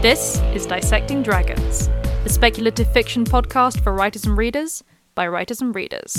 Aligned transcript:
This 0.00 0.38
is 0.54 0.64
Dissecting 0.64 1.24
Dragons, 1.24 1.88
the 2.22 2.28
speculative 2.28 2.86
fiction 2.92 3.24
podcast 3.24 3.82
for 3.82 3.92
writers 3.92 4.24
and 4.26 4.38
readers 4.38 4.84
by 5.16 5.26
writers 5.26 5.60
and 5.60 5.74
readers. 5.74 6.16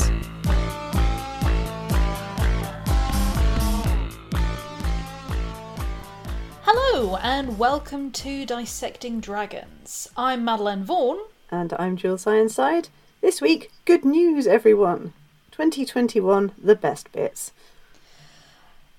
Hello, 6.63 7.15
and 7.23 7.57
welcome 7.57 8.11
to 8.11 8.45
Dissecting 8.45 9.21
Dragons. 9.21 10.09
I'm 10.17 10.43
Madeline 10.43 10.83
Vaughan. 10.83 11.21
And 11.49 11.71
I'm 11.79 11.95
Jules 11.95 12.27
Ironside. 12.27 12.89
This 13.21 13.39
week, 13.39 13.71
good 13.85 14.03
news, 14.03 14.45
everyone. 14.45 15.13
2021, 15.51 16.51
the 16.61 16.75
best 16.75 17.09
bits. 17.13 17.53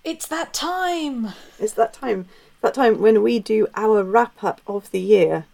It's 0.05 0.27
that 0.29 0.55
time! 0.55 1.35
It's 1.59 1.75
that 1.75 1.93
time. 1.93 2.29
That 2.61 2.75
time 2.75 3.01
when 3.01 3.23
we 3.23 3.39
do 3.39 3.69
our 3.75 4.03
wrap 4.03 4.45
up 4.45 4.61
of 4.67 4.91
the 4.91 5.01
year. 5.01 5.47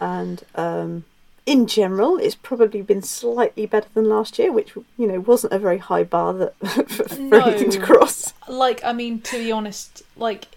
And 0.00 0.42
um, 0.54 1.04
in 1.46 1.66
general, 1.66 2.18
it's 2.18 2.34
probably 2.34 2.82
been 2.82 3.02
slightly 3.02 3.66
better 3.66 3.88
than 3.94 4.08
last 4.08 4.38
year, 4.38 4.52
which, 4.52 4.74
you 4.74 5.06
know, 5.06 5.20
wasn't 5.20 5.52
a 5.52 5.58
very 5.58 5.78
high 5.78 6.04
bar 6.04 6.32
that, 6.34 6.54
for, 6.88 7.14
No. 7.18 7.40
anything 7.40 7.70
to 7.70 7.80
cross. 7.80 8.32
Like, 8.48 8.82
I 8.84 8.92
mean, 8.92 9.20
to 9.22 9.38
be 9.38 9.52
honest, 9.52 10.02
like, 10.16 10.48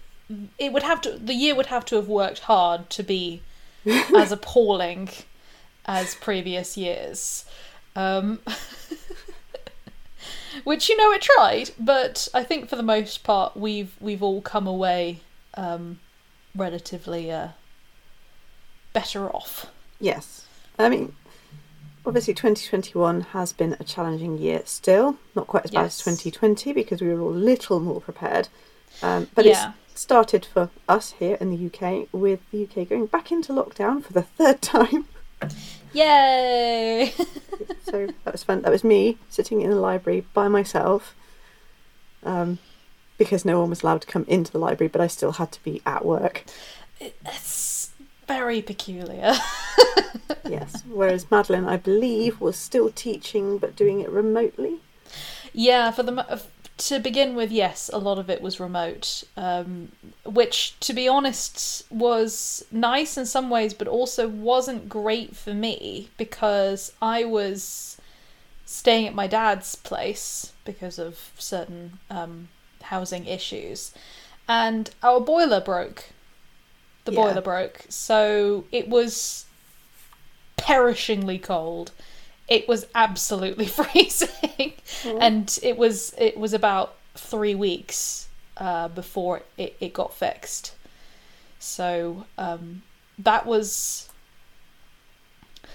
it 0.58 0.72
would 0.72 0.82
have 0.82 1.00
to, 1.02 1.18
the 1.18 1.34
year 1.34 1.54
would 1.54 1.66
have 1.66 1.84
to 1.86 1.96
have 1.96 2.08
worked 2.08 2.40
hard 2.40 2.90
to 2.90 3.02
be 3.02 3.42
as 4.14 4.32
appalling 4.32 5.08
as 5.86 6.14
previous 6.16 6.76
years. 6.76 7.44
Um, 7.96 8.40
which, 10.64 10.88
you 10.88 10.96
know, 10.96 11.12
it 11.12 11.22
tried, 11.22 11.70
but 11.78 12.28
I 12.34 12.42
think 12.44 12.68
for 12.68 12.76
the 12.76 12.82
most 12.82 13.24
part, 13.24 13.56
we've, 13.56 13.94
we've 14.00 14.22
all 14.22 14.42
come 14.42 14.66
away 14.66 15.20
um, 15.58 15.98
relatively 16.54 17.30
uh, 17.30 17.48
better 18.92 19.28
off. 19.28 19.66
Yes. 20.00 20.46
I 20.78 20.88
mean, 20.88 21.14
obviously 22.06 22.32
2021 22.34 23.20
has 23.32 23.52
been 23.52 23.76
a 23.80 23.84
challenging 23.84 24.38
year 24.38 24.62
still. 24.64 25.16
Not 25.34 25.48
quite 25.48 25.64
as 25.64 25.72
bad 25.72 25.86
as 25.86 25.98
2020 25.98 26.72
because 26.72 27.02
we 27.02 27.08
were 27.08 27.20
all 27.20 27.30
a 27.30 27.44
little 27.50 27.80
more 27.80 28.00
prepared. 28.00 28.48
Um, 29.02 29.28
but 29.34 29.44
Yeah. 29.44 29.72
it's 29.90 30.00
started 30.00 30.46
for 30.46 30.70
us 30.88 31.14
here 31.18 31.36
in 31.40 31.50
the 31.50 31.66
UK 31.66 32.06
with 32.12 32.38
the 32.52 32.62
UK 32.62 32.88
going 32.88 33.06
back 33.06 33.32
into 33.32 33.52
lockdown 33.52 34.02
for 34.02 34.12
the 34.12 34.22
third 34.22 34.62
time. 34.62 35.06
Yay! 35.92 37.12
so 37.82 38.06
that 38.24 38.32
was 38.32 38.44
fun. 38.44 38.62
That 38.62 38.70
was 38.70 38.84
me 38.84 39.18
sitting 39.28 39.60
in 39.62 39.70
the 39.70 39.76
library 39.76 40.24
by 40.34 40.46
myself 40.48 41.14
um, 42.22 42.58
because 43.18 43.44
no 43.44 43.60
one 43.60 43.70
was 43.70 43.82
allowed 43.82 44.00
to 44.02 44.06
come 44.06 44.24
into 44.28 44.52
the 44.52 44.58
library, 44.58 44.88
but 44.88 45.00
I 45.00 45.06
still 45.06 45.32
had 45.32 45.52
to 45.52 45.62
be 45.62 45.82
at 45.84 46.04
work. 46.04 46.44
it's 47.00 47.90
very 48.26 48.62
peculiar. 48.62 49.34
Yes. 50.48 50.82
Whereas 50.88 51.30
Madeline, 51.30 51.66
I 51.66 51.76
believe, 51.76 52.40
was 52.40 52.56
still 52.56 52.90
teaching 52.90 53.58
but 53.58 53.76
doing 53.76 54.00
it 54.00 54.10
remotely. 54.10 54.78
Yeah, 55.52 55.90
for 55.90 56.02
the 56.02 56.42
to 56.78 57.00
begin 57.00 57.34
with, 57.34 57.50
yes, 57.50 57.90
a 57.92 57.98
lot 57.98 58.18
of 58.18 58.30
it 58.30 58.40
was 58.40 58.60
remote, 58.60 59.24
um, 59.36 59.90
which, 60.24 60.78
to 60.80 60.92
be 60.92 61.08
honest, 61.08 61.84
was 61.90 62.64
nice 62.70 63.18
in 63.18 63.26
some 63.26 63.50
ways, 63.50 63.74
but 63.74 63.88
also 63.88 64.28
wasn't 64.28 64.88
great 64.88 65.34
for 65.34 65.52
me 65.52 66.08
because 66.16 66.92
I 67.02 67.24
was 67.24 68.00
staying 68.64 69.08
at 69.08 69.14
my 69.14 69.26
dad's 69.26 69.74
place 69.74 70.52
because 70.64 71.00
of 71.00 71.32
certain 71.36 71.98
um, 72.10 72.48
housing 72.88 73.26
issues, 73.26 73.92
and 74.48 74.90
our 75.02 75.20
boiler 75.20 75.60
broke. 75.60 76.04
The 77.04 77.12
Yeah. 77.12 77.20
boiler 77.22 77.40
broke, 77.40 77.84
so 77.88 78.64
it 78.70 78.88
was 78.88 79.46
perishingly 80.56 81.38
cold. 81.38 81.92
It 82.48 82.66
was 82.68 82.86
absolutely 82.94 83.66
freezing 83.78 84.72
and 85.04 85.58
it 85.62 85.76
was 85.76 86.14
it 86.18 86.36
was 86.38 86.52
about 86.52 86.94
three 87.14 87.54
weeks 87.54 88.28
uh, 88.56 88.88
before 88.88 89.42
it, 89.56 89.76
it 89.80 89.92
got 89.92 90.12
fixed. 90.14 90.74
So 91.58 92.24
um, 92.36 92.82
that 93.18 93.46
was 93.46 94.08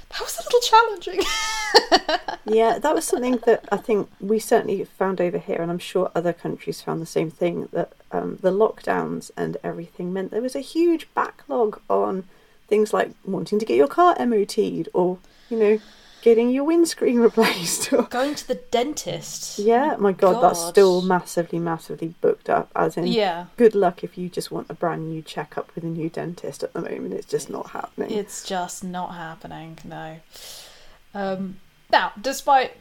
that 0.10 0.22
was 0.22 0.38
a 0.40 0.44
little 0.44 0.60
challenging. 0.62 1.20
Yeah, 2.46 2.78
that 2.78 2.94
was 2.94 3.06
something 3.06 3.38
that 3.46 3.64
I 3.72 3.78
think 3.78 4.10
we 4.20 4.38
certainly 4.38 4.84
found 4.84 5.22
over 5.22 5.38
here, 5.38 5.62
and 5.62 5.72
I'm 5.72 5.80
sure 5.80 6.12
other 6.14 6.34
countries 6.34 6.82
found 6.82 7.02
the 7.02 7.06
same 7.06 7.32
thing. 7.32 7.70
That 7.72 7.94
um, 8.12 8.38
the 8.42 8.52
lockdowns 8.52 9.32
and 9.38 9.56
everything 9.64 10.12
meant 10.12 10.32
there 10.32 10.42
was 10.42 10.56
a 10.56 10.60
huge 10.60 11.08
backlog 11.14 11.80
on 11.90 12.26
things 12.68 12.92
like 12.94 13.12
wanting 13.26 13.60
to 13.60 13.66
get 13.66 13.78
your 13.78 13.88
car 13.88 14.16
MOT'd 14.20 14.90
or, 14.94 15.20
you 15.50 15.58
know, 15.58 15.80
getting 16.22 16.50
your 16.50 16.66
windscreen 16.66 17.20
replaced. 17.30 17.94
Or, 17.94 18.04
Going 18.04 18.36
to 18.36 18.48
the 18.48 18.56
dentist. 18.56 19.58
yeah, 19.60 19.96
my 19.98 20.12
God, 20.12 20.42
that's 20.42 20.66
still 20.66 21.02
massively, 21.02 21.60
massively 21.60 22.14
booked 22.20 22.50
up. 22.50 22.70
As 22.76 22.98
in, 22.98 23.08
Yeah, 23.08 23.46
good 23.56 23.74
luck 23.74 24.04
if 24.04 24.18
you 24.18 24.28
just 24.28 24.52
want 24.52 24.70
a 24.70 24.74
brand 24.74 25.10
new 25.10 25.22
checkup 25.22 25.74
with 25.76 25.86
a 25.86 25.88
new 25.88 26.10
dentist 26.10 26.62
at 26.64 26.74
the 26.74 26.82
moment. 26.82 27.14
It's 27.14 27.28
just 27.28 27.50
not 27.50 27.70
happening. 27.72 28.12
it's 28.12 28.44
just 28.44 28.84
not 28.84 29.14
happening. 29.16 29.78
No. 29.86 30.18
Um, 31.14 31.58
now, 31.92 32.12
despite 32.20 32.78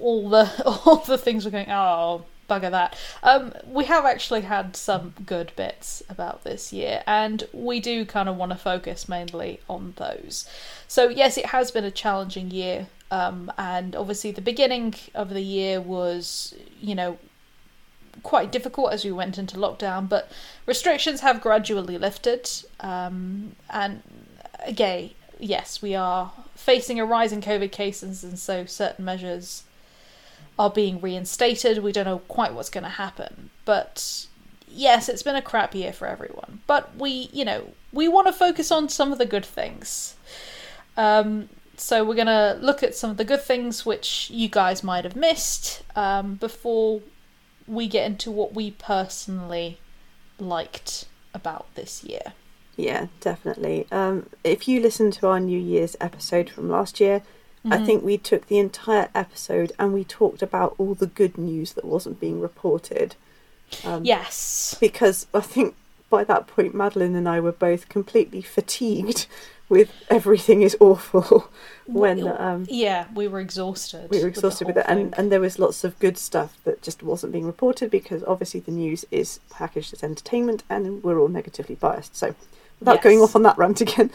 all 0.00 0.28
the 0.28 0.50
all 0.86 0.96
the 0.96 1.18
things 1.18 1.44
we're 1.44 1.50
going, 1.50 1.70
oh 1.70 2.24
bugger 2.48 2.70
that. 2.70 2.96
Um, 3.22 3.52
we 3.66 3.84
have 3.84 4.04
actually 4.04 4.42
had 4.42 4.76
some 4.76 5.14
good 5.24 5.52
bits 5.56 6.02
about 6.08 6.44
this 6.44 6.72
year, 6.72 7.02
and 7.06 7.44
we 7.52 7.80
do 7.80 8.04
kind 8.04 8.28
of 8.28 8.36
want 8.36 8.52
to 8.52 8.58
focus 8.58 9.08
mainly 9.08 9.60
on 9.68 9.94
those. 9.96 10.48
So 10.88 11.08
yes, 11.08 11.36
it 11.36 11.46
has 11.46 11.70
been 11.70 11.84
a 11.84 11.90
challenging 11.90 12.50
year, 12.50 12.88
um, 13.10 13.52
and 13.58 13.94
obviously 13.94 14.30
the 14.30 14.40
beginning 14.40 14.94
of 15.14 15.30
the 15.30 15.42
year 15.42 15.80
was, 15.80 16.54
you 16.80 16.94
know, 16.94 17.18
quite 18.22 18.50
difficult 18.50 18.92
as 18.92 19.04
we 19.04 19.12
went 19.12 19.38
into 19.38 19.56
lockdown, 19.56 20.08
but 20.08 20.30
restrictions 20.64 21.20
have 21.20 21.40
gradually 21.40 21.98
lifted, 21.98 22.48
um, 22.80 23.54
and 23.70 24.02
again, 24.64 25.10
yes, 25.38 25.82
we 25.82 25.94
are 25.94 26.32
facing 26.54 26.98
a 27.00 27.04
rise 27.04 27.32
in 27.32 27.40
COVID 27.40 27.72
cases, 27.72 28.24
and 28.24 28.38
so 28.38 28.64
certain 28.64 29.04
measures 29.04 29.64
are 30.58 30.70
being 30.70 31.00
reinstated. 31.00 31.82
We 31.82 31.92
don't 31.92 32.06
know 32.06 32.20
quite 32.20 32.54
what's 32.54 32.70
going 32.70 32.84
to 32.84 32.90
happen, 32.90 33.50
but 33.64 34.26
yes, 34.68 35.08
it's 35.08 35.22
been 35.22 35.36
a 35.36 35.42
crap 35.42 35.74
year 35.74 35.92
for 35.92 36.06
everyone. 36.06 36.60
But 36.66 36.96
we, 36.96 37.28
you 37.32 37.44
know, 37.44 37.72
we 37.92 38.08
want 38.08 38.26
to 38.26 38.32
focus 38.32 38.70
on 38.70 38.88
some 38.88 39.12
of 39.12 39.18
the 39.18 39.26
good 39.26 39.44
things. 39.44 40.16
Um, 40.96 41.48
so 41.76 42.04
we're 42.04 42.14
going 42.14 42.26
to 42.26 42.58
look 42.60 42.82
at 42.82 42.94
some 42.94 43.10
of 43.10 43.16
the 43.16 43.24
good 43.24 43.42
things 43.42 43.84
which 43.84 44.30
you 44.30 44.48
guys 44.48 44.82
might 44.82 45.04
have 45.04 45.16
missed 45.16 45.82
um, 45.94 46.34
before 46.36 47.02
we 47.66 47.86
get 47.88 48.06
into 48.06 48.30
what 48.30 48.54
we 48.54 48.70
personally 48.70 49.78
liked 50.38 51.06
about 51.34 51.66
this 51.74 52.02
year. 52.02 52.32
Yeah, 52.76 53.06
definitely. 53.20 53.86
Um, 53.90 54.26
if 54.44 54.68
you 54.68 54.80
listen 54.80 55.10
to 55.12 55.26
our 55.28 55.40
New 55.40 55.58
Year's 55.58 55.96
episode 56.00 56.50
from 56.50 56.68
last 56.70 57.00
year, 57.00 57.22
I 57.64 57.68
Mm-hmm. 57.78 57.84
think 57.86 58.04
we 58.04 58.16
took 58.18 58.46
the 58.46 58.58
entire 58.58 59.08
episode 59.12 59.72
and 59.76 59.92
we 59.92 60.04
talked 60.04 60.40
about 60.40 60.76
all 60.78 60.94
the 60.94 61.08
good 61.08 61.36
news 61.36 61.72
that 61.72 61.84
wasn't 61.84 62.20
being 62.20 62.40
reported. 62.40 63.16
Um, 63.82 64.04
Yes. 64.04 64.76
Because 64.78 65.26
I 65.34 65.40
think 65.40 65.74
by 66.08 66.22
that 66.24 66.46
point, 66.46 66.74
Madeline 66.76 67.16
and 67.16 67.28
I 67.28 67.40
were 67.40 67.50
both 67.50 67.88
completely 67.88 68.40
fatigued 68.40 69.26
with 69.68 69.90
everything 70.08 70.62
is 70.62 70.76
awful 70.78 71.50
when 71.86 72.28
um, 72.28 72.66
Yeah, 72.70 73.06
we 73.12 73.26
were 73.26 73.40
exhausted. 73.40 74.10
we 74.10 74.20
were 74.22 74.28
exhausted 74.28 74.68
with 74.68 74.76
whole 74.76 74.84
it. 74.84 74.88
And, 74.90 75.18
and 75.18 75.32
there 75.32 75.40
was 75.40 75.58
lots 75.58 75.82
of 75.82 75.98
good 75.98 76.16
stuff 76.18 76.58
that 76.62 76.82
just 76.82 77.02
wasn't 77.02 77.32
being 77.32 77.46
reported 77.46 77.90
because 77.90 78.22
obviously 78.28 78.60
the 78.60 78.70
news 78.70 79.04
is 79.10 79.40
packaged 79.50 79.92
as 79.92 80.04
entertainment 80.04 80.62
and 80.70 81.02
we're 81.02 81.18
all 81.18 81.26
negatively 81.26 81.74
biased. 81.74 82.14
So 82.14 82.36
without 82.80 83.02
going 83.02 83.20
off 83.20 83.36
on 83.36 83.42
that 83.42 83.58
rant 83.58 83.80
again, 83.80 84.10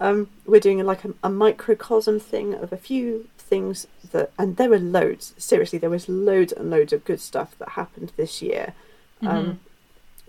um, 0.00 0.28
we're 0.46 0.60
doing 0.60 0.84
like 0.84 1.04
a, 1.04 1.12
a 1.24 1.28
microcosm 1.30 2.20
thing 2.20 2.54
of 2.54 2.72
a 2.72 2.76
few 2.76 3.28
things 3.38 3.86
that, 4.12 4.30
and 4.38 4.56
there 4.56 4.70
were 4.70 4.78
loads. 4.78 5.34
Seriously, 5.38 5.78
there 5.78 5.90
was 5.90 6.08
loads 6.08 6.52
and 6.52 6.70
loads 6.70 6.92
of 6.92 7.04
good 7.04 7.20
stuff 7.20 7.56
that 7.58 7.70
happened 7.70 8.12
this 8.16 8.40
year. 8.42 8.74
Mhm. 9.22 9.28
Um, 9.28 9.60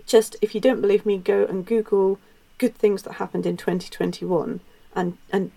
just 0.06 0.36
if 0.42 0.54
you 0.54 0.60
don't 0.60 0.80
believe 0.80 1.06
me, 1.06 1.18
go 1.18 1.44
and 1.44 1.64
Google 1.64 2.18
good 2.58 2.74
things 2.74 3.02
that 3.04 3.14
happened 3.14 3.46
in 3.46 3.56
2021, 3.56 4.60
and 4.94 5.16
and 5.32 5.52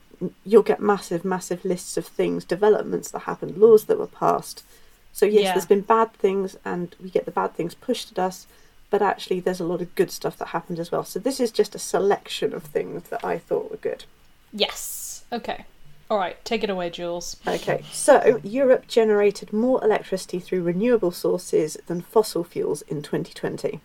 you'll 0.45 0.61
get 0.63 0.79
massive, 0.79 1.25
massive 1.25 1.65
lists 1.65 1.97
of 1.97 2.05
things, 2.05 2.45
developments 2.45 3.09
that 3.11 3.19
happened, 3.19 3.57
laws 3.57 3.85
that 3.85 3.97
were 3.99 4.07
passed. 4.07 4.63
So 5.11 5.25
yes, 5.25 5.43
Yeah. 5.43 5.53
there's 5.53 5.65
been 5.65 5.81
bad 5.81 6.13
things, 6.13 6.55
and 6.63 6.95
we 7.01 7.09
get 7.09 7.25
the 7.25 7.31
bad 7.31 7.55
things 7.55 7.73
pushed 7.75 8.11
at 8.11 8.19
us. 8.19 8.45
But 8.93 9.01
actually, 9.01 9.39
there's 9.39 9.59
a 9.59 9.65
lot 9.65 9.81
of 9.81 9.95
good 9.95 10.11
stuff 10.11 10.37
that 10.37 10.49
happened 10.49 10.77
as 10.77 10.91
well. 10.91 11.03
So 11.03 11.17
this 11.17 11.39
is 11.39 11.49
just 11.49 11.73
a 11.73 11.79
selection 11.79 12.53
of 12.53 12.61
things 12.61 13.09
that 13.09 13.25
I 13.25 13.39
thought 13.39 13.71
were 13.71 13.77
good. 13.77 14.05
Yes. 14.51 15.25
Okay. 15.31 15.65
All 16.11 16.19
right. 16.19 16.37
Take 16.45 16.63
it 16.63 16.69
away, 16.69 16.91
Jules. 16.91 17.37
Okay, 17.47 17.83
so 17.91 18.39
Europe 18.43 18.85
generated 18.87 19.51
more 19.51 19.83
electricity 19.83 20.39
through 20.39 20.61
renewable 20.61 21.09
sources 21.09 21.75
than 21.87 22.01
fossil 22.01 22.43
fuels 22.43 22.83
in 22.83 23.01
2020. 23.01 23.79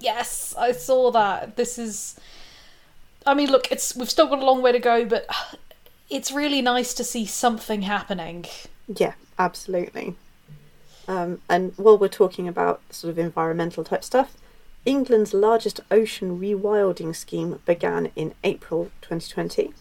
Yes, 0.00 0.56
I 0.58 0.72
saw 0.72 1.12
that. 1.12 1.54
This 1.54 1.78
is. 1.78 2.18
I 3.24 3.34
mean, 3.34 3.52
look, 3.52 3.70
it's 3.70 3.94
we've 3.94 4.10
still 4.10 4.26
got 4.26 4.40
a 4.40 4.44
long 4.44 4.60
way 4.60 4.72
to 4.72 4.80
go, 4.80 5.04
but 5.04 5.24
it's 6.10 6.32
really 6.32 6.62
nice 6.62 6.94
to 6.94 7.04
see 7.04 7.26
something 7.26 7.82
happening. 7.82 8.46
Yeah, 8.88 9.12
absolutely. 9.38 10.16
Um, 11.06 11.42
and 11.48 11.74
while 11.76 11.96
we're 11.96 12.08
talking 12.08 12.48
about 12.48 12.82
sort 12.90 13.12
of 13.12 13.20
environmental 13.20 13.84
type 13.84 14.02
stuff, 14.02 14.34
England's 14.84 15.34
largest 15.34 15.80
ocean 15.90 16.40
rewilding 16.40 17.14
scheme 17.14 17.60
began 17.66 18.10
in 18.16 18.34
April 18.44 18.90
2020, 19.02 19.72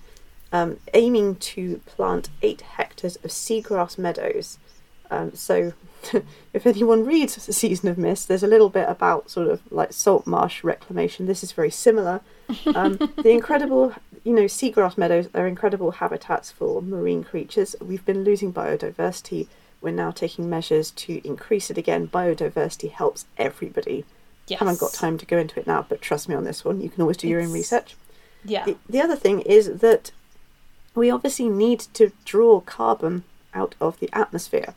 um, 0.51 0.79
aiming 0.93 1.35
to 1.35 1.77
plant 1.85 2.29
eight 2.41 2.61
hectares 2.61 3.15
of 3.17 3.31
seagrass 3.31 3.97
meadows. 3.97 4.57
Um, 5.09 5.33
so, 5.33 5.73
if 6.53 6.65
anyone 6.65 7.05
reads 7.05 7.45
The 7.45 7.53
Season 7.53 7.89
of 7.89 7.97
Mist, 7.97 8.27
there's 8.27 8.43
a 8.43 8.47
little 8.47 8.69
bit 8.69 8.89
about 8.89 9.29
sort 9.29 9.47
of 9.47 9.61
like 9.71 9.93
salt 9.93 10.27
marsh 10.27 10.63
reclamation. 10.63 11.25
This 11.25 11.43
is 11.43 11.51
very 11.51 11.71
similar. 11.71 12.21
Um, 12.75 12.97
the 13.15 13.31
incredible, 13.31 13.93
you 14.23 14.33
know, 14.33 14.45
seagrass 14.45 14.97
meadows 14.97 15.29
are 15.33 15.47
incredible 15.47 15.91
habitats 15.91 16.51
for 16.51 16.81
marine 16.81 17.23
creatures. 17.23 17.75
We've 17.79 18.05
been 18.05 18.23
losing 18.23 18.53
biodiversity. 18.53 19.47
We're 19.79 19.91
now 19.91 20.11
taking 20.11 20.49
measures 20.49 20.91
to 20.91 21.25
increase 21.25 21.69
it 21.69 21.77
again. 21.77 22.07
Biodiversity 22.07 22.91
helps 22.91 23.25
everybody. 23.37 24.05
Yes. 24.47 24.59
Haven't 24.59 24.79
got 24.79 24.93
time 24.93 25.17
to 25.17 25.25
go 25.25 25.37
into 25.37 25.59
it 25.59 25.67
now, 25.67 25.85
but 25.87 26.01
trust 26.01 26.29
me 26.29 26.35
on 26.35 26.43
this 26.43 26.63
one. 26.63 26.81
You 26.81 26.89
can 26.89 27.01
always 27.01 27.17
do 27.17 27.27
your 27.27 27.41
own 27.41 27.51
research. 27.51 27.95
Yeah. 28.45 28.65
The, 28.65 28.77
the 28.87 29.01
other 29.01 29.15
thing 29.15 29.41
is 29.41 29.79
that 29.79 30.11
we 30.95 31.11
obviously 31.11 31.49
need 31.49 31.81
to 31.93 32.11
draw 32.25 32.61
carbon 32.61 33.23
out 33.53 33.75
of 33.81 33.99
the 33.99 34.09
atmosphere. 34.13 34.73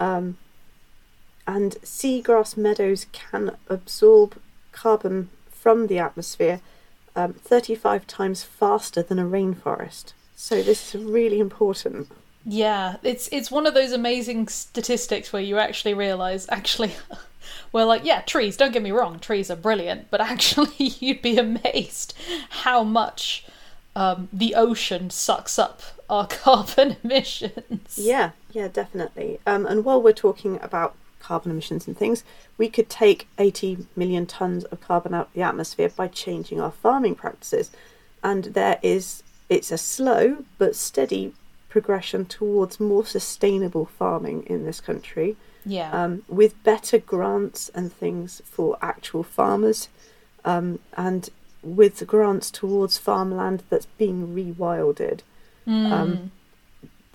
Um, 0.00 0.38
and 1.46 1.72
seagrass 1.82 2.56
meadows 2.56 3.06
can 3.12 3.56
absorb 3.68 4.38
carbon 4.72 5.30
from 5.50 5.86
the 5.86 5.98
atmosphere 5.98 6.60
um, 7.16 7.34
35 7.34 8.06
times 8.06 8.42
faster 8.42 9.02
than 9.02 9.18
a 9.18 9.24
rainforest. 9.24 10.12
So 10.34 10.62
this 10.62 10.94
is 10.94 11.02
really 11.02 11.38
important. 11.38 12.10
Yeah, 12.46 12.96
it's 13.02 13.28
it's 13.32 13.50
one 13.50 13.66
of 13.66 13.72
those 13.72 13.92
amazing 13.92 14.48
statistics 14.48 15.32
where 15.32 15.40
you 15.40 15.58
actually 15.58 15.94
realize 15.94 16.46
actually 16.50 16.92
we're 17.72 17.84
like, 17.84 18.04
yeah, 18.04 18.20
trees, 18.22 18.56
don't 18.56 18.72
get 18.72 18.82
me 18.82 18.92
wrong, 18.92 19.18
trees 19.18 19.50
are 19.50 19.56
brilliant, 19.56 20.10
but 20.10 20.20
actually 20.32 20.86
you'd 21.00 21.22
be 21.22 21.38
amazed 21.38 22.14
how 22.50 22.82
much 22.82 23.44
um, 23.96 24.28
the 24.32 24.54
ocean 24.54 25.10
sucks 25.10 25.58
up 25.58 25.82
our 26.08 26.26
carbon 26.28 26.96
emissions. 27.04 27.98
Yeah, 27.98 28.30
yeah, 28.52 28.68
definitely. 28.68 29.40
Um, 29.46 29.66
and 29.66 29.84
while 29.84 30.02
we're 30.02 30.12
talking 30.12 30.58
about 30.62 30.94
carbon 31.20 31.50
emissions 31.50 31.86
and 31.86 31.96
things, 31.96 32.22
we 32.58 32.68
could 32.68 32.88
take 32.88 33.28
80 33.38 33.86
million 33.96 34.26
tons 34.26 34.64
of 34.64 34.80
carbon 34.80 35.14
out 35.14 35.28
of 35.28 35.32
the 35.32 35.42
atmosphere 35.42 35.88
by 35.88 36.08
changing 36.08 36.60
our 36.60 36.70
farming 36.70 37.14
practices. 37.14 37.70
And 38.22 38.44
there 38.44 38.78
is, 38.82 39.22
it's 39.48 39.72
a 39.72 39.78
slow 39.78 40.44
but 40.58 40.76
steady 40.76 41.32
progression 41.68 42.24
towards 42.24 42.78
more 42.78 43.04
sustainable 43.04 43.86
farming 43.86 44.44
in 44.46 44.64
this 44.64 44.80
country 44.80 45.36
Yeah. 45.66 45.90
um, 45.92 46.22
with 46.28 46.62
better 46.62 46.98
grants 46.98 47.70
and 47.74 47.92
things 47.92 48.42
for 48.44 48.76
actual 48.82 49.22
farmers, 49.22 49.88
um, 50.44 50.78
and 50.96 51.30
with 51.62 52.06
grants 52.06 52.50
towards 52.50 52.98
farmland 52.98 53.62
that's 53.70 53.86
being 53.98 54.34
rewilded. 54.34 55.20
Mm. 55.66 55.90
Um, 55.90 56.30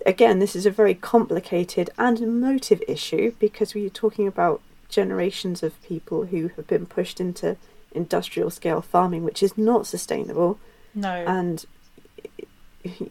again, 0.06 0.40
this 0.40 0.56
is 0.56 0.66
a 0.66 0.72
very 0.72 0.96
complicated 0.96 1.90
and 1.98 2.20
emotive 2.20 2.82
issue 2.88 3.34
because 3.40 3.76
we're 3.76 3.90
talking 3.90 4.28
about 4.28 4.62
generations 4.90 5.62
of 5.62 5.82
people 5.84 6.26
who 6.26 6.48
have 6.56 6.66
been 6.68 6.86
pushed 6.86 7.22
into 7.22 7.58
industrial 7.92 8.50
scale 8.50 8.82
farming, 8.82 9.24
which 9.24 9.44
is 9.44 9.58
not 9.58 9.86
sustainable, 9.86 10.60
no. 10.96 11.24
and 11.28 11.66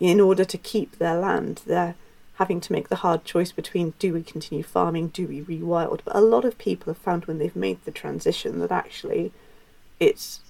in 0.01 0.21
order 0.21 0.45
to 0.45 0.59
keep 0.59 0.99
their 0.99 1.17
land, 1.17 1.63
they're 1.67 1.95
having 2.39 2.61
to 2.61 2.73
make 2.73 2.89
the 2.89 2.97
hard 2.97 3.25
choice 3.25 3.51
between 3.53 3.95
do 3.99 4.15
we 4.15 4.23
continue 4.23 4.63
farming, 4.63 5.09
do 5.09 5.27
we 5.27 5.43
rewild. 5.43 6.01
But 6.05 6.15
a 6.17 6.21
lot 6.21 6.45
of 6.45 6.57
people 6.57 6.93
have 6.93 7.03
found 7.03 7.25
when 7.25 7.39
they've 7.39 7.55
made 7.57 7.85
the 7.85 7.91
transition 7.91 8.61
that 8.61 8.71
actually 8.71 9.33
it's 9.99 10.41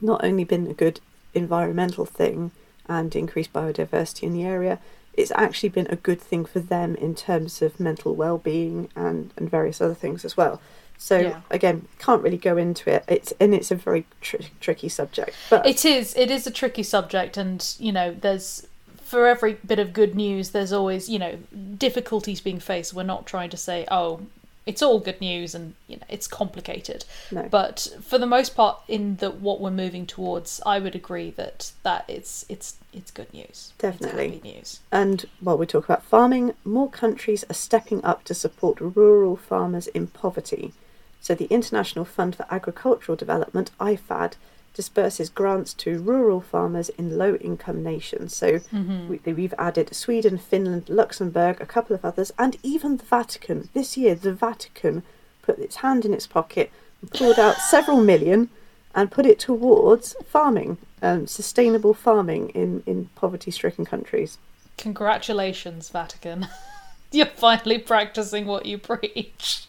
not 0.00 0.22
only 0.22 0.44
been 0.44 0.66
a 0.66 0.74
good 0.74 1.00
environmental 1.34 2.04
thing 2.04 2.50
and 2.88 3.14
increased 3.16 3.52
biodiversity 3.52 4.24
in 4.24 4.34
the 4.34 4.44
area, 4.44 4.78
it's 5.14 5.32
actually 5.34 5.70
been 5.70 5.86
a 5.88 5.96
good 5.96 6.20
thing 6.20 6.44
for 6.44 6.60
them 6.60 6.94
in 6.96 7.14
terms 7.14 7.62
of 7.62 7.80
mental 7.80 8.14
well-being 8.14 8.88
and, 8.94 9.32
and 9.36 9.50
various 9.50 9.80
other 9.80 9.94
things 9.94 10.24
as 10.24 10.36
well. 10.36 10.60
So 10.98 11.18
Yeah. 11.18 11.40
again, 11.50 11.88
can't 11.98 12.22
really 12.22 12.36
go 12.36 12.56
into 12.56 12.90
it. 12.90 13.04
It's 13.08 13.32
and 13.40 13.54
it's 13.54 13.70
a 13.70 13.76
very 13.76 14.04
tr- 14.20 14.36
tricky 14.60 14.88
subject. 14.88 15.34
But 15.48 15.64
It 15.66 15.84
is. 15.84 16.14
It 16.16 16.30
is 16.30 16.46
a 16.46 16.50
tricky 16.50 16.82
subject, 16.82 17.36
and 17.36 17.64
you 17.78 17.92
know, 17.92 18.14
there's 18.20 18.66
for 19.08 19.26
every 19.26 19.54
bit 19.66 19.78
of 19.78 19.94
good 19.94 20.14
news, 20.14 20.50
there's 20.50 20.72
always 20.72 21.08
you 21.08 21.18
know 21.18 21.38
difficulties 21.76 22.40
being 22.40 22.60
faced. 22.60 22.92
We're 22.92 23.04
not 23.04 23.26
trying 23.26 23.50
to 23.50 23.56
say, 23.56 23.86
oh, 23.90 24.20
it's 24.66 24.82
all 24.82 25.00
good 25.00 25.18
news, 25.18 25.54
and 25.54 25.74
you 25.86 25.96
know, 25.96 26.04
it's 26.10 26.28
complicated. 26.28 27.06
no. 27.32 27.48
But 27.50 27.88
for 28.02 28.18
the 28.18 28.26
most 28.26 28.54
part, 28.54 28.80
in 28.86 29.16
the 29.16 29.30
what 29.30 29.62
we're 29.62 29.70
moving 29.70 30.04
towards, 30.04 30.60
I 30.66 30.78
would 30.78 30.94
agree 30.94 31.30
that 31.32 31.72
that 31.84 32.04
it's 32.06 32.44
it's 32.50 32.76
it's 32.92 33.10
good 33.10 33.32
news. 33.32 33.72
Definitely. 33.78 34.34
it's 34.34 34.44
news. 34.44 34.80
And 34.92 35.24
while 35.40 35.56
we 35.56 35.64
talk 35.64 35.84
about 35.84 36.02
farming, 36.02 36.54
more 36.64 36.90
countries 36.90 37.44
are 37.48 37.54
stepping 37.54 38.04
up 38.04 38.24
to 38.24 38.34
support 38.34 38.78
rural 38.78 39.36
farmers 39.36 39.86
in 39.88 40.08
poverty. 40.08 40.74
So 41.20 41.34
the 41.34 41.46
International 41.46 42.04
Fund 42.04 42.36
for 42.36 42.46
Agricultural 42.50 43.16
Development, 43.16 43.70
IFAD, 43.80 44.34
disperses 44.78 45.28
grants 45.28 45.74
to 45.74 45.98
rural 45.98 46.40
farmers 46.40 46.88
in 46.90 47.18
low 47.18 47.34
income 47.34 47.82
nations. 47.82 48.32
So 48.32 48.60
we, 49.08 49.32
we've 49.32 49.54
added 49.58 49.92
Sweden, 49.92 50.38
Finland, 50.38 50.88
Luxembourg, 50.88 51.60
a 51.60 51.66
couple 51.66 51.96
of 51.96 52.04
others, 52.04 52.30
and 52.38 52.56
even 52.62 52.96
the 52.96 53.04
Vatican. 53.04 53.68
This 53.74 53.96
year, 53.96 54.14
the 54.14 54.32
Vatican 54.32 55.02
put 55.42 55.58
its 55.58 55.76
hand 55.76 56.04
in 56.04 56.14
its 56.14 56.28
pocket 56.28 56.70
and 57.00 57.10
pulled 57.10 57.40
out 57.40 57.56
several 57.56 58.00
million 58.00 58.50
and 58.94 59.10
put 59.10 59.26
it 59.26 59.40
towards 59.40 60.14
farming, 60.24 60.78
um, 61.02 61.26
sustainable 61.26 61.92
farming 61.92 62.50
in, 62.50 62.84
in 62.86 63.10
poverty 63.16 63.50
stricken 63.50 63.84
countries. 63.84 64.38
Congratulations, 64.76 65.88
Vatican. 65.88 66.46
You're 67.10 67.26
finally 67.26 67.78
practicing 67.78 68.46
what 68.46 68.64
you 68.64 68.78
preach. 68.78 69.66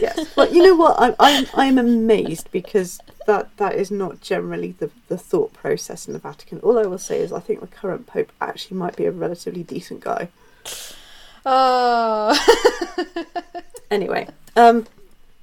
Yes, 0.00 0.32
but 0.34 0.52
you 0.52 0.62
know 0.62 0.76
what? 0.76 0.96
I'm 0.98 1.14
I'm 1.18 1.46
I'm 1.54 1.78
amazed 1.78 2.50
because 2.50 3.00
that 3.26 3.56
that 3.56 3.74
is 3.74 3.90
not 3.90 4.20
generally 4.20 4.72
the 4.78 4.90
the 5.08 5.18
thought 5.18 5.52
process 5.52 6.06
in 6.06 6.12
the 6.12 6.18
Vatican. 6.18 6.60
All 6.60 6.78
I 6.78 6.82
will 6.82 6.98
say 6.98 7.20
is 7.20 7.32
I 7.32 7.40
think 7.40 7.60
the 7.60 7.66
current 7.66 8.06
pope 8.06 8.32
actually 8.40 8.76
might 8.76 8.96
be 8.96 9.06
a 9.06 9.10
relatively 9.10 9.62
decent 9.62 10.00
guy. 10.00 10.28
Oh. 11.44 12.38
Anyway, 13.92 14.26
um, 14.56 14.86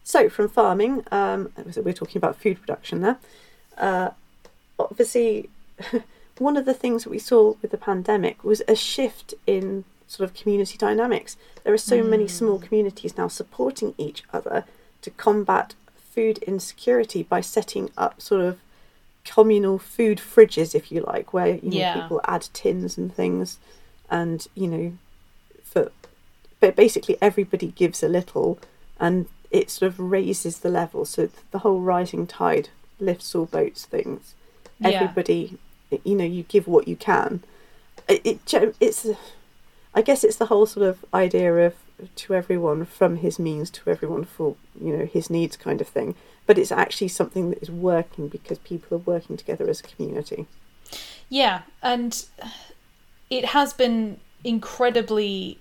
so 0.04 0.28
from 0.28 0.50
farming, 0.50 1.06
um, 1.12 1.52
so 1.70 1.84
we're 1.84 1.94
talking 1.94 2.18
about 2.18 2.36
food 2.36 2.60
production 2.60 3.02
there. 3.02 3.20
Uh, 3.78 4.10
obviously, 4.80 5.52
one 6.40 6.58
of 6.58 6.66
the 6.66 6.74
things 6.74 7.04
that 7.04 7.12
we 7.12 7.20
saw 7.20 7.54
with 7.62 7.70
the 7.70 7.78
pandemic 7.78 8.44
was 8.44 8.64
a 8.68 8.76
shift 8.76 9.36
in 9.46 9.84
sort 10.10 10.28
of 10.28 10.36
community 10.36 10.78
dynamics. 10.78 11.38
There 11.64 11.74
are 11.74 11.78
so 11.78 12.04
many 12.04 12.26
mm. 12.26 12.30
small 12.30 12.60
communities 12.60 13.16
now 13.16 13.28
supporting 13.28 13.94
each 13.98 14.24
other 14.34 14.66
to 15.04 15.12
combat 15.12 15.76
food 16.14 16.40
insecurity 16.40 17.24
by 17.24 17.42
setting 17.42 17.92
up 17.96 18.20
sort 18.20 18.42
of 18.42 18.60
communal 19.24 19.78
food 19.78 20.18
fridges, 20.18 20.74
if 20.74 20.92
you 20.92 21.02
like, 21.02 21.32
where 21.32 21.56
you 21.58 21.70
know 21.70 21.78
Yeah. 21.78 21.94
people 21.94 22.20
add 22.26 22.48
tins 22.54 22.98
and 22.98 23.14
things, 23.16 23.60
and 24.10 24.48
you 24.56 24.68
know, 24.68 24.94
for 25.64 25.92
but 26.60 26.76
basically 26.76 27.18
everybody 27.22 27.68
gives 27.68 28.02
a 28.02 28.10
little, 28.10 28.58
and 29.00 29.28
it 29.52 29.70
sort 29.70 29.92
of 29.92 30.00
raises 30.00 30.60
the 30.60 30.70
level. 30.70 31.06
So 31.06 31.30
the 31.52 31.60
whole 31.60 31.82
rising 31.82 32.26
tide 32.26 32.70
lifts 33.00 33.36
all 33.36 33.46
boats 33.46 33.86
things. 33.86 34.34
Yeah. 34.80 34.90
Everybody, 34.90 35.58
you 36.04 36.16
know, 36.16 36.26
you 36.26 36.44
give 36.44 36.68
what 36.68 36.88
you 36.88 36.96
can. 36.96 37.44
It, 38.08 38.22
it 38.26 38.74
it's, 38.80 39.08
I 39.94 40.02
guess 40.02 40.24
it's 40.24 40.38
the 40.38 40.48
whole 40.48 40.66
sort 40.66 40.86
of 40.86 41.04
idea 41.14 41.54
of 41.56 41.76
to 42.16 42.34
everyone 42.34 42.86
from 42.86 43.18
his 43.18 43.40
means 43.40 43.70
to 43.70 43.90
everyone 43.90 44.24
for 44.24 44.56
you 44.80 44.96
know 44.96 45.06
his 45.06 45.30
needs 45.30 45.58
kind 45.58 45.82
of 45.82 45.88
thing. 45.88 46.16
But 46.46 46.58
it's 46.58 46.72
actually 46.72 47.10
something 47.10 47.52
that 47.52 47.62
is 47.62 47.70
working 47.70 48.28
because 48.28 48.58
people 48.60 48.98
are 48.98 49.02
working 49.02 49.38
together 49.38 49.70
as 49.70 49.82
a 49.82 49.84
community. 49.84 50.48
Yeah, 51.30 51.62
and 51.84 52.26
it 53.30 53.46
has 53.46 53.74
been 53.74 54.20
incredibly 54.44 55.60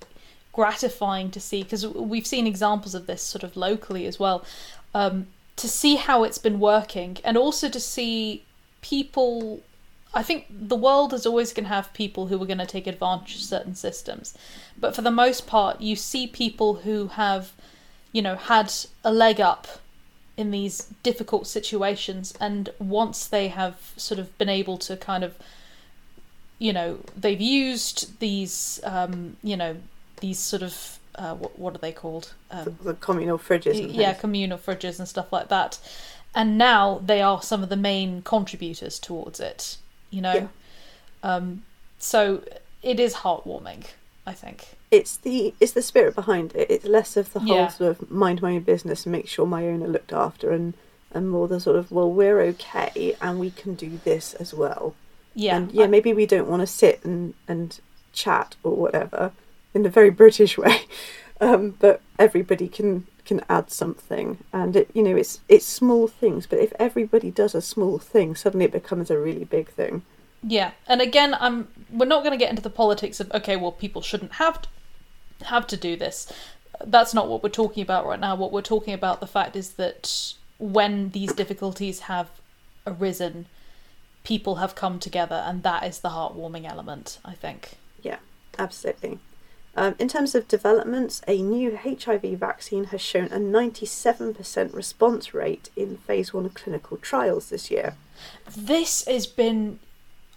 gratifying 0.52 1.30
to 1.30 1.40
see 1.40 1.62
because 1.62 1.86
we've 1.86 2.26
seen 2.26 2.46
examples 2.46 2.94
of 2.94 3.06
this 3.06 3.22
sort 3.22 3.42
of 3.42 3.56
locally 3.56 4.06
as 4.06 4.18
well. 4.18 4.44
Um, 4.94 5.26
to 5.56 5.68
see 5.68 5.96
how 5.96 6.22
it's 6.22 6.38
been 6.38 6.60
working, 6.60 7.18
and 7.24 7.36
also 7.36 7.68
to 7.68 7.80
see 7.80 8.44
people. 8.80 9.62
I 10.14 10.22
think 10.22 10.46
the 10.50 10.76
world 10.76 11.12
is 11.12 11.26
always 11.26 11.52
going 11.52 11.64
to 11.64 11.74
have 11.74 11.92
people 11.92 12.26
who 12.26 12.42
are 12.42 12.46
going 12.46 12.58
to 12.58 12.66
take 12.66 12.86
advantage 12.86 13.36
of 13.36 13.42
certain 13.42 13.74
systems, 13.74 14.34
but 14.78 14.94
for 14.94 15.02
the 15.02 15.10
most 15.10 15.46
part, 15.46 15.80
you 15.80 15.96
see 15.96 16.26
people 16.26 16.76
who 16.76 17.08
have, 17.08 17.52
you 18.12 18.22
know, 18.22 18.36
had 18.36 18.72
a 19.04 19.12
leg 19.12 19.40
up 19.40 19.68
in 20.36 20.50
these 20.50 20.86
difficult 21.02 21.46
situations, 21.46 22.32
and 22.40 22.70
once 22.78 23.26
they 23.26 23.48
have 23.48 23.92
sort 23.96 24.18
of 24.18 24.36
been 24.38 24.48
able 24.48 24.78
to 24.78 24.96
kind 24.96 25.24
of, 25.24 25.34
you 26.58 26.72
know, 26.72 27.00
they've 27.16 27.40
used 27.40 28.18
these, 28.20 28.80
um, 28.84 29.36
you 29.42 29.56
know, 29.56 29.76
these 30.20 30.38
sort 30.38 30.62
of 30.62 30.98
uh, 31.16 31.34
what 31.34 31.58
what 31.58 31.74
are 31.74 31.78
they 31.78 31.92
called? 31.92 32.32
Um, 32.50 32.78
the 32.82 32.94
communal 32.94 33.38
fridges. 33.38 33.94
Yeah, 33.94 34.14
communal 34.14 34.58
fridges 34.58 34.98
and 34.98 35.08
stuff 35.08 35.32
like 35.32 35.48
that. 35.48 35.78
And 36.34 36.56
now 36.56 37.00
they 37.04 37.20
are 37.20 37.42
some 37.42 37.62
of 37.62 37.68
the 37.68 37.76
main 37.76 38.22
contributors 38.22 38.98
towards 38.98 39.40
it. 39.40 39.78
You 40.10 40.22
know, 40.22 40.34
Yeah. 40.34 40.48
um, 41.22 41.62
so 41.98 42.42
it 42.82 42.98
is 43.00 43.14
heartwarming. 43.16 43.84
I 44.26 44.32
think. 44.34 44.76
it's 44.90 45.16
the 45.18 45.54
it's 45.60 45.72
the 45.72 45.82
spirit 45.82 46.14
behind 46.14 46.54
it. 46.54 46.70
It's 46.70 46.84
less 46.84 47.16
of 47.16 47.32
the 47.32 47.40
whole 47.40 47.56
Yeah. 47.56 47.68
sort 47.68 47.90
of 48.00 48.10
mind 48.10 48.40
my 48.42 48.52
own 48.56 48.60
business 48.60 49.04
and 49.06 49.12
make 49.12 49.26
sure 49.28 49.46
my 49.46 49.66
own 49.66 49.82
are 49.82 49.88
looked 49.88 50.12
after, 50.12 50.50
and 50.50 50.74
and 51.12 51.30
more 51.30 51.48
the 51.48 51.60
sort 51.60 51.76
of 51.76 51.90
well 51.90 52.10
we're 52.10 52.40
okay 52.42 53.16
and 53.22 53.38
we 53.40 53.50
can 53.50 53.74
do 53.74 53.98
this 54.04 54.34
as 54.34 54.52
well. 54.52 54.94
Yeah, 55.34 55.56
and 55.56 55.72
yeah, 55.72 55.84
I- 55.84 55.88
maybe 55.88 56.12
we 56.12 56.26
don't 56.26 56.48
want 56.48 56.60
to 56.60 56.66
sit 56.66 57.02
and 57.04 57.32
and 57.46 57.78
chat 58.12 58.56
or 58.62 58.72
whatever 58.76 59.32
in 59.74 59.84
a 59.86 59.90
very 59.90 60.10
British 60.10 60.56
way, 60.64 60.82
um, 61.40 61.74
but 61.80 62.00
everybody 62.18 62.68
can 62.68 63.06
can 63.28 63.44
add 63.48 63.70
something, 63.70 64.38
and 64.52 64.74
it 64.74 64.90
you 64.94 65.02
know 65.02 65.14
it's 65.14 65.40
it's 65.48 65.66
small 65.66 66.08
things, 66.08 66.46
but 66.46 66.58
if 66.58 66.72
everybody 66.78 67.30
does 67.30 67.54
a 67.54 67.62
small 67.62 67.98
thing, 67.98 68.34
suddenly 68.34 68.64
it 68.64 68.72
becomes 68.72 69.10
a 69.10 69.18
really 69.18 69.44
big 69.44 69.68
thing. 69.68 70.02
Yeah, 70.42 70.72
and 70.86 71.00
again, 71.00 71.36
I'm 71.38 71.68
we're 71.92 72.06
not 72.06 72.24
going 72.24 72.32
to 72.32 72.42
get 72.42 72.50
into 72.50 72.62
the 72.62 72.70
politics 72.70 73.20
of 73.20 73.30
okay, 73.32 73.56
well, 73.56 73.72
people 73.72 74.02
shouldn't 74.02 74.32
have 74.32 74.62
to, 74.62 74.68
have 75.44 75.66
to 75.68 75.76
do 75.76 75.94
this. 75.96 76.32
That's 76.84 77.14
not 77.14 77.28
what 77.28 77.42
we're 77.42 77.48
talking 77.50 77.82
about 77.82 78.06
right 78.06 78.20
now. 78.20 78.34
What 78.34 78.52
we're 78.52 78.62
talking 78.62 78.94
about 78.94 79.20
the 79.20 79.26
fact 79.26 79.56
is 79.56 79.74
that 79.74 80.34
when 80.58 81.10
these 81.10 81.32
difficulties 81.32 82.00
have 82.00 82.28
arisen, 82.86 83.46
people 84.24 84.56
have 84.56 84.74
come 84.74 84.98
together, 84.98 85.42
and 85.46 85.62
that 85.62 85.84
is 85.84 86.00
the 86.00 86.10
heartwarming 86.10 86.68
element. 86.68 87.18
I 87.24 87.34
think. 87.34 87.72
Yeah, 88.02 88.18
absolutely. 88.58 89.18
Um, 89.76 89.94
in 89.98 90.08
terms 90.08 90.34
of 90.34 90.48
developments, 90.48 91.22
a 91.28 91.40
new 91.40 91.76
HIV 91.76 92.22
vaccine 92.38 92.84
has 92.84 93.00
shown 93.00 93.26
a 93.26 93.38
97% 93.38 94.74
response 94.74 95.32
rate 95.32 95.70
in 95.76 95.98
phase 95.98 96.34
one 96.34 96.48
clinical 96.50 96.96
trials 96.96 97.50
this 97.50 97.70
year. 97.70 97.94
This 98.56 99.04
has 99.06 99.26
been. 99.26 99.78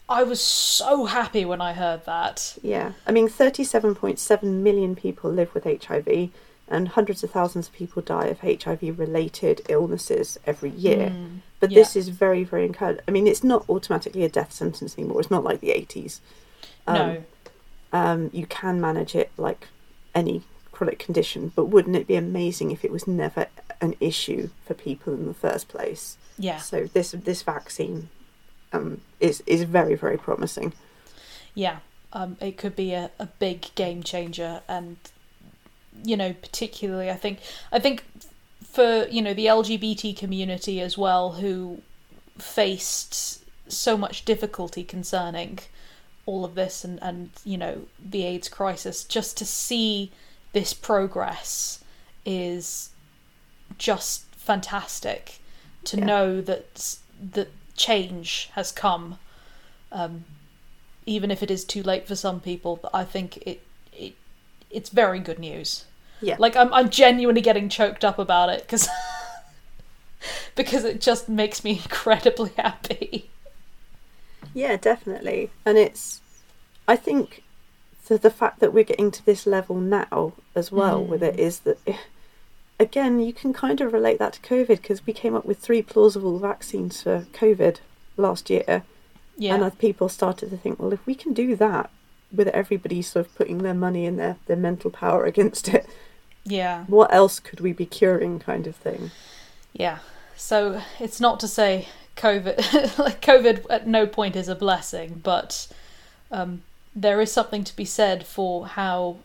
I 0.07 0.23
was 0.23 0.41
so 0.41 1.05
happy 1.05 1.45
when 1.45 1.61
I 1.61 1.73
heard 1.73 2.05
that. 2.05 2.57
Yeah, 2.61 2.91
I 3.07 3.11
mean, 3.11 3.29
37.7 3.29 4.43
million 4.43 4.95
people 4.95 5.31
live 5.31 5.53
with 5.53 5.63
HIV, 5.63 6.29
and 6.67 6.89
hundreds 6.89 7.23
of 7.23 7.31
thousands 7.31 7.67
of 7.67 7.73
people 7.73 8.01
die 8.01 8.25
of 8.25 8.41
HIV 8.41 8.99
related 8.99 9.61
illnesses 9.69 10.37
every 10.45 10.69
year. 10.69 11.13
But 11.59 11.71
yeah. 11.71 11.79
this 11.79 11.95
is 11.95 12.09
very, 12.09 12.43
very 12.43 12.65
encouraging. 12.65 13.03
I 13.07 13.11
mean, 13.11 13.27
it's 13.27 13.43
not 13.43 13.69
automatically 13.69 14.23
a 14.23 14.29
death 14.29 14.51
sentence 14.51 14.97
anymore, 14.97 15.21
it's 15.21 15.31
not 15.31 15.43
like 15.43 15.61
the 15.61 15.69
80s. 15.69 16.19
Um, 16.87 16.95
no. 16.95 17.23
Um, 17.93 18.29
you 18.33 18.45
can 18.45 18.79
manage 18.79 19.15
it 19.15 19.31
like 19.37 19.67
any 20.13 20.43
chronic 20.71 20.99
condition, 20.99 21.51
but 21.55 21.65
wouldn't 21.65 21.95
it 21.95 22.07
be 22.07 22.15
amazing 22.15 22.71
if 22.71 22.83
it 22.83 22.91
was 22.91 23.07
never 23.07 23.47
an 23.81 23.95
issue 23.99 24.49
for 24.65 24.73
people 24.73 25.13
in 25.13 25.25
the 25.25 25.33
first 25.33 25.67
place? 25.67 26.17
Yeah. 26.37 26.57
So 26.57 26.85
this 26.85 27.11
this 27.11 27.43
vaccine 27.43 28.09
um, 28.73 29.01
is 29.19 29.43
is 29.45 29.63
very 29.63 29.95
very 29.95 30.17
promising. 30.17 30.73
yeah 31.53 31.79
um, 32.13 32.37
it 32.41 32.57
could 32.57 32.75
be 32.75 32.93
a, 32.93 33.11
a 33.19 33.25
big 33.25 33.73
game 33.75 34.03
changer 34.03 34.61
and 34.67 34.97
you 36.03 36.15
know 36.15 36.33
particularly 36.33 37.09
i 37.09 37.15
think 37.15 37.39
i 37.71 37.79
think 37.79 38.05
for 38.63 39.05
you 39.09 39.21
know 39.21 39.33
the 39.33 39.45
lgbt 39.45 40.15
community 40.17 40.79
as 40.79 40.97
well 40.97 41.33
who 41.33 41.81
faced 42.37 43.43
so 43.71 43.97
much 43.97 44.25
difficulty 44.25 44.83
concerning 44.83 45.59
all 46.25 46.45
of 46.45 46.55
this 46.55 46.83
and 46.83 47.01
and 47.01 47.29
you 47.43 47.57
know 47.57 47.83
the 48.03 48.23
aids 48.23 48.47
crisis 48.49 49.03
just 49.03 49.37
to 49.37 49.45
see 49.45 50.11
this 50.53 50.73
progress 50.73 51.83
is 52.25 52.89
just 53.77 54.25
fantastic 54.35 55.39
to 55.83 55.97
Yeah. 55.97 56.05
know 56.05 56.41
that 56.41 56.97
that 57.33 57.49
change 57.75 58.49
has 58.53 58.71
come 58.71 59.17
um, 59.91 60.25
even 61.05 61.31
if 61.31 61.41
it 61.41 61.49
is 61.51 61.65
too 61.65 61.81
late 61.83 62.07
for 62.07 62.15
some 62.15 62.39
people 62.39 62.79
i 62.93 63.03
think 63.03 63.37
it 63.47 63.61
it 63.91 64.13
it's 64.69 64.89
very 64.89 65.19
good 65.19 65.39
news 65.39 65.85
Yeah. 66.21 66.35
like 66.37 66.55
i'm 66.55 66.71
i'm 66.73 66.89
genuinely 66.89 67.41
getting 67.41 67.69
choked 67.69 68.05
up 68.05 68.19
about 68.19 68.49
it 68.49 68.67
cuz 68.67 68.87
because 70.55 70.83
it 70.83 71.01
just 71.01 71.27
makes 71.29 71.63
me 71.63 71.71
incredibly 71.83 72.51
happy 72.57 73.29
Yeah, 74.53 74.77
definitely. 74.77 75.49
And 75.65 75.77
it's, 75.77 76.21
I 76.87 76.95
think, 76.95 77.43
the 78.07 78.17
the 78.17 78.29
fact 78.29 78.59
that 78.59 78.73
we're 78.73 78.83
getting 78.83 79.11
to 79.11 79.25
this 79.25 79.45
level 79.45 79.77
now 79.77 80.33
as 80.55 80.71
well 80.71 81.01
mm. 81.01 81.07
with 81.07 81.23
it 81.23 81.39
is 81.39 81.59
that, 81.59 81.77
again, 82.79 83.19
you 83.19 83.33
can 83.33 83.53
kind 83.53 83.81
of 83.81 83.93
relate 83.93 84.19
that 84.19 84.33
to 84.33 84.41
COVID 84.41 84.67
because 84.67 85.05
we 85.05 85.13
came 85.13 85.35
up 85.35 85.45
with 85.45 85.59
three 85.59 85.81
plausible 85.81 86.39
vaccines 86.39 87.01
for 87.01 87.25
COVID 87.33 87.77
last 88.17 88.49
year, 88.49 88.83
yeah. 89.41 89.55
And 89.55 89.79
people 89.79 90.07
started 90.07 90.51
to 90.51 90.57
think, 90.57 90.79
well, 90.79 90.93
if 90.93 91.03
we 91.07 91.15
can 91.15 91.33
do 91.33 91.55
that 91.55 91.89
with 92.31 92.47
everybody 92.49 93.01
sort 93.01 93.25
of 93.25 93.35
putting 93.35 93.59
their 93.59 93.73
money 93.73 94.05
and 94.05 94.19
their 94.19 94.37
their 94.45 94.55
mental 94.55 94.91
power 94.91 95.25
against 95.31 95.67
it, 95.67 95.87
yeah. 96.43 96.85
what 96.85 97.13
else 97.13 97.39
could 97.39 97.59
we 97.59 97.73
be 97.73 97.87
curing, 97.87 98.39
kind 98.39 98.67
of 98.67 98.75
thing. 98.75 99.09
yeah. 99.73 99.99
So 100.35 100.81
it's 100.99 101.19
not 101.19 101.39
to 101.41 101.47
say 101.47 101.87
covid 102.15 102.97
like 102.97 103.21
covid 103.21 103.65
at 103.69 103.87
no 103.87 104.05
point 104.05 104.35
is 104.35 104.47
a 104.47 104.55
blessing 104.55 105.19
but 105.23 105.67
um 106.31 106.61
there 106.95 107.21
is 107.21 107.31
something 107.31 107.63
to 107.63 107.75
be 107.75 107.85
said 107.85 108.25
for 108.25 108.67
how 108.67 109.17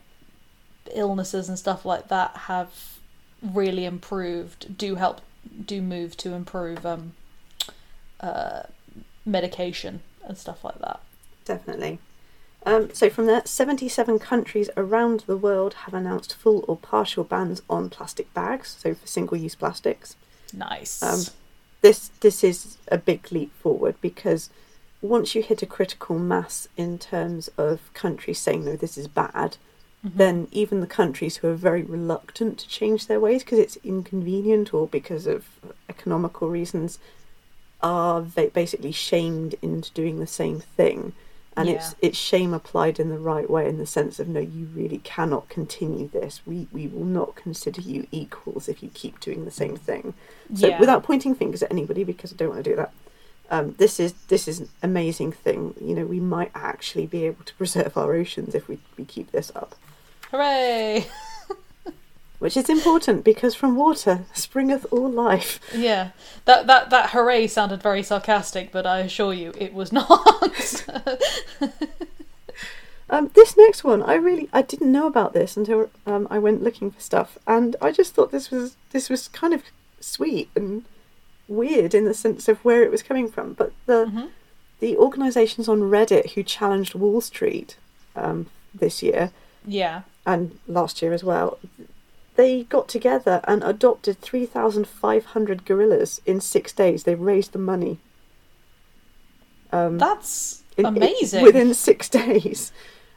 illnesses 0.93 1.49
and 1.49 1.59
stuff 1.59 1.85
like 1.85 2.07
that 2.07 2.31
have 2.31 2.97
really 3.41 3.85
improved 3.85 4.77
do 4.77 4.95
help 4.95 5.21
do 5.65 5.81
move 5.81 6.15
to 6.15 6.33
improve 6.33 6.85
um 6.85 7.13
uh 8.21 8.63
medication 9.25 10.01
and 10.23 10.37
stuff 10.37 10.63
like 10.63 10.79
that 10.79 10.99
Definitely. 11.47 11.99
Um, 12.65 12.93
so, 12.93 13.09
from 13.09 13.27
there, 13.27 13.41
77 13.45 14.19
countries 14.19 14.69
around 14.75 15.21
the 15.21 15.37
world 15.37 15.73
have 15.85 15.93
announced 15.93 16.35
full 16.35 16.65
or 16.67 16.75
partial 16.75 17.23
bans 17.23 17.61
on 17.69 17.89
plastic 17.89 18.33
bags, 18.33 18.75
so 18.77 18.93
for 18.93 19.07
single 19.07 19.37
use 19.37 19.55
plastics. 19.55 20.17
nice 20.53 21.01
Um, 21.01 21.33
This, 21.81 22.09
this 22.19 22.43
is 22.43 22.77
a 22.89 22.97
big 22.97 23.31
leap 23.31 23.53
forward 23.55 23.95
because 24.01 24.49
once 25.01 25.35
you 25.35 25.43
hit 25.43 25.61
a 25.61 25.67
critical 25.67 26.17
mass 26.17 26.67
in 26.75 26.97
terms 26.97 27.49
of 27.57 27.93
countries 27.93 28.39
saying, 28.39 28.65
no, 28.65 28.75
this 28.75 28.97
is 28.97 29.07
bad, 29.07 29.57
mm-hmm. 30.05 30.17
then 30.17 30.47
even 30.51 30.79
the 30.79 30.87
countries 30.87 31.37
who 31.37 31.47
are 31.47 31.55
very 31.55 31.83
reluctant 31.83 32.57
to 32.59 32.67
change 32.67 33.07
their 33.07 33.19
ways 33.19 33.43
because 33.43 33.59
it's 33.59 33.77
inconvenient 33.83 34.73
or 34.73 34.87
because 34.87 35.27
of 35.27 35.45
economical 35.89 36.49
reasons 36.49 36.99
are 37.81 38.21
basically 38.21 38.91
shamed 38.91 39.55
into 39.61 39.91
doing 39.93 40.19
the 40.19 40.27
same 40.27 40.59
thing 40.59 41.13
and 41.57 41.69
it's 41.69 41.95
it's 42.01 42.17
shame 42.17 42.53
applied 42.53 42.99
in 42.99 43.09
the 43.09 43.17
right 43.17 43.49
way 43.49 43.67
in 43.67 43.77
the 43.77 43.85
sense 43.85 44.19
of 44.19 44.27
no 44.27 44.39
you 44.39 44.67
really 44.73 44.99
cannot 44.99 45.49
continue 45.49 46.07
this. 46.07 46.41
We 46.45 46.67
we 46.71 46.87
will 46.87 47.05
not 47.05 47.35
consider 47.35 47.81
you 47.81 48.07
equals 48.11 48.69
if 48.69 48.81
you 48.81 48.89
keep 48.93 49.19
doing 49.19 49.45
the 49.45 49.51
same 49.51 49.75
thing. 49.75 50.13
So 50.53 50.67
Yeah. 50.67 50.79
without 50.79 51.03
pointing 51.03 51.35
fingers 51.35 51.63
at 51.63 51.71
anybody 51.71 52.03
because 52.03 52.31
I 52.31 52.35
don't 52.35 52.49
want 52.49 52.63
to 52.63 52.69
do 52.69 52.75
that 52.77 52.91
um, 53.49 53.75
this 53.77 53.99
is 53.99 54.13
this 54.27 54.47
is 54.47 54.59
an 54.59 54.69
amazing 54.83 55.31
thing. 55.31 55.73
You 55.79 55.95
know 55.95 56.05
we 56.05 56.19
might 56.19 56.51
actually 56.53 57.05
be 57.07 57.25
able 57.25 57.43
to 57.45 57.53
preserve 57.55 57.97
our 57.97 58.13
oceans 58.13 58.55
if 58.55 58.67
we, 58.67 58.79
we 58.97 59.05
keep 59.05 59.31
this 59.31 59.51
up. 59.55 59.75
Hooray 60.31 61.05
which 62.39 62.55
is 62.57 62.69
important 62.69 63.23
because 63.23 63.55
from 63.55 63.75
water 63.75 64.25
springeth 64.33 64.85
all 64.91 65.09
life 65.09 65.59
yeah 65.75 66.09
that 66.45 66.67
that 66.67 66.89
that 66.89 67.09
hooray 67.11 67.47
sounded 67.47 67.81
very 67.81 68.03
sarcastic 68.03 68.71
but 68.71 68.85
i 68.85 68.99
assure 68.99 69.33
you 69.33 69.51
it 69.57 69.73
was 69.73 69.91
not 69.99 70.85
Um, 73.09 73.31
this 73.35 73.55
next 73.55 73.85
one, 73.85 74.03
I 74.03 74.15
really 74.15 74.49
I 74.51 74.61
didn't 74.61 74.91
know 74.91 75.07
about 75.07 75.31
this 75.31 75.55
until 75.55 75.89
um, 76.05 76.27
I 76.29 76.39
went 76.39 76.61
looking 76.61 76.91
for 76.91 76.99
stuff, 76.99 77.37
and 77.47 77.73
I 77.81 77.89
just 77.93 78.13
thought 78.13 78.31
this 78.33 78.51
was 78.51 78.75
this 78.91 79.09
was 79.09 79.29
kind 79.29 79.53
of 79.53 79.63
sweet 80.01 80.49
and 80.57 80.83
weird 81.47 81.93
in 81.95 82.03
the 82.03 82.13
sense 82.13 82.49
of 82.49 82.57
where 82.65 82.83
it 82.83 82.91
was 82.91 83.01
coming 83.01 83.29
from. 83.31 83.53
But 83.53 83.71
the 83.85 84.07
Mhm. 84.11 84.29
the 84.81 84.97
organisations 84.97 85.69
on 85.69 85.79
Reddit 85.83 86.31
who 86.33 86.43
challenged 86.43 86.95
Wall 86.95 87.21
Street 87.21 87.77
um, 88.13 88.47
this 88.75 89.01
year 89.01 89.31
yeah 89.65 90.01
and 90.25 90.59
last 90.67 91.01
year 91.01 91.13
as 91.13 91.23
well, 91.23 91.59
they 92.37 92.63
got 92.63 92.87
together 92.87 93.41
and 93.45 93.63
adopted 93.63 94.21
three 94.21 94.45
thousand 94.45 94.87
five 94.87 95.25
hundred 95.25 95.65
gorillas 95.65 96.21
in 96.25 96.39
six 96.39 96.71
days. 96.71 97.03
They 97.03 97.15
raised 97.15 97.51
the 97.51 97.59
money. 97.59 97.97
Um, 99.71 99.97
that's 99.97 100.63
in- 100.77 100.85
in- 100.85 100.97
amazing 100.97 101.43
within 101.43 101.73
six 101.73 102.07
days, 102.21 102.71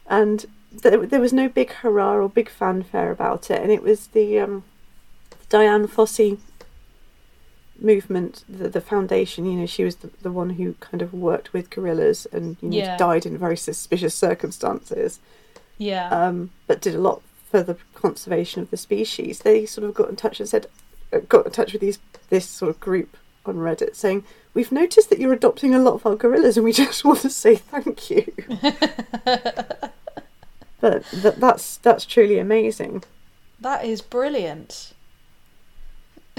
and 0.09 0.47
there, 0.73 1.07
there 1.07 1.21
was 1.21 1.33
no 1.33 1.49
big 1.49 1.71
hurrah 1.71 2.15
or 2.17 2.29
big 2.29 2.49
fanfare 2.49 3.11
about 3.13 3.51
it, 3.51 3.63
and 3.63 3.71
it 3.71 3.83
was 3.83 4.09
the 4.09 4.39
um, 4.41 4.65
Dian 5.49 5.87
Fossey 5.87 6.39
movement, 7.79 8.45
the, 8.49 8.69
the 8.69 8.81
foundation, 8.81 9.47
you 9.47 9.53
know, 9.59 9.65
she 9.67 9.85
was 9.85 9.97
the, 9.97 10.11
the 10.23 10.31
one 10.31 10.51
who 10.51 10.75
kind 10.81 11.01
of 11.01 11.15
worked 11.15 11.53
with 11.55 11.71
gorillas 11.71 12.27
and 12.31 12.57
you 12.61 12.69
know, 12.69 12.77
Yeah. 12.77 12.97
died 12.99 13.25
in 13.25 13.39
very 13.39 13.57
suspicious 13.57 14.15
circumstances, 14.15 15.19
Yeah. 15.79 16.09
um, 16.11 16.51
but 16.67 16.83
did 16.83 16.95
a 16.95 17.01
lot 17.01 17.23
for 17.51 17.63
the 17.63 17.77
conservation 17.95 18.63
of 18.63 18.71
the 18.71 18.77
species. 18.77 19.41
They 19.41 19.67
sort 19.67 19.87
of 19.87 19.95
got 19.95 20.09
in 20.09 20.17
touch 20.17 20.41
and 20.41 20.49
said, 20.49 20.67
uh, 21.13 21.19
got 21.29 21.47
in 21.47 21.53
touch 21.53 21.73
with 21.73 21.83
these 21.83 21.99
this 22.29 22.49
sort 22.49 22.71
of 22.71 22.81
group 22.81 23.17
on 23.45 23.57
Reddit 23.57 23.97
saying, 23.97 24.25
"We've 24.55 24.71
noticed 24.71 25.11
that 25.11 25.19
you're 25.19 25.33
adopting 25.33 25.75
a 25.75 25.79
lot 25.81 25.95
of 25.95 26.07
our 26.07 26.15
gorillas, 26.15 26.57
and 26.57 26.65
we 26.65 26.73
just 26.85 27.05
want 27.05 27.21
to 27.21 27.31
say 27.31 27.57
thank 27.57 28.11
you." 28.11 28.33
but 30.81 31.05
th- 31.11 31.35
that's 31.37 31.77
that's 31.79 32.05
truly 32.05 32.39
amazing. 32.39 33.03
that 33.61 33.85
is 33.85 34.01
brilliant. 34.01 34.93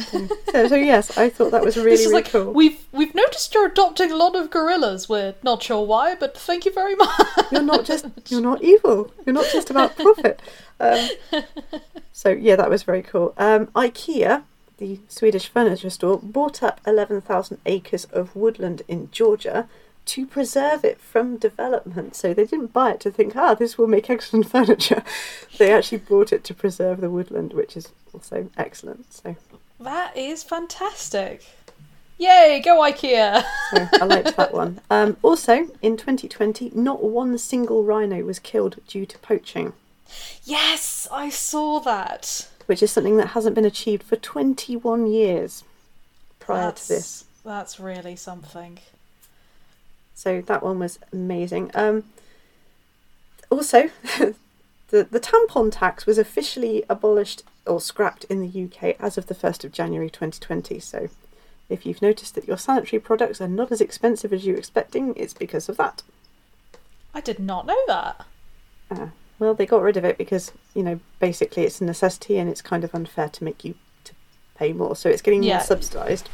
So, 0.02 0.68
so 0.68 0.76
yes, 0.76 1.18
I 1.18 1.30
thought 1.30 1.52
that 1.52 1.64
was 1.64 1.78
really 1.78 1.92
really 1.92 2.14
like 2.14 2.32
cool. 2.32 2.52
we've 2.52 2.86
we've 2.92 3.14
noticed 3.16 3.54
you're 3.54 3.68
adopting 3.68 4.12
a 4.12 4.16
lot 4.16 4.36
of 4.36 4.50
gorillas. 4.50 5.08
We're 5.08 5.36
not 5.44 5.64
sure 5.64 5.86
why, 5.86 6.16
but 6.16 6.38
thank 6.38 6.66
you 6.66 6.74
very 6.74 6.96
much. 6.96 7.22
You're 7.52 7.62
not 7.62 7.86
just 7.86 8.06
you're 8.28 8.42
not 8.42 8.64
evil. 8.64 9.12
You're 9.26 9.34
not 9.34 9.48
just 9.52 9.70
about 9.70 9.96
profit. 9.96 10.42
Um, 10.80 11.10
so 12.14 12.30
yeah, 12.30 12.56
that 12.56 12.70
was 12.70 12.84
very 12.84 13.02
cool. 13.02 13.34
Um, 13.38 13.68
IKEA, 13.68 14.44
the 14.78 15.00
Swedish 15.08 15.48
furniture 15.48 15.90
store, 15.90 16.20
bought 16.22 16.64
up 16.64 16.82
eleven 16.86 17.22
thousand 17.22 17.60
acres 17.66 18.06
of 18.06 18.36
woodland 18.36 18.82
in 18.88 19.10
Georgia 19.12 19.68
to 20.06 20.26
preserve 20.26 20.84
it 20.84 21.00
from 21.00 21.38
development. 21.38 22.16
So 22.16 22.34
they 22.34 22.46
didn't 22.46 22.74
buy 22.74 22.92
it 22.92 23.00
to 23.02 23.12
think, 23.12 23.36
ah, 23.36 23.54
this 23.54 23.78
will 23.78 23.88
make 23.88 24.10
excellent 24.10 24.50
furniture. 24.52 25.04
They 25.58 25.72
actually 25.72 26.00
bought 26.00 26.34
it 26.34 26.44
to 26.46 26.54
preserve 26.54 27.02
the 27.02 27.10
woodland, 27.10 27.54
which 27.54 27.78
is 27.78 27.90
also 28.14 28.50
excellent. 28.58 29.14
So, 29.14 29.36
That 29.82 30.16
is 30.16 30.44
fantastic. 30.44 31.44
Yay, 32.20 32.62
go 32.64 32.82
IKEA! 32.82 33.44
so 33.72 33.88
I 34.00 34.06
liked 34.06 34.38
that 34.38 34.54
one. 34.54 34.80
Um, 34.92 35.18
also, 35.24 35.70
in 35.82 35.98
2020, 35.98 36.72
not 36.76 37.04
one 37.04 37.36
single 37.40 37.84
rhino 37.84 38.24
was 38.24 38.38
killed 38.38 38.78
due 38.88 39.08
to 39.08 39.18
poaching. 39.18 39.74
yes, 40.44 41.08
I 41.12 41.30
saw 41.30 41.80
that. 41.80 42.48
which 42.68 42.84
is 42.84 42.92
something 42.92 43.18
that 43.18 43.30
hasn't 43.30 43.56
been 43.56 43.66
achieved 43.66 44.04
for 44.04 44.18
21 44.18 45.08
years 45.08 45.64
prior 46.40 46.66
that's, 46.66 46.88
to 46.88 46.94
this. 46.94 47.26
That's 47.44 47.80
really 47.80 48.16
something. 48.16 48.78
So 50.14 50.42
that 50.42 50.62
one 50.62 50.78
was 50.78 51.00
amazing. 51.12 51.72
Um, 51.74 52.04
also, 53.50 53.90
the, 54.92 55.04
the 55.04 55.20
tampon 55.20 55.72
tax 55.72 56.06
was 56.06 56.18
officially 56.18 56.84
abolished 56.90 57.44
or 57.66 57.82
scrapped 57.82 58.24
in 58.26 58.40
the 58.42 58.64
UK 58.66 58.96
as 59.00 59.18
of 59.18 59.28
the 59.28 59.36
1st 59.36 59.64
of 59.66 59.72
January 59.72 60.10
2020. 60.10 60.80
So 60.80 61.10
if 61.70 61.86
you've 61.86 62.02
noticed 62.02 62.36
that 62.36 62.48
your 62.48 62.58
sanitary 62.58 63.00
products 63.00 63.42
are 63.42 63.48
not 63.48 63.72
as 63.72 63.82
expensive 63.82 64.32
as 64.34 64.46
you 64.46 64.54
were 64.54 64.60
expecting, 64.60 65.14
it's 65.16 65.34
because 65.34 65.70
of 65.70 65.78
that. 65.78 66.04
I 67.14 67.22
did 67.22 67.40
not 67.40 67.66
know 67.66 67.78
that. 67.88 68.26
Uh, 68.90 69.08
well, 69.40 69.54
they 69.54 69.66
got 69.66 69.82
rid 69.82 69.98
of 69.98 70.04
it 70.06 70.18
because, 70.18 70.52
you 70.74 70.84
know, 70.84 71.00
basically 71.20 71.64
it's 71.64 71.82
a 71.82 71.86
necessity 71.86 72.38
and 72.38 72.50
it's 72.50 72.62
kind 72.62 72.84
of 72.84 72.94
unfair 72.94 73.30
to 73.30 73.44
make 73.44 73.64
you 73.66 73.76
to 74.04 74.14
pay 74.56 74.74
more. 74.74 74.96
So 74.96 75.10
it's 75.10 75.22
getting 75.22 75.44
Yeah. 75.44 75.58
more 75.58 75.64
subsidised. 75.66 76.30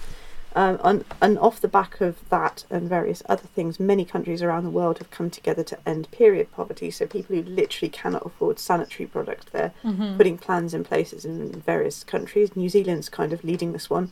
Um, 0.57 0.79
and, 0.83 1.05
and 1.21 1.37
off 1.37 1.61
the 1.61 1.67
back 1.67 2.01
of 2.01 2.27
that 2.29 2.65
and 2.71 2.89
various 2.89 3.21
other 3.29 3.47
things, 3.55 3.79
many 3.79 4.03
countries 4.03 4.41
around 4.41 4.63
the 4.63 4.71
world 4.71 4.97
have 4.97 5.11
come 5.11 5.29
together 5.29 5.63
to 5.63 5.77
end 5.87 6.09
period 6.09 6.51
poverty. 6.51 6.89
So 6.89 7.05
people 7.05 7.35
who 7.35 7.43
literally 7.43 7.89
cannot 7.89 8.25
afford 8.25 8.57
sanitary 8.57 9.05
products, 9.07 9.45
they're 9.51 9.71
Mm-hmm. 9.83 10.17
putting 10.17 10.37
plans 10.39 10.73
in 10.73 10.83
places 10.83 11.25
in 11.25 11.51
various 11.61 12.03
countries. 12.03 12.55
New 12.55 12.69
Zealand's 12.69 13.07
kind 13.07 13.33
of 13.33 13.43
leading 13.43 13.71
this 13.73 13.87
one, 13.87 14.11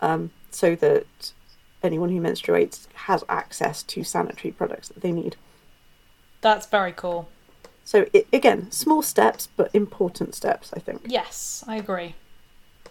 um, 0.00 0.30
so 0.50 0.74
that 0.76 1.32
anyone 1.82 2.08
who 2.08 2.20
menstruates 2.22 2.86
has 3.08 3.22
access 3.28 3.82
to 3.82 4.02
sanitary 4.02 4.52
products 4.52 4.88
that 4.88 5.02
they 5.02 5.12
need. 5.12 5.36
That's 6.40 6.66
very 6.66 6.92
cool. 6.92 7.28
So 7.84 8.06
it, 8.14 8.26
again, 8.32 8.70
small 8.70 9.02
steps, 9.02 9.48
but 9.58 9.68
important 9.74 10.34
steps, 10.34 10.72
I 10.74 10.80
think. 10.80 11.02
Yes, 11.06 11.62
I 11.68 11.76
agree. 11.76 12.14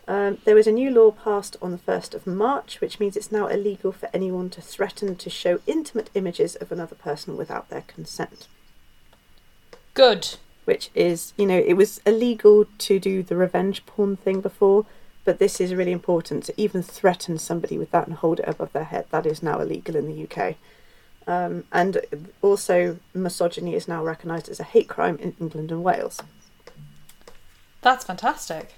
Um, 0.08 0.40
there 0.46 0.56
was 0.56 0.68
a 0.68 0.72
new 0.72 0.90
law 0.90 1.12
passed 1.12 1.56
on 1.62 1.72
the 1.72 1.78
1st 1.78 2.14
of 2.16 2.28
March, 2.28 2.82
which 2.82 3.00
means 3.00 3.16
it's 3.16 3.32
now 3.32 3.48
illegal 3.48 3.92
for 3.92 4.10
anyone 4.14 4.50
to 4.52 4.62
threaten 4.62 5.16
to 5.16 5.30
show 5.30 5.60
intimate 5.68 6.10
images 6.14 6.56
of 6.56 6.72
another 6.72 6.96
person 6.96 7.38
without 7.38 7.70
their 7.70 7.82
consent. 7.82 8.48
Good. 9.94 10.38
Which 10.66 10.90
is, 10.96 11.34
you 11.38 11.46
know, 11.46 11.58
it 11.58 11.74
was 11.74 12.02
illegal 12.06 12.66
to 12.80 13.00
do 13.00 13.24
the 13.24 13.36
revenge 13.36 13.86
porn 13.86 14.16
thing 14.16 14.42
before, 14.42 14.86
but 15.24 15.40
this 15.40 15.62
is 15.62 15.76
really 15.76 15.92
important 15.92 16.44
to 16.46 16.54
even 16.58 16.82
threaten 16.82 17.38
somebody 17.38 17.78
with 17.78 17.92
that 17.92 18.08
and 18.08 18.18
hold 18.18 18.40
it 18.40 18.48
above 18.48 18.74
their 18.74 18.86
head. 18.86 19.06
That 19.12 19.26
is 19.26 19.44
now 19.44 19.60
illegal 19.60 19.96
in 19.96 20.08
the 20.08 20.28
UK. 20.28 20.56
Um, 21.28 21.66
and 21.72 22.28
also, 22.42 22.98
misogyny 23.14 23.76
is 23.76 23.88
now 23.88 24.04
recognised 24.04 24.50
as 24.50 24.60
a 24.60 24.64
hate 24.64 24.90
crime 24.90 25.18
in 25.18 25.36
England 25.40 25.72
and 25.72 25.84
Wales. 25.84 26.20
That's 27.82 28.04
fantastic. 28.04 28.74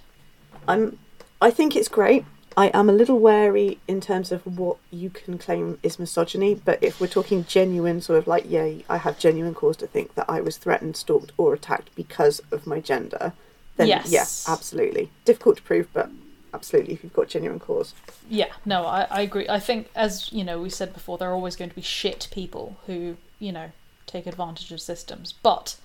I'm 0.67 0.99
I 1.43 1.51
think 1.51 1.75
it's 1.75 1.89
great. 1.89 2.23
I 2.55 2.67
am 2.67 2.89
a 2.89 2.93
little 2.93 3.19
wary 3.19 3.79
in 3.85 3.99
terms 3.99 4.31
of 4.31 4.45
what 4.45 4.77
you 4.91 5.09
can 5.09 5.37
claim 5.37 5.77
is 5.83 5.99
misogyny, 5.99 6.55
but 6.55 6.81
if 6.81 7.01
we're 7.01 7.07
talking 7.07 7.43
genuine 7.43 7.99
sort 7.99 8.19
of 8.19 8.27
like, 8.27 8.45
yeah, 8.47 8.71
I 8.87 8.95
have 8.97 9.19
genuine 9.19 9.53
cause 9.53 9.75
to 9.77 9.87
think 9.87 10.15
that 10.15 10.29
I 10.29 10.39
was 10.39 10.55
threatened, 10.55 10.95
stalked, 10.95 11.33
or 11.37 11.53
attacked 11.53 11.93
because 11.95 12.39
of 12.49 12.65
my 12.65 12.79
gender, 12.79 13.33
then 13.75 13.87
Yes. 13.87 14.09
yeah, 14.09 14.53
absolutely. 14.53 15.09
Difficult 15.25 15.57
to 15.57 15.63
prove, 15.63 15.87
but 15.91 16.09
absolutely 16.53 16.93
if 16.93 17.03
you've 17.03 17.11
got 17.11 17.27
genuine 17.27 17.59
cause. 17.59 17.93
Yeah, 18.29 18.53
no, 18.63 18.85
I, 18.85 19.07
I 19.11 19.21
agree. 19.21 19.49
I 19.49 19.59
think, 19.59 19.89
as 19.95 20.31
you 20.31 20.45
know, 20.45 20.61
we 20.61 20.69
said 20.69 20.93
before, 20.93 21.17
there 21.17 21.29
are 21.29 21.35
always 21.35 21.57
going 21.57 21.71
to 21.71 21.75
be 21.75 21.81
shit 21.81 22.29
people 22.31 22.77
who, 22.85 23.17
you 23.39 23.51
know, 23.51 23.71
take 24.05 24.27
advantage 24.27 24.71
of 24.71 24.79
systems. 24.79 25.33
But 25.33 25.75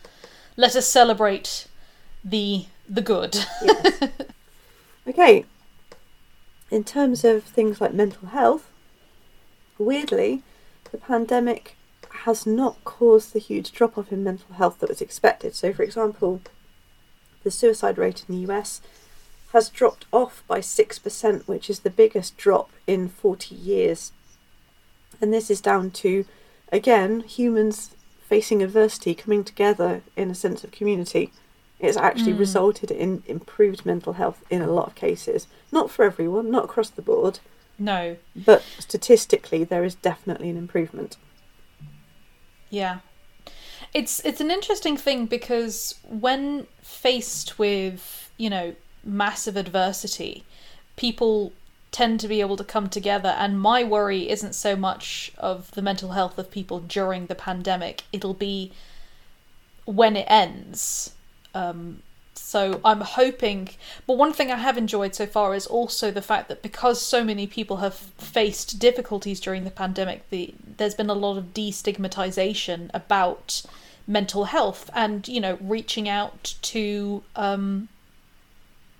let 0.56 0.76
us 0.76 0.86
celebrate 0.86 1.66
the 2.22 2.66
the 2.88 3.02
good. 3.02 3.44
Yes. 3.64 4.02
okay. 5.08 5.44
In 6.70 6.84
terms 6.84 7.24
of 7.24 7.44
things 7.44 7.80
like 7.80 7.94
mental 7.94 8.28
health, 8.28 8.70
weirdly, 9.78 10.42
the 10.90 10.98
pandemic 10.98 11.76
has 12.24 12.46
not 12.46 12.82
caused 12.84 13.32
the 13.32 13.38
huge 13.38 13.72
drop 13.72 13.96
off 13.96 14.12
in 14.12 14.24
mental 14.24 14.54
health 14.54 14.78
that 14.80 14.88
was 14.88 15.00
expected. 15.00 15.54
So, 15.54 15.72
for 15.72 15.82
example, 15.82 16.40
the 17.44 17.50
suicide 17.50 17.96
rate 17.96 18.24
in 18.28 18.34
the 18.34 18.52
US 18.52 18.80
has 19.52 19.70
dropped 19.70 20.04
off 20.12 20.44
by 20.46 20.60
6%, 20.60 21.48
which 21.48 21.70
is 21.70 21.80
the 21.80 21.90
biggest 21.90 22.36
drop 22.36 22.70
in 22.86 23.08
40 23.08 23.54
years. 23.54 24.12
And 25.20 25.32
this 25.32 25.50
is 25.50 25.60
down 25.60 25.90
to, 25.92 26.26
again, 26.70 27.20
humans 27.20 27.94
facing 28.20 28.62
adversity, 28.62 29.14
coming 29.14 29.42
together 29.42 30.02
in 30.16 30.30
a 30.30 30.34
sense 30.34 30.64
of 30.64 30.70
community. 30.70 31.32
It's 31.80 31.96
actually 31.96 32.32
Mm. 32.32 32.38
resulted 32.40 32.90
in 32.90 33.22
improved 33.26 33.86
mental 33.86 34.14
health 34.14 34.42
in 34.50 34.62
a 34.62 34.66
lot 34.72 34.88
of 34.88 34.94
cases. 34.94 35.46
Not 35.70 35.90
for 35.90 36.04
everyone, 36.04 36.50
not 36.50 36.64
across 36.64 36.90
the 36.90 37.02
board, 37.02 37.38
no, 37.78 38.16
but 38.34 38.64
statistically, 38.80 39.62
there 39.64 39.84
is 39.84 39.94
definitely 39.94 40.50
an 40.50 40.56
improvement. 40.56 41.16
yeah. 42.70 42.98
It's 43.94 44.20
it's 44.24 44.40
an 44.40 44.50
interesting 44.50 44.96
thing 44.96 45.26
because 45.26 45.94
when 46.02 46.66
faced 46.82 47.58
with, 47.58 48.30
you 48.36 48.50
know, 48.50 48.74
massive 49.04 49.56
adversity, 49.56 50.44
people 50.96 51.52
tend 51.90 52.20
to 52.20 52.28
be 52.28 52.40
able 52.42 52.56
to 52.56 52.64
come 52.64 52.88
together 52.90 53.30
and 53.38 53.58
my 53.60 53.82
worry 53.82 54.28
isn't 54.28 54.54
so 54.54 54.76
much 54.76 55.32
of 55.38 55.70
the 55.70 55.80
mental 55.80 56.10
health 56.10 56.36
of 56.38 56.50
people 56.50 56.80
during 56.80 57.26
the 57.26 57.34
pandemic, 57.34 58.02
it'll 58.12 58.34
be 58.34 58.72
when 59.86 60.16
it 60.16 60.26
ends. 60.28 61.14
Um 61.54 62.02
so 62.38 62.80
I'm 62.84 63.00
hoping, 63.00 63.70
but 64.06 64.16
one 64.16 64.32
thing 64.32 64.50
I 64.50 64.56
have 64.56 64.78
enjoyed 64.78 65.14
so 65.14 65.26
far 65.26 65.54
is 65.54 65.66
also 65.66 66.10
the 66.10 66.22
fact 66.22 66.48
that 66.48 66.62
because 66.62 67.00
so 67.02 67.24
many 67.24 67.46
people 67.46 67.78
have 67.78 67.94
faced 67.94 68.78
difficulties 68.78 69.40
during 69.40 69.64
the 69.64 69.70
pandemic, 69.70 70.28
the 70.30 70.54
there's 70.76 70.94
been 70.94 71.10
a 71.10 71.14
lot 71.14 71.36
of 71.36 71.52
destigmatization 71.52 72.90
about 72.94 73.62
mental 74.06 74.44
health 74.44 74.88
and 74.94 75.28
you 75.28 75.40
know 75.40 75.58
reaching 75.60 76.08
out 76.08 76.54
to 76.62 77.22
um, 77.36 77.88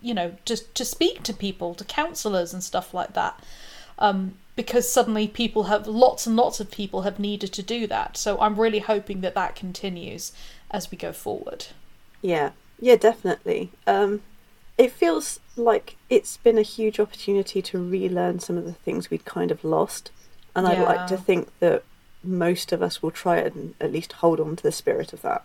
you 0.03 0.13
know 0.13 0.35
just 0.45 0.75
to 0.75 0.85
speak 0.85 1.23
to 1.23 1.33
people, 1.33 1.75
to 1.75 1.85
counselors 1.85 2.53
and 2.53 2.63
stuff 2.63 2.93
like 2.93 3.15
that. 3.15 3.43
Um, 3.99 4.35
because 4.57 4.91
suddenly 4.91 5.29
people 5.29 5.65
have 5.65 5.87
lots 5.87 6.27
and 6.27 6.35
lots 6.35 6.59
of 6.59 6.71
people 6.71 7.03
have 7.03 7.21
needed 7.21 7.53
to 7.53 7.63
do 7.63 7.87
that. 7.87 8.17
So 8.17 8.41
I'm 8.41 8.59
really 8.59 8.81
hoping 8.81 9.21
that 9.21 9.35
that 9.37 9.55
continues 9.55 10.33
as 10.71 10.91
we 10.91 10.99
go 10.99 11.13
forward. 11.13 11.67
Yeah, 12.23 12.51
yeah, 12.81 12.97
definitely. 12.97 13.71
Um, 13.87 14.23
it 14.77 14.93
feels 14.93 15.41
like 15.57 15.97
it's 16.09 16.37
been 16.37 16.59
a 16.59 16.63
huge 16.63 17.01
opportunity 17.01 17.61
to 17.63 17.79
relearn 17.79 18.39
some 18.39 18.57
of 18.57 18.65
the 18.65 18.73
things 18.73 19.11
we'd 19.11 19.25
kind 19.25 19.51
of 19.51 19.65
lost, 19.65 20.11
and 20.55 20.67
I'd 20.67 20.83
like 20.83 21.07
to 21.09 21.17
think 21.17 21.49
that 21.61 21.85
most 22.23 22.73
of 22.73 22.83
us 22.83 23.03
will 23.03 23.11
try 23.11 23.39
and 23.39 23.75
at 23.81 23.93
least 23.93 24.15
hold 24.15 24.41
on 24.41 24.57
to 24.57 24.63
the 24.63 24.73
spirit 24.73 25.13
of 25.13 25.23
that. 25.23 25.43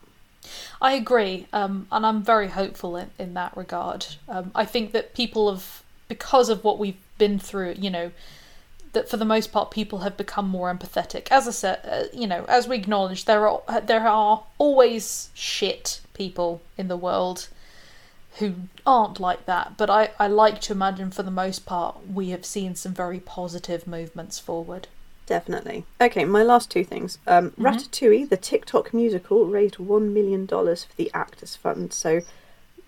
I 0.82 0.94
agree, 0.94 1.48
um, 1.54 1.88
and 1.92 2.06
I'm 2.06 2.22
very 2.22 2.50
hopeful 2.50 2.96
in, 2.98 3.12
in 3.18 3.34
that 3.36 3.56
regard. 3.56 4.08
Um, 4.28 4.52
I 4.54 4.66
think 4.66 4.92
that 4.92 5.14
people 5.14 5.50
have, 5.50 5.84
because 6.08 6.50
of 6.50 6.64
what 6.64 6.78
we've 6.80 6.98
been 7.18 7.40
through, 7.40 7.76
you 7.80 7.90
know, 7.90 8.12
that 8.92 9.10
for 9.10 9.18
the 9.18 9.26
most 9.26 9.52
part 9.52 9.72
people 9.72 10.00
have 10.00 10.18
become 10.18 10.48
more 10.48 10.74
empathetic. 10.74 11.28
As 11.32 11.48
I 11.48 11.52
said, 11.52 11.80
uh, 11.84 12.04
you 12.16 12.28
know, 12.28 12.46
as 12.48 12.68
we 12.68 12.76
acknowledge, 12.76 13.26
there 13.26 13.48
are 13.48 13.82
there 13.82 14.08
are 14.08 14.44
always 14.60 15.30
shit 15.34 16.02
people 16.14 16.62
in 16.78 16.88
the 16.88 16.98
world 16.98 17.50
who 18.40 18.54
aren't 18.86 19.20
like 19.20 19.46
that, 19.46 19.78
but 19.78 19.90
I, 19.90 20.10
I 20.20 20.28
like 20.28 20.60
to 20.62 20.74
imagine 20.74 21.12
for 21.12 21.22
the 21.24 21.30
most 21.32 21.66
part 21.66 22.08
we 22.12 22.30
have 22.30 22.46
seen 22.46 22.76
some 22.76 22.94
very 22.94 23.20
positive 23.20 23.86
movements 23.86 24.40
forward. 24.40 24.88
Definitely. 25.28 25.86
Okay, 26.02 26.26
my 26.26 26.44
last 26.44 26.70
two 26.72 26.84
things. 26.84 27.18
Um, 27.28 27.52
Mm-hmm. 27.52 27.66
Ratatouille, 27.66 28.30
the 28.30 28.38
TikTok 28.38 28.94
musical, 28.94 29.46
raised 29.46 29.76
$1 29.76 30.12
million 30.12 30.48
for 30.48 30.96
the 30.98 31.12
Actors 31.14 31.56
Fund. 31.56 31.94
So 31.94 32.22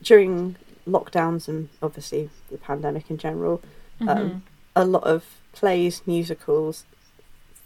during 0.01 0.55
lockdowns 0.87 1.47
and 1.47 1.69
obviously 1.81 2.29
the 2.51 2.57
pandemic 2.57 3.09
in 3.09 3.17
general, 3.17 3.61
Mm-hmm. 4.01 4.09
um, 4.09 4.43
a 4.75 4.83
lot 4.83 5.03
of 5.03 5.23
plays, 5.53 6.01
musicals, 6.05 6.83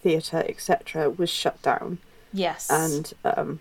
theatre, 0.03 0.45
etc., 0.47 1.09
was 1.09 1.29
shut 1.29 1.59
down. 1.63 1.97
Yes. 2.31 2.69
And 2.69 3.11
um, 3.23 3.59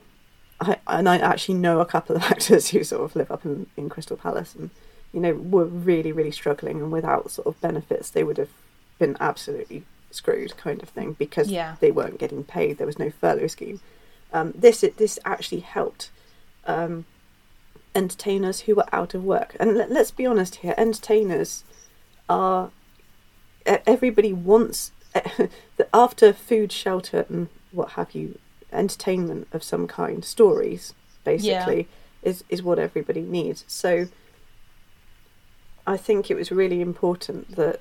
I 0.61 0.77
and 0.87 1.09
I 1.09 1.18
actually 1.18 1.55
know 1.57 1.81
a 1.81 1.87
couple 1.87 2.16
of 2.16 2.23
actors 2.35 2.68
who 2.71 2.83
sort 2.85 3.03
of 3.05 3.14
live 3.16 3.31
up 3.31 3.44
in, 3.44 3.66
in 3.77 3.88
Crystal 3.88 4.16
Palace 4.16 4.55
and 4.55 4.71
you 5.12 5.21
know 5.21 5.35
were 5.35 5.64
really 5.64 6.12
really 6.12 6.31
struggling 6.33 6.81
and 6.81 6.90
without 6.92 7.31
sort 7.31 7.47
of 7.47 7.61
benefits 7.61 8.11
they 8.11 8.25
would 8.25 8.37
have 8.38 8.51
been 8.99 9.16
absolutely 9.21 9.85
screwed 10.11 10.57
kind 10.57 10.83
of 10.83 10.88
thing 10.88 11.12
because 11.12 11.49
Yeah. 11.51 11.77
they 11.81 11.90
weren't 11.90 12.18
getting 12.18 12.42
paid. 12.44 12.79
There 12.79 12.87
was 12.87 12.99
no 12.99 13.11
furlough 13.11 13.47
scheme. 13.47 13.81
Um, 14.33 14.53
this 14.57 14.81
this 14.97 15.18
actually 15.25 15.61
helped 15.61 16.11
um, 16.66 17.05
entertainers 17.94 18.61
who 18.61 18.75
were 18.75 18.87
out 18.92 19.14
of 19.14 19.25
work. 19.25 19.57
And 19.61 19.77
let, 19.77 19.90
let's 19.90 20.11
be 20.11 20.27
honest 20.27 20.57
here 20.57 20.75
entertainers 20.77 21.64
are 22.29 22.71
everybody 23.66 24.33
wants 24.33 24.92
after 25.94 26.33
food 26.33 26.73
shelter 26.73 27.27
and 27.29 27.49
what 27.73 27.90
have 27.92 28.14
you 28.14 28.38
entertainment 28.73 29.49
of 29.53 29.63
some 29.63 29.87
kind 29.87 30.25
stories 30.25 30.95
basically 31.25 31.87
is 32.23 32.45
is 32.49 32.63
what 32.63 32.79
everybody 32.79 33.23
needs 33.23 33.65
so 33.67 34.09
i 35.87 35.97
think 35.97 36.31
it 36.31 36.35
was 36.35 36.51
really 36.51 36.81
important 36.81 37.57
that 37.57 37.81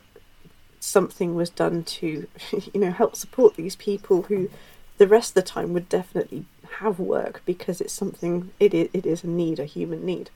something 0.80 1.36
was 1.36 1.50
done 1.50 1.84
to 1.84 2.28
you 2.74 2.80
know 2.80 2.92
help 2.92 3.16
support 3.16 3.56
these 3.56 3.76
people 3.76 4.24
who 4.24 4.50
the 4.98 5.08
rest 5.08 5.32
of 5.32 5.36
the 5.36 5.42
time 5.42 5.74
would 5.74 5.90
definitely 5.90 6.46
have 6.80 7.00
work 7.00 7.42
because 7.46 7.82
it's 7.82 7.94
something 7.94 8.52
it 8.60 8.74
is, 8.74 8.90
it 8.94 9.06
is 9.06 9.24
a 9.24 9.28
need 9.28 9.60
a 9.60 9.66
human 9.66 10.06
need 10.06 10.30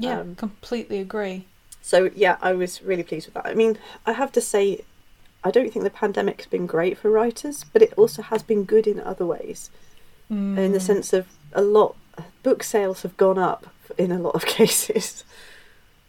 yeah, 0.00 0.20
um, 0.20 0.34
completely 0.34 0.98
agree. 0.98 1.46
so 1.82 2.10
yeah, 2.14 2.36
I 2.40 2.52
was 2.54 2.82
really 2.82 3.02
pleased 3.02 3.26
with 3.26 3.34
that. 3.34 3.46
I 3.46 3.54
mean, 3.54 3.78
I 4.06 4.12
have 4.12 4.32
to 4.32 4.40
say, 4.40 4.80
I 5.42 5.50
don't 5.50 5.72
think 5.72 5.84
the 5.84 5.90
pandemic's 5.90 6.46
been 6.46 6.66
great 6.66 6.98
for 6.98 7.10
writers, 7.10 7.64
but 7.72 7.82
it 7.82 7.94
also 7.96 8.22
has 8.22 8.42
been 8.42 8.64
good 8.64 8.86
in 8.86 9.00
other 9.00 9.24
ways. 9.26 9.70
In 10.28 10.56
Mm. 10.56 10.72
the 10.72 10.80
sense 10.80 11.12
of 11.12 11.26
a 11.52 11.62
lot, 11.62 11.96
book 12.42 12.62
sales 12.62 13.02
have 13.02 13.16
gone 13.16 13.38
up 13.38 13.66
in 13.98 14.12
a 14.12 14.18
lot 14.18 14.34
of 14.34 14.44
cases. 14.58 15.24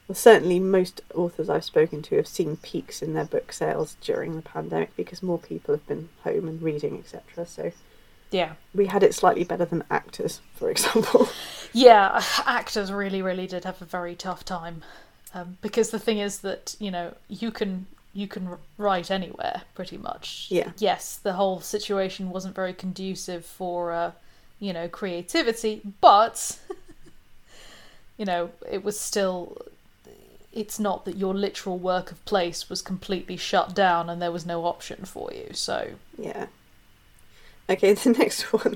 Well, 0.08 0.16
certainly, 0.16 0.60
most 0.60 1.02
authors 1.16 1.50
I've 1.50 1.64
spoken 1.64 2.02
to 2.04 2.18
have 2.18 2.28
seen 2.28 2.58
peaks 2.58 3.02
in 3.02 3.14
their 3.14 3.26
book 3.26 3.52
sales 3.54 3.96
during 4.02 4.36
the 4.36 4.42
pandemic 4.42 4.96
because 4.96 5.24
more 5.24 5.40
people 5.40 5.74
have 5.74 5.88
been 5.88 6.10
home 6.24 6.48
and 6.48 6.62
reading, 6.62 6.98
etc. 7.00 7.46
So 7.48 7.72
Yeah. 8.30 8.54
we 8.76 8.88
had 8.88 9.02
it 9.04 9.16
slightly 9.16 9.44
better 9.46 9.66
than 9.66 9.84
actors, 9.90 10.42
for 10.56 10.70
example. 10.70 11.30
Yeah, 11.74 12.22
actors 12.46 12.92
really, 12.92 13.22
really 13.22 13.48
did 13.48 13.64
have 13.64 13.82
a 13.82 13.86
very 13.86 14.14
tough 14.14 14.44
time, 14.44 14.84
um, 15.34 15.58
because 15.62 15.90
the 15.92 16.00
thing 16.00 16.18
is 16.20 16.40
that 16.40 16.76
you 16.80 16.92
know 16.92 17.14
you 17.30 17.50
can 17.50 17.86
you 18.14 18.28
can 18.28 18.58
write 18.78 19.10
anywhere 19.10 19.62
pretty 19.74 19.98
much. 19.98 20.48
Yeah. 20.50 20.72
Yes, 20.78 21.18
the 21.18 21.34
whole 21.34 21.62
situation 21.62 22.30
wasn't 22.30 22.56
very 22.56 22.74
conducive 22.74 23.46
for 23.46 23.92
uh, 23.92 24.12
you 24.60 24.74
know 24.74 24.88
creativity, 24.88 25.82
but 26.02 26.60
you 28.18 28.26
know 28.26 28.52
it 28.70 28.84
was 28.84 29.00
still. 29.00 29.58
It's 30.54 30.80
not 30.82 31.06
that 31.06 31.16
your 31.16 31.34
literal 31.34 31.78
work 31.80 32.12
of 32.12 32.24
place 32.26 32.70
was 32.70 32.82
completely 32.82 33.38
shut 33.38 33.74
down 33.74 34.10
and 34.10 34.22
there 34.22 34.34
was 34.34 34.46
no 34.46 34.66
option 34.66 35.06
for 35.06 35.32
you. 35.34 35.54
So 35.54 35.92
Yeah. 36.18 36.48
Okay, 37.70 37.94
the 38.04 38.10
next 38.10 38.42
one, 38.52 38.76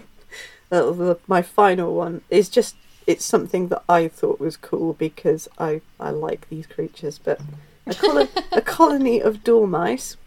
uh, 0.72 0.92
the- 0.92 1.20
my 1.28 1.42
final 1.42 1.94
one, 1.94 2.22
is 2.30 2.48
just 2.48 2.76
it's 3.06 3.26
something 3.26 3.68
that 3.68 3.84
I 3.90 4.08
thought 4.08 4.40
was 4.40 4.56
cool 4.56 4.94
because 4.94 5.50
I 5.60 5.82
I 6.00 6.12
like 6.12 6.48
these 6.50 6.66
creatures, 6.66 7.20
but 7.20 7.42
a, 7.88 8.28
a 8.52 8.62
colony 8.62 9.22
of 9.22 9.44
dormice, 9.44 10.18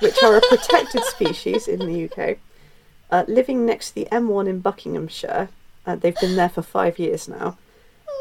which 0.00 0.22
are 0.22 0.36
a 0.36 0.40
protected 0.48 1.04
species 1.04 1.68
in 1.68 1.80
the 1.80 2.10
UK, 2.10 2.38
uh, 3.10 3.24
living 3.28 3.66
next 3.66 3.90
to 3.90 3.94
the 3.96 4.08
M1 4.10 4.48
in 4.48 4.60
Buckinghamshire. 4.60 5.48
Uh, 5.86 5.96
they've 5.96 6.18
been 6.20 6.36
there 6.36 6.48
for 6.48 6.62
five 6.62 6.98
years 6.98 7.28
now. 7.28 7.58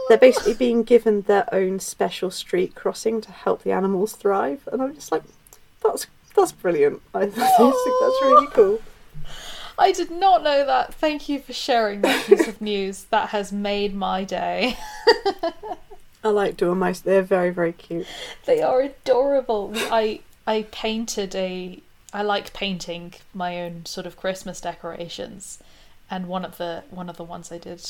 They're 0.09 0.17
basically 0.17 0.53
being 0.53 0.83
given 0.83 1.21
their 1.21 1.47
own 1.53 1.79
special 1.79 2.29
street 2.29 2.75
crossing 2.75 3.21
to 3.21 3.31
help 3.31 3.63
the 3.63 3.71
animals 3.71 4.13
thrive, 4.13 4.67
and 4.71 4.81
I'm 4.81 4.93
just 4.93 5.12
like, 5.12 5.23
that's 5.81 6.07
that's 6.36 6.51
brilliant. 6.51 7.01
I 7.13 7.19
think 7.27 7.36
that's 7.36 8.21
really 8.21 8.47
cool. 8.47 8.81
I 9.77 9.91
did 9.91 10.12
not 10.12 10.43
know 10.43 10.65
that. 10.65 10.93
Thank 10.93 11.29
you 11.29 11.39
for 11.39 11.53
sharing 11.53 12.01
that 12.01 12.25
piece 12.25 12.47
of 12.47 12.62
news. 12.62 13.05
That 13.05 13.29
has 13.29 13.51
made 13.51 13.95
my 13.95 14.23
day. 14.23 14.77
I 16.23 16.29
like 16.29 16.57
dormice. 16.57 17.01
They're 17.01 17.21
very, 17.21 17.49
very 17.49 17.73
cute. 17.73 18.07
They 18.45 18.62
are 18.62 18.81
adorable. 18.81 19.71
I 19.75 20.21
I 20.47 20.63
painted 20.71 21.36
a 21.36 21.79
I 22.13 22.21
like 22.21 22.53
painting 22.53 23.13
my 23.33 23.62
own 23.62 23.86
sort 23.86 24.05
of 24.05 24.17
Christmas 24.17 24.62
decorations, 24.62 25.59
and 26.09 26.27
one 26.27 26.45
of 26.45 26.57
the 26.57 26.83
one 26.89 27.09
of 27.09 27.17
the 27.17 27.23
ones 27.23 27.51
I 27.51 27.57
did 27.57 27.83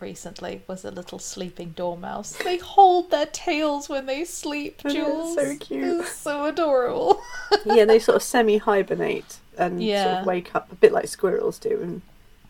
recently 0.00 0.62
was 0.66 0.84
a 0.84 0.90
little 0.90 1.18
sleeping 1.18 1.70
dormouse. 1.70 2.32
They 2.32 2.58
hold 2.58 3.10
their 3.10 3.26
tails 3.26 3.88
when 3.88 4.06
they 4.06 4.24
sleep, 4.24 4.82
Jules. 4.86 5.34
so 5.34 5.56
cute. 5.56 6.00
It's 6.00 6.12
so 6.12 6.44
adorable. 6.46 7.20
Yeah, 7.64 7.84
they 7.84 7.98
sort 7.98 8.16
of 8.16 8.22
semi 8.22 8.58
hibernate 8.58 9.38
and 9.56 9.80
sort 9.80 10.20
of 10.20 10.26
wake 10.26 10.54
up 10.54 10.70
a 10.72 10.74
bit 10.74 10.92
like 10.92 11.08
squirrels 11.08 11.58
do 11.58 11.80
and 11.82 12.02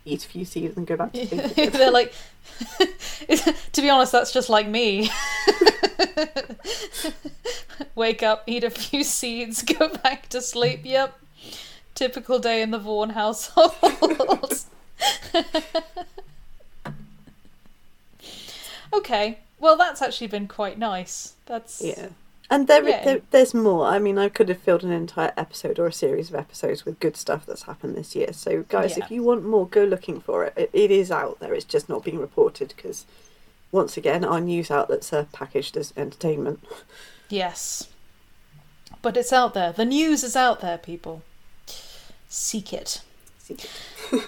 eat 0.04 0.24
a 0.24 0.28
few 0.28 0.44
seeds 0.44 0.76
and 0.76 0.86
go 0.86 0.96
back 0.96 1.12
to 1.12 1.26
sleep. 1.26 1.54
They're 1.72 1.90
like, 1.90 2.12
to 3.72 3.80
be 3.80 3.90
honest, 3.90 4.12
that's 4.12 4.32
just 4.32 4.48
like 4.48 4.68
me. 4.68 5.10
Wake 7.94 8.22
up, 8.22 8.44
eat 8.46 8.64
a 8.64 8.70
few 8.70 9.04
seeds, 9.04 9.62
go 9.62 9.88
back 9.88 10.28
to 10.30 10.40
sleep. 10.40 10.80
Yep. 10.84 11.18
Typical 11.94 12.38
day 12.38 12.60
in 12.60 12.70
the 12.70 12.78
Vaughan 12.78 13.10
household. 13.10 13.74
okay. 18.92 19.38
Well, 19.58 19.76
that's 19.76 20.02
actually 20.02 20.26
been 20.26 20.48
quite 20.48 20.78
nice. 20.78 21.34
That's 21.46 21.80
yeah. 21.82 22.08
And 22.50 22.66
there, 22.66 22.86
Yeah. 22.86 23.04
there, 23.04 23.20
there's 23.30 23.54
more. 23.54 23.86
I 23.86 23.98
mean, 23.98 24.18
I 24.18 24.28
could 24.28 24.48
have 24.50 24.58
filled 24.60 24.84
an 24.84 24.92
entire 24.92 25.32
episode 25.36 25.78
or 25.78 25.86
a 25.86 25.92
series 25.92 26.28
of 26.28 26.34
episodes 26.34 26.84
with 26.84 27.00
good 27.00 27.16
stuff 27.16 27.46
that's 27.46 27.62
happened 27.62 27.96
this 27.96 28.14
year. 28.14 28.32
So, 28.32 28.64
guys, 28.68 28.96
Yeah. 28.98 29.04
if 29.04 29.10
you 29.10 29.22
want 29.22 29.44
more, 29.44 29.66
go 29.66 29.84
looking 29.84 30.20
for 30.20 30.44
it. 30.44 30.52
It, 30.56 30.70
it 30.72 30.90
is 30.90 31.10
out 31.10 31.40
there. 31.40 31.54
It's 31.54 31.64
just 31.64 31.88
not 31.88 32.04
being 32.04 32.18
reported 32.18 32.74
because, 32.76 33.06
once 33.72 33.96
again, 33.96 34.24
our 34.24 34.40
news 34.40 34.70
outlets 34.70 35.12
are 35.12 35.24
packaged 35.32 35.76
as 35.76 35.92
entertainment. 35.96 36.60
Yes. 37.30 37.88
But 39.00 39.16
it's 39.16 39.32
out 39.32 39.54
there. 39.54 39.72
The 39.72 39.84
news 39.86 40.22
is 40.22 40.36
out 40.36 40.60
there, 40.60 40.78
people. 40.78 41.22
Seek 42.28 42.72
it. 42.72 43.00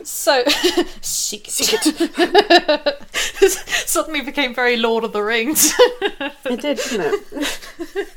So, 0.04 0.44
seek 1.00 1.48
it. 1.48 3.02
Suddenly 3.88 4.22
became 4.22 4.54
very 4.54 4.76
Lord 4.76 5.04
of 5.04 5.12
the 5.12 5.22
Rings. 5.22 5.72
It 6.44 6.60
did, 6.60 6.78
didn't 6.78 7.24
it? 7.32 8.08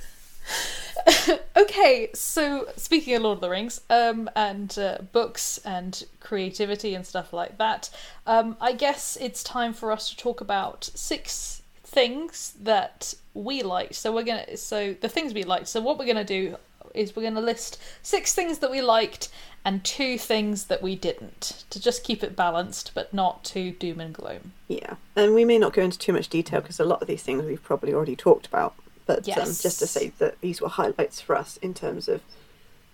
okay, 1.57 2.09
so 2.13 2.67
speaking 2.75 3.15
of 3.15 3.23
Lord 3.23 3.37
of 3.37 3.41
the 3.41 3.49
Rings, 3.49 3.81
um, 3.89 4.29
and 4.35 4.77
uh, 4.77 4.99
books 5.11 5.59
and 5.65 6.03
creativity 6.19 6.95
and 6.95 7.05
stuff 7.05 7.33
like 7.33 7.57
that, 7.57 7.89
um, 8.27 8.57
I 8.59 8.73
guess 8.73 9.17
it's 9.19 9.43
time 9.43 9.73
for 9.73 9.91
us 9.91 10.09
to 10.09 10.17
talk 10.17 10.41
about 10.41 10.89
six 10.93 11.61
things 11.83 12.53
that 12.61 13.13
we 13.33 13.63
liked. 13.63 13.95
So 13.95 14.13
we're 14.13 14.23
gonna, 14.23 14.57
so 14.57 14.93
the 14.99 15.09
things 15.09 15.33
we 15.33 15.43
liked. 15.43 15.67
So 15.67 15.81
what 15.81 15.97
we're 15.97 16.05
gonna 16.05 16.23
do 16.23 16.57
is 16.93 17.15
we're 17.15 17.23
gonna 17.23 17.41
list 17.41 17.79
six 18.01 18.33
things 18.33 18.59
that 18.59 18.71
we 18.71 18.81
liked 18.81 19.29
and 19.65 19.83
two 19.83 20.17
things 20.17 20.65
that 20.65 20.81
we 20.81 20.95
didn't, 20.95 21.65
to 21.69 21.79
just 21.79 22.03
keep 22.03 22.23
it 22.23 22.35
balanced, 22.35 22.91
but 22.93 23.13
not 23.13 23.43
too 23.43 23.71
doom 23.71 23.99
and 23.99 24.13
gloom. 24.13 24.53
Yeah, 24.67 24.95
and 25.15 25.35
we 25.35 25.45
may 25.45 25.57
not 25.57 25.73
go 25.73 25.81
into 25.81 25.99
too 25.99 26.13
much 26.13 26.29
detail 26.29 26.61
because 26.61 26.79
a 26.79 26.85
lot 26.85 27.01
of 27.01 27.07
these 27.07 27.23
things 27.23 27.43
we've 27.43 27.63
probably 27.63 27.93
already 27.93 28.15
talked 28.15 28.47
about. 28.47 28.73
But 29.05 29.27
um, 29.29 29.45
just 29.45 29.79
to 29.79 29.87
say 29.87 30.13
that 30.19 30.39
these 30.39 30.61
were 30.61 30.69
highlights 30.69 31.19
for 31.19 31.35
us 31.35 31.57
in 31.57 31.73
terms 31.73 32.07
of 32.07 32.21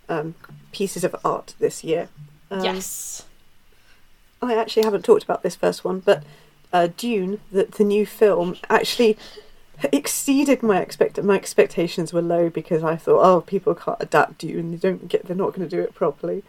um, 0.08 0.36
pieces 0.72 1.04
of 1.04 1.16
art 1.26 1.56
this 1.60 1.84
year. 1.84 2.08
Um, 2.50 2.64
yes. 2.64 3.26
I 4.42 4.56
actually 4.56 4.84
haven't 4.84 5.04
talked 5.04 5.24
about 5.24 5.44
this 5.44 5.56
first 5.56 5.84
one, 5.84 6.00
but 6.00 6.24
uh, 6.72 6.88
Dune, 6.96 7.40
the, 7.52 7.66
the 7.66 7.84
new 7.84 8.06
film, 8.06 8.58
actually 8.70 9.18
exceeded 9.92 10.64
my 10.64 10.80
expect 10.80 11.22
my 11.22 11.36
expectations 11.36 12.14
were 12.14 12.22
low 12.22 12.50
because 12.50 12.84
I 12.84 12.96
thought, 12.96 13.24
oh, 13.24 13.42
people 13.42 13.76
can't 13.76 13.98
adapt 14.00 14.40
Dune 14.40 14.60
and 14.60 14.74
they 14.74 14.78
don't 14.78 15.08
get 15.08 15.26
they're 15.26 15.36
not 15.36 15.54
going 15.54 15.68
to 15.68 15.76
do 15.76 15.82
it 15.82 15.94
properly. 15.94 16.44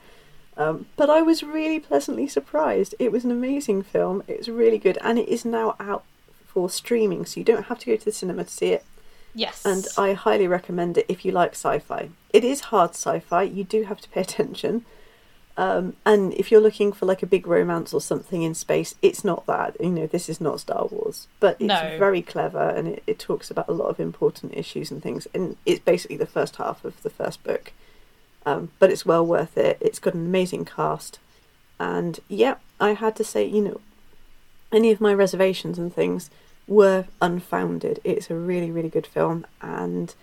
Um, 0.56 0.86
but 0.96 1.10
I 1.10 1.22
was 1.22 1.42
really 1.42 1.80
pleasantly 1.80 2.26
surprised. 2.26 2.94
It 2.98 3.12
was 3.12 3.24
an 3.24 3.30
amazing 3.30 3.82
film. 3.82 4.22
It's 4.26 4.48
really 4.48 4.78
good, 4.78 4.98
and 5.02 5.18
it 5.18 5.28
is 5.28 5.44
now 5.44 5.76
out 5.78 6.04
for 6.46 6.70
streaming, 6.70 7.26
so 7.26 7.38
you 7.38 7.44
don't 7.44 7.66
have 7.66 7.78
to 7.80 7.86
go 7.86 7.96
to 7.96 8.04
the 8.04 8.12
cinema 8.12 8.44
to 8.44 8.50
see 8.50 8.72
it. 8.72 8.84
Yes. 9.34 9.66
And 9.66 9.86
I 9.98 10.14
highly 10.14 10.48
recommend 10.48 10.96
it 10.96 11.04
if 11.08 11.24
you 11.24 11.32
like 11.32 11.52
sci-fi. 11.52 12.08
It 12.32 12.42
is 12.42 12.60
hard 12.72 12.90
sci-fi. 12.90 13.42
You 13.42 13.64
do 13.64 13.82
have 13.82 14.00
to 14.00 14.08
pay 14.08 14.20
attention. 14.28 14.86
Um, 15.58 15.94
and 16.04 16.34
if 16.34 16.50
you're 16.52 16.60
looking 16.60 16.92
for 16.92 17.06
like 17.06 17.22
a 17.22 17.26
big 17.26 17.46
romance 17.46 17.94
or 17.94 18.00
something 18.00 18.42
in 18.42 18.54
space, 18.54 18.94
it's 19.00 19.24
not 19.24 19.46
that. 19.46 19.76
You 19.80 19.88
know, 19.88 20.06
this 20.06 20.28
is 20.28 20.40
not 20.40 20.60
Star 20.60 20.86
Wars, 20.90 21.28
but 21.40 21.56
it's 21.58 21.68
No. 21.68 21.96
very 21.98 22.20
clever 22.20 22.68
and 22.68 22.88
it, 22.88 23.02
it 23.06 23.18
talks 23.18 23.50
about 23.50 23.68
a 23.68 23.72
lot 23.72 23.88
of 23.88 23.98
important 23.98 24.54
issues 24.54 24.90
and 24.90 25.02
things. 25.02 25.26
And 25.34 25.56
it's 25.64 25.80
basically 25.80 26.18
the 26.18 26.26
first 26.26 26.56
half 26.56 26.84
of 26.84 27.02
the 27.02 27.08
first 27.10 27.42
book. 27.42 27.72
Um, 28.44 28.70
but 28.78 28.90
it's 28.90 29.06
well 29.06 29.24
worth 29.26 29.56
it. 29.56 29.78
It's 29.80 29.98
got 29.98 30.14
an 30.14 30.26
amazing 30.26 30.66
cast. 30.66 31.18
And 31.80 32.20
yeah, 32.28 32.56
I 32.78 32.92
had 32.92 33.16
to 33.16 33.24
say, 33.24 33.44
you 33.46 33.62
know, 33.62 33.80
any 34.70 34.90
of 34.90 35.00
my 35.00 35.14
reservations 35.14 35.78
and 35.78 35.92
things 35.94 36.30
were 36.68 37.06
unfounded. 37.22 38.00
It's 38.04 38.30
a 38.30 38.34
really, 38.34 38.70
really 38.70 38.88
good 38.90 39.06
film. 39.06 39.46
And 39.62 40.14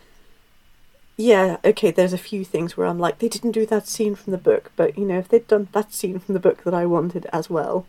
yeah, 1.15 1.57
okay, 1.63 1.91
there's 1.91 2.13
a 2.13 2.17
few 2.17 2.43
things 2.43 2.75
where 2.75 2.87
I'm 2.87 2.99
like, 2.99 3.19
they 3.19 3.27
didn't 3.29 3.51
do 3.51 3.65
that 3.67 3.87
scene 3.87 4.15
from 4.15 4.31
the 4.31 4.37
book, 4.37 4.71
but 4.75 4.97
you 4.97 5.05
know, 5.05 5.19
if 5.19 5.27
they'd 5.29 5.47
done 5.47 5.67
that 5.71 5.93
scene 5.93 6.19
from 6.19 6.33
the 6.33 6.39
book 6.39 6.63
that 6.63 6.73
I 6.73 6.85
wanted 6.85 7.27
as 7.31 7.49
well, 7.49 7.85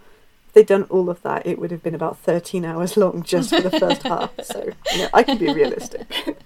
if 0.48 0.54
they'd 0.54 0.66
done 0.66 0.84
all 0.84 1.08
of 1.08 1.22
that, 1.22 1.46
it 1.46 1.58
would 1.58 1.70
have 1.70 1.82
been 1.82 1.94
about 1.94 2.18
13 2.18 2.64
hours 2.64 2.96
long 2.96 3.22
just 3.22 3.50
for 3.50 3.62
the 3.62 3.78
first 3.78 4.02
half. 4.04 4.30
So, 4.42 4.70
you 4.92 4.98
know, 4.98 5.08
I 5.14 5.22
can 5.22 5.38
be 5.38 5.52
realistic. 5.52 6.06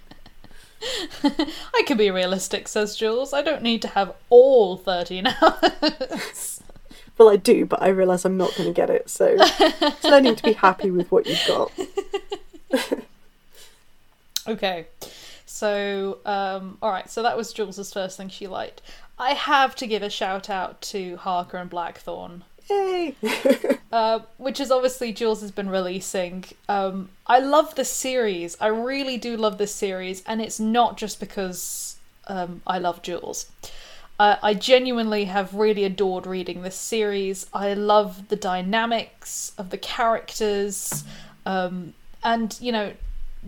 I 1.25 1.83
can 1.85 1.97
be 1.97 2.13
realistic, 2.13 2.69
says 2.69 2.95
Jules. 2.95 3.33
I 3.33 3.43
don't 3.43 3.63
need 3.63 3.83
to 3.83 3.89
have 3.89 4.15
all 4.31 4.77
13 4.77 5.27
hours. 5.43 6.63
well, 7.19 7.29
I 7.29 7.37
do, 7.37 7.67
but 7.67 7.83
I 7.83 7.89
realise 7.89 8.25
I'm 8.25 8.37
not 8.37 8.55
going 8.55 8.69
to 8.69 8.75
get 8.75 8.89
it, 8.89 9.11
so 9.11 9.35
it's 9.37 10.05
learning 10.05 10.37
to 10.37 10.43
be 10.45 10.53
happy 10.53 10.93
with 10.93 11.11
what 11.11 11.27
you've 11.27 11.45
got. 11.49 11.73
okay. 14.47 14.87
So, 15.59 16.19
um, 16.25 16.79
alright, 16.81 17.11
so 17.11 17.21
that 17.25 17.37
was 17.37 17.53
Jules's 17.53 17.93
first 17.93 18.17
thing 18.17 18.29
she 18.29 18.47
liked. 18.47 18.81
I 19.19 19.31
have 19.31 19.75
to 19.75 19.89
give 19.89 20.05
a 20.05 20.09
shout 20.09 20.49
out 20.49 20.81
to 20.83 21.17
Harker 21.17 21.57
and 21.57 21.69
Blackthorn. 21.69 22.45
Yay! 22.71 23.17
uh, 23.93 24.21
which 24.37 24.61
is 24.61 24.71
obviously 24.71 25.13
Jules 25.13 25.41
has 25.41 25.51
been 25.51 25.69
releasing. 25.69 26.45
Um, 26.69 27.09
I 27.27 27.41
love 27.41 27.75
this 27.75 27.91
series. 27.91 28.57
I 28.61 28.69
really 28.69 29.17
do 29.17 29.37
love 29.37 29.59
this 29.59 29.75
series, 29.75 30.23
and 30.27 30.41
it's 30.41 30.61
not 30.61 30.97
just 30.97 31.19
because 31.19 31.97
um, 32.29 32.63
I 32.65 32.79
love 32.79 33.03
Jules. 33.03 33.51
Uh, 34.21 34.37
I 34.41 34.55
genuinely 34.55 35.25
have 35.25 35.55
really 35.55 35.83
adored 35.83 36.25
reading 36.25 36.63
this 36.63 36.77
series. 36.77 37.49
I 37.53 37.75
love 37.75 38.29
the 38.29 38.37
dynamics 38.37 39.51
of 39.59 39.71
the 39.71 39.79
characters, 39.79 41.03
um, 41.45 41.95
and 42.23 42.57
you 42.61 42.71
know, 42.71 42.93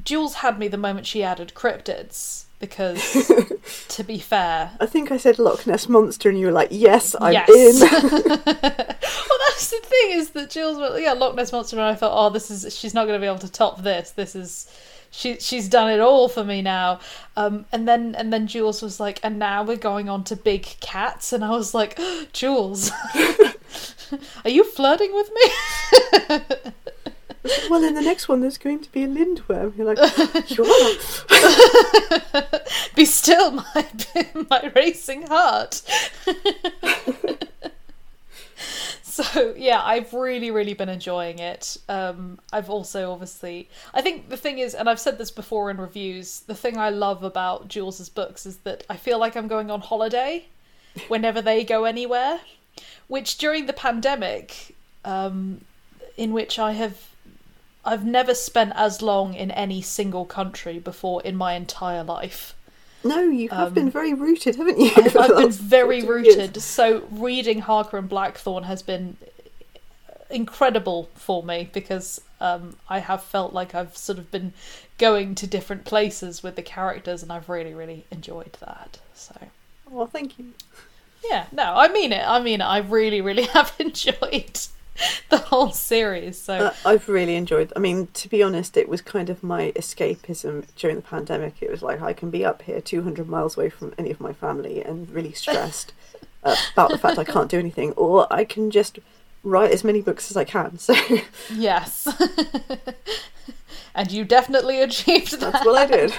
Jules 0.03 0.35
had 0.37 0.59
me 0.59 0.69
the 0.69 0.77
moment 0.77 1.07
she 1.07 1.23
added 1.23 1.53
cryptids 1.55 2.45
because, 2.61 3.33
to 3.89 4.05
be 4.05 4.19
fair, 4.19 4.73
I 4.79 4.87
think 4.87 5.11
I 5.11 5.17
said 5.17 5.39
Loch 5.39 5.67
Ness 5.67 5.89
Monster, 5.89 6.29
and 6.29 6.39
you 6.39 6.47
were 6.47 6.53
like, 6.53 6.69
yes, 6.71 7.17
I'm 7.21 7.33
yes. 7.33 7.49
in. 7.49 7.81
well, 8.31 8.45
that's 8.47 9.71
the 9.71 9.81
thing 9.83 10.11
is 10.13 10.31
that 10.31 10.51
Jules, 10.51 10.79
went, 10.79 11.03
yeah, 11.03 11.15
Loch 11.15 11.35
Ness 11.35 11.53
monster, 11.53 11.77
and 11.77 11.85
I 11.85 11.95
thought, 11.95 12.13
oh, 12.15 12.31
this 12.31 12.51
is 12.51 12.77
she's 12.77 12.95
not 12.95 13.07
going 13.07 13.19
to 13.19 13.23
be 13.23 13.27
able 13.27 13.39
to 13.39 13.51
top 13.51 13.83
this. 13.83 14.11
This 14.11 14.37
is 14.37 14.71
she 15.11 15.39
she's 15.41 15.69
done 15.69 15.91
it 15.91 16.01
all 16.01 16.29
for 16.29 16.45
me 16.45 16.63
now. 16.63 17.01
Um, 17.37 17.65
and 17.73 17.89
then 17.89 18.15
and 18.15 18.33
then 18.33 18.47
Jules 18.47 18.83
was 18.83 19.01
like, 19.01 19.19
and 19.23 19.39
now 19.39 19.65
we're 19.65 19.77
going 19.77 20.09
on 20.09 20.23
to 20.25 20.37
big 20.37 20.65
cats, 20.81 21.33
and 21.33 21.45
I 21.45 21.51
was 21.51 21.75
like, 21.75 21.99
Jules, 22.33 22.93
are 24.45 24.51
you 24.51 24.65
flirting 24.65 25.15
with 25.15 25.31
me? 25.35 26.43
Well, 27.71 27.83
in 27.85 27.95
the 27.95 28.03
next 28.03 28.29
one, 28.29 28.41
there's 28.41 28.59
going 28.59 28.81
to 28.81 28.93
be 28.93 29.05
a 29.05 29.09
lindworm. 29.09 29.75
You're 29.77 29.95
like, 29.95 30.51
you 30.51 30.65
are. 30.65 30.95
Be 32.95 33.05
still, 33.05 33.53
my 33.53 33.87
my 34.51 34.71
racing 34.75 35.27
heart. 35.27 35.83
so 39.03 39.55
yeah, 39.57 39.83
I've 39.83 40.13
really, 40.13 40.51
really 40.51 40.75
been 40.75 40.91
enjoying 40.91 41.39
it. 41.39 41.79
Um, 41.89 42.39
I've 42.53 42.69
also 42.69 43.11
obviously, 43.13 43.71
I 43.95 44.03
think 44.03 44.29
the 44.29 44.37
thing 44.37 44.59
is, 44.59 44.75
and 44.75 44.89
I've 44.89 45.01
said 45.01 45.17
this 45.17 45.31
before 45.31 45.71
in 45.71 45.79
reviews, 45.79 46.41
the 46.41 46.55
thing 46.55 46.77
I 46.77 46.91
love 46.91 47.23
about 47.23 47.69
Jules's 47.69 48.11
books 48.11 48.45
is 48.45 48.59
that 48.59 48.85
I 48.91 48.97
feel 48.97 49.19
like 49.19 49.37
I'm 49.37 49.49
going 49.49 49.71
on 49.71 49.81
holiday 49.81 50.47
whenever 51.09 51.41
they 51.41 51.65
go 51.65 51.85
anywhere. 51.85 52.41
Which 53.09 53.39
during 53.39 53.67
the 53.67 53.73
pandemic, 53.73 54.75
um, 55.05 55.63
in 56.17 56.33
which 56.33 56.59
I 56.59 56.73
have 56.73 57.11
I've 57.85 58.05
never 58.05 58.35
spent 58.35 58.73
as 58.77 59.01
long 59.01 59.35
in 59.35 59.51
any 59.51 59.81
single 59.83 60.25
country 60.25 60.79
before 60.79 61.23
in 61.23 61.37
my 61.37 61.55
entire 61.55 62.05
life. 62.05 62.55
No, 63.03 63.23
you 63.23 63.49
have 63.49 63.73
been 63.73 63.91
very 63.91 64.13
rooted, 64.13 64.57
haven't 64.57 64.79
you? 64.79 64.91
I've, 64.97 65.17
I've 65.19 65.37
been 65.37 65.51
very 65.53 66.03
40 66.03 66.23
years? 66.23 66.37
rooted. 66.37 66.63
So 66.63 67.07
reading 67.11 67.61
Harker 67.61 67.97
and 67.97 68.09
Blackthorn 68.09 68.65
has 68.65 68.83
been 68.83 69.17
incredible 70.29 71.09
for 71.15 71.43
me 71.43 71.71
because 71.73 72.21
um, 72.41 72.77
I 72.89 72.99
have 72.99 73.23
felt 73.23 73.53
like 73.53 73.75
I've 73.75 73.97
sort 73.97 74.19
of 74.19 74.31
been 74.31 74.53
going 74.99 75.35
to 75.37 75.47
different 75.47 75.85
places 75.85 76.43
with 76.43 76.57
the 76.57 76.63
characters, 76.63 77.23
and 77.23 77.33
I've 77.33 77.49
really, 77.49 77.73
really 77.73 78.05
enjoyed 78.11 78.57
that. 78.61 78.99
So 79.15 79.35
well, 79.91 80.07
thank 80.07 80.39
you. 80.39 80.53
yeah, 81.29 81.47
no, 81.53 81.75
I 81.75 81.89
mean 81.89 82.13
it. 82.13 82.23
I 82.27 82.41
mean 82.41 82.61
it. 82.61 82.65
I 82.65 82.79
really, 82.79 83.21
really 83.21 83.43
have 83.55 83.73
enjoyed 83.79 84.61
the 85.31 85.39
whole 85.39 85.71
series. 85.71 86.41
So 86.41 86.55
Uh, 86.55 86.75
I've 86.85 87.09
really 87.09 87.37
enjoyed. 87.37 87.73
I 87.77 87.79
mean, 87.79 88.09
to 88.15 88.29
be 88.29 88.43
honest, 88.43 88.77
it 88.77 88.89
was 88.89 89.01
kind 89.01 89.31
of 89.31 89.43
my 89.43 89.73
escapism 89.77 90.67
during 90.77 90.97
the 90.97 91.03
pandemic. 91.03 91.55
It 91.61 91.71
was 91.71 91.83
like 91.83 92.01
I 92.03 92.13
can 92.13 92.31
be 92.31 92.45
up 92.45 92.63
here, 92.63 92.81
two 92.81 93.03
hundred 93.03 93.29
miles 93.29 93.57
away 93.57 93.71
from 93.71 93.95
any 93.99 94.11
of 94.11 94.21
my 94.21 94.33
family, 94.33 94.83
and 94.83 95.09
really 95.11 95.33
stressed 95.33 95.93
uh, 96.45 96.57
about 96.73 96.91
the 96.91 96.99
fact 96.99 97.19
I 97.19 97.25
can't 97.25 97.51
do 97.51 97.59
anything, 97.59 97.93
or 97.93 98.27
I 98.33 98.45
can 98.45 98.71
just 98.71 98.99
write 99.43 99.71
as 99.71 99.83
many 99.85 100.03
books 100.03 100.31
as 100.31 100.37
I 100.37 100.45
can. 100.45 100.79
So 100.79 100.95
yes. 101.53 102.07
and 103.95 104.11
you 104.13 104.25
definitely 104.25 104.83
achieved 104.83 105.33
that. 105.41 105.53
that's 105.53 105.65
what 105.65 105.77
I 105.77 105.87
did. 105.87 106.13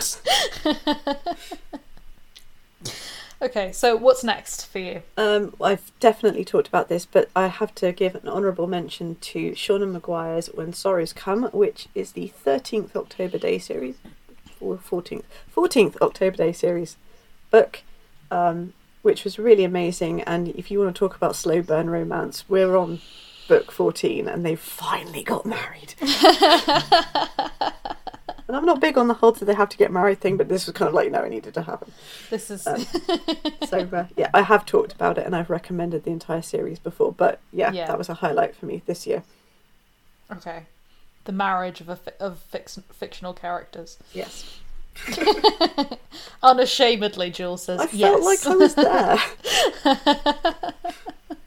Okay, 3.41 3.71
so 3.71 3.95
what's 3.95 4.23
next 4.23 4.67
for 4.67 4.77
you? 4.77 5.01
Um, 5.17 5.55
I've 5.59 5.91
definitely 5.99 6.45
talked 6.45 6.67
about 6.67 6.89
this, 6.89 7.07
but 7.07 7.27
I 7.35 7.47
have 7.47 7.73
to 7.75 7.91
give 7.91 8.13
an 8.13 8.27
honourable 8.27 8.67
mention 8.67 9.15
to 9.15 9.53
Seanan 9.53 9.99
McGuire's 9.99 10.47
When 10.53 10.73
Sorrows 10.73 11.11
Come, 11.11 11.45
which 11.45 11.87
is 11.95 12.11
the 12.11 12.31
13th 12.45 12.95
October 12.95 13.39
Daye 13.39 13.57
series, 13.57 13.95
or 14.59 14.77
14th, 14.77 15.23
14th 15.55 15.99
October 16.01 16.37
Daye 16.37 16.51
series 16.51 16.97
book, 17.49 17.81
um, 18.29 18.73
which 19.01 19.23
was 19.23 19.39
really 19.39 19.63
amazing. 19.63 20.21
And 20.21 20.49
if 20.49 20.69
you 20.69 20.79
want 20.79 20.95
to 20.95 20.99
talk 20.99 21.15
about 21.15 21.35
slow 21.35 21.63
burn 21.63 21.89
romance, 21.89 22.47
we're 22.47 22.77
on 22.77 23.01
book 23.47 23.71
14 23.71 24.27
and 24.27 24.45
they 24.45 24.55
finally 24.55 25.23
got 25.23 25.47
married. 25.47 25.95
and 28.51 28.57
I'm 28.57 28.65
not 28.65 28.81
big 28.81 28.97
on 28.97 29.07
the 29.07 29.13
whole 29.13 29.31
do 29.31 29.45
they 29.45 29.53
have 29.53 29.69
to 29.69 29.77
get 29.77 29.91
married 29.93 30.19
thing, 30.19 30.35
but 30.35 30.49
this 30.49 30.65
was 30.65 30.75
kind 30.75 30.89
of 30.89 30.93
like, 30.93 31.09
no, 31.09 31.21
it 31.23 31.29
needed 31.29 31.53
to 31.53 31.61
happen. 31.61 31.91
This 32.29 32.51
is 32.51 32.67
Um, 32.67 32.85
So 33.69 33.87
uh, 33.93 34.07
yeah, 34.17 34.29
I 34.33 34.41
have 34.41 34.65
talked 34.65 34.91
about 34.91 35.17
it 35.17 35.25
and 35.25 35.33
I've 35.35 35.49
recommended 35.49 36.03
the 36.03 36.11
entire 36.11 36.41
series 36.41 36.77
before, 36.79 37.13
but 37.13 37.39
yeah, 37.53 37.71
Yeah. 37.71 37.87
that 37.87 37.97
was 37.97 38.09
a 38.09 38.15
highlight 38.15 38.55
for 38.55 38.65
me 38.65 38.81
this 38.85 39.07
year. 39.07 39.23
okay. 40.31 40.63
The 41.23 41.31
marriage 41.31 41.79
of 41.81 41.87
a 41.89 41.95
fi- 41.95 42.11
of 42.19 42.39
fix- 42.39 42.79
fictional 42.91 43.33
characters. 43.33 43.97
Yes, 44.11 44.59
Unashamedly, 46.43 47.29
Jules 47.31 47.63
says 47.63 47.79
I 47.79 47.85
felt 47.87 47.93
yes. 48.23 48.45
like 48.45 48.47
I 48.47 48.55
was 48.55 48.75
there. 48.75 49.17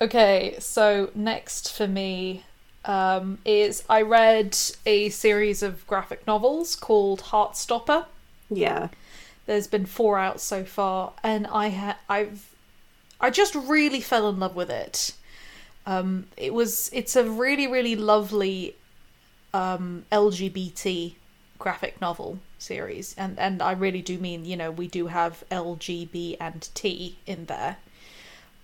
Okay, 0.00 0.56
so 0.60 1.10
next 1.14 1.72
for 1.72 1.88
me 1.88 2.44
um, 2.88 3.38
is 3.44 3.84
I 3.88 4.02
read 4.02 4.56
a 4.86 5.10
series 5.10 5.62
of 5.62 5.86
graphic 5.86 6.26
novels 6.26 6.74
called 6.74 7.20
Heartstopper. 7.20 8.06
yeah, 8.50 8.88
There's 9.46 9.66
been 9.66 9.86
four 9.86 10.18
out 10.18 10.40
so 10.40 10.64
far, 10.64 11.12
and 11.22 11.46
I 11.46 11.68
ha- 11.68 11.98
I've 12.08 12.54
I 13.20 13.30
just 13.30 13.54
really 13.54 14.00
fell 14.00 14.28
in 14.28 14.40
love 14.40 14.56
with 14.56 14.70
it. 14.70 15.12
Um, 15.86 16.28
it 16.36 16.54
was 16.54 16.88
it's 16.92 17.14
a 17.14 17.28
really 17.28 17.66
really 17.66 17.94
lovely 17.94 18.74
um, 19.52 20.06
LGBT 20.10 21.14
graphic 21.58 22.00
novel 22.00 22.38
series, 22.58 23.14
and 23.18 23.38
and 23.38 23.60
I 23.60 23.72
really 23.72 24.02
do 24.02 24.16
mean 24.18 24.46
you 24.46 24.56
know 24.56 24.70
we 24.70 24.88
do 24.88 25.08
have 25.08 25.44
LGB 25.50 26.38
and 26.40 26.66
T 26.74 27.18
in 27.26 27.44
there. 27.44 27.76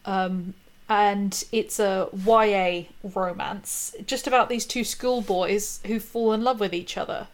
Um, 0.06 0.54
and 0.88 1.44
it's 1.50 1.80
a 1.80 2.08
YA 2.12 2.82
romance 3.02 3.94
just 4.06 4.26
about 4.26 4.48
these 4.48 4.66
two 4.66 4.84
schoolboys 4.84 5.80
who 5.86 5.98
fall 5.98 6.32
in 6.32 6.42
love 6.44 6.60
with 6.60 6.74
each 6.74 6.98
other. 6.98 7.26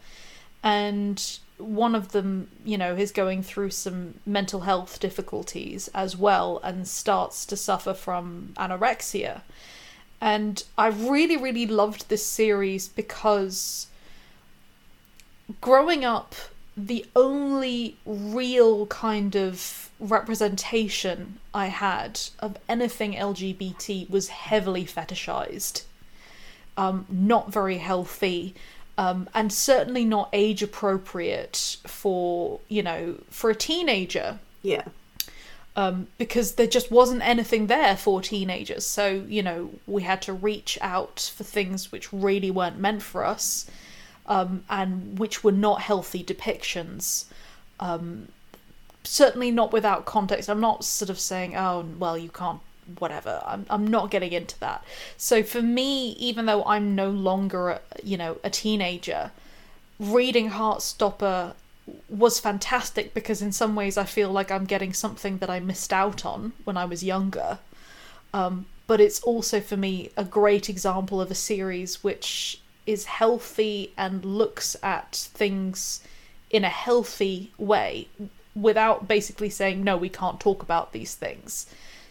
And 0.63 1.39
one 1.59 1.95
of 1.95 2.13
them, 2.13 2.49
you 2.65 2.79
know, 2.79 2.95
is 2.95 3.11
going 3.11 3.43
through 3.43 3.71
some 3.71 4.15
mental 4.25 4.61
health 4.61 5.01
difficulties 5.01 5.89
as 5.95 6.17
well 6.17 6.61
and 6.63 6.87
starts 6.87 7.45
to 7.47 7.57
suffer 7.57 7.93
from 7.93 8.53
anorexia. 8.57 9.43
And 10.21 10.63
I 10.79 10.89
really, 10.89 11.37
really 11.37 11.67
loved 11.67 12.09
this 12.09 12.25
series 12.25 12.89
because 12.89 13.89
growing 15.61 16.05
up, 16.05 16.35
the 16.77 17.05
only 17.15 17.97
real 18.07 18.87
kind 18.87 19.37
of 19.37 19.91
representation 19.99 21.39
I 21.53 21.67
had 21.67 22.21
of 22.39 22.57
anything 22.69 23.13
LGBT 23.15 24.09
was 24.09 24.29
heavily 24.29 24.85
fetishized. 24.85 25.83
Um, 26.77 27.07
not 27.11 27.53
very 27.53 27.79
healthy, 27.79 28.55
um, 28.97 29.29
and 29.35 29.53
certainly 29.53 30.05
not 30.05 30.31
age 30.33 30.63
appropriate 30.63 31.77
for, 31.87 32.61
you 32.69 32.83
know, 32.83 33.17
for 33.29 33.51
a 33.51 33.55
teenager. 33.55 34.39
Yeah. 34.63 34.85
Um, 35.77 36.09
because 36.19 36.55
there 36.55 36.67
just 36.67 36.91
wasn't 36.91 37.23
anything 37.23 37.67
there 37.67 37.97
for 37.97 38.23
teenagers. 38.23 38.87
So, 38.87 39.25
you 39.29 39.43
know, 39.43 39.71
we 39.87 40.03
had 40.03 40.23
to 40.23 40.33
reach 40.33 40.79
out 40.81 41.33
for 41.35 41.45
things 41.45 41.93
which 41.93 42.13
really 42.13 42.51
weren't 42.51 42.79
meant 42.79 43.03
for 43.03 43.25
us 43.25 43.71
um, 44.31 44.65
and 44.71 45.19
which 45.19 45.43
were 45.45 45.53
not 45.53 45.83
healthy 45.83 46.23
depictions. 46.23 47.25
Um, 47.81 48.29
certainly 49.03 49.51
not 49.51 49.73
without 49.73 50.07
context. 50.07 50.49
I'm 50.49 50.61
not 50.61 50.85
sort 50.85 51.11
of 51.11 51.19
saying, 51.19 51.57
oh, 51.57 51.85
well, 51.99 52.17
you 52.17 52.31
can't, 52.31 52.61
whatever. 53.01 53.43
I'm, 53.45 53.67
I'm 53.69 53.87
not 53.87 54.11
getting 54.11 54.33
into 54.33 54.59
that. 54.61 54.85
So 55.17 55.43
for 55.43 55.61
me, 55.61 56.11
even 56.13 56.47
though 56.47 56.65
I'm 56.65 56.95
no 56.95 57.11
longer, 57.11 57.71
a, 57.71 57.81
you 58.05 58.17
know, 58.17 58.39
a 58.45 58.51
teenager, 58.51 59.33
reading 59.99 60.51
Heartstopper 60.51 61.55
was 62.09 62.39
fantastic 62.39 63.13
because 63.13 63.43
in 63.43 63.51
some 63.51 63.75
ways 63.75 63.99
I 63.99 64.05
feel 64.05 64.31
like 64.31 64.53
I'm 64.53 64.65
getting 64.65 64.93
something 64.93 65.39
that 65.39 65.51
I 65.51 65.59
missed 65.59 65.93
out 65.93 66.25
on 66.25 66.53
when 66.63 66.77
I 66.77 66.85
was 66.85 67.03
younger. 67.03 67.59
Um, 68.33 68.67
but 68.87 69.01
it's 69.01 69.21
also 69.23 69.61
for 69.61 69.77
me 69.77 70.11
a 70.17 70.23
great 70.23 70.69
example 70.69 71.21
of 71.21 71.33
a 71.33 71.35
series 71.35 72.05
which 72.05 72.60
is 72.87 73.05
healthy 73.07 73.93
and 73.97 74.25
looks 74.25 74.77
at 74.83 75.29
things 75.35 76.03
in 76.51 76.65
a 76.65 76.69
healthy 76.69 77.53
way 77.59 78.09
without 78.55 79.07
basically 79.07 79.49
saying 79.51 79.85
no 79.85 79.97
we 79.97 80.09
can't 80.09 80.41
talk 80.41 80.63
about 80.63 80.93
these 80.93 81.15
things. 81.15 81.67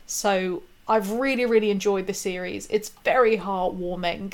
So 0.05 0.63
i've 0.88 1.12
really 1.12 1.45
really 1.45 1.71
enjoyed 1.71 2.08
the 2.08 2.13
series. 2.13 2.67
It's 2.69 2.89
very 2.89 3.38
heartwarming. 3.38 4.34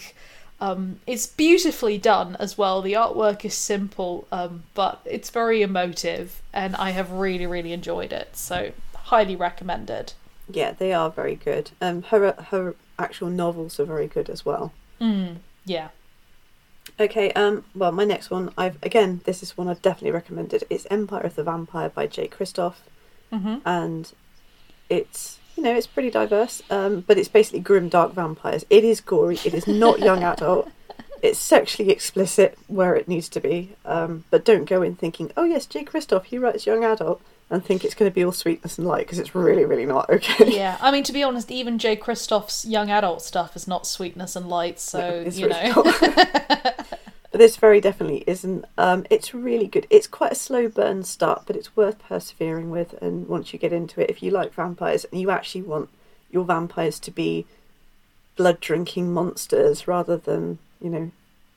Um, 0.62 1.02
it's 1.06 1.28
beautifully 1.28 1.98
done 1.98 2.38
as 2.39 2.58
well. 2.58 2.82
The 2.82 2.93
artwork 2.93 3.43
is 3.43 3.54
simple 3.56 4.28
um, 4.32 4.63
but 4.74 5.02
it's 5.06 5.30
very 5.30 5.62
emotive 5.62 6.41
and 6.54 6.76
i 6.78 6.91
have 6.91 7.12
really 7.12 7.45
really 7.45 7.74
enjoyed 7.74 8.13
it. 8.13 8.38
So 8.38 8.71
highly 8.95 9.36
recommended. 9.36 10.13
Yeah, 10.50 10.71
they 10.74 10.93
are 10.93 11.10
very 11.10 11.36
good. 11.36 11.71
Um, 11.82 12.04
her 12.04 12.32
her 12.52 12.76
actual 13.00 13.30
novels 13.30 13.80
are 13.80 13.86
very 13.86 14.08
good 14.08 14.30
as 14.30 14.45
well. 14.45 14.71
mm, 15.02 15.38
yeah 15.65 15.89
Okay, 16.99 17.31
um, 17.34 17.65
well, 17.75 17.91
my 17.91 18.05
next 18.05 18.29
one, 18.29 18.51
I've 18.58 18.81
again, 18.81 19.21
this 19.25 19.43
is 19.43 19.58
one 19.58 19.67
I've 19.67 19.81
definitely 19.81 20.12
recommended. 20.12 20.63
It's 20.69 20.88
Empire 20.89 21.21
of 21.23 21.36
the 21.36 21.43
Vampire 21.43 21.89
by 21.89 22.08
Jay 22.08 22.27
Kristoff, 22.27 22.75
hmm 23.31 23.58
and 23.65 24.12
it's 24.89 25.39
you 25.58 25.63
know 25.63 25.75
it's 25.75 25.88
pretty 25.88 26.10
diverse, 26.10 26.62
um, 26.69 27.01
but 27.01 27.17
it's 27.17 27.27
basically 27.27 27.60
grim 27.60 27.89
dark 27.89 28.13
vampires. 28.13 28.65
It 28.69 28.84
is 28.86 29.01
gory. 29.01 29.39
It 29.43 29.53
is 29.53 29.67
not 29.67 29.99
young 29.99 30.23
adult. 30.34 30.69
It's 31.21 31.39
sexually 31.39 31.91
explicit 31.91 32.58
where 32.67 32.95
it 32.95 33.08
needs 33.08 33.27
to 33.29 33.39
be, 33.41 33.75
um, 33.84 34.23
but 34.29 34.45
don't 34.45 34.65
go 34.65 34.81
in 34.81 34.95
thinking, 34.95 35.31
oh 35.36 35.43
yes, 35.43 35.65
Jay 35.65 35.84
Kristoff, 35.84 36.25
he 36.25 36.38
writes 36.38 36.65
young 36.67 36.84
adult, 36.84 37.21
and 37.49 37.63
think 37.63 37.84
it's 37.86 37.93
going 37.93 38.10
to 38.10 38.15
be 38.15 38.23
all 38.23 38.31
sweetness 38.31 38.77
and 38.77 38.88
light 38.88 39.05
because 39.05 39.19
it's 39.19 39.36
really, 39.36 39.65
really 39.65 39.86
not. 39.86 40.10
Okay. 40.15 40.55
yeah 40.55 40.77
i 40.81 40.91
mean 40.91 41.03
to 41.03 41.12
be 41.13 41.23
honest 41.23 41.51
even 41.51 41.77
Jay 41.77 41.95
Kristoff's 41.95 42.65
young 42.65 42.89
adult 42.89 43.21
stuff 43.21 43.55
is 43.55 43.67
not 43.67 43.86
sweetness 43.86 44.36
and 44.36 44.47
light 44.47 44.79
so 44.79 44.99
it's 45.25 45.38
you 45.38 45.47
really 45.47 45.71
know 45.71 45.84
But 47.36 47.39
this 47.39 47.58
very 47.58 47.81
definitely 47.81 48.23
isn't. 48.27 48.63
Um, 48.77 49.05
it's 49.10 49.34
really 49.34 49.67
good. 49.67 49.88
It's 49.89 50.08
quite 50.08 50.31
a 50.31 50.36
slow 50.36 50.69
burn 50.69 51.03
start, 51.03 51.43
but 51.45 51.58
it's 51.58 51.75
worth 51.75 51.99
persevering 51.99 52.69
with. 52.69 52.93
And 53.01 53.27
once 53.27 53.51
you 53.51 53.60
get 53.60 53.73
into 53.73 53.99
it, 53.99 54.10
if 54.10 54.23
you 54.23 54.31
like 54.31 54.53
vampires 54.53 55.03
and 55.03 55.19
you 55.19 55.29
actually 55.29 55.63
want 55.63 55.89
your 56.31 56.45
vampires 56.45 56.97
to 57.01 57.12
be 57.12 57.45
blood 58.38 58.62
drinking 58.62 59.13
monsters 59.13 59.86
rather 59.86 60.15
than, 60.15 60.60
you 60.79 60.89
know, 60.89 61.12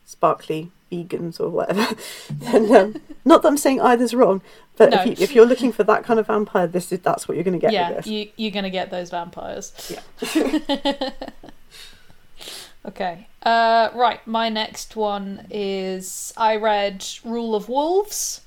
sparkly 0.08 0.70
vegans 0.90 1.38
or 1.38 1.50
whatever, 1.50 1.86
then 2.30 2.74
um, 2.74 2.96
not 3.26 3.42
that 3.42 3.48
I'm 3.48 3.58
saying 3.58 3.78
either's 3.82 4.14
wrong, 4.14 4.40
but 4.78 4.88
No. 4.90 5.02
if, 5.02 5.06
you, 5.06 5.14
if 5.18 5.34
you're 5.34 5.44
looking 5.44 5.70
for 5.70 5.84
that 5.84 6.02
kind 6.02 6.18
of 6.18 6.28
vampire, 6.28 6.66
this 6.66 6.90
is 6.90 7.00
that's 7.00 7.28
what 7.28 7.34
you're 7.36 7.44
going 7.44 7.60
to 7.60 7.60
get 7.60 7.72
yeah 7.72 8.00
you, 8.04 8.30
you're 8.36 8.50
gonna 8.50 8.70
get 8.70 8.90
those 8.90 9.10
vampires 9.10 9.72
Yeah. 9.90 11.10
okay 12.86 13.26
uh, 13.42 13.90
right 13.94 14.26
my 14.26 14.48
next 14.48 14.96
one 14.96 15.46
is 15.50 16.32
i 16.36 16.56
read 16.56 17.04
rule 17.24 17.54
of 17.54 17.68
wolves 17.68 18.40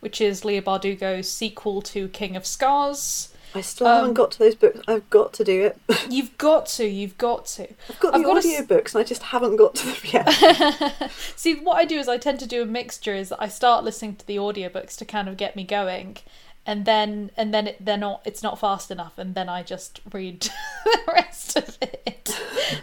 which 0.00 0.20
is 0.20 0.44
Leigh 0.46 0.62
Bardugo's 0.62 1.30
sequel 1.30 1.82
to 1.82 2.08
King 2.08 2.34
of 2.34 2.46
Scars. 2.46 3.34
I 3.54 3.60
still 3.62 3.86
Um, 3.86 3.96
haven't 3.96 4.14
got 4.14 4.30
to 4.32 4.38
those 4.38 4.54
books. 4.54 4.80
I've 4.86 5.08
got 5.10 5.32
to 5.34 5.44
do 5.44 5.62
it. 5.62 5.78
You've 6.10 6.36
got 6.38 6.66
to, 6.66 6.86
you've 6.86 7.18
got 7.18 7.46
to. 7.46 7.68
I've 7.88 7.98
got 8.00 8.14
I've 8.14 8.20
the 8.22 8.26
got 8.26 8.36
a 8.36 8.38
s- 8.38 8.46
audiobooks 8.60 8.94
and 8.94 9.00
I 9.00 9.04
just 9.04 9.22
haven't 9.24 9.56
got 9.56 9.74
to 9.76 9.86
them 9.86 9.96
yet. 10.04 11.10
See, 11.36 11.54
what 11.56 11.76
I 11.76 11.84
do 11.84 11.98
is 11.98 12.08
I 12.08 12.16
tend 12.18 12.38
to 12.40 12.46
do 12.46 12.62
a 12.62 12.66
mixture. 12.66 13.14
Is 13.14 13.32
I 13.32 13.48
start 13.48 13.82
listening 13.84 14.16
to 14.16 14.26
the 14.26 14.36
audiobooks 14.36 14.96
to 14.98 15.04
kind 15.04 15.28
of 15.28 15.36
get 15.36 15.56
me 15.56 15.64
going, 15.64 16.18
and 16.64 16.84
then 16.84 17.30
and 17.36 17.52
then 17.52 17.66
it, 17.68 17.84
they're 17.84 17.96
not. 17.96 18.22
It's 18.24 18.42
not 18.42 18.58
fast 18.58 18.90
enough, 18.90 19.18
and 19.18 19.34
then 19.34 19.48
I 19.48 19.62
just 19.62 20.00
read 20.12 20.40
the 20.84 20.98
rest 21.12 21.56
of 21.56 21.76
it. 21.82 22.38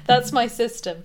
That's 0.06 0.32
my 0.34 0.47
system. 0.47 1.03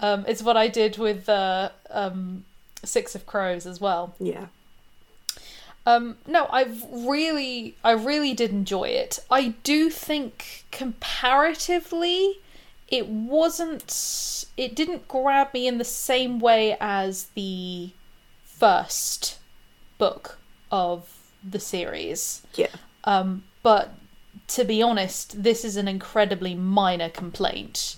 Um, 0.00 0.24
it's 0.26 0.42
what 0.42 0.56
I 0.56 0.66
did 0.68 0.98
with 0.98 1.28
uh, 1.28 1.68
um, 1.90 2.44
Six 2.84 3.14
of 3.14 3.24
Crows 3.26 3.66
as 3.66 3.80
well. 3.80 4.14
yeah. 4.18 4.46
Um, 5.86 6.16
no, 6.26 6.48
I've 6.50 6.82
really, 6.90 7.76
I 7.84 7.92
really 7.92 8.34
did 8.34 8.50
enjoy 8.50 8.88
it. 8.88 9.20
I 9.30 9.54
do 9.62 9.88
think 9.88 10.64
comparatively, 10.72 12.40
it 12.88 13.08
wasn't, 13.08 14.44
it 14.56 14.74
didn't 14.74 15.06
grab 15.06 15.54
me 15.54 15.68
in 15.68 15.78
the 15.78 15.84
same 15.84 16.40
way 16.40 16.76
as 16.80 17.28
the 17.34 17.90
first 18.44 19.38
book 19.98 20.38
of 20.72 21.08
the 21.48 21.60
series. 21.60 22.42
Yeah. 22.56 22.66
Um, 23.04 23.44
but 23.62 23.94
to 24.48 24.64
be 24.64 24.82
honest, 24.82 25.40
this 25.42 25.64
is 25.64 25.76
an 25.76 25.86
incredibly 25.86 26.54
minor 26.54 27.08
complaint 27.08 27.96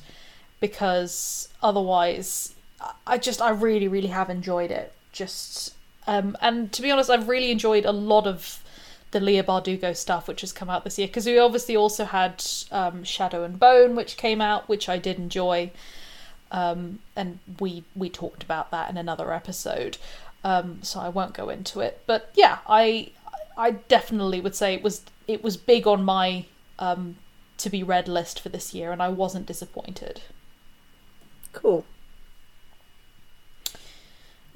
because 0.60 1.48
otherwise, 1.62 2.54
I- 2.80 2.92
I 3.06 3.18
just, 3.18 3.40
I 3.40 3.50
really, 3.50 3.88
really 3.88 4.08
have 4.08 4.28
enjoyed 4.28 4.70
it. 4.70 4.92
Just, 5.12 5.74
um, 6.08 6.36
and 6.40 6.72
to 6.72 6.80
be 6.80 6.90
honest, 6.90 7.10
I've 7.10 7.28
really 7.28 7.50
enjoyed 7.50 7.84
a 7.84 7.92
lot 7.92 8.26
of 8.26 8.64
the 9.10 9.20
Leigh 9.20 9.42
Bardugo 9.42 9.94
stuff 9.94 10.26
which 10.26 10.40
has 10.40 10.52
come 10.52 10.68
out 10.68 10.84
this 10.84 10.98
year 10.98 11.06
because 11.06 11.26
we 11.26 11.38
obviously 11.38 11.76
also 11.76 12.04
had 12.04 12.44
um, 12.70 13.04
Shadow 13.04 13.44
and 13.44 13.60
Bone 13.60 13.94
which 13.94 14.16
came 14.16 14.40
out, 14.40 14.68
which 14.68 14.88
I 14.88 14.96
did 14.96 15.18
enjoy. 15.18 15.70
Um, 16.50 17.00
and 17.14 17.38
we 17.60 17.84
we 17.94 18.08
talked 18.08 18.42
about 18.42 18.70
that 18.70 18.88
in 18.88 18.96
another 18.96 19.34
episode, 19.34 19.98
um, 20.42 20.78
so 20.82 20.98
I 20.98 21.10
won't 21.10 21.34
go 21.34 21.50
into 21.50 21.80
it. 21.80 22.00
But 22.06 22.30
yeah, 22.34 22.58
I 22.66 23.10
I 23.58 23.72
definitely 23.72 24.40
would 24.40 24.56
say 24.56 24.72
it 24.72 24.82
was 24.82 25.02
it 25.26 25.44
was 25.44 25.58
big 25.58 25.86
on 25.86 26.02
my 26.02 26.46
um, 26.78 27.16
to 27.58 27.68
be 27.68 27.82
read 27.82 28.08
list 28.08 28.40
for 28.40 28.48
this 28.48 28.72
year, 28.72 28.92
and 28.92 29.02
I 29.02 29.10
wasn't 29.10 29.44
disappointed. 29.44 30.22
Cool. 31.52 31.84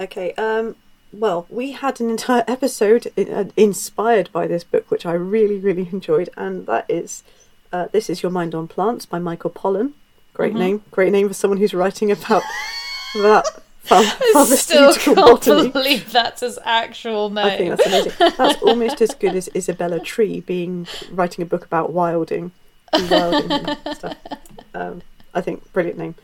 Okay, 0.01 0.33
um, 0.35 0.77
well, 1.13 1.47
we 1.51 1.73
had 1.73 2.01
an 2.01 2.11
entire 2.11 2.45
episode 2.49 3.13
in, 3.17 3.33
uh, 3.33 3.45
inspired 3.57 4.31
by 4.33 4.47
this 4.47 4.65
book, 4.65 4.91
which 4.91 5.05
I 5.07 5.13
really, 5.13 5.59
really 5.59 5.89
enjoyed, 5.93 6.31
and 6.37 6.67
that 6.67 6.87
is 6.89 7.23
uh, 7.73 7.89
This 7.93 8.11
Is 8.11 8.23
Your 8.23 8.31
Mind 8.33 8.55
on 8.55 8.69
Plants 8.69 9.07
by 9.07 9.19
Michael 9.19 9.51
Pollan. 9.51 9.93
Great 10.35 10.53
Mhm. 10.55 10.59
name. 10.59 10.83
Great 10.91 11.13
name 11.13 11.29
for 11.29 11.35
someone 11.35 11.59
who's 11.59 11.75
writing 11.75 12.11
about 12.11 12.43
that 13.15 13.45
ph- 13.87 14.15
I 14.35 14.45
still 14.45 14.95
can't 14.95 15.17
botany. 15.17 15.69
believe 15.69 16.13
that's 16.13 16.41
his 16.41 16.59
actual 16.65 17.29
name. 17.31 17.47
I 17.47 17.57
think 17.57 17.77
that's 17.77 17.87
amazing. 17.87 18.13
That's 18.39 18.63
almost 18.63 19.01
as 19.03 19.15
good 19.15 19.35
as 19.35 19.49
Isabella 19.55 20.01
Tree 20.01 20.41
being 20.41 20.87
writing 21.11 21.43
a 21.43 21.47
book 21.47 21.65
about 21.65 21.93
wilding, 21.93 22.53
wilding 23.11 23.51
and 23.53 23.79
stuff. 23.97 24.17
Um, 24.75 25.03
I 25.35 25.43
think 25.43 25.71
brilliant 25.75 25.99
name. 25.99 26.15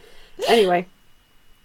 Anyway, 0.48 0.86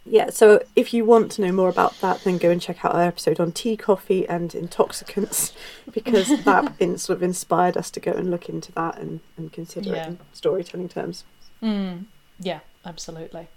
Yeah, 0.05 0.31
so 0.31 0.61
if 0.75 0.93
you 0.93 1.05
want 1.05 1.31
to 1.33 1.41
know 1.41 1.53
more 1.53 1.69
about 1.69 1.99
that, 2.01 2.21
then 2.25 2.37
go 2.37 2.49
and 2.51 2.61
check 2.61 2.83
out 2.83 2.93
our 2.93 3.03
episode 3.03 3.39
on 3.39 3.53
tea, 3.53 3.77
coffee, 3.77 4.27
and 4.27 4.53
intoxicants, 4.53 5.53
because 5.93 6.43
that 6.43 6.73
in, 6.79 6.97
sort 6.97 7.17
of 7.17 7.23
inspired 7.23 7.77
us 7.77 7.89
to 7.91 7.99
go 8.01 8.11
and 8.11 8.29
look 8.29 8.49
into 8.49 8.71
that 8.73 8.97
and, 8.97 9.21
and 9.37 9.53
consider 9.53 9.91
Yeah. 9.91 10.03
it 10.03 10.07
in 10.09 10.19
storytelling 10.33 10.89
terms. 10.89 11.23
Mm, 11.61 12.05
yeah, 12.37 12.59
absolutely. 12.85 13.47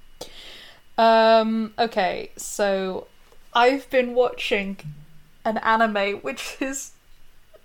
Um, 0.97 1.75
okay, 1.79 2.31
so 2.37 3.09
I've 3.53 3.91
been 3.91 4.15
watching 4.15 4.79
an 5.45 5.59
anime 5.59 6.19
which 6.19 6.57
is 6.61 6.93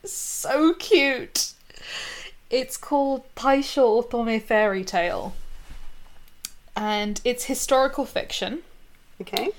so 0.03 0.73
cute. 0.73 1.53
It's 2.49 2.77
called 2.77 3.23
Taisho 3.36 4.03
Otome 4.09 4.41
Fairy 4.41 4.84
Tale. 4.84 5.36
And 6.75 7.21
it's 7.23 7.45
historical 7.45 8.05
fiction 8.05 8.63
Okay. 9.22 9.49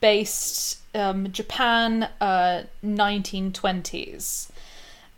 based 0.00 0.78
um, 0.94 1.30
Japan, 1.32 2.08
uh, 2.20 2.62
1920s, 2.84 4.50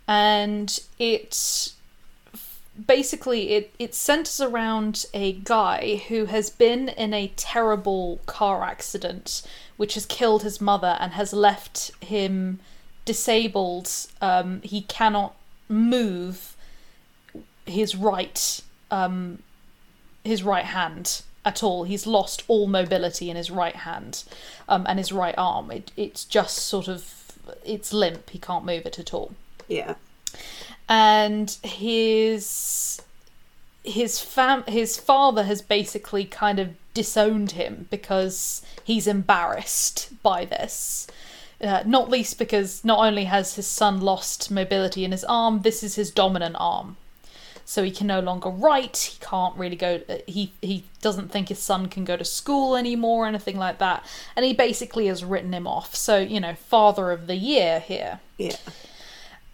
and 0.09 0.81
it 0.99 1.73
basically 2.87 3.51
it 3.51 3.75
it 3.79 3.95
centers 3.95 4.41
around 4.41 5.07
a 5.13 5.33
guy 5.33 6.03
who 6.09 6.27
has 6.27 6.51
been 6.51 6.89
in 6.89 7.13
a 7.13 7.33
terrible 7.37 8.21
car 8.27 8.63
accident, 8.63 9.43
which 9.77 9.95
has 9.95 10.07
killed 10.07 10.43
his 10.43 10.61
mother 10.61 10.97
and 11.01 11.13
has 11.13 11.33
left 11.33 11.93
him 12.03 12.61
disabled. 13.05 13.91
Um, 14.21 14.61
he 14.63 14.83
cannot 14.83 15.35
move 15.69 16.57
his 17.67 17.95
right 17.95 18.61
um, 18.91 19.43
his 20.25 20.43
right 20.43 20.65
hand 20.65 21.23
at 21.45 21.63
all. 21.63 21.85
He's 21.85 22.07
lost 22.07 22.43
all 22.49 22.67
mobility 22.67 23.31
in 23.31 23.37
his 23.37 23.51
right 23.51 23.77
hand 23.77 24.25
um, 24.69 24.87
and 24.89 24.99
his 24.99 25.13
right 25.13 25.35
arm. 25.39 25.71
It, 25.71 25.93
it's 25.97 26.25
just 26.25 26.59
sort 26.59 26.89
of 26.89 27.15
it's 27.65 27.93
limp. 27.93 28.31
He 28.31 28.39
can't 28.39 28.65
move 28.65 28.87
it 28.87 28.99
at 28.99 29.15
all. 29.15 29.33
Yeah. 29.69 29.95
And 30.89 31.57
his 31.63 33.01
his 33.83 34.21
fam 34.21 34.65
his 34.65 34.99
father 34.99 35.45
has 35.45 35.63
basically 35.63 36.25
kind 36.25 36.59
of 36.59 36.71
disowned 36.93 37.53
him 37.53 37.87
because 37.91 38.63
he's 38.85 39.07
embarrassed 39.07 40.11
by 40.23 40.45
this. 40.45 41.07
Uh, 41.63 41.83
not 41.85 42.09
least 42.09 42.39
because 42.39 42.83
not 42.87 42.99
only 43.01 43.25
has 43.25 43.55
his 43.55 43.67
son 43.67 44.01
lost 44.01 44.51
mobility 44.51 45.05
in 45.05 45.13
his 45.13 45.25
arm, 45.25 45.61
this 45.61 45.83
is 45.83 45.95
his 45.95 46.11
dominant 46.11 46.57
arm 46.59 46.97
so 47.71 47.85
he 47.85 47.91
can 47.93 48.09
no 48.09 48.19
longer 48.19 48.49
write 48.49 48.97
he 48.97 49.19
can't 49.25 49.57
really 49.57 49.77
go 49.77 50.01
he 50.27 50.53
he 50.61 50.83
doesn't 51.01 51.31
think 51.31 51.49
his 51.51 51.61
son 51.61 51.87
can 51.87 52.05
go 52.05 52.17
to 52.17 52.25
school 52.25 52.75
anymore 52.75 53.25
or 53.25 53.29
anything 53.29 53.57
like 53.57 53.79
that 53.79 54.05
and 54.35 54.45
he 54.45 54.53
basically 54.53 55.07
has 55.07 55.23
written 55.23 55.55
him 55.55 55.69
off 55.69 55.95
so 55.95 56.19
you 56.19 56.41
know 56.41 56.53
father 56.53 57.13
of 57.13 57.29
the 57.29 57.37
year 57.37 57.79
here 57.79 58.19
Yeah. 58.39 58.57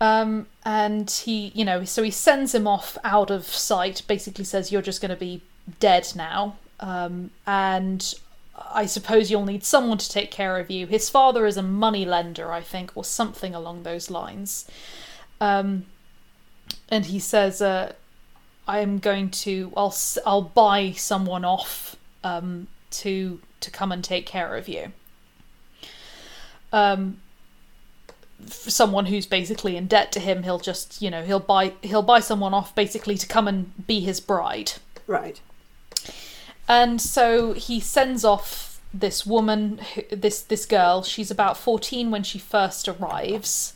um 0.01 0.47
and 0.65 1.11
he 1.11 1.53
you 1.55 1.63
know 1.63 1.85
so 1.85 2.03
he 2.03 2.11
sends 2.11 2.55
him 2.55 2.67
off 2.67 2.97
out 3.05 3.31
of 3.31 3.45
sight 3.45 4.01
basically 4.09 4.45
says 4.45 4.73
you're 4.73 4.81
just 4.81 5.03
going 5.03 5.11
to 5.11 5.17
be 5.17 5.43
dead 5.79 6.11
now 6.17 6.57
um 6.81 7.31
and 7.47 8.15
I 8.73 8.87
suppose 8.87 9.31
you'll 9.31 9.45
need 9.45 9.63
someone 9.65 9.99
to 9.99 10.09
take 10.09 10.31
care 10.31 10.59
of 10.59 10.71
you. 10.71 10.87
His 10.87 11.11
father 11.11 11.45
is 11.45 11.59
a 11.59 11.63
money 11.63 12.07
lender, 12.07 12.51
I 12.51 12.63
think, 12.63 12.91
or 12.95 13.05
something 13.05 13.55
along 13.55 13.83
those 13.83 14.11
lines. 14.11 14.67
Um, 15.43 15.85
and 16.89 17.05
he 17.05 17.19
says, 17.19 17.61
uh, 17.61 17.93
"I 18.67 18.81
am 18.81 18.99
going 18.99 19.31
to. 19.31 19.73
I'll. 19.77 19.95
I'll 20.25 20.43
buy 20.43 20.93
someone 20.93 21.45
off 21.45 21.97
um, 22.25 22.67
to 22.91 23.41
to 23.61 23.71
come 23.71 23.93
and 23.93 24.03
take 24.03 24.27
care 24.27 24.57
of 24.57 24.69
you. 24.69 24.93
Um, 26.73 27.19
someone 28.47 29.07
who's 29.07 29.27
basically 29.27 29.77
in 29.77 29.87
debt 29.87 30.13
to 30.13 30.21
him. 30.21 30.43
He'll 30.43 30.59
just, 30.59 31.01
you 31.01 31.11
know, 31.11 31.23
he'll 31.23 31.41
buy. 31.41 31.73
He'll 31.83 32.03
buy 32.03 32.21
someone 32.21 32.55
off 32.55 32.75
basically 32.75 33.17
to 33.17 33.27
come 33.27 33.49
and 33.49 33.87
be 33.87 34.01
his 34.01 34.21
bride. 34.21 34.73
Right. 35.07 35.41
And 36.69 37.01
so 37.01 37.53
he 37.53 37.79
sends 37.81 38.25
off 38.25 38.81
this 38.93 39.25
woman, 39.25 39.81
this 40.11 40.43
this 40.43 40.67
girl. 40.67 41.03
She's 41.03 41.31
about 41.31 41.57
fourteen 41.57 42.11
when 42.11 42.25
she 42.25 42.39
first 42.39 42.89
arrives, 42.89 43.75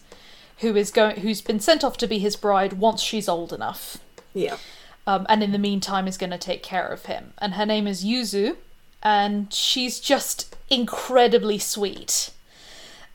who 0.58 0.74
is 0.76 0.90
going, 0.90 1.20
who's 1.20 1.40
been 1.40 1.60
sent 1.60 1.84
off 1.84 1.96
to 1.98 2.08
be 2.08 2.18
his 2.18 2.36
bride 2.36 2.74
once 2.74 3.00
she's 3.02 3.28
old 3.28 3.52
enough, 3.52 3.98
Yeah. 4.34 4.56
Um, 5.06 5.26
and 5.28 5.42
in 5.42 5.52
the 5.52 5.58
meantime 5.58 6.06
is 6.06 6.18
going 6.18 6.30
to 6.30 6.38
take 6.38 6.62
care 6.62 6.86
of 6.86 7.06
him. 7.06 7.32
And 7.38 7.54
her 7.54 7.66
name 7.66 7.86
is 7.86 8.04
Yuzu, 8.04 8.56
and 9.02 9.52
she's 9.52 10.00
just 10.00 10.56
incredibly 10.68 11.58
sweet. 11.58 12.30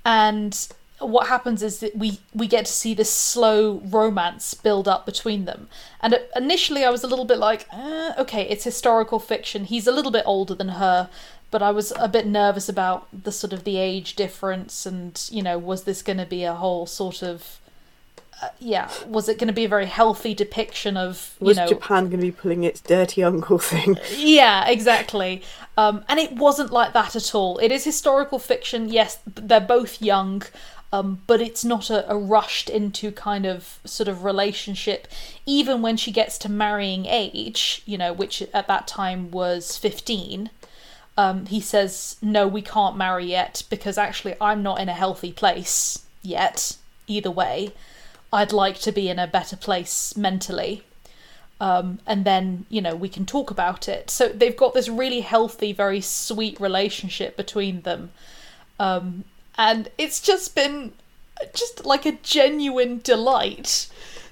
And 0.03 0.67
what 0.99 1.27
happens 1.27 1.61
is 1.61 1.79
that 1.79 1.95
we 1.97 2.19
we 2.33 2.47
get 2.47 2.65
to 2.65 2.71
see 2.71 2.93
this 2.93 3.11
slow 3.11 3.81
romance 3.85 4.53
build 4.53 4.87
up 4.87 5.05
between 5.05 5.45
them. 5.45 5.67
And 6.01 6.19
initially, 6.35 6.83
I 6.85 6.89
was 6.89 7.03
a 7.03 7.07
little 7.07 7.25
bit 7.25 7.37
like, 7.37 7.67
eh, 7.71 8.13
okay, 8.17 8.43
it's 8.43 8.63
historical 8.63 9.19
fiction. 9.19 9.65
He's 9.65 9.87
a 9.87 9.91
little 9.91 10.11
bit 10.11 10.23
older 10.25 10.55
than 10.55 10.69
her, 10.69 11.09
but 11.51 11.61
I 11.61 11.71
was 11.71 11.91
a 11.97 12.07
bit 12.07 12.25
nervous 12.25 12.69
about 12.69 13.07
the 13.11 13.31
sort 13.31 13.53
of 13.53 13.63
the 13.63 13.77
age 13.77 14.15
difference, 14.15 14.85
and 14.85 15.27
you 15.31 15.43
know, 15.43 15.57
was 15.57 15.83
this 15.83 16.01
going 16.01 16.19
to 16.19 16.25
be 16.25 16.43
a 16.43 16.53
whole 16.53 16.85
sort 16.85 17.21
of 17.21 17.59
uh, 18.41 18.49
yeah, 18.59 18.89
was 19.07 19.29
it 19.29 19.37
going 19.37 19.47
to 19.47 19.53
be 19.53 19.65
a 19.65 19.69
very 19.69 19.85
healthy 19.85 20.33
depiction 20.33 20.97
of 20.97 21.35
you 21.39 21.47
Was 21.47 21.57
know 21.57 21.67
Japan 21.67 22.05
going 22.05 22.19
to 22.19 22.25
be 22.25 22.31
pulling 22.31 22.63
its 22.63 22.81
dirty 22.81 23.23
uncle 23.23 23.59
thing? 23.59 23.97
yeah, 24.15 24.67
exactly. 24.67 25.41
Um, 25.77 26.03
and 26.07 26.19
it 26.19 26.33
wasn't 26.33 26.71
like 26.71 26.93
that 26.93 27.15
at 27.15 27.33
all. 27.33 27.57
It 27.59 27.71
is 27.71 27.83
historical 27.85 28.39
fiction. 28.39 28.89
Yes, 28.89 29.19
they're 29.25 29.59
both 29.61 30.01
young, 30.01 30.43
um, 30.91 31.21
but 31.27 31.41
it's 31.41 31.63
not 31.63 31.89
a, 31.89 32.09
a 32.11 32.17
rushed 32.17 32.69
into 32.69 33.11
kind 33.11 33.45
of 33.45 33.79
sort 33.85 34.07
of 34.09 34.23
relationship. 34.23 35.07
Even 35.45 35.81
when 35.81 35.95
she 35.95 36.11
gets 36.11 36.37
to 36.39 36.49
marrying 36.49 37.05
age, 37.05 37.83
you 37.85 37.97
know, 37.97 38.11
which 38.11 38.41
at 38.53 38.67
that 38.67 38.87
time 38.87 39.31
was 39.31 39.77
fifteen. 39.77 40.49
Um, 41.17 41.45
he 41.45 41.61
says, 41.61 42.17
"No, 42.21 42.45
we 42.45 42.61
can't 42.61 42.97
marry 42.97 43.27
yet 43.27 43.63
because 43.69 43.97
actually 43.97 44.35
I'm 44.41 44.61
not 44.61 44.81
in 44.81 44.89
a 44.89 44.93
healthy 44.93 45.31
place 45.31 45.99
yet. 46.21 46.75
Either 47.07 47.31
way, 47.31 47.71
I'd 48.35 48.53
like 48.53 48.79
to 48.81 48.91
be 48.91 49.09
in 49.09 49.19
a 49.19 49.27
better 49.27 49.55
place 49.55 50.15
mentally." 50.15 50.83
um, 51.59 51.99
and 52.05 52.25
then 52.25 52.65
you 52.69 52.81
know 52.81 52.95
we 52.95 53.09
can 53.09 53.25
talk 53.25 53.49
about 53.51 53.87
it. 53.87 54.09
So 54.09 54.29
they've 54.29 54.55
got 54.55 54.73
this 54.73 54.89
really 54.89 55.21
healthy, 55.21 55.71
very 55.73 56.01
sweet 56.01 56.59
relationship 56.59 57.37
between 57.37 57.81
them, 57.81 58.11
um, 58.79 59.23
and 59.57 59.89
it's 59.97 60.19
just 60.19 60.55
been 60.55 60.93
just 61.53 61.85
like 61.85 62.05
a 62.05 62.13
genuine 62.23 62.99
delight 63.03 63.87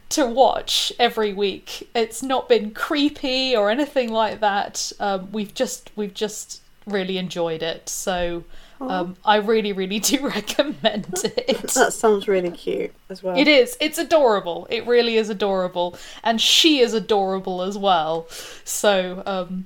to 0.10 0.26
watch 0.26 0.92
every 1.00 1.34
week. 1.34 1.90
It's 1.96 2.22
not 2.22 2.50
been 2.50 2.72
creepy 2.72 3.56
or 3.56 3.70
anything 3.70 4.12
like 4.12 4.42
that. 4.42 4.92
Um, 5.00 5.32
we've 5.32 5.54
just 5.54 5.92
we've 5.96 6.14
just 6.14 6.62
really 6.86 7.18
enjoyed 7.18 7.64
it. 7.64 7.90
So. 7.90 8.44
Um, 8.90 9.16
I 9.24 9.38
really, 9.38 9.74
really 9.74 10.00
do 10.12 10.28
recommend 10.28 11.08
it. 11.24 11.70
That 11.74 11.94
sounds 11.94 12.28
really 12.28 12.52
cute 12.52 12.94
as 13.10 13.24
well. 13.24 13.38
It 13.38 13.48
is. 13.48 13.78
It's 13.80 13.98
adorable. 13.98 14.68
It 14.70 14.86
really 14.86 15.18
is 15.18 15.30
adorable, 15.30 15.98
and 16.24 16.40
she 16.40 16.80
is 16.80 16.94
adorable 16.94 17.62
as 17.62 17.78
well. 17.78 18.28
So, 18.64 19.24
um, 19.26 19.66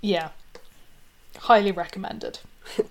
yeah, 0.00 0.30
highly 1.38 1.72
recommended. 1.72 2.40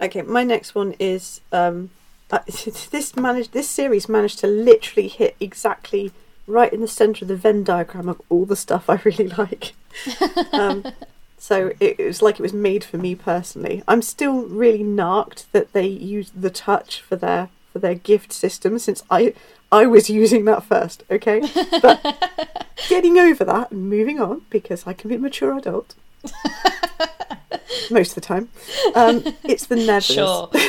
Okay, 0.00 0.22
my 0.22 0.42
next 0.42 0.74
one 0.74 0.94
is 0.98 1.40
um, 1.52 1.88
uh, 2.30 2.40
this 2.90 3.14
managed. 3.16 3.52
This 3.52 3.70
series 3.70 4.08
managed 4.08 4.40
to 4.40 4.46
literally 4.48 5.08
hit 5.08 5.36
exactly 5.38 6.12
right 6.46 6.72
in 6.72 6.80
the 6.80 6.88
center 6.88 7.24
of 7.24 7.28
the 7.28 7.36
Venn 7.36 7.62
diagram 7.64 8.08
of 8.08 8.20
all 8.28 8.44
the 8.44 8.56
stuff 8.56 8.90
I 8.90 9.00
really 9.04 9.28
like. 9.28 9.72
So 11.38 11.72
it, 11.80 11.96
it 11.98 12.06
was 12.06 12.22
like 12.22 12.38
it 12.38 12.42
was 12.42 12.52
made 12.52 12.84
for 12.84 12.98
me 12.98 13.14
personally. 13.14 13.82
I'm 13.86 14.02
still 14.02 14.42
really 14.42 14.82
narked 14.82 15.50
that 15.52 15.72
they 15.72 15.86
used 15.86 16.40
the 16.40 16.50
touch 16.50 17.00
for 17.00 17.16
their 17.16 17.48
for 17.72 17.78
their 17.78 17.94
gift 17.94 18.32
system 18.32 18.78
since 18.78 19.02
I 19.10 19.34
I 19.70 19.86
was 19.86 20.08
using 20.08 20.44
that 20.46 20.62
first. 20.62 21.04
Okay, 21.10 21.42
but 21.82 22.68
getting 22.88 23.18
over 23.18 23.44
that 23.44 23.70
and 23.70 23.88
moving 23.88 24.20
on 24.20 24.42
because 24.50 24.86
I 24.86 24.92
can 24.92 25.08
be 25.08 25.16
a 25.16 25.18
mature 25.18 25.56
adult. 25.56 25.94
Most 27.90 28.10
of 28.10 28.14
the 28.14 28.20
time, 28.22 28.48
um, 28.94 29.22
it's 29.44 29.66
the 29.66 29.76
Nevers. 29.76 30.06
Sure. 30.06 30.50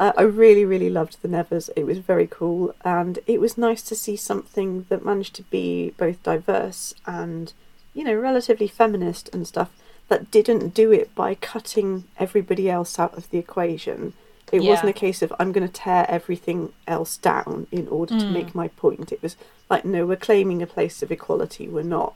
Uh, 0.00 0.14
I 0.16 0.22
really, 0.22 0.64
really 0.64 0.88
loved 0.88 1.20
the 1.20 1.28
Nevers. 1.28 1.68
It 1.76 1.84
was 1.84 1.98
very 1.98 2.26
cool, 2.26 2.74
and 2.82 3.18
it 3.26 3.38
was 3.38 3.58
nice 3.58 3.82
to 3.82 3.94
see 3.94 4.16
something 4.16 4.86
that 4.88 5.04
managed 5.04 5.34
to 5.34 5.42
be 5.42 5.90
both 5.98 6.22
diverse 6.22 6.94
and, 7.06 7.52
you 7.94 8.04
know, 8.04 8.14
relatively 8.14 8.68
feminist 8.68 9.28
and 9.34 9.46
stuff. 9.46 9.70
That 10.08 10.30
didn't 10.30 10.74
do 10.74 10.90
it 10.92 11.14
by 11.14 11.34
cutting 11.36 12.04
everybody 12.18 12.68
else 12.68 12.98
out 12.98 13.16
of 13.16 13.30
the 13.30 13.38
equation. 13.38 14.12
It 14.50 14.62
Yeah. 14.62 14.70
wasn't 14.70 14.90
a 14.90 14.92
case 14.92 15.22
of 15.22 15.32
I'm 15.38 15.52
going 15.52 15.66
to 15.66 15.72
tear 15.72 16.04
everything 16.08 16.72
else 16.88 17.16
down 17.16 17.68
in 17.70 17.86
order 17.88 18.18
to 18.18 18.26
make 18.26 18.52
my 18.54 18.68
point. 18.68 19.12
It 19.12 19.22
was 19.22 19.36
like, 19.68 19.84
no, 19.84 20.04
we're 20.06 20.16
claiming 20.16 20.62
a 20.62 20.66
place 20.66 21.02
of 21.02 21.12
equality. 21.12 21.68
We're 21.68 21.84
not 21.84 22.14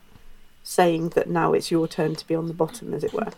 saying 0.64 1.10
that 1.10 1.28
now 1.28 1.52
it's 1.52 1.70
your 1.70 1.86
turn 1.86 2.16
to 2.16 2.26
be 2.26 2.34
on 2.34 2.48
the 2.48 2.54
bottom, 2.54 2.92
as 2.94 3.04
it 3.04 3.12
were. 3.12 3.28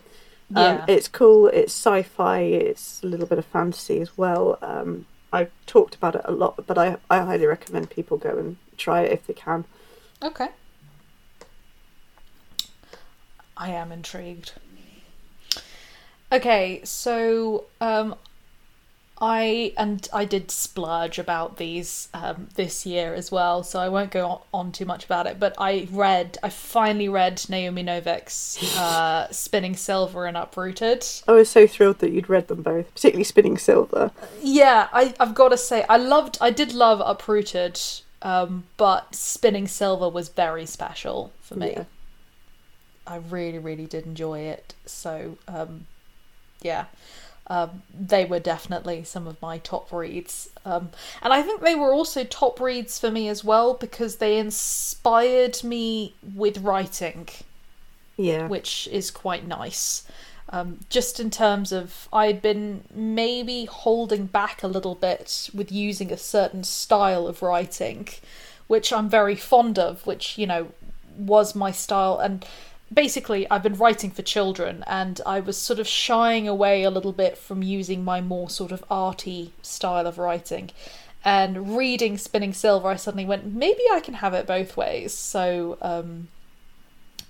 Um, 0.55 0.77
Yeah. 0.77 0.85
it's 0.87 1.07
cool. 1.07 1.47
It's 1.47 1.73
sci-fi. 1.73 2.39
It's 2.39 3.03
a 3.03 3.07
little 3.07 3.27
bit 3.27 3.37
of 3.37 3.45
fantasy 3.45 3.99
as 3.99 4.17
well. 4.17 4.57
Um, 4.61 5.05
I've 5.31 5.51
talked 5.65 5.93
about 5.93 6.15
it 6.15 6.21
a 6.25 6.31
lot, 6.31 6.65
but 6.65 6.77
I 6.77 6.97
I 7.09 7.19
highly 7.19 7.45
recommend 7.45 7.89
people 7.89 8.17
go 8.17 8.37
and 8.37 8.55
try 8.77 9.01
it 9.01 9.11
if 9.11 9.27
they 9.27 9.33
can. 9.33 9.65
Okay. 10.23 10.47
I 13.57 13.71
am 13.71 13.91
intrigued. 13.91 14.53
Okay, 16.31 16.81
so 16.83 17.65
um 17.81 18.15
I 19.19 19.73
and 19.77 20.07
I 20.13 20.25
did 20.25 20.51
splurge 20.51 21.17
about 21.17 21.57
these 21.57 22.07
um, 22.13 22.49
this 22.55 22.85
year 22.85 23.13
as 23.15 23.31
well, 23.31 23.63
so 23.63 23.79
I 23.79 23.89
won't 23.89 24.11
go 24.11 24.41
on, 24.53 24.71
too 24.71 24.85
much 24.85 25.05
about 25.05 25.25
it. 25.25 25.39
But 25.39 25.55
I 25.57 25.87
read, 25.91 26.37
I 26.43 26.49
finally 26.49 27.09
read 27.09 27.43
Naomi 27.49 27.83
Novik's 27.83 28.77
uh, 28.77 29.27
"Spinning 29.31 29.75
Silver" 29.75 30.25
and 30.25 30.37
"Uprooted." 30.37 31.05
I 31.27 31.31
was 31.31 31.49
so 31.49 31.65
thrilled 31.65 31.99
that 31.99 32.11
you'd 32.11 32.29
read 32.29 32.47
them 32.47 32.61
both, 32.61 32.93
particularly 32.93 33.23
Spinning 33.23 33.57
Silver. 33.57 34.11
Yeah, 34.41 34.87
I, 34.93 35.15
I've 35.19 35.33
got 35.33 35.49
to 35.49 35.57
say, 35.57 35.83
I 35.89 35.97
loved, 35.97 36.37
I 36.39 36.51
did 36.51 36.73
love 36.73 37.01
Uprooted, 37.03 37.81
um, 38.21 38.65
but 38.77 39.15
Spinning 39.15 39.67
Silver 39.67 40.09
was 40.09 40.29
very 40.29 40.67
special 40.67 41.31
for 41.41 41.55
me. 41.55 41.71
Yeah. 41.71 41.83
I 43.07 43.17
really, 43.17 43.59
really 43.59 43.85
did 43.85 44.05
enjoy 44.05 44.39
it. 44.41 44.75
So, 44.85 45.37
um, 45.47 45.87
yeah, 46.61 46.85
um, 47.47 47.83
they 47.97 48.25
were 48.25 48.39
definitely 48.39 49.03
some 49.03 49.27
of 49.27 49.41
my 49.41 49.57
top 49.59 49.91
reads. 49.91 50.49
Um, 50.65 50.89
and 51.21 51.31
I 51.33 51.41
think 51.41 51.61
they 51.61 51.75
were 51.75 51.93
also 51.93 52.23
top 52.25 52.59
reads 52.59 52.99
for 52.99 53.09
me 53.09 53.29
as 53.29 53.43
well 53.43 53.73
because 53.73 54.17
they 54.17 54.37
inspired 54.37 55.63
me 55.63 56.13
with 56.35 56.57
writing 56.59 57.29
Yeah. 58.17 58.47
which 58.47 58.87
is 58.91 59.11
quite 59.11 59.47
nice. 59.47 60.03
Um, 60.49 60.79
just 60.89 61.19
in 61.19 61.29
terms 61.29 61.71
of, 61.71 62.07
I'd 62.11 62.41
been 62.41 62.83
maybe 62.93 63.65
holding 63.65 64.27
back 64.27 64.63
a 64.63 64.67
little 64.67 64.95
bit 64.95 65.49
with 65.53 65.71
using 65.71 66.11
a 66.11 66.17
certain 66.17 66.63
style 66.63 67.27
of 67.27 67.41
writing, 67.41 68.07
which 68.67 68.91
I'm 68.93 69.09
very 69.09 69.35
fond 69.35 69.77
of, 69.77 70.05
which, 70.07 70.37
you 70.37 70.47
know, 70.47 70.69
was 71.17 71.53
my 71.55 71.71
style. 71.71 72.17
And 72.17 72.45
basically, 72.93 73.49
I've 73.49 73.63
been 73.63 73.75
writing 73.75 74.11
for 74.11 74.21
children, 74.21 74.83
and 74.87 75.19
I 75.25 75.39
was 75.39 75.57
sort 75.57 75.79
of 75.79 75.87
shying 75.87 76.47
away 76.47 76.83
a 76.83 76.89
little 76.89 77.11
bit 77.11 77.37
from 77.37 77.63
using 77.63 78.03
my 78.03 78.21
more 78.21 78.49
sort 78.49 78.71
of 78.71 78.83
arty 78.89 79.53
style 79.61 80.07
of 80.07 80.17
writing. 80.17 80.71
And 81.23 81.77
reading 81.77 82.17
Spinning 82.17 82.53
Silver, 82.53 82.87
I 82.89 82.95
suddenly 82.95 83.25
went, 83.25 83.53
maybe 83.53 83.81
I 83.91 83.99
can 83.99 84.15
have 84.15 84.33
it 84.33 84.47
both 84.47 84.77
ways. 84.77 85.13
So, 85.13 85.77
um, 85.81 86.29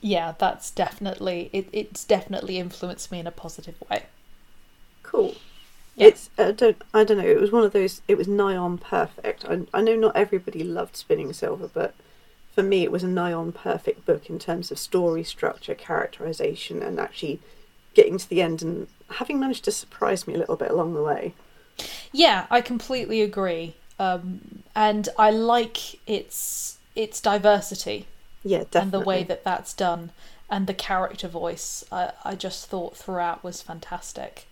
yeah, 0.01 0.33
that's 0.37 0.69
definitely 0.71 1.49
it, 1.53 1.67
it's 1.73 2.03
definitely 2.03 2.57
influenced 2.57 3.11
me 3.11 3.19
in 3.19 3.27
a 3.27 3.31
positive 3.31 3.75
way. 3.89 4.03
Cool. 5.03 5.35
Yeah. 5.95 6.07
It's 6.07 6.29
I 6.37 6.51
don't 6.51 6.81
I 6.93 7.03
don't 7.03 7.17
know. 7.17 7.25
It 7.25 7.41
was 7.41 7.51
one 7.51 7.63
of 7.63 7.73
those. 7.73 8.01
It 8.07 8.17
was 8.17 8.27
nigh 8.27 8.55
on 8.55 8.77
perfect. 8.77 9.45
I 9.45 9.61
I 9.73 9.81
know 9.81 9.95
not 9.95 10.15
everybody 10.15 10.63
loved 10.63 10.95
Spinning 10.95 11.33
Silver, 11.33 11.69
but 11.73 11.95
for 12.57 12.63
me 12.63 12.81
it 12.81 12.91
was 12.91 13.03
a 13.03 13.07
nigh 13.07 13.31
on 13.33 13.51
perfect 13.51 14.03
book 14.07 14.31
in 14.31 14.39
terms 14.39 14.71
of 14.71 14.79
story 14.79 15.23
structure, 15.23 15.75
characterization, 15.75 16.81
and 16.81 16.99
actually 16.99 17.39
getting 17.93 18.17
to 18.17 18.27
the 18.27 18.41
end 18.41 18.63
and 18.63 18.87
having 19.11 19.39
managed 19.39 19.63
to 19.65 19.71
surprise 19.71 20.25
me 20.25 20.33
a 20.33 20.39
little 20.39 20.55
bit 20.55 20.71
along 20.71 20.95
the 20.95 21.03
way. 21.03 21.35
Yeah, 22.11 22.47
I 22.49 22.61
completely 22.61 23.21
agree. 23.21 23.75
Um, 23.99 24.63
and 24.75 25.07
I 25.19 25.29
like 25.29 25.99
its 26.09 26.79
its 26.95 27.21
diversity 27.21 28.07
Yeah, 28.43 28.63
definitely. 28.71 28.81
and 28.81 28.91
the 28.91 28.99
way 29.01 29.23
that 29.23 29.43
that's 29.43 29.73
done 29.75 30.09
and 30.49 30.65
the 30.65 30.73
character 30.73 31.27
voice. 31.27 31.83
I 31.91 32.11
I 32.25 32.33
just 32.33 32.65
thought 32.69 32.97
throughout 32.97 33.43
was 33.43 33.61
fantastic. 33.61 34.47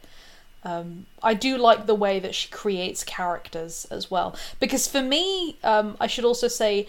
Um, 0.63 1.05
I 1.21 1.33
do 1.35 1.57
like 1.57 1.85
the 1.87 1.95
way 1.95 2.19
that 2.19 2.33
she 2.35 2.49
creates 2.49 3.03
characters 3.03 3.85
as 3.91 4.09
well. 4.11 4.35
Because 4.59 4.87
for 4.87 5.01
me, 5.01 5.57
um, 5.63 5.95
I 5.99 6.07
should 6.07 6.25
also 6.25 6.47
say, 6.47 6.87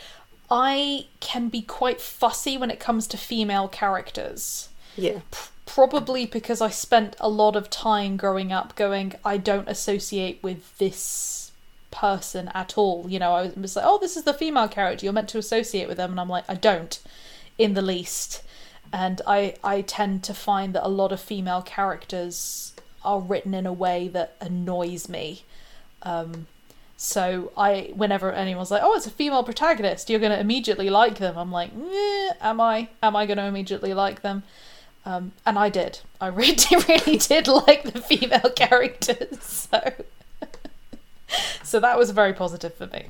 I 0.51 1.07
can 1.21 1.49
be 1.49 1.63
quite 1.63 2.01
fussy 2.01 2.57
when 2.57 2.71
it 2.71 2.81
comes 2.81 3.07
to 3.09 3.17
female 3.17 3.69
characters. 3.69 4.69
yeah, 4.97 5.21
probably 5.67 6.27
because 6.27 6.61
I 6.61 6.71
spent 6.71 7.17
a 7.21 7.29
lot 7.29 7.57
of 7.57 7.69
time 7.69 8.17
growing 8.17 8.53
up 8.53 8.77
going, 8.77 9.15
I 9.25 9.37
don't 9.37 9.69
associate 9.69 10.39
with 10.43 10.79
this 10.79 11.53
person 11.91 12.51
at 12.55 12.79
all. 12.79 13.07
You 13.09 13.19
know, 13.19 13.35
I 13.35 13.49
was 13.57 13.77
like, 13.77 13.85
oh, 13.87 13.99
this 13.99 14.17
is 14.17 14.25
the 14.25 14.33
female 14.33 14.69
character. 14.69 15.05
You're 15.05 15.13
meant 15.13 15.29
to 15.31 15.39
associate 15.39 15.89
with 15.89 15.97
them, 15.97 16.13
and 16.13 16.21
I'm 16.21 16.29
like, 16.29 16.45
I 16.49 16.55
don't, 16.55 16.99
in 17.59 17.75
the 17.75 17.83
least. 17.83 18.43
And 18.93 19.21
I 19.27 19.57
I 19.65 19.81
tend 19.83 20.23
to 20.25 20.35
find 20.35 20.75
that 20.75 20.87
a 20.87 20.89
lot 20.89 21.13
of 21.13 21.21
female 21.21 21.63
characters 21.63 22.73
are 23.05 23.21
written 23.21 23.53
in 23.55 23.67
a 23.67 23.73
way 23.73 24.09
that 24.09 24.37
annoys 24.41 25.09
me. 25.09 25.45
Um, 26.03 26.47
so 26.97 27.53
I, 27.57 27.91
whenever 27.95 28.33
anyone's 28.33 28.71
like, 28.71 28.83
"Oh, 28.85 28.95
it's 28.97 29.07
a 29.07 29.11
female 29.11 29.43
protagonist," 29.45 30.09
you're 30.09 30.21
going 30.21 30.33
to 30.33 30.41
immediately 30.41 30.91
like 30.91 31.19
them. 31.19 31.37
I'm 31.37 31.53
like, 31.53 31.71
eh, 31.75 32.33
"Am 32.41 32.61
I? 32.61 32.89
Am 33.03 33.15
I 33.17 33.27
going 33.27 33.39
to 33.39 33.45
immediately 33.45 33.95
like 33.95 34.23
them?" 34.23 34.43
Um, 35.05 35.33
and 35.45 35.59
I 35.59 35.69
did. 35.69 36.01
I 36.21 36.27
really, 36.43 36.57
really 36.89 37.19
did 37.19 37.49
like 37.49 37.83
the 37.85 38.01
female 38.01 38.51
characters. 38.57 39.43
So, 39.43 39.93
so 41.63 41.81
that 41.81 41.99
was 41.99 42.11
very 42.11 42.33
positive 42.33 42.75
for 42.75 42.87
me. 42.89 43.07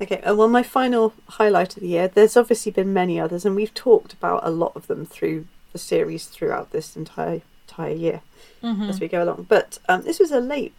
Okay, 0.00 0.20
uh, 0.22 0.34
well, 0.34 0.48
my 0.48 0.62
final 0.62 1.12
highlight 1.28 1.76
of 1.76 1.82
the 1.82 1.88
year, 1.88 2.08
there's 2.08 2.36
obviously 2.36 2.72
been 2.72 2.92
many 2.92 3.20
others, 3.20 3.44
and 3.44 3.54
we've 3.54 3.74
talked 3.74 4.12
about 4.12 4.40
a 4.44 4.50
lot 4.50 4.72
of 4.74 4.86
them 4.88 5.06
through 5.06 5.46
the 5.72 5.78
series 5.78 6.26
throughout 6.26 6.70
this 6.72 6.96
entire 6.96 7.42
entire 7.68 7.94
year 7.94 8.20
Mm-hmm. 8.62 8.90
as 8.90 9.00
we 9.00 9.08
go 9.08 9.24
along. 9.24 9.46
But 9.48 9.78
um, 9.88 10.02
this 10.02 10.20
was 10.20 10.30
a 10.30 10.38
late, 10.38 10.72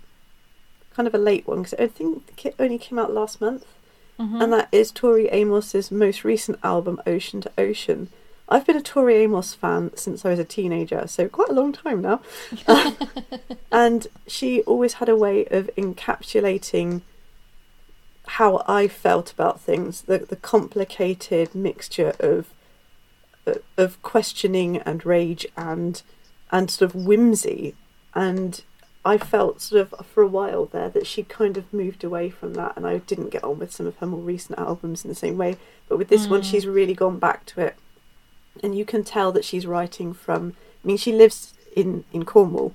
kind 0.96 1.08
of 1.08 1.14
a 1.16 1.20
late 1.20 1.48
one, 1.48 1.64
because 1.64 1.80
I 1.80 1.88
think 1.88 2.46
it 2.46 2.56
only 2.60 2.78
came 2.78 3.00
out 3.00 3.14
last 3.14 3.42
month, 3.42 3.66
Mm-hmm. 4.20 4.42
and 4.44 4.54
that 4.54 4.70
is 4.72 4.92
Tori 4.92 5.28
Amos's 5.32 5.90
most 5.92 6.24
recent 6.24 6.60
album, 6.64 7.02
Ocean 7.08 7.42
to 7.42 7.52
Ocean. 7.58 8.10
I've 8.48 8.64
been 8.64 8.76
a 8.76 8.82
Tori 8.82 9.16
Amos 9.16 9.56
fan 9.56 9.90
since 9.96 10.24
I 10.24 10.30
was 10.30 10.38
a 10.38 10.44
teenager, 10.46 11.08
so 11.08 11.28
quite 11.28 11.50
a 11.50 11.54
long 11.54 11.74
time 11.74 12.02
now. 12.04 12.22
and 13.72 14.06
she 14.28 14.62
always 14.64 14.94
had 14.94 15.10
a 15.10 15.16
way 15.16 15.46
of 15.46 15.68
encapsulating 15.76 17.02
how 18.28 18.64
I 18.68 18.88
felt 18.88 19.32
about 19.32 19.60
things, 19.60 20.02
the 20.04 20.20
the 20.20 20.36
complicated 20.36 21.56
mixture 21.56 22.14
of 22.20 22.48
of 23.78 24.02
questioning 24.04 24.78
and 24.78 25.04
rage 25.06 25.46
and 25.58 26.02
and 26.52 26.70
sort 26.70 26.94
of 26.94 27.04
whimsy 27.04 27.74
and 28.14 28.62
I 29.06 29.18
felt 29.18 29.60
sort 29.62 29.92
of 29.92 30.06
for 30.08 30.24
a 30.24 30.28
while 30.28 30.66
there 30.66 30.90
that 30.90 31.06
she 31.08 31.24
kind 31.24 31.58
of 31.58 31.72
moved 31.74 32.04
away 32.04 32.30
from 32.30 32.54
that 32.54 32.74
and 32.78 32.88
I 32.88 33.00
didn't 33.00 33.30
get 33.32 33.44
on 33.44 33.60
with 33.60 33.74
some 33.74 33.86
of 33.88 33.98
her 33.98 34.08
more 34.08 34.22
recent 34.22 34.58
albums 34.58 35.04
in 35.04 35.10
the 35.10 35.16
same 35.16 35.38
way 35.38 35.58
but 35.90 35.98
with 35.98 36.08
this 36.08 36.28
one 36.28 36.42
Mm. 36.42 36.46
she's 36.46 36.66
really 36.66 36.94
gone 36.94 37.20
back 37.20 37.46
to 37.48 37.62
it 37.62 37.76
and 38.64 38.78
you 38.78 38.86
can 38.86 39.04
tell 39.04 39.32
that 39.34 39.44
she's 39.44 39.66
writing 39.68 40.14
from 40.14 40.54
I 40.84 40.88
mean 40.88 40.98
she 40.98 41.12
lives 41.12 41.54
in 41.76 42.06
in 42.14 42.24
Cornwall 42.26 42.74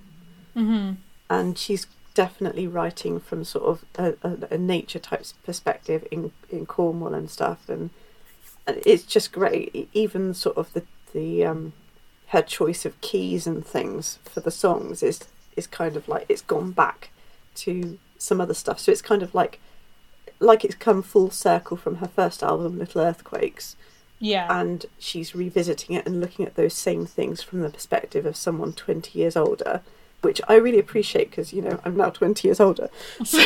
Mm-hmm. 0.57 0.95
and 1.31 1.57
she's 1.57 1.87
definitely 2.15 2.67
writing 2.67 3.21
from 3.21 3.45
sort 3.45 3.65
of 3.65 3.85
a, 3.97 4.15
a, 4.29 4.55
a 4.55 4.59
nature 4.59 4.99
type 4.99 5.25
perspective 5.45 6.07
in 6.11 6.33
in 6.51 6.67
Cornwall 6.67 7.15
and 7.15 7.31
stuff, 7.31 7.69
and, 7.69 7.91
and 8.67 8.83
it's 8.85 9.05
just 9.05 9.31
great. 9.31 9.89
Even 9.93 10.35
sort 10.35 10.57
of 10.57 10.73
the 10.73 10.83
the 11.13 11.45
um, 11.45 11.75
her 12.29 12.43
choice 12.43 12.85
of 12.85 13.01
keys 13.03 13.47
and 13.47 13.65
things 13.65 14.19
for 14.25 14.41
the 14.41 14.51
songs 14.51 15.01
is 15.03 15.21
is 15.59 15.67
kind 15.67 15.97
of 15.97 16.09
like 16.09 16.25
it's 16.29 16.43
gone 16.43 16.71
back 16.73 17.11
to 17.57 17.99
some 18.19 18.41
other 18.41 18.55
stuff. 18.55 18.79
So 18.81 18.91
it's 18.93 19.03
kind 19.03 19.23
of 19.23 19.35
like 19.35 19.59
like 20.41 20.65
it's 20.65 20.75
come 20.77 21.03
full 21.03 21.31
circle 21.31 21.77
from 21.77 21.97
her 21.97 22.09
first 22.09 22.43
album, 22.43 22.79
Little 22.79 23.01
Earthquakes, 23.01 23.77
Yeah. 24.21 24.47
and 24.61 24.87
she's 24.99 25.35
revisiting 25.35 25.97
it 25.97 26.07
and 26.07 26.21
looking 26.21 26.47
at 26.47 26.55
those 26.55 26.75
same 26.75 27.07
things 27.07 27.43
from 27.43 27.61
the 27.61 27.71
perspective 27.71 28.25
of 28.25 28.37
someone 28.37 28.73
20 28.73 29.19
years 29.19 29.37
older 29.37 29.83
which 30.21 30.41
i 30.49 30.55
really 30.57 30.81
appreciate 30.81 31.31
because 31.31 31.53
you 31.53 31.63
know 31.63 31.79
i'm 31.85 31.97
now 31.97 32.11
20 32.11 32.47
years 32.49 32.59
older. 32.61 32.89
So 33.25 33.41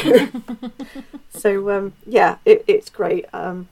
so 1.31 1.71
um, 1.71 1.93
yeah 2.07 2.37
it, 2.47 2.65
it's 2.67 2.89
great. 2.91 3.27
Um, 3.35 3.69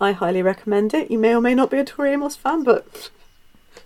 i 0.00 0.12
highly 0.12 0.42
recommend 0.42 0.92
it. 0.92 1.10
You 1.10 1.18
may 1.18 1.34
or 1.34 1.40
may 1.40 1.54
not 1.54 1.70
be 1.70 1.78
a 1.78 1.84
tori 1.84 2.10
amos 2.12 2.36
fan 2.36 2.62
but 2.62 3.10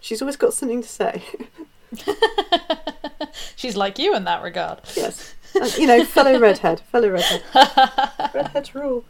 she's 0.01 0.21
always 0.23 0.37
got 0.37 0.53
something 0.55 0.83
to 0.83 0.89
say 0.89 1.23
She's 3.57 3.77
like 3.77 3.99
you 3.99 4.15
in 4.15 4.25
that 4.25 4.43
regard. 4.43 4.81
yes 4.97 5.35
you 5.79 5.87
know 5.87 6.05
fellow 6.05 6.39
redhead 6.39 6.81
fellow 6.93 7.09
redhead 7.09 7.43
redheads 8.35 8.75
rule 8.75 9.05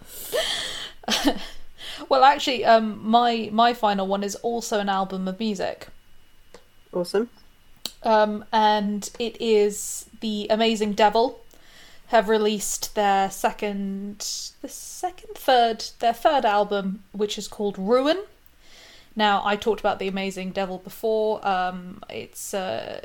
Well, 2.09 2.23
actually, 2.23 2.65
um, 2.65 3.01
my 3.03 3.49
my 3.53 3.75
final 3.75 4.07
one 4.07 4.23
is 4.23 4.37
also 4.37 4.79
an 4.79 4.89
album 4.89 5.27
of 5.27 5.39
music. 5.41 5.89
awesome 6.93 7.29
um, 8.05 8.45
and 8.53 9.11
it 9.19 9.37
is 9.41 10.07
the 10.21 10.47
Amazing 10.49 10.93
Devil 10.93 11.41
have 12.09 12.29
released 12.29 12.95
their 12.95 13.31
second, 13.31 14.19
the 14.63 14.69
second, 14.69 15.35
third, 15.35 15.85
their 15.99 16.13
third 16.15 16.45
album, 16.45 17.03
which 17.13 17.37
is 17.37 17.49
called 17.49 17.77
Ruin. 17.79 18.19
Now, 19.19 19.43
I 19.45 19.57
talked 19.57 19.81
about 19.81 19.99
the 19.99 20.07
Amazing 20.07 20.53
Devil 20.53 20.79
before. 20.79 21.45
Um, 21.47 22.05
it's 22.09 22.55
uh, 22.55 23.01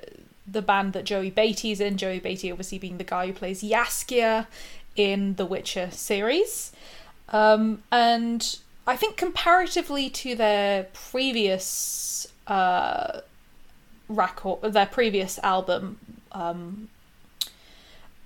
the 0.46 0.62
band 0.62 0.94
that 0.94 1.06
Joey 1.06 1.32
Batey's 1.32 1.82
in. 1.82 1.98
Joey 1.98 2.20
Batey, 2.20 2.52
obviously, 2.52 2.78
being 2.78 3.00
the 3.00 3.04
guy 3.04 3.26
who 3.26 3.34
plays 3.34 3.64
Jaskier 3.64 4.46
in 4.96 5.34
the 5.38 5.46
Witcher 5.48 5.90
series. 5.90 6.72
Um, 7.30 7.82
and 7.92 8.60
I 8.86 8.96
think 8.96 9.18
comparatively 9.18 10.08
to 10.12 10.36
their 10.36 10.84
previous 10.94 12.28
uh, 12.46 13.22
record, 14.08 14.72
their 14.72 14.86
previous 14.86 15.40
album, 15.40 15.98
um, 16.32 16.90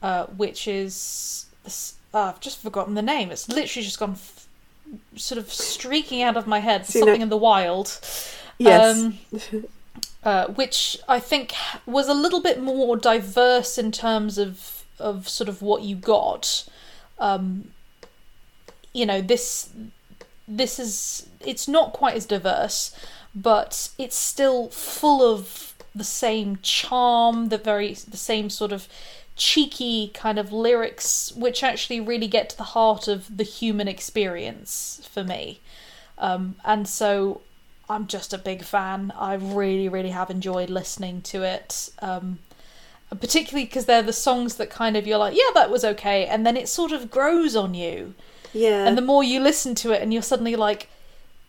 uh, 0.01 0.25
which 0.25 0.67
is 0.67 1.45
oh, 2.13 2.19
I've 2.19 2.41
just 2.41 2.61
forgotten 2.61 2.95
the 2.95 3.01
name. 3.01 3.31
It's 3.31 3.47
literally 3.47 3.85
just 3.85 3.97
gone 3.97 4.17
sort 5.15 5.37
of 5.37 5.51
streaking 5.51 6.21
out 6.21 6.37
of 6.37 6.47
my 6.47 6.59
head. 6.59 6.85
See, 6.85 6.99
Something 6.99 7.19
no- 7.19 7.23
in 7.23 7.29
the 7.29 7.37
wild. 7.37 7.99
Yes. 8.57 8.97
Um, 8.97 9.19
uh, 10.23 10.47
which 10.47 10.97
I 11.07 11.19
think 11.19 11.53
was 11.85 12.07
a 12.07 12.13
little 12.13 12.41
bit 12.41 12.61
more 12.61 12.97
diverse 12.97 13.77
in 13.77 13.91
terms 13.91 14.37
of 14.37 14.83
of 14.99 15.29
sort 15.29 15.47
of 15.47 15.61
what 15.61 15.83
you 15.83 15.95
got. 15.95 16.67
Um, 17.19 17.71
you 18.93 19.05
know 19.05 19.21
this 19.21 19.69
this 20.47 20.79
is 20.79 21.27
it's 21.39 21.67
not 21.67 21.93
quite 21.93 22.15
as 22.15 22.25
diverse, 22.25 22.95
but 23.35 23.89
it's 23.97 24.15
still 24.15 24.69
full 24.69 25.21
of 25.21 25.73
the 25.95 26.03
same 26.03 26.59
charm, 26.61 27.49
the 27.49 27.57
very 27.57 27.93
the 27.93 28.17
same 28.17 28.49
sort 28.49 28.71
of 28.71 28.87
cheeky 29.37 30.09
kind 30.13 30.37
of 30.39 30.51
lyrics, 30.51 31.31
which 31.33 31.63
actually 31.63 31.99
really 31.99 32.27
get 32.27 32.49
to 32.49 32.57
the 32.57 32.63
heart 32.63 33.07
of 33.07 33.37
the 33.37 33.43
human 33.43 33.87
experience 33.87 35.07
for 35.11 35.23
me. 35.23 35.61
Um, 36.17 36.55
and 36.65 36.87
so 36.87 37.41
I'm 37.89 38.07
just 38.07 38.33
a 38.33 38.37
big 38.37 38.63
fan. 38.63 39.13
I 39.17 39.35
really, 39.35 39.87
really 39.87 40.09
have 40.09 40.29
enjoyed 40.29 40.69
listening 40.69 41.21
to 41.23 41.43
it. 41.43 41.89
Um, 41.99 42.39
particularly 43.09 43.65
because 43.65 43.85
they're 43.85 44.01
the 44.01 44.13
songs 44.13 44.55
that 44.55 44.69
kind 44.69 44.97
of 44.97 45.07
you're 45.07 45.17
like, 45.17 45.35
yeah, 45.35 45.51
that 45.53 45.69
was 45.69 45.85
okay, 45.85 46.25
and 46.25 46.45
then 46.45 46.57
it 46.57 46.67
sort 46.67 46.91
of 46.91 47.09
grows 47.09 47.55
on 47.55 47.73
you. 47.73 48.13
yeah. 48.53 48.85
And 48.85 48.97
the 48.97 49.01
more 49.01 49.23
you 49.23 49.39
listen 49.39 49.75
to 49.75 49.91
it, 49.91 50.01
and 50.01 50.11
you're 50.13 50.21
suddenly 50.21 50.55
like, 50.55 50.89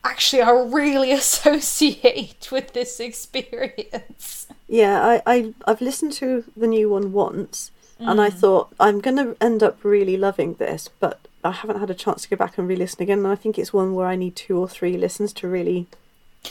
actually, 0.04 0.42
I 0.42 0.50
really 0.50 1.10
associate 1.22 2.48
with 2.52 2.72
this 2.74 3.00
experience. 3.00 4.46
Yeah, 4.68 5.04
I, 5.04 5.22
I 5.26 5.54
I've 5.66 5.80
listened 5.80 6.12
to 6.14 6.44
the 6.56 6.66
new 6.66 6.90
one 6.90 7.12
once, 7.12 7.72
and 7.98 8.18
Mm. 8.18 8.20
I 8.20 8.30
thought 8.30 8.68
I'm 8.78 9.00
gonna 9.00 9.34
end 9.40 9.62
up 9.62 9.82
really 9.84 10.16
loving 10.16 10.54
this, 10.54 10.88
but 11.00 11.18
I 11.44 11.52
haven't 11.52 11.80
had 11.80 11.90
a 11.90 11.94
chance 11.94 12.22
to 12.22 12.28
go 12.28 12.36
back 12.36 12.58
and 12.58 12.68
re-listen 12.68 13.02
again. 13.02 13.18
And 13.18 13.28
I 13.28 13.34
think 13.34 13.58
it's 13.58 13.72
one 13.72 13.94
where 13.94 14.06
I 14.06 14.16
need 14.16 14.36
two 14.36 14.58
or 14.58 14.68
three 14.68 14.96
listens 14.96 15.32
to 15.34 15.48
really 15.48 15.86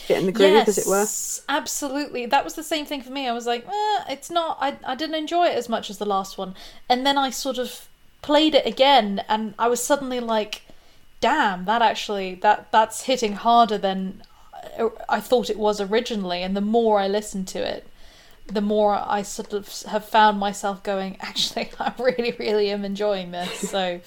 get 0.07 0.19
in 0.19 0.25
the 0.25 0.31
groove, 0.31 0.67
as 0.67 0.77
it 0.77 0.87
were. 0.87 1.05
Absolutely. 1.49 2.25
That 2.25 2.43
was 2.43 2.55
the 2.55 2.63
same 2.63 2.85
thing 2.85 3.01
for 3.01 3.11
me. 3.11 3.27
I 3.27 3.33
was 3.33 3.45
like, 3.45 3.65
eh, 3.67 4.03
it's 4.09 4.29
not, 4.29 4.57
I, 4.59 4.77
I 4.85 4.95
didn't 4.95 5.15
enjoy 5.15 5.47
it 5.47 5.55
as 5.55 5.69
much 5.69 5.89
as 5.89 5.97
the 5.97 6.05
last 6.05 6.37
one. 6.37 6.55
And 6.89 7.05
then 7.05 7.17
I 7.17 7.29
sort 7.29 7.57
of 7.57 7.87
played 8.21 8.55
it 8.55 8.65
again 8.65 9.23
and 9.29 9.53
I 9.57 9.67
was 9.67 9.81
suddenly 9.83 10.19
like, 10.19 10.63
damn, 11.21 11.65
that 11.65 11.81
actually, 11.81 12.35
that 12.35 12.71
that's 12.71 13.03
hitting 13.03 13.33
harder 13.33 13.77
than 13.77 14.23
I 15.09 15.19
thought 15.19 15.49
it 15.49 15.57
was 15.57 15.79
originally. 15.81 16.43
And 16.43 16.55
the 16.55 16.61
more 16.61 16.99
I 16.99 17.07
listened 17.07 17.47
to 17.49 17.59
it, 17.59 17.87
the 18.47 18.61
more 18.61 18.93
I 18.93 19.21
sort 19.21 19.53
of 19.53 19.81
have 19.83 20.05
found 20.05 20.39
myself 20.39 20.83
going, 20.83 21.17
actually, 21.21 21.69
I 21.79 21.93
really, 21.99 22.35
really 22.39 22.69
am 22.71 22.85
enjoying 22.85 23.31
this. 23.31 23.71
So, 23.77 24.01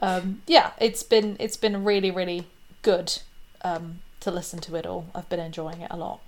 um, 0.00 0.42
yeah, 0.46 0.72
it's 0.80 1.02
been 1.02 1.36
it's 1.40 1.56
been 1.56 1.84
really, 1.84 2.10
really 2.10 2.46
good 2.82 3.18
um, 3.62 4.00
to 4.20 4.30
listen 4.30 4.60
to 4.60 4.76
it 4.76 4.86
all. 4.86 5.06
I've 5.14 5.28
been 5.28 5.40
enjoying 5.40 5.80
it 5.80 5.90
a 5.90 5.96
lot. 5.96 6.20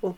Cool. 0.00 0.16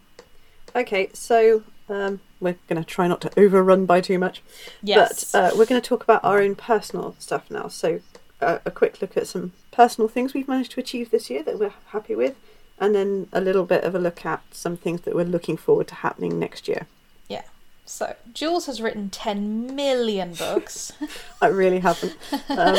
Okay, 0.76 1.11
so 1.12 1.64
um, 1.89 2.20
we're 2.41 2.57
gonna 2.68 2.84
try 2.84 3.09
not 3.09 3.20
to 3.22 3.41
overrun 3.41 3.84
by 3.84 4.01
too 4.01 4.18
much. 4.18 4.43
Yes. 4.82 5.32
But 5.32 5.39
uh, 5.39 5.51
we're 5.57 5.66
going 5.66 5.80
to 5.80 5.89
talk 5.89 6.03
about 6.03 6.24
our 6.24 6.41
own 6.41 6.55
personal 6.55 7.14
stuff 7.18 7.51
now. 7.51 7.68
So, 7.68 8.01
uh, 8.41 8.59
a 8.64 8.70
quick 8.70 9.01
look 9.03 9.16
at 9.16 9.26
some 9.26 9.53
personal 9.70 10.09
things 10.09 10.34
we've 10.34 10.49
managed 10.49 10.72
to 10.72 10.80
achieve 10.80 11.11
this 11.11 11.30
year 11.30 11.43
that 11.43 11.59
we're 11.59 11.72
happy 11.89 12.14
with, 12.14 12.36
and 12.81 12.95
then 12.95 13.29
a 13.33 13.41
little 13.41 13.64
bit 13.64 13.85
of 13.85 13.95
a 13.95 13.99
look 13.99 14.24
at 14.24 14.43
some 14.53 14.76
things 14.76 15.03
that 15.03 15.14
we're 15.14 15.24
looking 15.24 15.57
forward 15.57 15.89
to 15.89 15.97
happening 15.97 16.39
next 16.39 16.68
year. 16.68 16.87
Yeah. 17.29 17.43
So, 17.85 18.16
Jules 18.33 18.66
has 18.66 18.81
written 18.81 19.11
10 19.11 19.74
million 19.74 20.35
books. 20.35 20.93
I 21.43 21.47
really 21.49 21.81
haven't. 21.81 22.16
Um, 22.49 22.76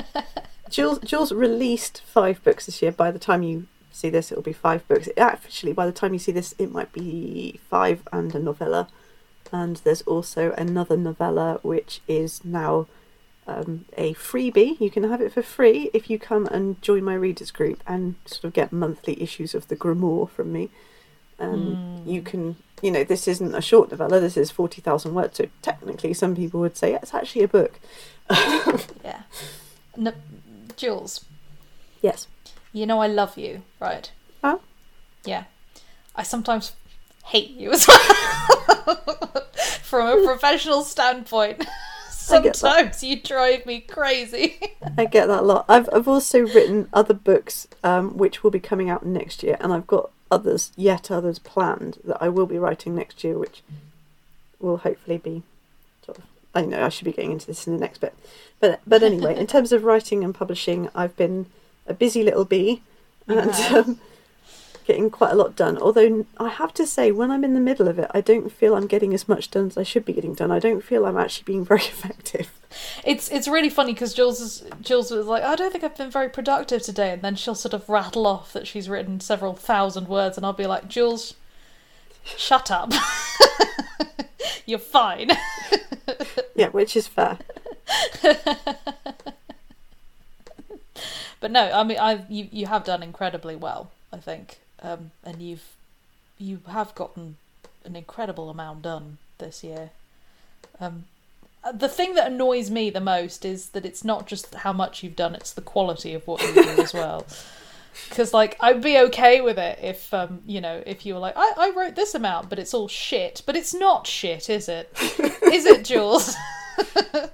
Jules, 0.70 0.98
Jules 1.00 1.32
released 1.32 2.02
five 2.06 2.42
books 2.42 2.66
this 2.66 2.82
year. 2.82 2.92
By 2.92 3.10
the 3.10 3.18
time 3.18 3.42
you 3.42 3.66
see 3.90 4.10
this, 4.10 4.30
it'll 4.30 4.42
be 4.42 4.52
five 4.52 4.86
books. 4.86 5.08
Actually, 5.16 5.72
by 5.72 5.86
the 5.86 5.92
time 5.92 6.12
you 6.12 6.18
see 6.18 6.32
this, 6.32 6.54
it 6.58 6.70
might 6.70 6.92
be 6.92 7.58
five 7.68 8.02
and 8.12 8.34
a 8.34 8.38
novella. 8.38 8.88
And 9.52 9.76
there's 9.76 10.02
also 10.02 10.52
another 10.52 10.96
novella 10.96 11.58
which 11.62 12.00
is 12.06 12.44
now 12.44 12.86
um, 13.48 13.86
a 13.96 14.14
freebie. 14.14 14.78
You 14.80 14.90
can 14.90 15.02
have 15.08 15.20
it 15.20 15.32
for 15.32 15.42
free 15.42 15.90
if 15.92 16.08
you 16.10 16.18
come 16.18 16.46
and 16.46 16.80
join 16.82 17.02
my 17.02 17.14
readers 17.14 17.50
group 17.50 17.82
and 17.86 18.14
sort 18.26 18.44
of 18.44 18.52
get 18.52 18.72
monthly 18.72 19.20
issues 19.22 19.54
of 19.54 19.66
the 19.68 19.76
Grimoire 19.76 20.28
from 20.30 20.52
me. 20.52 20.68
And 21.40 22.06
you 22.08 22.20
can, 22.20 22.56
you 22.82 22.90
know, 22.90 23.04
this 23.04 23.26
isn't 23.28 23.54
a 23.54 23.60
short 23.62 23.90
novella. 23.90 24.18
This 24.20 24.36
is 24.36 24.50
forty 24.50 24.80
thousand 24.82 25.14
words. 25.14 25.36
So 25.38 25.46
technically, 25.62 26.12
some 26.14 26.34
people 26.36 26.60
would 26.60 26.76
say 26.76 26.94
it's 26.94 27.14
actually 27.14 27.44
a 27.44 27.48
book. 27.48 27.78
yeah. 29.04 29.22
No, 29.96 30.12
Jules, 30.76 31.24
Yes. 32.02 32.26
you 32.72 32.86
know 32.86 33.00
I 33.00 33.06
love 33.06 33.38
you, 33.38 33.62
right? 33.80 34.10
Huh? 34.42 34.58
Yeah. 35.24 35.44
I 36.14 36.22
sometimes 36.24 36.72
hate 37.24 37.50
you 37.50 37.70
as 37.72 37.86
well. 37.86 38.96
From 39.82 40.06
a 40.18 40.24
professional 40.24 40.82
standpoint. 40.82 41.64
I 42.30 42.40
get 42.40 42.54
that. 42.54 42.56
Sometimes 42.56 43.02
you 43.02 43.20
drive 43.20 43.66
me 43.66 43.80
crazy. 43.80 44.58
I 44.98 45.04
get 45.04 45.26
that 45.28 45.40
a 45.40 45.46
lot. 45.46 45.64
I've 45.68 45.88
I've 45.92 46.08
also 46.08 46.40
written 46.40 46.88
other 46.92 47.14
books 47.14 47.68
um, 47.82 48.16
which 48.16 48.42
will 48.42 48.50
be 48.50 48.60
coming 48.60 48.90
out 48.90 49.04
next 49.04 49.42
year, 49.42 49.56
and 49.60 49.72
I've 49.72 49.86
got 49.86 50.10
others, 50.30 50.72
yet 50.76 51.10
others 51.10 51.38
planned 51.38 51.98
that 52.04 52.18
I 52.20 52.28
will 52.28 52.46
be 52.46 52.58
writing 52.58 52.94
next 52.94 53.24
year, 53.24 53.38
which 53.38 53.62
will 54.60 54.78
hopefully 54.78 55.18
be 55.18 55.42
sort 56.04 56.18
of. 56.18 56.24
I 56.54 56.62
know 56.62 56.84
I 56.84 56.88
should 56.88 57.04
be 57.04 57.12
getting 57.12 57.32
into 57.32 57.46
this 57.46 57.66
in 57.66 57.72
the 57.72 57.80
next 57.80 57.98
bit, 57.98 58.14
but 58.60 58.80
but 58.86 59.02
anyway, 59.02 59.38
in 59.38 59.46
terms 59.54 59.72
of 59.72 59.84
writing 59.84 60.24
and 60.24 60.34
publishing, 60.34 60.88
I've 60.94 61.16
been 61.16 61.46
a 61.86 61.94
busy 61.94 62.22
little 62.22 62.44
bee, 62.44 62.82
and 63.26 63.50
um, 63.74 64.00
getting 64.88 65.10
quite 65.10 65.32
a 65.32 65.36
lot 65.36 65.54
done. 65.54 65.78
Although 65.78 66.26
I 66.38 66.48
have 66.48 66.74
to 66.74 66.86
say, 66.86 67.12
when 67.12 67.30
I'm 67.30 67.44
in 67.44 67.54
the 67.54 67.60
middle 67.60 67.86
of 67.86 67.98
it, 67.98 68.10
I 68.12 68.20
don't 68.20 68.50
feel 68.50 68.74
I'm 68.74 68.88
getting 68.88 69.14
as 69.14 69.28
much 69.28 69.50
done 69.50 69.66
as 69.66 69.76
I 69.78 69.84
should 69.84 70.04
be 70.04 70.12
getting 70.12 70.34
done. 70.34 70.50
I 70.50 70.58
don't 70.58 70.82
feel 70.82 71.04
I'm 71.06 71.16
actually 71.16 71.44
being 71.44 71.64
very 71.64 71.80
effective. 71.94 72.50
It's 73.04 73.30
it's 73.30 73.46
really 73.46 73.70
funny 73.70 73.92
because 73.92 74.14
Jules 74.14 74.40
is, 74.40 74.64
Jules 74.80 75.10
was 75.10 75.26
like, 75.26 75.44
I 75.44 75.54
don't 75.54 75.70
think 75.70 75.84
I've 75.84 75.96
been 75.96 76.10
very 76.10 76.28
productive 76.28 76.82
today, 76.82 77.12
and 77.12 77.22
then 77.22 77.36
she'll 77.36 77.54
sort 77.54 77.74
of 77.74 77.88
rattle 77.88 78.26
off 78.26 78.52
that 78.54 78.66
she's 78.66 78.88
written 78.88 79.20
several 79.20 79.54
thousand 79.54 80.08
words, 80.08 80.36
and 80.36 80.44
I'll 80.44 80.52
be 80.52 80.66
like, 80.66 80.88
Jules, 80.88 81.34
shut 82.24 82.70
up. 82.70 82.92
You're 84.66 84.78
fine. 84.80 85.30
Yeah, 86.54 86.70
which 86.70 86.96
is 86.96 87.06
fair. 87.06 87.38
But 91.40 91.52
no, 91.52 91.70
I 91.70 91.84
mean, 91.84 91.98
I 91.98 92.24
you 92.28 92.48
you 92.50 92.66
have 92.66 92.84
done 92.84 93.02
incredibly 93.02 93.54
well, 93.54 93.90
I 94.12 94.16
think, 94.16 94.58
um, 94.82 95.10
and 95.24 95.42
you've 95.42 95.64
you 96.38 96.60
have 96.68 96.94
gotten 96.94 97.36
an 97.84 97.96
incredible 97.96 98.48
amount 98.50 98.82
done 98.82 99.18
this 99.38 99.64
year. 99.64 99.90
Um, 100.80 101.04
uh, 101.64 101.72
the 101.72 101.88
thing 101.88 102.14
that 102.14 102.30
annoys 102.30 102.70
me 102.70 102.90
the 102.90 103.00
most 103.00 103.44
is 103.44 103.70
that 103.70 103.84
it's 103.84 104.04
not 104.04 104.26
just 104.26 104.54
how 104.54 104.72
much 104.72 105.02
you've 105.02 105.16
done; 105.16 105.34
it's 105.34 105.52
the 105.52 105.60
quality 105.60 106.14
of 106.14 106.26
what 106.26 106.42
you 106.42 106.54
do 106.54 106.82
as 106.82 106.94
well. 106.94 107.26
Because 108.08 108.32
like 108.32 108.56
I'd 108.60 108.80
be 108.80 108.96
okay 108.98 109.40
with 109.40 109.58
it 109.58 109.80
if 109.82 110.14
um 110.14 110.42
you 110.46 110.60
know 110.60 110.82
if 110.86 111.04
you 111.04 111.14
were 111.14 111.20
like 111.20 111.34
I 111.36 111.52
I 111.56 111.72
wrote 111.76 111.96
this 111.96 112.14
amount, 112.14 112.48
but 112.48 112.58
it's 112.58 112.72
all 112.72 112.86
shit. 112.86 113.42
But 113.44 113.56
it's 113.56 113.74
not 113.74 114.06
shit, 114.06 114.48
is 114.48 114.68
it? 114.68 114.90
is 115.42 115.66
it, 115.66 115.84
Jules? 115.84 116.36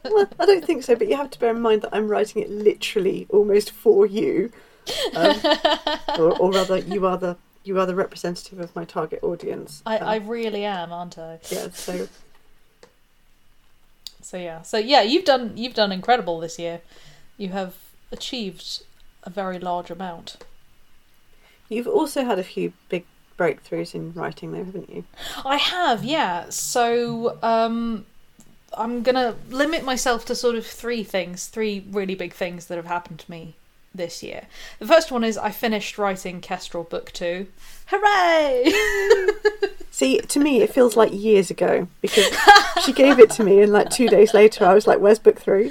Well, 0.04 0.28
I 0.38 0.46
don't 0.46 0.64
think 0.64 0.84
so, 0.84 0.94
but 0.96 1.08
you 1.08 1.16
have 1.16 1.30
to 1.32 1.38
bear 1.38 1.50
in 1.50 1.60
mind 1.60 1.82
that 1.82 1.94
I'm 1.94 2.08
writing 2.08 2.40
it 2.40 2.48
literally 2.48 3.26
almost 3.28 3.72
for 3.72 4.06
you, 4.06 4.50
um, 5.14 5.40
or, 6.18 6.32
or 6.38 6.52
rather, 6.52 6.78
you 6.78 7.06
are 7.06 7.18
the 7.18 7.36
you 7.64 7.78
are 7.80 7.86
the 7.86 7.94
representative 7.94 8.60
of 8.60 8.74
my 8.76 8.84
target 8.84 9.22
audience. 9.22 9.82
I 9.86 9.98
Um, 9.98 10.08
I 10.08 10.16
really 10.16 10.64
am, 10.64 10.92
aren't 10.92 11.18
I? 11.18 11.40
yeah. 11.50 11.68
So 11.72 12.08
So 14.20 14.36
yeah, 14.38 14.62
so 14.62 14.78
yeah, 14.78 15.02
you've 15.02 15.24
done 15.24 15.56
you've 15.56 15.74
done 15.74 15.92
incredible 15.92 16.40
this 16.40 16.58
year. 16.58 16.80
You 17.36 17.50
have 17.50 17.74
achieved 18.10 18.82
a 19.22 19.30
very 19.30 19.58
large 19.58 19.90
amount. 19.90 20.36
you've 21.68 21.86
also 21.88 22.24
had 22.24 22.38
a 22.38 22.44
few 22.44 22.72
big 22.88 23.04
breakthroughs 23.38 23.94
in 23.94 24.12
writing, 24.14 24.52
though, 24.52 24.64
haven't 24.64 24.90
you? 24.90 25.04
I 25.44 25.56
have, 25.56 26.04
yeah. 26.04 26.46
So 26.50 27.38
um, 27.42 28.06
I'm 28.76 29.02
gonna 29.02 29.36
limit 29.50 29.84
myself 29.84 30.24
to 30.26 30.34
sort 30.34 30.56
of 30.56 30.66
three 30.66 31.02
things, 31.04 31.46
three 31.48 31.84
really 31.90 32.14
big 32.14 32.32
things 32.32 32.66
that 32.66 32.76
have 32.76 32.86
happened 32.86 33.20
to 33.20 33.30
me 33.30 33.56
this 33.94 34.22
year. 34.22 34.46
The 34.78 34.86
first 34.86 35.12
one 35.12 35.24
is 35.24 35.38
I 35.38 35.50
finished 35.50 35.98
writing 35.98 36.40
Kestrel 36.40 36.84
Book 36.84 37.12
2. 37.12 37.46
Hooray! 37.86 38.72
See, 39.90 40.18
to 40.20 40.40
me, 40.40 40.62
it 40.62 40.72
feels 40.74 40.96
like 40.96 41.12
years 41.12 41.50
ago 41.50 41.86
because 42.00 42.36
she 42.84 42.92
gave 42.92 43.18
it 43.20 43.30
to 43.32 43.44
me, 43.44 43.60
and 43.60 43.72
like 43.72 43.90
two 43.90 44.08
days 44.08 44.34
later, 44.34 44.64
I 44.64 44.74
was 44.74 44.88
like, 44.88 44.98
"Where's 44.98 45.20
book 45.20 45.38
three? 45.38 45.70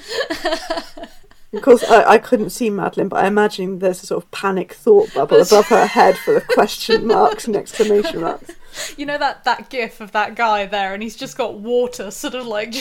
Of 1.54 1.62
course, 1.62 1.84
I, 1.84 2.04
I 2.04 2.18
couldn't 2.18 2.50
see 2.50 2.70
Madeline, 2.72 3.10
but 3.10 3.24
I 3.24 3.28
imagine 3.28 3.80
there's 3.80 4.02
a 4.02 4.08
sort 4.08 4.24
of 4.24 4.32
panic 4.32 4.74
thought 4.74 5.14
bubble 5.14 5.40
above 5.40 5.68
her 5.68 5.86
head 5.86 6.18
full 6.18 6.36
of 6.36 6.48
question 6.48 7.06
marks 7.06 7.46
and 7.46 7.56
exclamation 7.56 8.22
marks. 8.22 8.52
you 8.98 9.06
know 9.06 9.18
that 9.20 9.44
that 9.44 9.70
gif 9.70 10.02
of 10.02 10.12
that 10.14 10.36
guy 10.36 10.66
there 10.66 10.94
and 10.94 11.04
he's 11.04 11.16
just 11.16 11.38
got 11.38 11.60
water 11.60 12.10
sort 12.10 12.34
of 12.34 12.46
like 12.48 12.74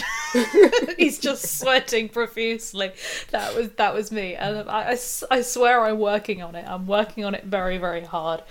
he's 0.96 1.18
just 1.18 1.58
sweating 1.58 2.08
profusely. 2.08 2.92
That 3.30 3.54
was 3.54 3.70
that 3.72 3.92
was 3.92 4.10
me. 4.10 4.34
And 4.34 4.68
I, 4.70 4.92
I, 4.92 4.98
I 5.30 5.42
swear 5.42 5.84
i'm 5.84 5.98
working 5.98 6.42
on 6.42 6.54
it. 6.54 6.64
I'm 6.66 6.86
working 6.86 7.24
on 7.24 7.34
it 7.34 7.44
very 7.44 7.76
very 7.78 8.04
hard. 8.04 8.42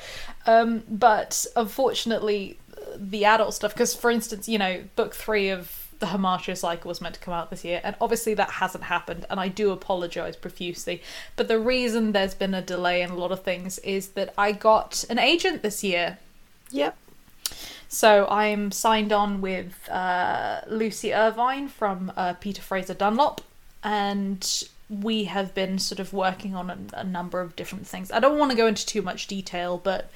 Um, 0.45 0.83
but 0.87 1.45
unfortunately 1.55 2.59
the 2.95 3.25
adult 3.25 3.53
stuff 3.53 3.73
because 3.73 3.95
for 3.95 4.11
instance 4.11 4.49
you 4.49 4.57
know 4.57 4.83
book 4.95 5.15
three 5.15 5.49
of 5.49 5.80
the 6.01 6.07
Hamartia 6.07 6.57
cycle 6.57 6.89
was 6.89 6.99
meant 6.99 7.15
to 7.15 7.21
come 7.21 7.33
out 7.33 7.49
this 7.49 7.63
year, 7.63 7.79
and 7.83 7.95
obviously 8.01 8.33
that 8.33 8.49
hasn't 8.49 8.85
happened, 8.85 9.25
and 9.29 9.39
I 9.39 9.47
do 9.47 9.71
apologise 9.71 10.35
profusely. 10.35 11.01
But 11.37 11.47
the 11.47 11.59
reason 11.59 12.11
there's 12.11 12.33
been 12.33 12.53
a 12.53 12.61
delay 12.61 13.01
in 13.01 13.11
a 13.11 13.15
lot 13.15 13.31
of 13.31 13.43
things 13.43 13.79
is 13.79 14.09
that 14.09 14.33
I 14.37 14.51
got 14.51 15.05
an 15.09 15.19
agent 15.19 15.61
this 15.61 15.83
year. 15.83 16.17
Yep. 16.71 16.97
So 17.87 18.27
I'm 18.29 18.71
signed 18.71 19.13
on 19.13 19.41
with 19.41 19.87
uh, 19.89 20.61
Lucy 20.67 21.13
Irvine 21.13 21.67
from 21.67 22.11
uh, 22.17 22.33
Peter 22.33 22.61
Fraser 22.61 22.95
Dunlop, 22.95 23.41
and 23.83 24.67
we 24.89 25.25
have 25.25 25.53
been 25.53 25.77
sort 25.79 25.99
of 25.99 26.11
working 26.11 26.55
on 26.55 26.69
a, 26.69 26.77
a 26.93 27.03
number 27.03 27.39
of 27.41 27.55
different 27.55 27.85
things. 27.87 28.11
I 28.11 28.19
don't 28.19 28.39
want 28.39 28.51
to 28.51 28.57
go 28.57 28.67
into 28.67 28.85
too 28.85 29.01
much 29.01 29.27
detail, 29.27 29.77
but 29.77 30.09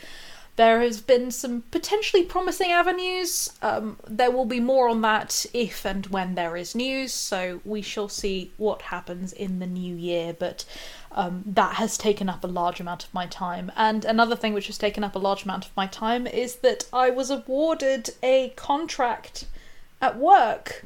there 0.55 0.81
has 0.81 1.01
been 1.01 1.31
some 1.31 1.63
potentially 1.71 2.23
promising 2.23 2.71
avenues. 2.71 3.51
Um, 3.61 3.97
there 4.07 4.31
will 4.31 4.45
be 4.45 4.59
more 4.59 4.87
on 4.87 5.01
that 5.01 5.45
if 5.53 5.85
and 5.85 6.05
when 6.07 6.35
there 6.35 6.55
is 6.55 6.75
news, 6.75 7.13
so 7.13 7.59
we 7.65 7.81
shall 7.81 8.07
see 8.07 8.51
what 8.57 8.83
happens 8.83 9.33
in 9.33 9.59
the 9.59 9.67
new 9.67 9.95
year. 9.95 10.33
But 10.33 10.63
um, 11.11 11.43
that 11.45 11.75
has 11.75 11.97
taken 11.97 12.29
up 12.29 12.43
a 12.43 12.47
large 12.47 12.79
amount 12.79 13.03
of 13.03 13.13
my 13.13 13.25
time. 13.25 13.71
And 13.75 14.05
another 14.05 14.35
thing 14.35 14.53
which 14.53 14.67
has 14.67 14.77
taken 14.77 15.03
up 15.03 15.15
a 15.15 15.19
large 15.19 15.43
amount 15.43 15.65
of 15.65 15.75
my 15.75 15.87
time 15.87 16.25
is 16.25 16.57
that 16.57 16.85
I 16.93 17.09
was 17.09 17.29
awarded 17.29 18.11
a 18.23 18.53
contract 18.55 19.45
at 20.01 20.17
work. 20.17 20.85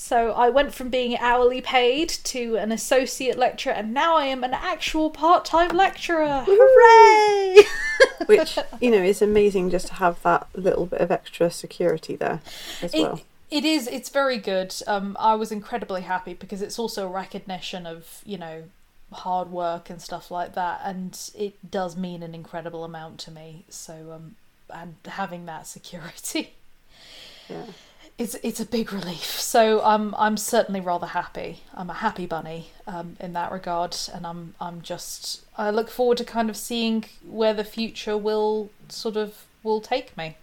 So 0.00 0.30
I 0.30 0.48
went 0.48 0.72
from 0.72 0.90
being 0.90 1.18
hourly 1.18 1.60
paid 1.60 2.08
to 2.08 2.54
an 2.56 2.70
associate 2.70 3.36
lecturer, 3.36 3.72
and 3.72 3.92
now 3.92 4.16
I 4.16 4.26
am 4.26 4.44
an 4.44 4.54
actual 4.54 5.10
part 5.10 5.44
time 5.44 5.76
lecturer. 5.76 6.44
Hooray! 6.46 7.64
Which, 8.26 8.56
you 8.80 8.92
know, 8.92 9.02
is 9.02 9.20
amazing 9.20 9.70
just 9.70 9.88
to 9.88 9.94
have 9.94 10.22
that 10.22 10.46
little 10.54 10.86
bit 10.86 11.00
of 11.00 11.10
extra 11.10 11.50
security 11.50 12.14
there 12.14 12.40
as 12.80 12.94
It- 12.94 13.02
well. 13.02 13.20
it 13.50 13.64
is. 13.64 13.88
It's 13.88 14.08
very 14.08 14.38
good. 14.38 14.72
Um, 14.86 15.16
I 15.18 15.34
was 15.34 15.50
incredibly 15.50 16.02
happy 16.02 16.32
because 16.32 16.62
it's 16.62 16.78
also 16.78 17.04
a 17.08 17.10
recognition 17.10 17.84
of 17.84 18.22
you 18.24 18.38
know 18.38 18.64
hard 19.12 19.50
work 19.50 19.90
and 19.90 20.00
stuff 20.00 20.30
like 20.30 20.54
that, 20.54 20.80
and 20.84 21.18
it 21.36 21.70
does 21.72 21.96
mean 21.96 22.22
an 22.22 22.36
incredible 22.36 22.84
amount 22.84 23.18
to 23.20 23.32
me. 23.32 23.64
So 23.68 24.12
um, 24.14 24.36
and 24.72 24.94
having 25.06 25.46
that 25.46 25.66
security, 25.66 26.52
Yeah. 27.48 27.64
It's 28.18 28.34
it's 28.42 28.60
a 28.60 28.66
big 28.66 28.92
relief. 28.92 29.40
So 29.40 29.80
I'm 29.82 30.14
I'm 30.16 30.36
certainly 30.36 30.80
rather 30.80 31.06
happy. 31.06 31.62
I'm 31.72 31.88
a 31.88 31.94
happy 31.94 32.26
bunny 32.26 32.70
um, 32.86 33.16
in 33.20 33.32
that 33.34 33.52
regard, 33.52 33.96
and 34.12 34.26
I'm 34.26 34.54
I'm 34.60 34.82
just 34.82 35.44
I 35.56 35.70
look 35.70 35.88
forward 35.88 36.18
to 36.18 36.24
kind 36.24 36.50
of 36.50 36.56
seeing 36.56 37.04
where 37.24 37.54
the 37.54 37.64
future 37.64 38.16
will 38.16 38.70
sort 38.88 39.16
of 39.16 39.46
will 39.62 39.80
take 39.80 40.16
me. 40.16 40.36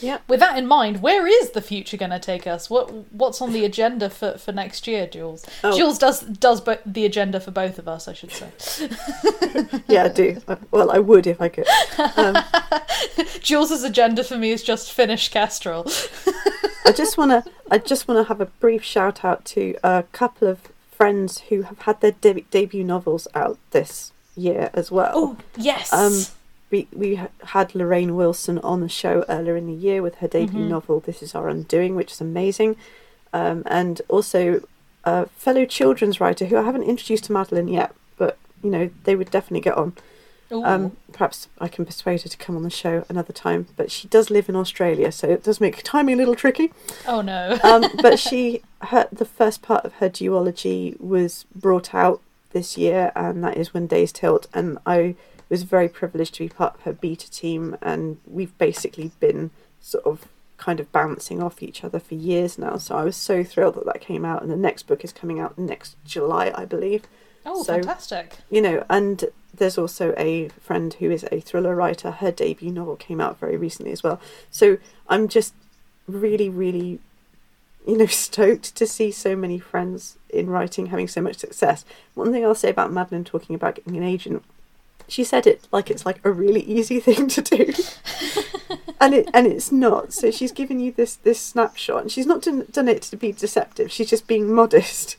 Yeah. 0.00 0.18
With 0.28 0.40
that 0.40 0.56
in 0.58 0.66
mind, 0.66 1.02
where 1.02 1.26
is 1.26 1.50
the 1.50 1.60
future 1.60 1.96
going 1.96 2.10
to 2.10 2.18
take 2.18 2.46
us? 2.46 2.68
What 2.70 2.90
what's 3.12 3.40
on 3.40 3.52
the 3.52 3.64
agenda 3.64 4.08
for, 4.10 4.38
for 4.38 4.52
next 4.52 4.86
year, 4.86 5.06
Jules? 5.06 5.44
Oh. 5.64 5.76
Jules 5.76 5.98
does 5.98 6.20
does 6.20 6.60
bo- 6.60 6.78
the 6.86 7.04
agenda 7.04 7.40
for 7.40 7.50
both 7.50 7.78
of 7.78 7.88
us, 7.88 8.08
I 8.08 8.12
should 8.12 8.32
say. 8.32 8.50
Yeah, 9.88 10.04
I 10.04 10.08
do. 10.08 10.40
Well, 10.70 10.90
I 10.90 10.98
would 10.98 11.26
if 11.26 11.40
I 11.40 11.48
could. 11.48 11.66
Um, 12.16 12.36
Jules's 13.40 13.82
agenda 13.84 14.22
for 14.22 14.36
me 14.36 14.50
is 14.50 14.62
just 14.62 14.92
finish 14.92 15.28
Kestrel. 15.30 15.86
I 16.84 16.92
just 16.92 17.16
want 17.16 17.30
to. 17.30 17.50
I 17.70 17.78
just 17.78 18.06
want 18.06 18.18
to 18.24 18.28
have 18.28 18.40
a 18.40 18.46
brief 18.46 18.82
shout 18.82 19.24
out 19.24 19.44
to 19.46 19.76
a 19.82 20.04
couple 20.12 20.48
of 20.48 20.60
friends 20.90 21.38
who 21.48 21.62
have 21.62 21.80
had 21.82 22.00
their 22.00 22.12
de- 22.12 22.42
debut 22.50 22.84
novels 22.84 23.28
out 23.34 23.58
this 23.70 24.12
year 24.36 24.70
as 24.74 24.90
well. 24.90 25.12
Oh 25.14 25.36
yes. 25.56 25.92
Um, 25.92 26.24
we 26.70 26.86
we 26.92 27.20
had 27.44 27.74
Lorraine 27.74 28.14
Wilson 28.16 28.58
on 28.60 28.80
the 28.80 28.88
show 28.88 29.24
earlier 29.28 29.56
in 29.56 29.66
the 29.66 29.72
year 29.72 30.02
with 30.02 30.16
her 30.16 30.28
debut 30.28 30.60
Mhm. 30.64 30.68
novel 30.68 31.00
"This 31.00 31.22
Is 31.22 31.34
Our 31.34 31.48
Undoing," 31.48 31.94
which 31.96 32.12
is 32.12 32.20
amazing, 32.20 32.76
um, 33.32 33.62
and 33.66 34.00
also 34.08 34.60
a 35.04 35.26
fellow 35.28 35.64
children's 35.64 36.20
writer 36.20 36.46
who 36.46 36.56
I 36.56 36.62
haven't 36.62 36.82
introduced 36.82 37.24
to 37.24 37.32
Madeline 37.32 37.68
yet, 37.68 37.92
but 38.16 38.36
you 38.62 38.70
know 38.70 38.90
they 39.04 39.14
would 39.16 39.30
definitely 39.30 39.60
get 39.62 39.76
on. 39.76 39.92
Um, 40.50 40.96
perhaps 41.12 41.48
I 41.58 41.68
can 41.68 41.84
persuade 41.84 42.22
her 42.22 42.28
to 42.30 42.36
come 42.38 42.56
on 42.56 42.62
the 42.62 42.70
show 42.70 43.04
another 43.10 43.34
time, 43.34 43.66
but 43.76 43.90
she 43.90 44.08
does 44.08 44.30
live 44.30 44.48
in 44.48 44.56
Australia, 44.56 45.12
so 45.12 45.28
it 45.28 45.42
does 45.44 45.60
make 45.60 45.82
timing 45.82 46.14
a 46.14 46.16
little 46.16 46.34
tricky. 46.34 46.72
oh 47.06 47.20
no. 47.20 47.58
Um, 47.64 47.84
but 48.00 48.18
she, 48.18 48.62
her, 48.80 49.06
the 49.12 49.26
first 49.26 49.60
part 49.60 49.84
of 49.84 49.92
her 49.94 50.08
duology 50.08 50.98
was 51.00 51.44
brought 51.54 51.94
out 51.94 52.22
this 52.52 52.78
year, 52.78 53.12
and 53.14 53.44
that 53.44 53.58
is 53.58 53.74
When 53.74 53.86
Days 53.86 54.10
Tilt. 54.10 54.46
And 54.54 54.78
I 54.86 55.16
was 55.48 55.62
very 55.62 55.88
privileged 55.88 56.34
to 56.34 56.44
be 56.44 56.48
part 56.48 56.74
of 56.76 56.82
her 56.82 56.92
beta 56.92 57.30
team, 57.30 57.76
and 57.80 58.18
we've 58.26 58.56
basically 58.58 59.12
been 59.20 59.50
sort 59.80 60.04
of 60.04 60.28
kind 60.56 60.80
of 60.80 60.90
bouncing 60.92 61.42
off 61.42 61.62
each 61.62 61.84
other 61.84 61.98
for 62.00 62.14
years 62.14 62.58
now. 62.58 62.76
So 62.76 62.96
I 62.96 63.04
was 63.04 63.16
so 63.16 63.44
thrilled 63.44 63.76
that 63.76 63.86
that 63.86 64.00
came 64.00 64.24
out, 64.24 64.42
and 64.42 64.50
the 64.50 64.56
next 64.56 64.86
book 64.86 65.04
is 65.04 65.12
coming 65.12 65.38
out 65.38 65.56
next 65.56 65.96
July, 66.04 66.52
I 66.54 66.64
believe. 66.64 67.04
oh, 67.46 67.62
so- 67.62 67.74
fantastic. 67.74 68.36
You 68.50 68.60
know, 68.60 68.84
and 68.90 69.24
there's 69.54 69.78
also 69.78 70.14
a 70.16 70.48
friend 70.60 70.94
who 70.94 71.10
is 71.10 71.26
a 71.32 71.40
thriller 71.40 71.74
writer. 71.74 72.10
Her 72.10 72.30
debut 72.30 72.70
novel 72.70 72.96
came 72.96 73.20
out 73.20 73.38
very 73.38 73.56
recently 73.56 73.92
as 73.92 74.02
well. 74.02 74.20
So 74.50 74.78
I'm 75.08 75.28
just 75.28 75.54
really, 76.06 76.48
really, 76.48 76.98
you 77.86 77.96
know, 77.96 78.06
stoked 78.26 78.74
to 78.76 78.86
see 78.86 79.10
so 79.10 79.36
many 79.36 79.58
friends 79.58 80.16
in 80.28 80.50
writing 80.50 80.86
having 80.86 81.08
so 81.08 81.20
much 81.22 81.36
success. 81.36 81.84
One 82.14 82.32
thing 82.32 82.44
I'll 82.44 82.54
say 82.54 82.70
about 82.70 82.92
Madeline 82.92 83.24
talking 83.24 83.54
about 83.54 83.76
getting 83.76 83.96
an 83.96 84.02
agent, 84.02 84.44
she 85.08 85.24
said 85.24 85.46
it 85.46 85.66
like 85.72 85.90
it's 85.90 86.06
like 86.06 86.20
a 86.24 86.30
really 86.30 86.60
easy 86.60 87.00
thing 87.08 87.28
to 87.28 87.42
do. 87.42 87.72
and 89.00 89.14
it 89.14 89.28
and 89.32 89.46
it's 89.46 89.72
not. 89.72 90.12
So 90.12 90.30
she's 90.30 90.52
given 90.52 90.80
you 90.80 90.92
this 90.92 91.16
this 91.16 91.40
snapshot, 91.40 92.02
and 92.02 92.12
she's 92.12 92.26
not 92.26 92.42
done, 92.42 92.66
done 92.70 92.88
it 92.88 93.02
to 93.02 93.16
be 93.16 93.32
deceptive. 93.32 93.90
She's 93.90 94.10
just 94.10 94.26
being 94.26 94.52
modest. 94.52 95.16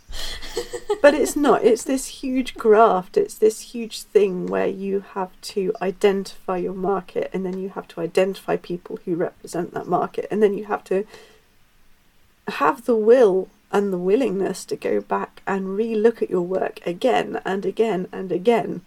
but 1.01 1.13
it's 1.13 1.35
not. 1.35 1.63
It's 1.63 1.83
this 1.83 2.07
huge 2.07 2.55
graft. 2.55 3.17
It's 3.17 3.37
this 3.37 3.73
huge 3.73 4.03
thing 4.03 4.47
where 4.47 4.67
you 4.67 5.03
have 5.13 5.39
to 5.41 5.73
identify 5.81 6.57
your 6.57 6.73
market, 6.73 7.29
and 7.33 7.45
then 7.45 7.57
you 7.57 7.69
have 7.69 7.87
to 7.89 8.01
identify 8.01 8.57
people 8.57 8.99
who 9.05 9.15
represent 9.15 9.73
that 9.73 9.87
market, 9.87 10.27
and 10.29 10.43
then 10.43 10.53
you 10.53 10.65
have 10.65 10.83
to 10.85 11.05
have 12.47 12.85
the 12.85 12.95
will 12.95 13.47
and 13.71 13.93
the 13.93 13.97
willingness 13.97 14.65
to 14.65 14.75
go 14.75 14.99
back 14.99 15.43
and 15.45 15.75
re-look 15.75 16.23
at 16.23 16.29
your 16.29 16.41
work 16.41 16.79
again 16.87 17.39
and 17.45 17.65
again 17.65 18.07
and 18.11 18.31
again, 18.31 18.81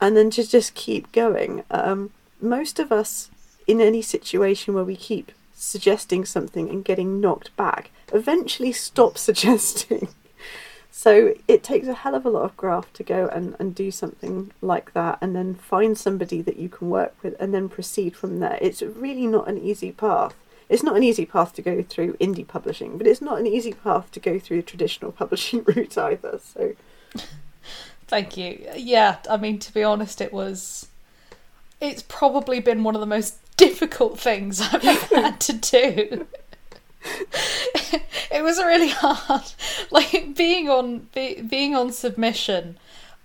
and 0.00 0.16
then 0.16 0.30
just 0.30 0.50
just 0.50 0.74
keep 0.74 1.10
going. 1.12 1.64
Um, 1.70 2.10
most 2.40 2.78
of 2.78 2.92
us, 2.92 3.30
in 3.66 3.80
any 3.80 4.02
situation 4.02 4.74
where 4.74 4.84
we 4.84 4.96
keep 4.96 5.32
suggesting 5.54 6.24
something 6.24 6.68
and 6.68 6.84
getting 6.84 7.20
knocked 7.20 7.54
back, 7.56 7.90
eventually 8.12 8.72
stop 8.72 9.16
suggesting. 9.28 10.08
So 10.96 11.34
it 11.48 11.64
takes 11.64 11.88
a 11.88 11.92
hell 11.92 12.14
of 12.14 12.24
a 12.24 12.30
lot 12.30 12.44
of 12.44 12.56
graft 12.56 12.94
to 12.94 13.02
go 13.02 13.26
and, 13.26 13.56
and 13.58 13.74
do 13.74 13.90
something 13.90 14.52
like 14.62 14.92
that 14.92 15.18
and 15.20 15.34
then 15.34 15.56
find 15.56 15.98
somebody 15.98 16.40
that 16.42 16.56
you 16.56 16.68
can 16.68 16.88
work 16.88 17.14
with 17.20 17.34
and 17.40 17.52
then 17.52 17.68
proceed 17.68 18.14
from 18.14 18.38
there. 18.38 18.58
It's 18.60 18.80
really 18.80 19.26
not 19.26 19.48
an 19.48 19.58
easy 19.58 19.90
path. 19.90 20.36
It's 20.68 20.84
not 20.84 20.96
an 20.96 21.02
easy 21.02 21.26
path 21.26 21.52
to 21.54 21.62
go 21.62 21.82
through 21.82 22.14
indie 22.14 22.46
publishing, 22.46 22.96
but 22.96 23.08
it's 23.08 23.20
not 23.20 23.40
an 23.40 23.46
easy 23.46 23.72
path 23.72 24.12
to 24.12 24.20
go 24.20 24.38
through 24.38 24.58
the 24.58 24.62
traditional 24.62 25.10
publishing 25.20 25.64
route 25.64 25.98
either. 25.98 26.38
So 26.42 26.74
Thank 28.06 28.36
you. 28.36 28.66
Yeah, 28.76 29.18
I 29.30 29.36
mean 29.36 29.58
to 29.60 29.72
be 29.72 29.82
honest, 29.82 30.20
it 30.20 30.32
was. 30.32 30.88
It's 31.80 32.02
probably 32.02 32.60
been 32.60 32.84
one 32.84 32.94
of 32.94 33.00
the 33.00 33.06
most 33.06 33.38
difficult 33.56 34.18
things 34.18 34.60
I've 34.60 34.84
ever 34.84 35.20
had 35.20 35.40
to 35.40 35.52
do. 35.52 36.26
it 38.30 38.42
was 38.42 38.58
really 38.58 38.88
hard. 38.88 39.44
Like 39.90 40.34
being 40.34 40.68
on 40.68 41.08
be, 41.14 41.40
being 41.40 41.74
on 41.76 41.92
submission. 41.92 42.78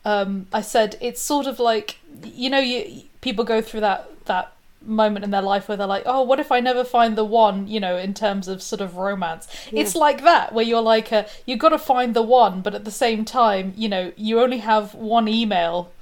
Um, 0.05 0.47
I 0.53 0.61
said 0.61 0.97
it's 1.01 1.21
sort 1.21 1.47
of 1.47 1.59
like 1.59 1.97
you 2.23 2.49
know 2.49 2.59
you 2.59 3.03
people 3.21 3.43
go 3.43 3.61
through 3.61 3.79
that 3.79 4.25
that 4.25 4.53
moment 4.81 5.25
in 5.25 5.31
their 5.31 5.41
life 5.41 5.67
where 5.67 5.77
they're 5.77 5.87
like, 5.87 6.03
oh, 6.05 6.21
what 6.21 6.39
if 6.39 6.51
I 6.51 6.59
never 6.59 6.83
find 6.83 7.17
the 7.17 7.25
one, 7.25 7.67
you 7.67 7.79
know, 7.79 7.97
in 7.97 8.13
terms 8.13 8.47
of 8.47 8.61
sort 8.61 8.81
of 8.81 8.95
romance. 8.95 9.47
It's 9.71 9.95
like 9.95 10.23
that, 10.23 10.53
where 10.53 10.65
you're 10.65 10.81
like, 10.81 11.11
uh, 11.11 11.25
you've 11.45 11.59
got 11.59 11.69
to 11.69 11.79
find 11.79 12.15
the 12.15 12.21
one, 12.21 12.61
but 12.61 12.75
at 12.75 12.85
the 12.85 12.91
same 12.91 13.25
time, 13.25 13.73
you 13.75 13.89
know, 13.89 14.11
you 14.15 14.39
only 14.39 14.59
have 14.59 14.93
one 14.93 15.27
email. 15.27 15.91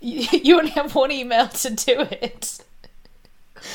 You 0.00 0.58
only 0.58 0.72
have 0.72 0.94
one 0.94 1.10
email 1.10 1.48
to 1.48 1.70
do 1.70 2.00
it. 2.00 2.58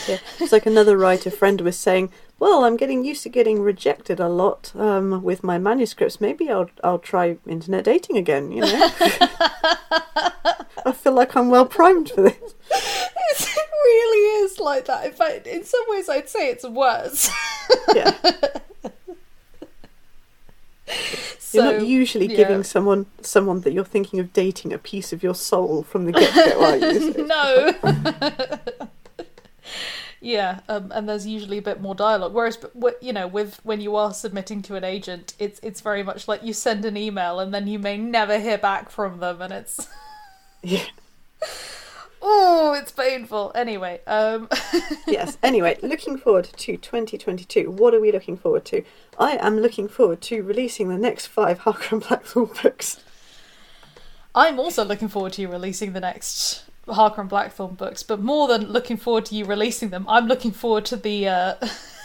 Yeah. 0.07 0.19
It's 0.39 0.51
like 0.51 0.67
another 0.67 0.95
writer 0.95 1.31
friend 1.31 1.59
was 1.61 1.77
saying, 1.77 2.11
well, 2.41 2.63
I'm 2.63 2.75
getting 2.75 3.05
used 3.05 3.21
to 3.23 3.29
getting 3.29 3.61
rejected 3.61 4.19
a 4.19 4.27
lot 4.27 4.71
um, 4.75 5.21
with 5.21 5.43
my 5.43 5.59
manuscripts. 5.59 6.19
Maybe 6.19 6.49
I'll 6.49 6.71
I'll 6.83 6.99
try 6.99 7.37
internet 7.45 7.83
dating 7.83 8.17
again. 8.17 8.51
You 8.51 8.61
know, 8.61 8.89
I 10.85 10.91
feel 10.95 11.13
like 11.13 11.35
I'm 11.35 11.49
well 11.49 11.67
primed 11.67 12.09
for 12.09 12.23
this. 12.23 12.55
Really 13.83 14.45
is 14.45 14.59
like 14.59 14.85
that. 14.85 15.05
In 15.05 15.11
fact, 15.11 15.47
in 15.47 15.63
some 15.63 15.81
ways, 15.87 16.09
I'd 16.09 16.29
say 16.29 16.49
it's 16.49 16.63
worse. 16.63 17.31
Yeah, 17.95 18.15
so, 21.37 21.63
you're 21.63 21.79
not 21.79 21.85
usually 21.87 22.27
yeah. 22.27 22.37
giving 22.37 22.63
someone 22.63 23.05
someone 23.21 23.61
that 23.61 23.73
you're 23.73 23.83
thinking 23.83 24.19
of 24.19 24.33
dating 24.33 24.73
a 24.73 24.77
piece 24.77 25.13
of 25.13 25.23
your 25.23 25.35
soul 25.35 25.83
from 25.83 26.05
the 26.05 26.11
get 26.13 26.33
go, 26.33 26.63
are 26.63 26.77
you? 26.77 27.13
No. 27.27 27.73
yeah, 30.21 30.59
um, 30.67 30.91
and 30.93 31.07
there's 31.07 31.27
usually 31.27 31.57
a 31.57 31.61
bit 31.61 31.81
more 31.81 31.95
dialogue. 31.95 32.33
Whereas, 32.33 32.57
you 33.01 33.13
know, 33.13 33.27
with 33.27 33.59
when 33.63 33.79
you 33.81 33.95
are 33.95 34.13
submitting 34.13 34.61
to 34.63 34.75
an 34.75 34.83
agent, 34.83 35.33
it's 35.39 35.59
it's 35.63 35.81
very 35.81 36.03
much 36.03 36.27
like 36.27 36.43
you 36.43 36.53
send 36.53 36.85
an 36.85 36.97
email 36.97 37.39
and 37.39 37.53
then 37.53 37.67
you 37.67 37.79
may 37.79 37.97
never 37.97 38.39
hear 38.39 38.57
back 38.57 38.89
from 38.89 39.19
them, 39.19 39.41
and 39.41 39.53
it's 39.53 39.87
yeah. 40.63 40.85
Oh, 42.21 42.73
it's 42.73 42.91
painful. 42.91 43.51
Anyway, 43.55 44.01
um, 44.07 44.47
yes. 45.07 45.37
Anyway, 45.43 45.77
looking 45.81 46.17
forward 46.17 46.45
to 46.57 46.77
2022. 46.77 47.71
What 47.71 47.93
are 47.93 47.99
we 47.99 48.11
looking 48.11 48.37
forward 48.37 48.65
to? 48.65 48.83
I 49.17 49.37
am 49.37 49.59
looking 49.59 49.87
forward 49.87 50.21
to 50.21 50.41
releasing 50.43 50.89
the 50.89 50.97
next 50.97 51.27
five 51.27 51.59
Harker 51.59 51.95
and 51.95 52.07
Blackthorne 52.07 52.49
books. 52.61 53.03
I'm 54.33 54.59
also 54.59 54.85
looking 54.85 55.09
forward 55.09 55.33
to 55.33 55.41
you 55.41 55.49
releasing 55.49 55.93
the 55.93 55.99
next 55.99 56.63
Harker 56.87 57.21
and 57.21 57.29
Blackthorn 57.29 57.75
books, 57.75 58.03
but 58.03 58.21
more 58.21 58.47
than 58.47 58.71
looking 58.71 58.97
forward 58.97 59.25
to 59.25 59.35
you 59.35 59.45
releasing 59.45 59.89
them, 59.89 60.05
I'm 60.07 60.27
looking 60.27 60.51
forward 60.51 60.85
to 60.85 60.95
the 60.95 61.27
uh, 61.27 61.55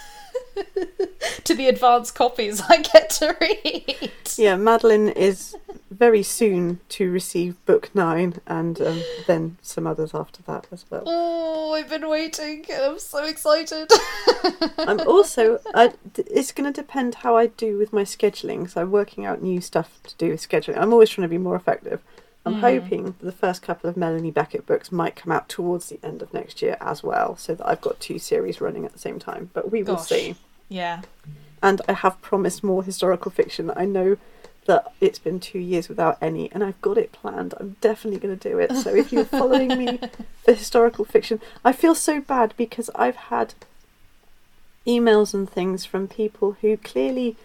to 1.43 1.55
the 1.55 1.67
advanced 1.67 2.15
copies 2.15 2.61
I 2.61 2.77
get 2.81 3.09
to 3.11 3.35
read. 3.39 4.11
Yeah, 4.37 4.55
Madeline 4.55 5.09
is 5.09 5.55
very 5.89 6.23
soon 6.23 6.79
to 6.89 7.11
receive 7.11 7.63
book 7.65 7.89
nine, 7.93 8.35
and 8.45 8.79
um, 8.81 9.01
then 9.25 9.57
some 9.61 9.87
others 9.87 10.13
after 10.13 10.41
that 10.43 10.67
as 10.71 10.85
well. 10.89 11.03
Oh, 11.05 11.73
I've 11.73 11.89
been 11.89 12.07
waiting. 12.07 12.65
and 12.69 12.83
I'm 12.83 12.99
so 12.99 13.25
excited. 13.25 13.89
I'm 14.77 14.99
also. 15.07 15.59
I, 15.73 15.93
it's 16.17 16.51
going 16.51 16.71
to 16.71 16.81
depend 16.81 17.15
how 17.15 17.37
I 17.37 17.47
do 17.47 17.77
with 17.77 17.93
my 17.93 18.03
scheduling. 18.03 18.69
So 18.69 18.81
I'm 18.81 18.91
working 18.91 19.25
out 19.25 19.41
new 19.41 19.61
stuff 19.61 19.99
to 20.03 20.15
do 20.15 20.29
with 20.29 20.47
scheduling. 20.47 20.77
I'm 20.77 20.93
always 20.93 21.09
trying 21.09 21.25
to 21.25 21.29
be 21.29 21.37
more 21.37 21.55
effective. 21.55 22.01
I'm 22.47 22.61
hoping 22.61 23.15
the 23.19 23.33
first 23.33 23.61
couple 23.61 23.89
of 23.89 23.97
Melanie 23.97 24.31
Beckett 24.31 24.65
books 24.65 24.89
might 24.89 25.17
come 25.17 25.33
out 25.33 25.49
towards 25.49 25.89
the 25.89 25.99
end 26.01 26.21
of 26.21 26.33
next 26.33 26.61
year 26.61 26.77
as 26.79 27.03
well, 27.03 27.35
so 27.35 27.55
that 27.55 27.67
I've 27.67 27.81
got 27.81 27.99
two 27.99 28.19
series 28.19 28.61
running 28.61 28.85
at 28.85 28.93
the 28.93 28.99
same 28.99 29.19
time. 29.19 29.49
But 29.53 29.69
we 29.69 29.83
will 29.83 29.95
Gosh. 29.95 30.07
see. 30.07 30.35
Yeah. 30.69 31.01
And 31.61 31.81
I 31.87 31.93
have 31.93 32.21
promised 32.21 32.63
more 32.63 32.83
historical 32.83 33.31
fiction. 33.31 33.71
I 33.75 33.85
know 33.85 34.17
that 34.67 34.91
it's 35.01 35.19
been 35.19 35.39
two 35.39 35.59
years 35.59 35.89
without 35.89 36.17
any, 36.21 36.51
and 36.51 36.63
I've 36.63 36.79
got 36.81 36.97
it 36.97 37.11
planned. 37.11 37.53
I'm 37.59 37.77
definitely 37.81 38.19
going 38.19 38.37
to 38.37 38.49
do 38.49 38.59
it. 38.59 38.75
So 38.75 38.93
if 38.93 39.11
you're 39.11 39.25
following 39.25 39.69
me 39.69 39.99
for 40.43 40.53
historical 40.53 41.05
fiction, 41.05 41.41
I 41.65 41.71
feel 41.71 41.95
so 41.95 42.21
bad 42.21 42.53
because 42.57 42.89
I've 42.93 43.15
had 43.15 43.53
emails 44.85 45.33
and 45.33 45.49
things 45.49 45.85
from 45.85 46.07
people 46.07 46.57
who 46.61 46.77
clearly 46.77 47.35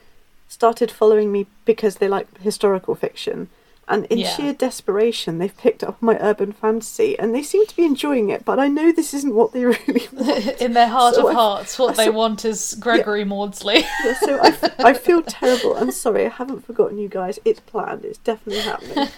started 0.48 0.90
following 0.90 1.32
me 1.32 1.46
because 1.64 1.96
they 1.96 2.08
like 2.08 2.40
historical 2.40 2.94
fiction. 2.94 3.48
And 3.88 4.06
in 4.06 4.18
Yeah. 4.18 4.28
sheer 4.36 4.52
desperation, 4.54 5.38
they've 5.38 5.56
picked 5.56 5.82
up 5.82 6.00
my 6.00 6.16
urban 6.20 6.52
fantasy, 6.52 7.18
and 7.18 7.34
they 7.34 7.42
seem 7.42 7.66
to 7.66 7.74
be 7.76 7.84
enjoying 7.84 8.30
it. 8.30 8.44
But 8.44 8.58
I 8.60 8.68
know 8.68 8.92
this 8.92 9.12
isn't 9.12 9.34
what 9.34 9.52
they 9.52 9.64
really 9.74 10.08
want. 10.12 10.46
In 10.62 10.72
their 10.72 10.86
heart 10.88 11.16
So 11.16 11.22
of 11.28 11.32
I- 11.32 11.34
hearts, 11.34 11.78
what 11.78 11.96
they 11.96 12.04
so- 12.06 12.12
want 12.12 12.44
is 12.44 12.76
Gregory 12.78 13.24
Maudsley. 13.24 13.84
Yeah, 14.04 14.14
so 14.20 14.40
I 14.78 14.94
feel 15.06 15.22
terrible. 15.22 15.76
I'm 15.76 15.90
sorry, 15.90 16.26
I 16.26 16.28
haven't 16.30 16.64
forgotten 16.64 16.96
you 16.98 17.08
guys. 17.08 17.38
It's 17.44 17.60
planned. 17.60 18.04
It's 18.04 18.18
definitely 18.18 18.62
happening. 18.62 19.08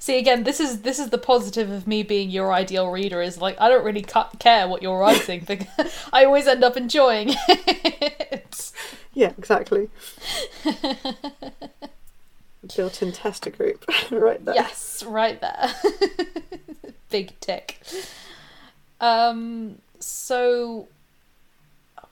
See 0.00 0.18
again, 0.18 0.42
this 0.44 0.58
is 0.58 0.80
this 0.80 0.98
is 0.98 1.10
the 1.10 1.18
positive 1.18 1.70
of 1.70 1.86
me 1.86 2.02
being 2.02 2.30
your 2.30 2.52
ideal 2.52 2.90
reader. 2.90 3.20
Is 3.22 3.38
like 3.40 3.60
I 3.60 3.68
don't 3.68 3.84
really 3.84 4.02
cu- 4.02 4.36
care 4.40 4.66
what 4.66 4.82
you're 4.82 4.98
writing 4.98 5.44
because 5.46 5.66
I 6.12 6.24
always 6.24 6.48
end 6.48 6.64
up 6.64 6.76
enjoying 6.76 7.28
it. 7.48 8.72
Yeah, 9.18 9.32
exactly. 9.36 9.90
Built-in 12.76 13.10
tester 13.10 13.50
group, 13.50 13.84
right 14.12 14.44
there. 14.44 14.54
Yes, 14.54 15.02
right 15.02 15.40
there. 15.40 15.74
Big 17.10 17.32
tick. 17.40 17.80
Um. 19.00 19.80
So, 19.98 20.86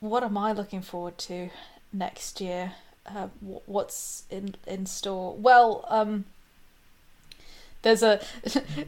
what 0.00 0.24
am 0.24 0.36
I 0.36 0.50
looking 0.50 0.82
forward 0.82 1.16
to 1.18 1.50
next 1.92 2.40
year? 2.40 2.72
Uh, 3.06 3.28
what's 3.66 4.24
in 4.28 4.56
in 4.66 4.86
store? 4.86 5.36
Well, 5.36 5.84
um. 5.88 6.24
There's 7.82 8.02
a. 8.02 8.20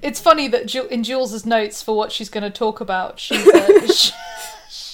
It's 0.03 0.19
funny 0.19 0.49
that 0.49 0.75
in 0.75 1.05
Jules's 1.05 1.47
notes 1.47 1.85
for 1.85 1.97
what 1.97 2.11
she's 2.11 2.31
going 2.31 2.43
to 2.43 2.51
talk 2.51 2.81
about, 2.81 3.21
she's 3.21 3.47
uh, 3.47 3.87
sh- 3.87 4.11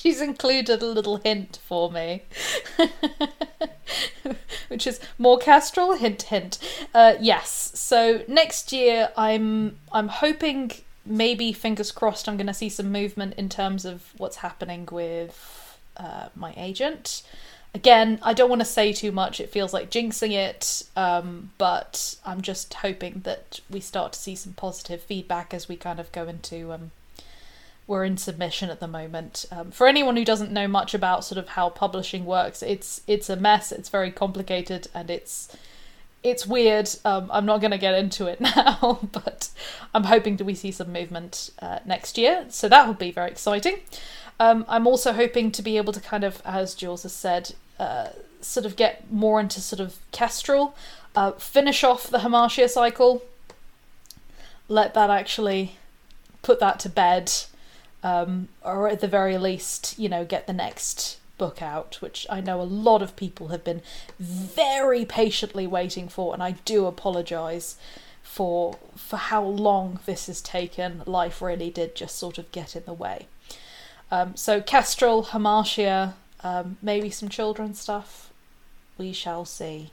she's 0.04 0.20
included 0.20 0.82
a 0.82 0.86
little 0.86 1.16
hint 1.16 1.58
for 1.66 1.90
me, 1.90 2.22
which 4.68 4.86
is 4.86 5.00
more 5.18 5.38
Kestrel. 5.38 5.96
Hint, 5.96 6.22
hint. 6.24 6.58
Uh, 6.92 7.14
yes. 7.20 7.72
So 7.74 8.22
next 8.28 8.70
year, 8.72 9.10
I'm 9.16 9.78
I'm 9.90 10.08
hoping 10.08 10.72
maybe 11.06 11.52
fingers 11.52 11.90
crossed 11.90 12.28
I'm 12.28 12.36
going 12.36 12.46
to 12.46 12.54
see 12.54 12.70
some 12.70 12.90
movement 12.90 13.34
in 13.34 13.48
terms 13.48 13.84
of 13.84 14.12
what's 14.16 14.36
happening 14.36 14.88
with 14.90 15.78
uh, 15.96 16.28
my 16.34 16.54
agent. 16.56 17.22
Again, 17.74 18.20
I 18.22 18.34
don't 18.34 18.48
want 18.48 18.60
to 18.60 18.66
say 18.66 18.92
too 18.92 19.10
much. 19.10 19.40
It 19.40 19.50
feels 19.50 19.72
like 19.72 19.90
jinxing 19.90 20.30
it, 20.30 20.84
um, 20.96 21.50
but 21.58 22.16
I'm 22.24 22.40
just 22.40 22.72
hoping 22.74 23.22
that 23.24 23.60
we 23.68 23.80
start 23.80 24.12
to 24.12 24.18
see 24.18 24.36
some 24.36 24.52
positive 24.52 25.02
feedback 25.02 25.52
as 25.52 25.68
we 25.68 25.76
kind 25.76 25.98
of 25.98 26.12
go 26.12 26.28
into. 26.28 26.72
Um, 26.72 26.92
we're 27.86 28.04
in 28.04 28.16
submission 28.16 28.70
at 28.70 28.80
the 28.80 28.88
moment. 28.88 29.44
Um, 29.50 29.70
for 29.70 29.86
anyone 29.86 30.16
who 30.16 30.24
doesn't 30.24 30.52
know 30.52 30.66
much 30.66 30.94
about 30.94 31.24
sort 31.24 31.38
of 31.38 31.50
how 31.50 31.68
publishing 31.68 32.24
works, 32.24 32.62
it's 32.62 33.02
it's 33.06 33.28
a 33.28 33.36
mess. 33.36 33.72
It's 33.72 33.88
very 33.88 34.10
complicated 34.10 34.88
and 34.94 35.10
it's 35.10 35.54
it's 36.22 36.46
weird. 36.46 36.88
Um, 37.04 37.30
I'm 37.30 37.44
not 37.44 37.60
going 37.60 37.70
to 37.70 37.78
get 37.78 37.94
into 37.94 38.26
it 38.26 38.40
now, 38.56 39.00
but 39.12 39.50
I'm 39.92 40.04
hoping 40.04 40.36
that 40.36 40.44
we 40.44 40.54
see 40.54 40.70
some 40.72 40.92
movement 40.92 41.50
uh, 41.60 41.80
next 41.84 42.16
year. 42.16 42.46
So 42.48 42.68
that 42.68 42.86
will 42.86 42.94
be 42.94 43.10
very 43.10 43.30
exciting. 43.30 43.80
Um, 44.40 44.64
I'm 44.66 44.86
also 44.86 45.12
hoping 45.12 45.52
to 45.52 45.62
be 45.62 45.76
able 45.76 45.92
to 45.92 46.00
kind 46.00 46.24
of, 46.24 46.42
as 46.44 46.74
Jules 46.74 47.04
has 47.04 47.12
said, 47.12 47.54
uh, 47.78 48.08
sort 48.40 48.66
of 48.66 48.76
get 48.76 49.10
more 49.12 49.38
into 49.38 49.60
sort 49.60 49.80
of 49.80 49.98
Kestrel, 50.10 50.74
uh, 51.14 51.32
finish 51.32 51.84
off 51.84 52.08
the 52.08 52.18
Hamartia 52.18 52.68
cycle, 52.68 53.22
let 54.68 54.94
that 54.94 55.10
actually 55.10 55.76
put 56.42 56.58
that 56.60 56.80
to 56.80 56.88
bed, 56.88 57.32
um, 58.04 58.48
or 58.62 58.86
at 58.86 59.00
the 59.00 59.08
very 59.08 59.38
least, 59.38 59.98
you 59.98 60.08
know, 60.10 60.24
get 60.24 60.46
the 60.46 60.52
next 60.52 61.18
book 61.38 61.62
out, 61.62 61.96
which 62.00 62.26
I 62.28 62.40
know 62.40 62.60
a 62.60 62.62
lot 62.62 63.02
of 63.02 63.16
people 63.16 63.48
have 63.48 63.64
been 63.64 63.80
very 64.20 65.06
patiently 65.06 65.66
waiting 65.66 66.08
for, 66.08 66.34
and 66.34 66.42
I 66.42 66.52
do 66.64 66.86
apologise 66.86 67.76
for 68.22 68.78
for 68.94 69.16
how 69.16 69.42
long 69.42 70.00
this 70.04 70.26
has 70.26 70.42
taken. 70.42 71.02
Life 71.06 71.40
really 71.40 71.70
did 71.70 71.96
just 71.96 72.16
sort 72.16 72.36
of 72.36 72.52
get 72.52 72.76
in 72.76 72.84
the 72.84 72.92
way. 72.92 73.26
Um, 74.10 74.36
so 74.36 74.60
Kestrel, 74.60 75.24
Hamartia, 75.24 76.12
um, 76.42 76.76
maybe 76.82 77.08
some 77.10 77.30
children's 77.30 77.80
stuff. 77.80 78.30
We 78.98 79.12
shall 79.12 79.46
see. 79.46 79.90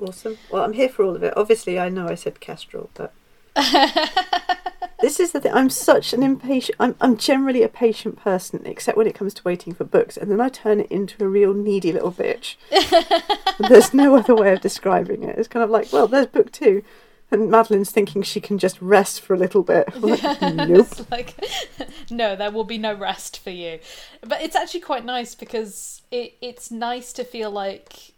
Awesome. 0.00 0.38
Well, 0.50 0.64
I'm 0.64 0.74
here 0.74 0.88
for 0.88 1.04
all 1.04 1.16
of 1.16 1.22
it. 1.22 1.34
Obviously, 1.36 1.78
I 1.78 1.88
know 1.88 2.08
I 2.08 2.14
said 2.14 2.40
Kestrel, 2.40 2.90
but 2.94 3.12
this 5.00 5.20
is 5.20 5.32
the 5.32 5.40
thing. 5.40 5.52
I'm 5.52 5.70
such 5.70 6.12
an 6.12 6.22
impatient. 6.22 6.76
I'm 6.80 6.96
I'm 7.00 7.16
generally 7.16 7.62
a 7.62 7.68
patient 7.68 8.16
person, 8.16 8.62
except 8.64 8.96
when 8.96 9.06
it 9.06 9.14
comes 9.14 9.34
to 9.34 9.42
waiting 9.44 9.72
for 9.74 9.84
books, 9.84 10.16
and 10.16 10.30
then 10.30 10.40
I 10.40 10.48
turn 10.48 10.80
it 10.80 10.90
into 10.90 11.22
a 11.24 11.28
real 11.28 11.54
needy 11.54 11.92
little 11.92 12.12
bitch. 12.12 12.56
there's 13.68 13.94
no 13.94 14.16
other 14.16 14.34
way 14.34 14.52
of 14.52 14.60
describing 14.60 15.22
it. 15.22 15.38
It's 15.38 15.48
kind 15.48 15.62
of 15.62 15.70
like, 15.70 15.92
well, 15.92 16.08
there's 16.08 16.26
book 16.26 16.50
two, 16.50 16.82
and 17.30 17.50
Madeline's 17.50 17.90
thinking 17.90 18.22
she 18.22 18.40
can 18.40 18.58
just 18.58 18.80
rest 18.80 19.20
for 19.20 19.34
a 19.34 19.38
little 19.38 19.62
bit. 19.62 19.94
Like, 20.00 20.42
nope. 20.42 21.10
Like, 21.10 21.34
no, 22.10 22.34
there 22.34 22.50
will 22.50 22.64
be 22.64 22.78
no 22.78 22.94
rest 22.94 23.38
for 23.38 23.50
you. 23.50 23.80
But 24.22 24.42
it's 24.42 24.56
actually 24.56 24.80
quite 24.80 25.04
nice 25.04 25.34
because 25.34 26.02
it 26.10 26.34
it's 26.40 26.70
nice 26.70 27.12
to 27.14 27.24
feel 27.24 27.50
like 27.50 28.14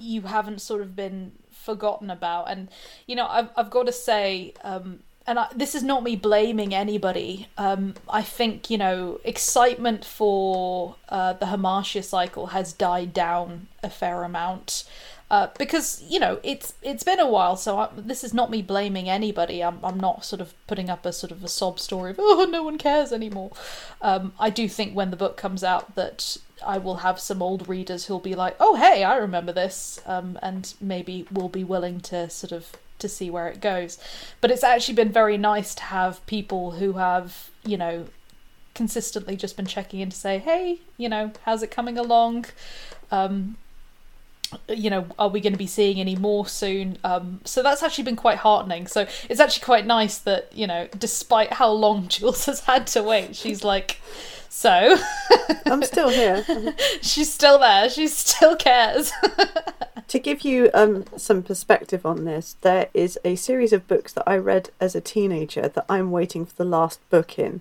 you 0.00 0.22
haven't 0.22 0.60
sort 0.60 0.80
of 0.80 0.96
been 0.96 1.32
forgotten 1.50 2.10
about. 2.10 2.50
And 2.50 2.68
you 3.06 3.14
know, 3.14 3.26
I've 3.26 3.50
I've 3.56 3.70
got 3.70 3.86
to 3.86 3.92
say, 3.92 4.54
um, 4.64 5.00
and 5.26 5.38
I, 5.38 5.48
this 5.54 5.74
is 5.74 5.82
not 5.82 6.02
me 6.02 6.16
blaming 6.16 6.74
anybody. 6.74 7.48
Um, 7.56 7.94
I 8.08 8.22
think 8.22 8.70
you 8.70 8.78
know 8.78 9.20
excitement 9.24 10.04
for 10.04 10.96
uh, 11.08 11.34
the 11.34 11.46
Hamartia 11.46 12.04
cycle 12.04 12.48
has 12.48 12.72
died 12.72 13.12
down 13.12 13.68
a 13.82 13.90
fair 13.90 14.22
amount. 14.22 14.84
Uh, 15.30 15.48
because 15.58 16.04
you 16.06 16.20
know 16.20 16.38
it's 16.42 16.74
it's 16.82 17.02
been 17.02 17.18
a 17.18 17.28
while, 17.28 17.56
so 17.56 17.78
I, 17.78 17.88
this 17.96 18.22
is 18.22 18.34
not 18.34 18.50
me 18.50 18.60
blaming 18.60 19.08
anybody. 19.08 19.64
I'm 19.64 19.82
I'm 19.82 19.98
not 19.98 20.24
sort 20.24 20.42
of 20.42 20.52
putting 20.66 20.90
up 20.90 21.06
a 21.06 21.12
sort 21.12 21.32
of 21.32 21.42
a 21.42 21.48
sob 21.48 21.80
story 21.80 22.10
of 22.10 22.16
oh 22.18 22.46
no 22.48 22.62
one 22.62 22.76
cares 22.76 23.10
anymore. 23.10 23.52
Um, 24.02 24.34
I 24.38 24.50
do 24.50 24.68
think 24.68 24.94
when 24.94 25.10
the 25.10 25.16
book 25.16 25.38
comes 25.38 25.64
out 25.64 25.94
that 25.94 26.36
I 26.64 26.76
will 26.76 26.96
have 26.96 27.18
some 27.18 27.40
old 27.42 27.68
readers 27.68 28.06
who'll 28.06 28.20
be 28.20 28.34
like, 28.34 28.56
oh 28.60 28.76
hey, 28.76 29.02
I 29.02 29.16
remember 29.16 29.52
this, 29.52 29.98
um, 30.04 30.38
and 30.42 30.74
maybe 30.80 31.26
will 31.32 31.48
be 31.48 31.64
willing 31.64 32.00
to 32.02 32.28
sort 32.28 32.52
of 32.52 32.76
to 33.04 33.08
see 33.08 33.30
where 33.30 33.48
it 33.48 33.60
goes. 33.60 33.98
But 34.40 34.50
it's 34.50 34.64
actually 34.64 34.94
been 34.94 35.12
very 35.12 35.36
nice 35.36 35.74
to 35.76 35.82
have 35.84 36.24
people 36.26 36.72
who 36.72 36.94
have, 36.94 37.50
you 37.64 37.76
know, 37.76 38.06
consistently 38.74 39.36
just 39.36 39.56
been 39.56 39.66
checking 39.66 40.00
in 40.00 40.10
to 40.10 40.16
say, 40.16 40.38
hey, 40.38 40.80
you 40.96 41.08
know, 41.08 41.32
how's 41.44 41.62
it 41.62 41.70
coming 41.70 41.98
along? 41.98 42.46
Um, 43.10 43.56
you 44.68 44.90
know, 44.90 45.06
are 45.18 45.28
we 45.28 45.40
going 45.40 45.52
to 45.52 45.58
be 45.58 45.66
seeing 45.66 46.00
any 46.00 46.16
more 46.16 46.46
soon? 46.46 46.98
Um, 47.04 47.40
so 47.44 47.62
that's 47.62 47.82
actually 47.82 48.04
been 48.04 48.16
quite 48.16 48.38
heartening. 48.38 48.86
So 48.86 49.06
it's 49.28 49.40
actually 49.40 49.64
quite 49.64 49.86
nice 49.86 50.18
that, 50.18 50.52
you 50.52 50.66
know, 50.66 50.88
despite 50.98 51.54
how 51.54 51.70
long 51.70 52.08
Jules 52.08 52.46
has 52.46 52.60
had 52.60 52.86
to 52.88 53.02
wait, 53.02 53.36
she's 53.36 53.62
like, 53.64 54.00
so. 54.48 54.96
I'm 55.66 55.82
still 55.82 56.10
here. 56.10 56.44
she's 57.02 57.32
still 57.32 57.58
there. 57.58 57.90
She 57.90 58.06
still 58.06 58.56
cares. 58.56 59.12
to 60.08 60.18
give 60.18 60.42
you 60.42 60.70
um, 60.74 61.04
some 61.16 61.42
perspective 61.42 62.04
on 62.06 62.24
this, 62.24 62.56
there 62.60 62.88
is 62.94 63.18
a 63.24 63.36
series 63.36 63.72
of 63.72 63.88
books 63.88 64.12
that 64.12 64.24
I 64.28 64.36
read 64.36 64.70
as 64.80 64.94
a 64.94 65.00
teenager 65.00 65.68
that 65.68 65.86
I'm 65.88 66.10
waiting 66.10 66.44
for 66.46 66.54
the 66.56 66.64
last 66.68 67.00
book 67.10 67.38
in. 67.38 67.60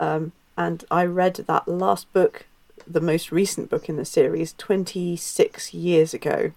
Um, 0.00 0.32
and 0.56 0.84
I 0.90 1.04
read 1.04 1.34
that 1.36 1.68
last 1.68 2.12
book, 2.12 2.46
the 2.86 3.00
most 3.00 3.32
recent 3.32 3.70
book 3.70 3.88
in 3.88 3.96
the 3.96 4.04
series, 4.04 4.54
26 4.54 5.74
years 5.74 6.14
ago. 6.14 6.52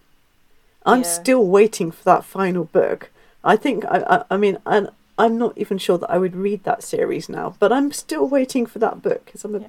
I'm 0.86 1.00
Yeah. 1.00 1.08
still 1.08 1.46
waiting 1.46 1.92
for 1.92 2.04
that 2.06 2.24
final 2.26 2.64
book. 2.66 3.10
I 3.44 3.56
think, 3.56 3.86
I, 3.86 4.04
I, 4.10 4.24
I 4.32 4.38
mean, 4.38 4.58
I, 4.66 4.88
I'm 5.18 5.38
not 5.38 5.58
even 5.58 5.78
sure 5.78 5.98
that 5.98 6.10
I 6.12 6.18
would 6.18 6.36
read 6.36 6.64
that 6.64 6.84
series 6.84 7.28
now, 7.28 7.56
but 7.60 7.72
I'm 7.72 7.92
still 7.92 8.28
waiting 8.28 8.66
for 8.66 8.80
that 8.80 9.02
book. 9.02 9.26
'cause 9.26 9.44
I'm 9.44 9.56
a, 9.56 9.60
Yeah. 9.60 9.68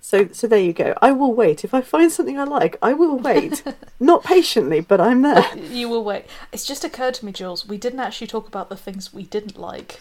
So, 0.00 0.28
so 0.32 0.46
there 0.46 0.58
you 0.60 0.72
go. 0.72 0.94
I 1.02 1.12
will 1.12 1.32
wait. 1.34 1.64
If 1.64 1.74
I 1.74 1.82
find 1.82 2.10
something 2.10 2.38
I 2.38 2.44
like, 2.44 2.76
I 2.82 2.94
will 2.94 3.18
wait. 3.18 3.62
Not 4.00 4.24
patiently, 4.24 4.80
but 4.80 5.00
I'm 5.00 5.22
there. 5.22 5.56
you 5.56 5.88
will 5.88 6.02
wait. 6.02 6.24
It's 6.52 6.64
just 6.66 6.84
occurred 6.84 7.14
to 7.14 7.26
me, 7.26 7.32
Jules, 7.32 7.66
we 7.66 7.76
didn't 7.78 8.00
actually 8.00 8.26
talk 8.26 8.48
about 8.48 8.68
the 8.70 8.76
things 8.76 9.12
we 9.12 9.24
didn't 9.24 9.58
like. 9.58 10.00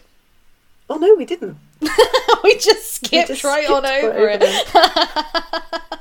Oh 0.89 0.95
no, 0.95 1.13
we 1.15 1.25
didn't. 1.25 1.57
we 2.43 2.55
just 2.55 3.03
We 3.03 3.07
skipped 3.07 3.27
just 3.27 3.43
right 3.43 3.65
skipped 3.65 3.71
on 3.77 3.83
right 3.83 4.03
over 4.03 4.29
it. 4.41 4.67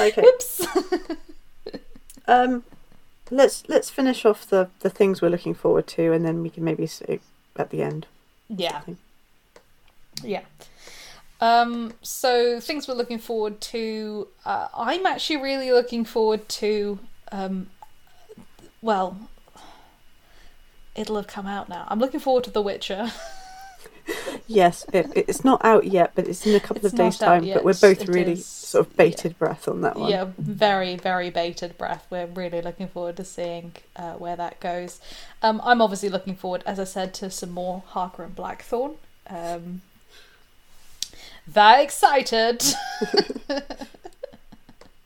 Okay. 0.00 0.24
Oops. 0.24 0.66
Um, 2.26 2.64
let's 3.30 3.68
let's 3.68 3.90
finish 3.90 4.24
off 4.24 4.48
the 4.48 4.68
the 4.80 4.90
things 4.90 5.20
we're 5.20 5.28
looking 5.28 5.54
forward 5.54 5.86
to, 5.88 6.12
and 6.12 6.24
then 6.24 6.42
we 6.42 6.50
can 6.50 6.64
maybe 6.64 6.86
say 6.86 7.20
at 7.56 7.70
the 7.70 7.82
end. 7.82 8.06
Yeah. 8.48 8.72
something. 8.72 8.96
Yeah. 10.22 10.42
Um, 11.42 11.94
so 12.02 12.60
things 12.60 12.86
we're 12.86 12.94
looking 12.94 13.18
forward 13.18 13.60
to. 13.62 14.28
Uh, 14.46 14.68
I'm 14.74 15.04
actually 15.06 15.38
really 15.42 15.72
looking 15.72 16.04
forward 16.04 16.48
to. 16.50 17.00
Um, 17.32 17.66
well, 18.80 19.28
it'll 20.94 21.16
have 21.16 21.26
come 21.26 21.48
out 21.48 21.68
now. 21.68 21.84
I'm 21.88 21.98
looking 21.98 22.20
forward 22.20 22.44
to 22.44 22.50
The 22.50 22.62
Witcher. 22.62 23.10
Yes, 24.48 24.84
it, 24.92 25.10
it's 25.14 25.44
not 25.44 25.64
out 25.64 25.84
yet, 25.86 26.12
but 26.14 26.26
it's 26.26 26.44
in 26.46 26.54
a 26.56 26.60
couple 26.60 26.84
It's 26.84 26.92
of 26.92 26.96
days' 26.98 27.16
time. 27.18 27.44
yet, 27.44 27.54
But 27.54 27.64
we're 27.64 27.74
both 27.74 28.02
it 28.02 28.08
really 28.08 28.32
is. 28.32 28.44
sort 28.44 28.86
of 28.86 28.96
bated 28.96 29.38
breath 29.38 29.68
on 29.68 29.80
that 29.82 29.96
one. 29.96 30.10
Yeah, 30.10 30.26
very, 30.36 30.96
very 30.96 31.30
bated 31.30 31.78
breath. 31.78 32.06
We're 32.10 32.26
really 32.26 32.60
looking 32.60 32.88
forward 32.88 33.16
to 33.18 33.24
seeing 33.24 33.72
uh, 33.96 34.14
where 34.14 34.36
that 34.36 34.58
goes. 34.60 35.00
Um, 35.42 35.60
I'm 35.64 35.80
obviously 35.80 36.08
looking 36.08 36.34
forward, 36.34 36.62
as 36.66 36.80
I 36.80 36.84
said, 36.84 37.14
to 37.14 37.30
some 37.30 37.50
more 37.52 37.84
Harker 37.86 38.24
and 38.24 38.34
Blackthorn. 38.34 38.94
Um, 39.30 39.82
very 41.46 41.82
excited. 41.82 42.64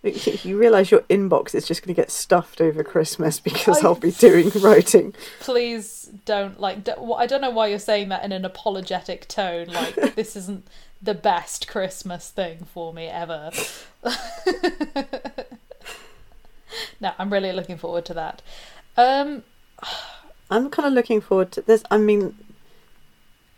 You 0.45 0.57
realise 0.57 0.91
your 0.93 1.01
inbox 1.03 1.53
is 1.55 1.67
just 1.67 1.83
going 1.83 1.93
to 1.95 2.01
get 2.01 2.13
stuffed 2.13 2.61
over 2.61 2.85
Christmas 2.85 3.41
because 3.41 3.83
I- 3.83 3.89
I'll 3.89 3.95
be 3.97 4.13
doing 4.13 4.51
writing. 4.61 5.15
Please 5.41 6.11
don't 6.25 6.61
like. 6.61 6.89
I 6.89 7.27
don't 7.27 7.41
know 7.41 7.51
why 7.51 7.67
you're 7.69 7.79
saying 7.81 8.11
that 8.11 8.25
in 8.25 8.31
an 8.31 8.45
apologetic 8.45 9.27
tone. 9.27 9.67
Like 9.67 10.15
this 10.15 10.37
isn't 10.37 10.67
the 11.03 11.15
best 11.15 11.67
Christmas 11.67 12.31
thing 12.31 12.67
for 12.73 12.93
me 12.93 13.07
ever. 13.07 13.51
no, 17.01 17.13
I'm 17.19 17.33
really 17.33 17.53
looking 17.53 17.77
forward 17.77 18.05
to 18.07 18.15
that. 18.15 18.43
Um, 18.97 19.43
I'm 20.51 20.71
kind 20.71 20.87
of 20.87 20.93
looking 20.93 21.21
forward 21.21 21.51
to 21.53 21.63
this. 21.63 21.83
I 21.91 21.99
mean, 21.99 22.37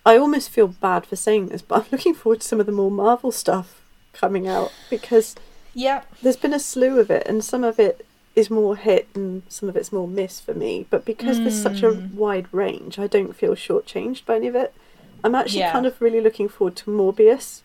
I 0.08 0.16
almost 0.18 0.50
feel 0.50 0.68
bad 0.68 1.04
for 1.06 1.16
saying 1.16 1.48
this, 1.48 1.62
but 1.62 1.80
I'm 1.82 1.86
looking 1.92 2.14
forward 2.14 2.40
to 2.40 2.48
some 2.48 2.60
of 2.60 2.66
the 2.66 2.72
more 2.72 2.90
Marvel 2.90 3.30
stuff 3.30 3.82
coming 4.12 4.48
out 4.48 4.72
because 4.90 5.34
yeah, 5.74 6.02
there's 6.22 6.36
been 6.36 6.54
a 6.54 6.58
slew 6.58 6.98
of 6.98 7.10
it, 7.10 7.26
and 7.26 7.44
some 7.44 7.62
of 7.64 7.78
it 7.78 8.06
is 8.34 8.50
more 8.50 8.76
hit 8.76 9.08
and 9.14 9.42
some 9.48 9.68
of 9.68 9.76
it's 9.76 9.92
more 9.92 10.08
miss 10.08 10.40
for 10.40 10.54
me. 10.54 10.86
But 10.90 11.04
because 11.04 11.40
there's 11.40 11.54
such 11.54 11.82
a 11.82 11.90
Mm. 11.92 12.12
wide 12.14 12.46
range, 12.52 12.98
I 12.98 13.06
don't 13.06 13.34
feel 13.36 13.54
shortchanged 13.54 14.24
by 14.26 14.36
any 14.36 14.46
of 14.48 14.54
it. 14.54 14.72
I'm 15.24 15.34
actually 15.34 15.60
Yeah. 15.60 15.72
kind 15.72 15.86
of 15.86 16.00
really 16.00 16.20
looking 16.20 16.48
forward 16.48 16.76
to 16.76 16.90
Morbius 16.90 17.62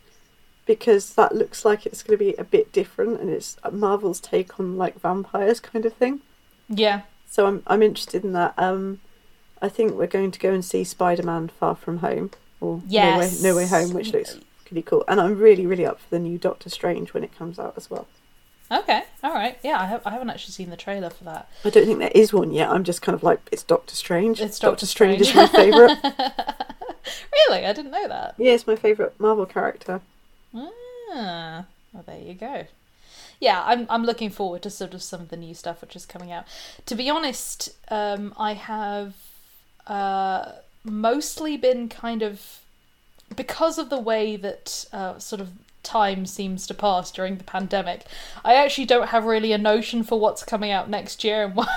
because 0.65 1.13
that 1.13 1.35
looks 1.35 1.63
like 1.65 1.85
it's 1.85 2.03
going 2.03 2.17
to 2.17 2.25
be 2.25 2.33
a 2.35 2.43
bit 2.43 2.71
different, 2.71 3.19
and 3.21 3.29
it's 3.29 3.55
Marvel's 3.71 4.19
take 4.19 4.59
on 4.59 4.77
like 4.77 4.99
vampires 4.99 5.59
kind 5.59 5.85
of 5.85 5.93
thing. 5.93 6.21
yeah. 6.69 7.01
So 7.29 7.45
I'm 7.47 7.63
I'm 7.67 7.81
interested 7.81 8.23
in 8.23 8.33
that. 8.33 8.53
Um, 8.57 8.99
I 9.63 9.69
think 9.69 9.93
we're 9.93 10.07
going 10.07 10.29
to 10.31 10.39
go 10.39 10.51
and 10.51 10.63
see 10.63 10.83
Spider-Man: 10.83 11.49
Far 11.59 11.75
From 11.75 11.99
Home 11.99 12.31
or 12.59 12.81
Yes. 12.87 13.41
No 13.41 13.55
Way 13.55 13.65
No 13.65 13.75
Way 13.75 13.85
Home, 13.85 13.93
which 13.93 14.13
looks 14.13 14.37
pretty 14.65 14.81
cool. 14.81 15.03
And 15.07 15.19
I'm 15.21 15.39
really 15.39 15.65
really 15.65 15.85
up 15.85 15.99
for 16.01 16.09
the 16.09 16.19
new 16.19 16.37
Doctor 16.37 16.69
Strange 16.69 17.13
when 17.13 17.23
it 17.23 17.35
comes 17.37 17.57
out 17.57 17.73
as 17.77 17.89
well. 17.89 18.07
Okay, 18.71 19.03
all 19.23 19.33
right. 19.33 19.57
Yeah, 19.63 19.79
I, 19.79 19.85
have, 19.85 20.01
I 20.05 20.11
haven't 20.11 20.29
actually 20.31 20.53
seen 20.53 20.69
the 20.69 20.77
trailer 20.77 21.09
for 21.09 21.25
that. 21.25 21.47
I 21.63 21.69
don't 21.69 21.85
think 21.85 21.99
there 21.99 22.11
is 22.15 22.33
one 22.33 22.51
yet. 22.51 22.69
I'm 22.69 22.83
just 22.83 23.01
kind 23.01 23.13
of 23.15 23.21
like 23.21 23.39
it's 23.51 23.61
Doctor 23.63 23.95
Strange. 23.95 24.41
It's 24.41 24.57
Doctor 24.57 24.71
Doctor 24.71 24.85
Strange 24.85 25.21
is 25.21 25.35
my 25.35 25.47
favourite. 25.47 25.97
really, 27.49 27.65
I 27.65 27.73
didn't 27.73 27.91
know 27.91 28.07
that. 28.07 28.35
yeah, 28.37 28.53
it's 28.53 28.67
my 28.67 28.75
favourite 28.75 29.19
Marvel 29.19 29.45
character. 29.45 30.01
Ah, 30.55 31.65
well, 31.93 32.03
there 32.05 32.19
you 32.19 32.33
go. 32.33 32.65
Yeah, 33.39 33.61
I'm 33.65 33.85
I'm 33.89 34.03
looking 34.03 34.29
forward 34.29 34.61
to 34.63 34.69
sort 34.69 34.93
of 34.93 35.03
some 35.03 35.21
of 35.21 35.29
the 35.29 35.37
new 35.37 35.53
stuff 35.53 35.81
which 35.81 35.95
is 35.95 36.05
coming 36.05 36.31
out. 36.31 36.45
To 36.85 36.95
be 36.95 37.09
honest, 37.09 37.69
um, 37.89 38.33
I 38.37 38.53
have 38.53 39.13
uh, 39.87 40.53
mostly 40.83 41.57
been 41.57 41.89
kind 41.89 42.21
of 42.21 42.59
because 43.35 43.77
of 43.77 43.89
the 43.89 43.99
way 43.99 44.35
that 44.35 44.85
uh, 44.93 45.17
sort 45.17 45.41
of 45.41 45.49
time 45.83 46.25
seems 46.25 46.65
to 46.67 46.73
pass 46.73 47.11
during 47.11 47.37
the 47.37 47.43
pandemic. 47.43 48.05
I 48.43 48.55
actually 48.55 48.85
don't 48.85 49.09
have 49.09 49.25
really 49.25 49.51
a 49.51 49.57
notion 49.57 50.03
for 50.03 50.19
what's 50.19 50.43
coming 50.43 50.71
out 50.71 50.89
next 50.89 51.23
year 51.23 51.43
and 51.43 51.55
what 51.55 51.69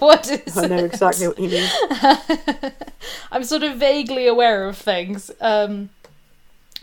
what 0.00 0.30
is. 0.30 0.56
I 0.56 0.66
know 0.66 0.78
it. 0.78 0.84
exactly 0.84 1.28
what 1.28 1.38
you 1.38 1.50
mean. 1.50 1.70
I'm 3.32 3.44
sort 3.44 3.62
of 3.62 3.76
vaguely 3.76 4.26
aware 4.26 4.66
of 4.66 4.76
things. 4.76 5.30
Um, 5.40 5.90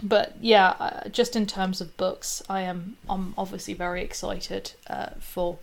but 0.01 0.35
yeah, 0.39 0.75
uh, 0.79 1.09
just 1.09 1.35
in 1.35 1.47
terms 1.47 1.81
of 1.81 1.97
books, 1.97 2.43
I 2.47 2.61
am 2.61 2.97
I'm 3.09 3.33
obviously 3.37 3.73
very 3.73 4.03
excited 4.03 4.73
uh, 4.87 5.09
for 5.19 5.57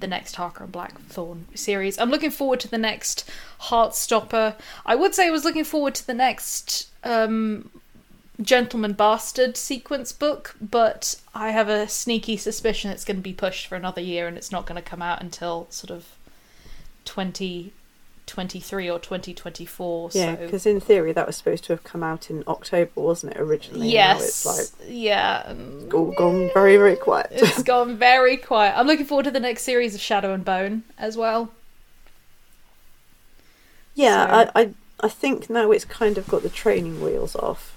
the 0.00 0.06
next 0.06 0.36
Harker 0.36 0.64
and 0.64 0.72
Blackthorn 0.72 1.46
series. 1.54 1.98
I'm 1.98 2.10
looking 2.10 2.30
forward 2.30 2.60
to 2.60 2.68
the 2.68 2.78
next 2.78 3.28
Heartstopper. 3.62 4.56
I 4.84 4.94
would 4.94 5.14
say 5.14 5.26
I 5.26 5.30
was 5.30 5.44
looking 5.44 5.64
forward 5.64 5.94
to 5.96 6.06
the 6.06 6.14
next 6.14 6.88
um, 7.04 7.70
Gentleman 8.40 8.94
Bastard 8.94 9.56
sequence 9.56 10.12
book, 10.12 10.56
but 10.60 11.20
I 11.34 11.50
have 11.50 11.68
a 11.68 11.88
sneaky 11.88 12.36
suspicion 12.36 12.90
it's 12.90 13.04
going 13.04 13.16
to 13.16 13.22
be 13.22 13.32
pushed 13.32 13.66
for 13.66 13.76
another 13.76 14.00
year 14.00 14.26
and 14.26 14.36
it's 14.36 14.52
not 14.52 14.66
going 14.66 14.82
to 14.82 14.88
come 14.88 15.02
out 15.02 15.20
until 15.20 15.66
sort 15.70 15.90
of 15.90 16.06
2023 18.30 18.88
or 18.88 18.98
2024. 18.98 20.10
Yeah, 20.12 20.36
so 20.36 20.44
because 20.44 20.66
in 20.66 20.80
theory 20.80 21.12
that 21.12 21.26
was 21.26 21.36
supposed 21.36 21.64
to 21.64 21.72
have 21.72 21.82
come 21.84 22.02
out 22.02 22.30
in 22.30 22.44
October, 22.46 22.92
wasn't 22.94 23.34
it 23.34 23.40
originally? 23.40 23.88
Yes, 23.88 24.46
it's 24.46 24.46
like 24.46 24.88
yeah. 24.88 25.42
um, 25.46 25.88
all 25.92 26.12
gone 26.12 26.50
very 26.54 26.76
very 26.76 26.96
quiet. 26.96 27.28
It's 27.32 27.62
gone 27.62 27.96
very 27.96 28.36
quiet. 28.36 28.74
I'm 28.76 28.86
looking 28.86 29.06
forward 29.06 29.24
to 29.24 29.30
the 29.30 29.40
next 29.40 29.62
series 29.64 29.94
of 29.94 30.00
Shadow 30.00 30.32
and 30.32 30.44
Bone 30.44 30.84
as 30.98 31.16
well. 31.16 31.50
yeah, 33.94 34.26
So- 34.26 34.50
I, 34.54 34.60
I 34.62 34.74
I 35.02 35.08
think 35.08 35.48
now 35.50 35.70
it's 35.72 35.84
kind 35.84 36.18
of 36.18 36.28
got 36.28 36.42
the 36.42 36.50
training 36.50 37.00
wheels 37.00 37.34
off. 37.34 37.76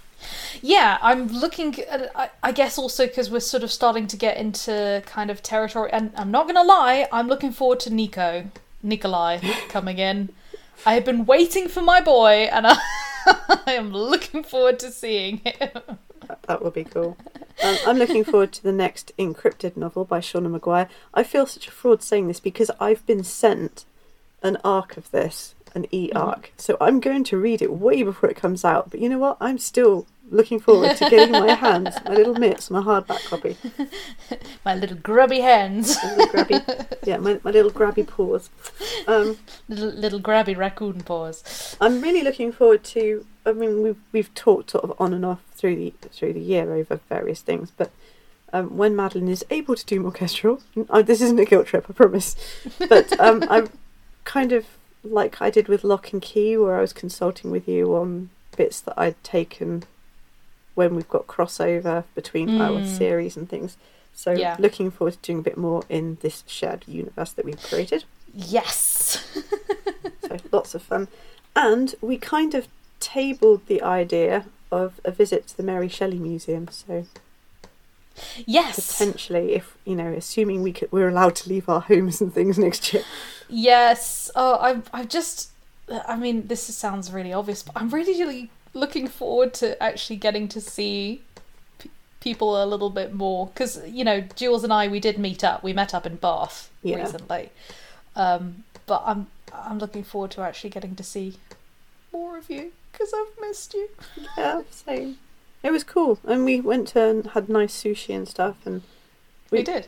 Yeah, 0.62 0.98
I'm 1.02 1.28
looking. 1.28 1.80
At, 1.90 2.12
I, 2.16 2.30
I 2.42 2.52
guess 2.52 2.78
also 2.78 3.08
because 3.08 3.30
we're 3.30 3.40
sort 3.42 3.64
of 3.64 3.72
starting 3.72 4.08
to 4.08 4.18
get 4.18 4.38
into 4.38 5.02
kind 5.06 5.30
of 5.30 5.42
territory, 5.44 5.90
and 5.92 6.12
I'm 6.16 6.32
not 6.32 6.48
gonna 6.48 6.64
lie, 6.64 7.08
I'm 7.12 7.28
looking 7.28 7.52
forward 7.52 7.80
to 7.82 7.94
Nico, 7.94 8.46
Nikolai 8.82 9.40
coming 9.70 9.98
in. 9.98 10.30
I 10.86 10.96
have 10.96 11.06
been 11.06 11.26
waiting 11.26 11.70
for 11.70 11.82
my 11.82 12.02
boy, 12.02 12.50
and 12.52 12.68
I, 12.68 12.78
I 13.66 13.74
am 13.74 13.94
looking 13.94 14.44
forward 14.44 14.80
to 14.80 14.92
seeing 14.92 15.38
him. 15.38 15.82
That, 16.28 16.44
that 16.44 16.62
will 16.62 16.72
be 16.72 16.84
cool. 16.84 17.18
Um, 17.64 17.78
I'm 17.88 17.98
looking 17.98 18.24
forward 18.24 18.52
to 18.54 18.64
the 18.64 18.74
next 18.74 19.14
InCryptid 19.18 19.78
novel 19.78 20.04
by 20.04 20.20
Seanan 20.20 20.58
McGuire. 20.58 20.90
I 21.14 21.24
feel 21.24 21.46
such 21.46 21.68
a 21.68 21.72
fraud 21.72 22.04
saying 22.04 22.28
this 22.28 22.40
because 22.40 22.70
I've 22.80 23.06
been 23.06 23.24
sent 23.24 23.86
an 24.42 24.58
arc 24.64 24.98
of 24.98 25.10
this, 25.12 25.56
an 25.74 25.86
e 25.92 26.12
arc. 26.14 26.52
So 26.58 26.76
I'm 26.82 27.00
going 27.00 27.24
to 27.26 27.38
read 27.38 27.62
it 27.62 27.72
way 27.72 28.04
before 28.04 28.30
it 28.30 28.36
comes 28.36 28.66
out. 28.66 28.90
But 28.90 29.00
you 29.00 29.08
know 29.08 29.20
what? 29.20 29.38
I'm 29.40 29.58
still 29.58 30.06
looking 30.30 30.60
forward 30.60 30.96
to 30.98 31.10
getting 31.10 31.32
my 31.32 31.54
hands, 31.54 31.96
my 32.06 32.16
little 32.16 32.36
mitts, 32.36 32.70
my 32.70 32.82
hardback 32.82 33.26
copy. 33.28 33.58
My 34.66 34.76
little 34.76 34.98
grubby 34.98 35.42
hands, 35.42 35.98
little 36.04 36.28
grabby, 36.28 36.98
yeah, 37.04 37.18
my, 37.18 37.40
my 37.44 37.52
little 37.52 37.70
grabby 37.70 38.08
paws. 38.08 38.50
Um, 39.08 39.38
little, 39.68 39.90
little 39.90 40.20
grabby 40.22 40.56
raccoon 40.56 41.02
paws. 41.02 41.76
I'm 41.82 42.02
really 42.02 42.24
looking 42.24 42.52
forward 42.54 42.84
to. 42.86 43.26
I 43.46 43.52
mean, 43.52 43.84
we've 43.84 43.98
we've 44.14 44.34
talked 44.34 44.72
sort 44.72 44.86
of 44.86 44.94
on 45.00 45.14
and 45.14 45.26
off 45.26 45.42
through 45.52 45.76
the 45.76 45.94
through 46.10 46.34
the 46.34 46.40
year 46.40 46.74
over 46.74 47.02
various 47.10 47.42
things, 47.42 47.72
but 47.76 47.92
um, 48.54 48.78
when 48.78 48.96
Madeline 48.96 49.28
is 49.28 49.44
able 49.50 49.76
to 49.76 49.86
do 49.86 50.00
more 50.00 50.12
Kestrel, 50.12 50.62
uh, 50.90 51.02
this 51.02 51.22
isn't 51.22 51.40
a 51.40 51.46
guilt 51.46 51.68
trip, 51.68 51.86
I 51.90 51.94
promise. 51.94 52.36
But 52.78 53.20
um, 53.20 53.44
I 53.50 53.68
kind 54.24 54.54
of 54.54 54.66
like 55.04 55.42
I 55.42 55.50
did 55.50 55.68
with 55.68 55.84
Lock 55.84 56.14
and 56.14 56.22
Key, 56.22 56.56
where 56.56 56.78
I 56.78 56.82
was 56.82 56.94
consulting 56.94 57.52
with 57.52 57.68
you 57.68 57.96
on 57.96 58.30
bits 58.56 58.80
that 58.82 58.98
I'd 58.98 59.22
taken 59.24 59.84
when 60.76 60.96
we've 60.96 61.10
got 61.10 61.28
crossover 61.28 62.04
between 62.16 62.50
our 62.62 62.82
Mm. 62.82 62.86
series 62.88 63.38
and 63.38 63.50
things. 63.50 63.78
So 64.14 64.32
Yeah. 64.32 64.56
looking 64.60 64.92
forward 64.92 65.14
to 65.14 65.20
doing 65.22 65.40
a 65.40 65.42
bit 65.44 65.58
more 65.58 65.84
in 65.90 66.18
this 66.22 66.44
shared 66.48 66.84
universe 66.88 67.32
that 67.34 67.46
we've 67.46 67.62
created. 67.62 68.06
Yes. 68.34 69.24
So 70.28 70.38
lots 70.52 70.74
of 70.74 70.82
fun. 70.82 71.10
And 71.56 71.94
we 72.02 72.18
kind 72.18 72.56
of 72.56 72.68
tabled 73.00 73.68
the 73.68 73.82
idea 73.84 74.46
of 74.72 75.00
a 75.04 75.12
visit 75.12 75.46
to 75.48 75.58
the 75.58 75.64
Mary 75.64 75.90
Shelley 75.90 76.18
Museum. 76.18 76.68
So 76.72 77.06
Yes. 78.46 78.92
potentially, 78.98 79.54
if 79.54 79.76
you 79.86 79.96
know, 79.96 80.12
assuming 80.14 80.64
we 80.64 80.72
could, 80.72 80.92
we're 80.92 81.10
allowed 81.10 81.36
to 81.38 81.50
leave 81.50 81.68
our 81.68 81.82
homes 81.82 82.22
and 82.22 82.34
things 82.34 82.58
next 82.58 82.94
year. 82.94 83.04
Yes. 83.50 84.32
Oh, 84.36 84.58
I've 84.60 84.90
I've 84.94 85.10
just. 85.10 85.50
I 86.08 86.16
mean, 86.16 86.48
this 86.48 86.64
sounds 86.64 87.12
really 87.12 87.34
obvious, 87.34 87.62
but 87.64 87.74
I'm 87.76 87.90
really, 87.90 88.18
really 88.20 88.50
looking 88.74 89.08
forward 89.08 89.54
to 89.56 89.82
actually 89.82 90.16
getting 90.16 90.48
to 90.50 90.60
see 90.62 91.22
p- 91.80 91.90
people 92.20 92.62
a 92.62 92.66
little 92.66 92.90
bit 92.90 93.14
more 93.14 93.48
because 93.48 93.82
you 93.88 94.04
know, 94.04 94.22
Jules 94.36 94.64
and 94.64 94.74
I 94.74 94.88
we 94.88 95.00
did 95.00 95.18
meet 95.18 95.44
up. 95.44 95.64
We 95.64 95.74
met 95.74 95.94
up 95.94 96.06
in 96.06 96.16
Bath 96.16 96.70
Yeah. 96.82 96.98
recently, 96.98 97.50
um, 98.16 98.64
but 98.86 99.04
I'm 99.06 99.28
I'm 99.54 99.80
looking 99.80 100.04
forward 100.04 100.32
to 100.32 100.42
actually 100.42 100.72
getting 100.72 100.96
to 100.96 101.04
see 101.04 101.38
more 102.12 102.38
of 102.38 102.50
you 102.50 102.72
because 102.92 103.14
I've 103.14 103.40
missed 103.42 103.74
you. 103.74 103.90
Yeah, 104.38 104.62
same. 104.72 105.18
It 105.64 105.72
was 105.72 105.84
cool, 105.84 106.20
and 106.26 106.44
we 106.44 106.60
went 106.60 106.90
to 106.90 107.02
and 107.08 107.28
had 107.28 107.48
nice 107.50 107.82
sushi 107.82 108.14
and 108.16 108.28
stuff, 108.28 108.58
and 108.66 108.82
We, 109.52 109.60
We- 109.60 109.64
did. 109.64 109.88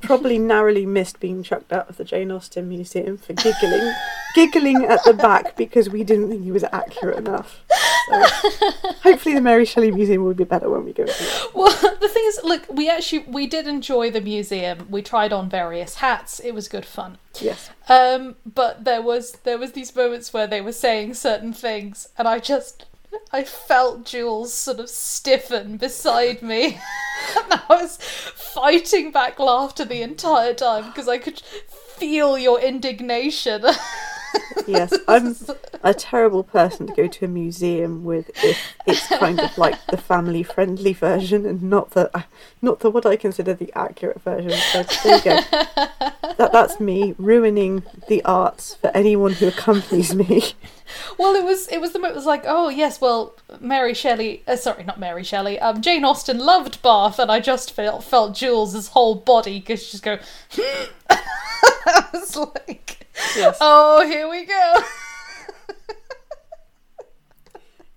probably 0.00 0.38
narrowly 0.52 0.86
missed 0.86 1.18
being 1.18 1.42
chucked 1.42 1.72
out 1.72 1.88
of 1.90 1.96
the 1.96 2.04
Jane 2.04 2.30
Austen 2.30 2.68
Museum 2.68 3.18
for 3.18 3.32
giggling, 3.32 3.92
giggling 4.36 4.84
at 4.84 5.02
the 5.04 5.12
back 5.14 5.56
because 5.56 5.88
we 5.90 6.04
didn't 6.04 6.28
think 6.28 6.44
he 6.44 6.52
was 6.52 6.64
accurate 6.70 7.18
enough. 7.18 7.60
So 8.08 8.92
hopefully, 9.02 9.34
the 9.34 9.40
Mary 9.40 9.64
Shelley 9.64 9.90
Museum 9.90 10.24
will 10.24 10.34
be 10.34 10.44
better 10.44 10.68
when 10.68 10.84
we 10.84 10.92
go. 10.92 11.04
Well, 11.54 11.70
the 12.00 12.08
thing 12.08 12.24
is, 12.26 12.40
look, 12.44 12.68
we 12.68 12.88
actually 12.88 13.20
we 13.20 13.46
did 13.46 13.66
enjoy 13.66 14.10
the 14.10 14.20
museum. 14.20 14.86
We 14.90 15.02
tried 15.02 15.32
on 15.32 15.48
various 15.48 15.96
hats. 15.96 16.40
It 16.40 16.52
was 16.52 16.68
good 16.68 16.86
fun. 16.86 17.18
Yes. 17.40 17.70
Um, 17.88 18.36
but 18.46 18.84
there 18.84 19.02
was 19.02 19.32
there 19.44 19.58
was 19.58 19.72
these 19.72 19.94
moments 19.94 20.32
where 20.32 20.46
they 20.46 20.60
were 20.60 20.72
saying 20.72 21.14
certain 21.14 21.52
things, 21.52 22.08
and 22.16 22.26
I 22.26 22.38
just 22.38 22.86
I 23.32 23.44
felt 23.44 24.04
Jules 24.04 24.52
sort 24.52 24.80
of 24.80 24.88
stiffen 24.88 25.76
beside 25.76 26.42
me, 26.42 26.66
and 27.36 27.52
I 27.52 27.62
was 27.68 27.98
fighting 27.98 29.10
back 29.10 29.38
laughter 29.38 29.84
the 29.84 30.02
entire 30.02 30.54
time 30.54 30.86
because 30.86 31.08
I 31.08 31.18
could 31.18 31.40
feel 31.68 32.38
your 32.38 32.60
indignation. 32.60 33.64
Yes, 34.66 34.92
I'm 35.08 35.34
a 35.82 35.94
terrible 35.94 36.42
person 36.42 36.88
to 36.88 36.92
go 36.92 37.06
to 37.06 37.24
a 37.24 37.28
museum 37.28 38.04
with 38.04 38.30
if 38.44 38.74
it's 38.86 39.06
kind 39.06 39.40
of 39.40 39.56
like 39.56 39.78
the 39.86 39.96
family 39.96 40.42
friendly 40.42 40.92
version 40.92 41.46
and 41.46 41.62
not 41.62 41.92
the 41.92 42.14
uh, 42.16 42.22
not 42.60 42.80
the 42.80 42.90
what 42.90 43.06
I 43.06 43.16
consider 43.16 43.54
the 43.54 43.72
accurate 43.74 44.20
version. 44.20 44.52
So 44.72 44.82
there 44.82 45.16
you 45.16 45.22
go. 45.22 45.40
That 46.36 46.52
that's 46.52 46.78
me 46.78 47.14
ruining 47.18 47.82
the 48.08 48.22
arts 48.24 48.74
for 48.74 48.88
anyone 48.88 49.32
who 49.32 49.48
accompanies 49.48 50.14
me. 50.14 50.52
Well, 51.18 51.34
it 51.34 51.44
was 51.44 51.68
it 51.68 51.80
was 51.80 51.92
the. 51.92 52.02
It 52.02 52.14
was 52.14 52.26
like, 52.26 52.44
oh 52.46 52.68
yes, 52.68 53.00
well, 53.00 53.34
Mary 53.60 53.94
Shelley. 53.94 54.42
Uh, 54.46 54.56
sorry, 54.56 54.84
not 54.84 54.98
Mary 54.98 55.24
Shelley. 55.24 55.58
Um, 55.58 55.82
Jane 55.82 56.04
Austen 56.04 56.38
loved 56.38 56.80
Bath, 56.82 57.18
and 57.18 57.30
I 57.30 57.40
just 57.40 57.72
felt 57.72 58.04
felt 58.04 58.34
Jules's 58.34 58.88
whole 58.88 59.14
body 59.14 59.60
because 59.60 60.00
go. 60.00 60.18
I 61.10 62.04
was 62.12 62.36
like, 62.36 62.97
Yes. 63.36 63.58
oh, 63.60 64.06
here 64.06 64.28
we 64.28 64.44
go. 64.44 64.74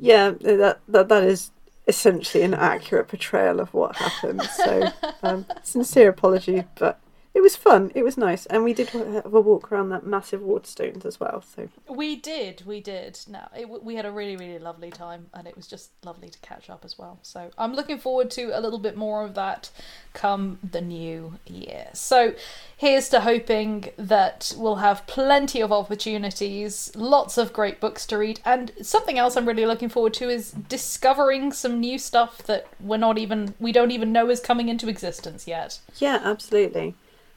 Yeah, 0.03 0.31
that 0.31 0.79
that 0.87 1.09
that 1.09 1.23
is 1.23 1.51
essentially 1.87 2.43
an 2.43 2.55
accurate 2.55 3.07
portrayal 3.07 3.59
of 3.59 3.71
what 3.71 3.95
happened. 3.95 4.41
So, 4.41 4.89
um, 5.21 5.45
sincere 5.61 6.09
apology, 6.09 6.63
but 6.79 6.99
it 7.33 7.41
was 7.41 7.55
fun. 7.55 7.91
It 7.95 8.03
was 8.03 8.17
nice, 8.17 8.45
and 8.47 8.63
we 8.63 8.73
did 8.73 8.89
have 8.89 9.33
a 9.33 9.39
walk 9.39 9.71
around 9.71 9.89
that 9.89 10.05
massive 10.05 10.41
Waterstones 10.41 11.05
as 11.05 11.19
well. 11.19 11.41
So 11.55 11.69
We 11.87 12.17
did, 12.17 12.63
we 12.65 12.81
did. 12.81 13.19
No, 13.27 13.47
it, 13.55 13.69
we 13.69 13.95
had 13.95 14.05
a 14.05 14.11
really, 14.11 14.35
really 14.35 14.59
lovely 14.59 14.91
time, 14.91 15.27
and 15.33 15.47
it 15.47 15.55
was 15.55 15.65
just 15.65 15.91
lovely 16.03 16.27
to 16.27 16.37
catch 16.39 16.69
up 16.69 16.83
as 16.83 16.97
well. 16.97 17.19
So 17.21 17.49
I'm 17.57 17.73
looking 17.73 17.99
forward 17.99 18.31
to 18.31 18.57
a 18.57 18.59
little 18.59 18.79
bit 18.79 18.97
more 18.97 19.23
of 19.23 19.33
that 19.35 19.69
come 20.13 20.59
the 20.61 20.81
new 20.81 21.39
year. 21.47 21.87
So 21.93 22.33
here's 22.75 23.07
to 23.09 23.21
hoping 23.21 23.91
that 23.95 24.53
we'll 24.57 24.75
have 24.75 25.07
plenty 25.07 25.61
of 25.61 25.71
opportunities, 25.71 26.91
lots 26.97 27.37
of 27.37 27.53
great 27.53 27.79
books 27.79 28.05
to 28.07 28.17
read, 28.17 28.41
and 28.43 28.73
something 28.81 29.17
else 29.17 29.37
I'm 29.37 29.47
really 29.47 29.65
looking 29.65 29.89
forward 29.89 30.13
to 30.15 30.29
is 30.29 30.51
discovering 30.51 31.53
some 31.53 31.79
new 31.79 31.97
stuff 31.97 32.39
that 32.43 32.67
we're 32.81 32.97
not 32.97 33.17
even, 33.17 33.53
we 33.57 33.71
don't 33.71 33.91
even 33.91 34.11
know 34.11 34.29
is 34.29 34.41
coming 34.41 34.67
into 34.67 34.89
existence 34.89 35.47
yet. 35.47 35.79
yeah, 35.97 36.19
absolutely. 36.23 36.93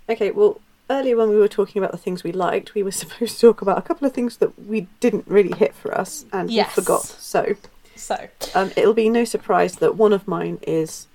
Okay, 0.08 0.30
well, 0.30 0.60
earlier 0.90 1.16
when 1.16 1.30
we 1.30 1.36
were 1.36 1.48
talking 1.48 1.80
about 1.80 1.92
the 1.92 1.98
things 1.98 2.22
we 2.24 2.32
liked, 2.32 2.74
we 2.74 2.82
were 2.82 2.90
supposed 3.02 3.34
to 3.36 3.40
talk 3.40 3.62
about 3.62 3.78
a 3.78 3.82
couple 3.82 4.06
of 4.06 4.12
things 4.12 4.36
that 4.38 4.58
we 4.66 4.86
didn't 5.00 5.26
really 5.26 5.56
hit 5.56 5.74
for 5.74 5.96
us, 5.96 6.24
and 6.32 6.50
Yes. 6.50 6.76
we 6.76 6.82
forgot. 6.82 7.02
So 7.04 7.56
So 7.96 8.28
um, 8.54 8.70
it'll 8.76 8.94
be 8.94 9.08
no 9.08 9.24
surprise 9.24 9.76
that 9.76 9.96
one 9.96 10.12
of 10.12 10.26
mine 10.28 10.58
is 10.66 11.06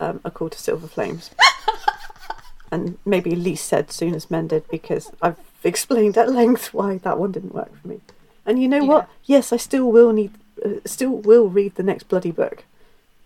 um, 0.00 0.20
A 0.24 0.30
Court 0.30 0.54
of 0.54 0.60
Silver 0.60 0.86
Flames. 0.86 1.30
and 2.72 2.98
maybe 3.04 3.34
least 3.34 3.66
said 3.66 3.90
soon 3.92 4.14
as 4.14 4.30
mended 4.30 4.64
because 4.70 5.10
I've 5.22 5.38
explained 5.64 6.18
at 6.18 6.30
length 6.30 6.74
why 6.74 6.98
that 6.98 7.18
one 7.18 7.32
didn't 7.32 7.54
work 7.54 7.70
for 7.80 7.88
me. 7.88 8.00
And 8.44 8.60
you 8.60 8.68
know 8.68 8.84
what? 8.84 9.08
Yes, 9.24 9.52
I 9.52 9.56
still 9.56 9.90
will 9.90 10.12
need, 10.12 10.32
uh, 10.64 10.80
still 10.84 11.10
will 11.10 11.48
read 11.48 11.74
the 11.76 11.82
next 11.82 12.04
bloody 12.08 12.30
book. 12.32 12.64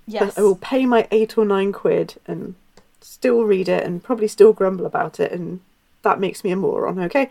yes. 0.06 0.34
But 0.34 0.38
I 0.40 0.42
will 0.44 0.56
pay 0.56 0.86
my 0.86 1.08
eight 1.10 1.36
or 1.36 1.44
nine 1.44 1.72
quid 1.72 2.14
and 2.26 2.54
still 3.00 3.44
read 3.44 3.68
it 3.68 3.84
and 3.84 4.02
probably 4.02 4.28
still 4.28 4.52
grumble 4.52 4.86
about 4.86 5.20
it, 5.20 5.32
and 5.32 5.60
that 6.02 6.20
makes 6.20 6.44
me 6.44 6.50
a 6.50 6.56
moron. 6.56 6.98
Okay? 6.98 7.28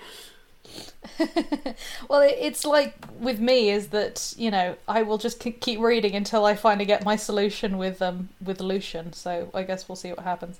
Well, 2.09 2.21
it's 2.21 2.65
like 2.65 2.95
with 3.19 3.39
me 3.39 3.69
is 3.69 3.87
that 3.89 4.33
you 4.37 4.49
know 4.51 4.75
I 4.87 5.03
will 5.03 5.17
just 5.17 5.39
keep 5.39 5.79
reading 5.79 6.15
until 6.15 6.45
I 6.45 6.55
finally 6.55 6.85
get 6.85 7.05
my 7.05 7.15
solution 7.15 7.77
with 7.77 8.01
um 8.01 8.29
with 8.43 8.59
Lucien. 8.61 9.13
So 9.13 9.49
I 9.53 9.63
guess 9.63 9.87
we'll 9.87 9.95
see 9.95 10.09
what 10.09 10.19
happens. 10.19 10.59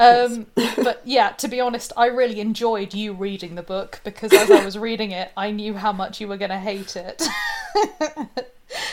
Um, 0.00 0.46
but 0.54 1.02
yeah, 1.04 1.30
to 1.30 1.48
be 1.48 1.60
honest, 1.60 1.92
I 1.96 2.06
really 2.06 2.40
enjoyed 2.40 2.94
you 2.94 3.12
reading 3.12 3.54
the 3.54 3.62
book 3.62 4.00
because 4.04 4.32
as 4.32 4.50
I 4.50 4.64
was 4.64 4.76
reading 4.88 5.12
it, 5.12 5.30
I 5.36 5.50
knew 5.50 5.74
how 5.74 5.92
much 5.92 6.20
you 6.20 6.28
were 6.28 6.36
going 6.36 6.50
to 6.50 6.58
hate 6.58 6.96
it. 6.96 7.22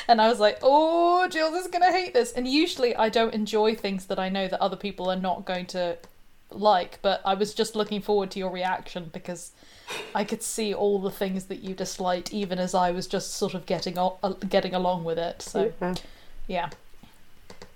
And 0.08 0.20
I 0.20 0.28
was 0.28 0.40
like, 0.40 0.58
oh, 0.64 1.28
Jill 1.30 1.54
is 1.54 1.68
going 1.68 1.84
to 1.84 1.92
hate 1.92 2.14
this. 2.14 2.32
And 2.32 2.48
usually 2.48 2.96
I 2.96 3.10
don't 3.10 3.34
enjoy 3.34 3.76
things 3.76 4.08
that 4.08 4.20
I 4.20 4.28
know 4.28 4.48
that 4.48 4.60
other 4.60 4.76
people 4.76 5.10
are 5.10 5.16
not 5.16 5.46
going 5.46 5.68
to 5.68 5.98
like, 6.52 7.00
but 7.02 7.22
I 7.24 7.36
was 7.36 7.54
just 7.54 7.76
looking 7.76 8.02
forward 8.02 8.32
to 8.32 8.40
your 8.40 8.50
reaction 8.50 9.10
because 9.14 9.52
I 10.16 10.24
could 10.24 10.44
see 10.44 10.74
all 10.74 11.00
the 11.00 11.12
things 11.12 11.46
that 11.46 11.60
you 11.64 11.74
disliked, 11.74 12.34
even 12.34 12.60
as 12.60 12.74
I 12.76 12.92
was 12.92 13.08
just 13.08 13.34
sort 13.36 13.54
of 13.54 13.66
getting 13.66 13.98
o- 13.98 14.18
uh, 14.24 14.34
getting 14.48 14.74
along 14.74 15.04
with 15.04 15.18
it. 15.20 15.42
So 15.42 15.72
Yeah. 15.82 15.96
yeah, 16.48 16.70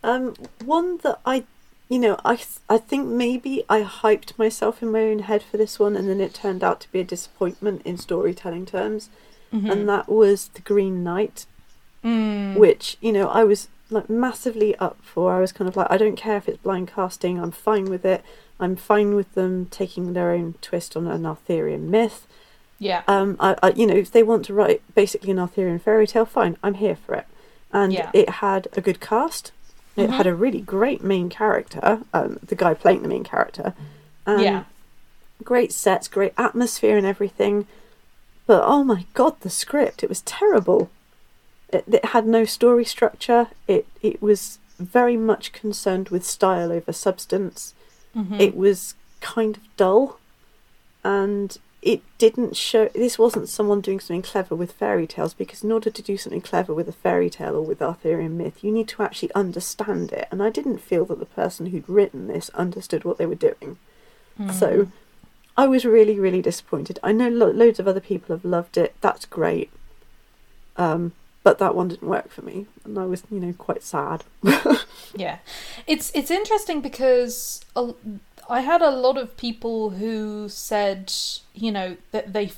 Um, 0.03 0.33
one 0.65 0.97
that 1.03 1.19
I, 1.25 1.43
you 1.89 1.99
know, 1.99 2.17
I 2.25 2.37
I 2.69 2.77
think 2.77 3.07
maybe 3.07 3.63
I 3.69 3.83
hyped 3.83 4.37
myself 4.37 4.81
in 4.83 4.91
my 4.91 5.01
own 5.03 5.19
head 5.19 5.43
for 5.43 5.57
this 5.57 5.79
one, 5.79 5.95
and 5.95 6.09
then 6.09 6.19
it 6.19 6.33
turned 6.33 6.63
out 6.63 6.79
to 6.81 6.91
be 6.91 6.99
a 6.99 7.03
disappointment 7.05 7.81
in 7.85 7.97
storytelling 7.97 8.65
terms, 8.65 9.09
and 9.51 9.87
that 9.87 10.09
was 10.09 10.47
the 10.55 10.61
Green 10.61 11.03
Knight, 11.03 11.45
Mm. 12.03 12.57
which 12.57 12.97
you 13.01 13.11
know 13.13 13.27
I 13.29 13.43
was 13.43 13.67
like 13.89 14.09
massively 14.09 14.75
up 14.77 14.97
for. 15.03 15.33
I 15.33 15.39
was 15.39 15.51
kind 15.51 15.67
of 15.69 15.75
like, 15.77 15.87
I 15.89 15.97
don't 15.97 16.15
care 16.17 16.37
if 16.37 16.49
it's 16.49 16.57
blind 16.57 16.87
casting, 16.89 17.39
I'm 17.39 17.51
fine 17.51 17.85
with 17.85 18.03
it. 18.05 18.23
I'm 18.59 18.75
fine 18.75 19.15
with 19.15 19.33
them 19.33 19.67
taking 19.71 20.13
their 20.13 20.31
own 20.31 20.55
twist 20.61 20.95
on 20.95 21.07
an 21.07 21.25
Arthurian 21.25 21.89
myth. 21.91 22.27
Yeah. 22.79 23.03
Um, 23.07 23.37
I, 23.39 23.55
I, 23.63 23.69
you 23.71 23.85
know, 23.87 23.95
if 23.95 24.11
they 24.11 24.23
want 24.23 24.45
to 24.45 24.53
write 24.53 24.81
basically 24.95 25.31
an 25.31 25.39
Arthurian 25.39 25.79
fairy 25.79 26.07
tale, 26.07 26.25
fine, 26.25 26.57
I'm 26.63 26.75
here 26.75 26.95
for 26.95 27.15
it. 27.15 27.25
And 27.71 27.91
Yeah. 27.93 28.09
it 28.13 28.29
had 28.29 28.67
a 28.73 28.81
good 28.81 28.99
cast. 28.99 29.51
It 29.95 30.09
Mhm. 30.09 30.13
had 30.13 30.27
a 30.27 30.35
really 30.35 30.61
great 30.61 31.03
main 31.03 31.29
character, 31.29 32.01
um, 32.13 32.39
the 32.43 32.55
guy 32.55 32.73
playing 32.73 33.01
the 33.03 33.07
main 33.07 33.23
character. 33.23 33.73
Um, 34.25 34.39
yeah. 34.39 34.63
Great 35.43 35.71
sets, 35.71 36.07
great 36.07 36.33
atmosphere, 36.37 36.97
and 36.97 37.05
everything. 37.05 37.67
But 38.47 38.63
oh 38.65 38.83
my 38.83 39.05
god, 39.13 39.39
the 39.41 39.49
script! 39.49 40.03
It 40.03 40.09
was 40.09 40.21
terrible. 40.21 40.89
It, 41.69 41.83
it 41.87 42.05
had 42.05 42.25
no 42.27 42.43
story 42.45 42.85
structure. 42.85 43.47
It 43.67 43.85
it 44.01 44.21
was 44.21 44.59
very 44.79 45.15
much 45.17 45.51
concerned 45.53 46.09
with 46.09 46.25
style 46.25 46.71
over 46.71 46.91
substance. 46.93 47.73
Mhm. 48.15 48.39
It 48.39 48.55
was 48.55 48.95
kind 49.21 49.57
of 49.57 49.63
dull, 49.77 50.19
and 51.03 51.57
it 51.81 52.01
didn't 52.17 52.55
show. 52.55 52.87
This 52.95 53.19
wasn't 53.19 53.49
someone 53.49 53.81
doing 53.81 53.99
something 53.99 54.21
clever 54.21 54.55
with 54.55 54.71
fairy 54.71 55.05
tales 55.05 55.33
because 55.33 55.63
in 55.63 55.71
order 55.71 55.89
to 55.89 56.01
do 56.01 56.15
something 56.17 56.39
clever 56.41 56.73
with 56.73 56.87
a 56.87 56.93
fairy 56.93 57.29
tale 57.29 57.55
or 57.55 57.61
with 57.61 57.81
Arthurian 57.81 58.37
myth, 58.37 58.63
you 58.63 58.71
need 58.71 58.87
to 58.89 59.03
actually 59.03 59.33
understand 59.35 60.11
it. 60.13 60.27
And 60.31 60.41
I 60.41 60.49
didn't 60.49 60.77
feel 60.79 61.03
that 61.05 61.19
the 61.19 61.25
person 61.25 61.67
who'd 61.67 61.89
written 61.89 62.27
this 62.27 62.49
understood 62.51 63.03
what 63.03 63.17
they 63.17 63.25
were 63.25 63.35
doing. 63.35 63.77
So 64.51 64.87
I 65.57 65.67
was 65.67 65.85
really, 65.85 66.17
really 66.19 66.41
disappointed. 66.41 66.99
I 67.03 67.11
know 67.11 67.29
lo- 67.29 67.51
loads 67.51 67.79
of 67.79 67.87
other 67.87 67.99
people 67.99 68.35
have 68.35 68.43
loved 68.45 68.77
it. 68.77 68.95
That's 69.01 69.25
great. 69.25 69.69
Um, 70.77 71.11
but 71.43 71.59
that 71.59 71.75
one 71.75 71.89
didn't 71.89 72.07
work 72.07 72.31
for 72.31 72.41
me, 72.41 72.67
and 72.85 72.97
I 72.97 73.05
was, 73.05 73.23
you 73.31 73.39
know, 73.39 73.53
quite 73.53 73.83
sad. 73.83 74.23
Yeah, 75.15 75.37
it's 75.85 76.11
it's 76.15 76.31
interesting 76.31 76.81
because 76.81 77.63
a- 77.75 77.93
I 78.49 78.61
had 78.61 78.81
a 78.81 78.89
lot 78.89 79.15
of 79.17 79.37
people 79.37 79.91
who 79.91 80.49
said, 80.49 81.13
you 81.53 81.71
know, 81.71 81.97
that 82.11 82.33
they. 82.33 82.51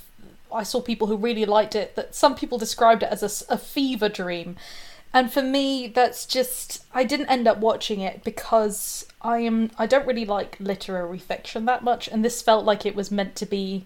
I 0.52 0.62
saw 0.62 0.80
people 0.80 1.06
who 1.08 1.16
really 1.18 1.44
liked 1.44 1.74
it. 1.74 1.96
That 1.96 2.14
some 2.14 2.34
people 2.34 2.56
described 2.56 3.02
it 3.02 3.10
as 3.10 3.44
a 3.48 3.58
fever 3.58 4.08
dream, 4.08 4.56
and 5.12 5.30
for 5.30 5.42
me, 5.42 5.86
that's 5.86 6.24
just 6.24 6.84
I 6.94 7.04
didn't 7.04 7.28
end 7.28 7.46
up 7.46 7.58
watching 7.58 8.00
it 8.00 8.24
because 8.24 9.06
I 9.20 9.38
am 9.40 9.70
I 9.78 9.86
don't 9.86 10.06
really 10.06 10.24
like 10.24 10.56
literary 10.58 11.18
fiction 11.18 11.66
that 11.66 11.84
much, 11.84 12.08
and 12.08 12.24
this 12.24 12.40
felt 12.40 12.64
like 12.64 12.86
it 12.86 12.96
was 12.96 13.10
meant 13.10 13.36
to 13.36 13.46
be 13.46 13.84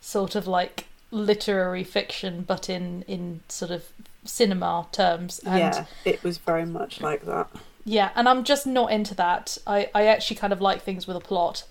sort 0.00 0.34
of 0.34 0.46
like 0.46 0.86
literary 1.10 1.84
fiction, 1.84 2.42
but 2.46 2.70
in 2.70 3.02
in 3.02 3.40
sort 3.48 3.70
of 3.70 3.84
cinema 4.28 4.86
terms. 4.92 5.40
And 5.40 5.58
yeah, 5.58 5.84
it 6.04 6.22
was 6.22 6.38
very 6.38 6.66
much 6.66 7.00
like 7.00 7.24
that. 7.26 7.48
yeah, 7.84 8.10
and 8.14 8.28
I'm 8.28 8.44
just 8.44 8.66
not 8.66 8.92
into 8.92 9.14
that. 9.14 9.58
I, 9.66 9.88
I 9.94 10.06
actually 10.06 10.36
kind 10.36 10.52
of 10.52 10.60
like 10.60 10.82
things 10.82 11.06
with 11.06 11.16
a 11.16 11.20
plot. 11.20 11.64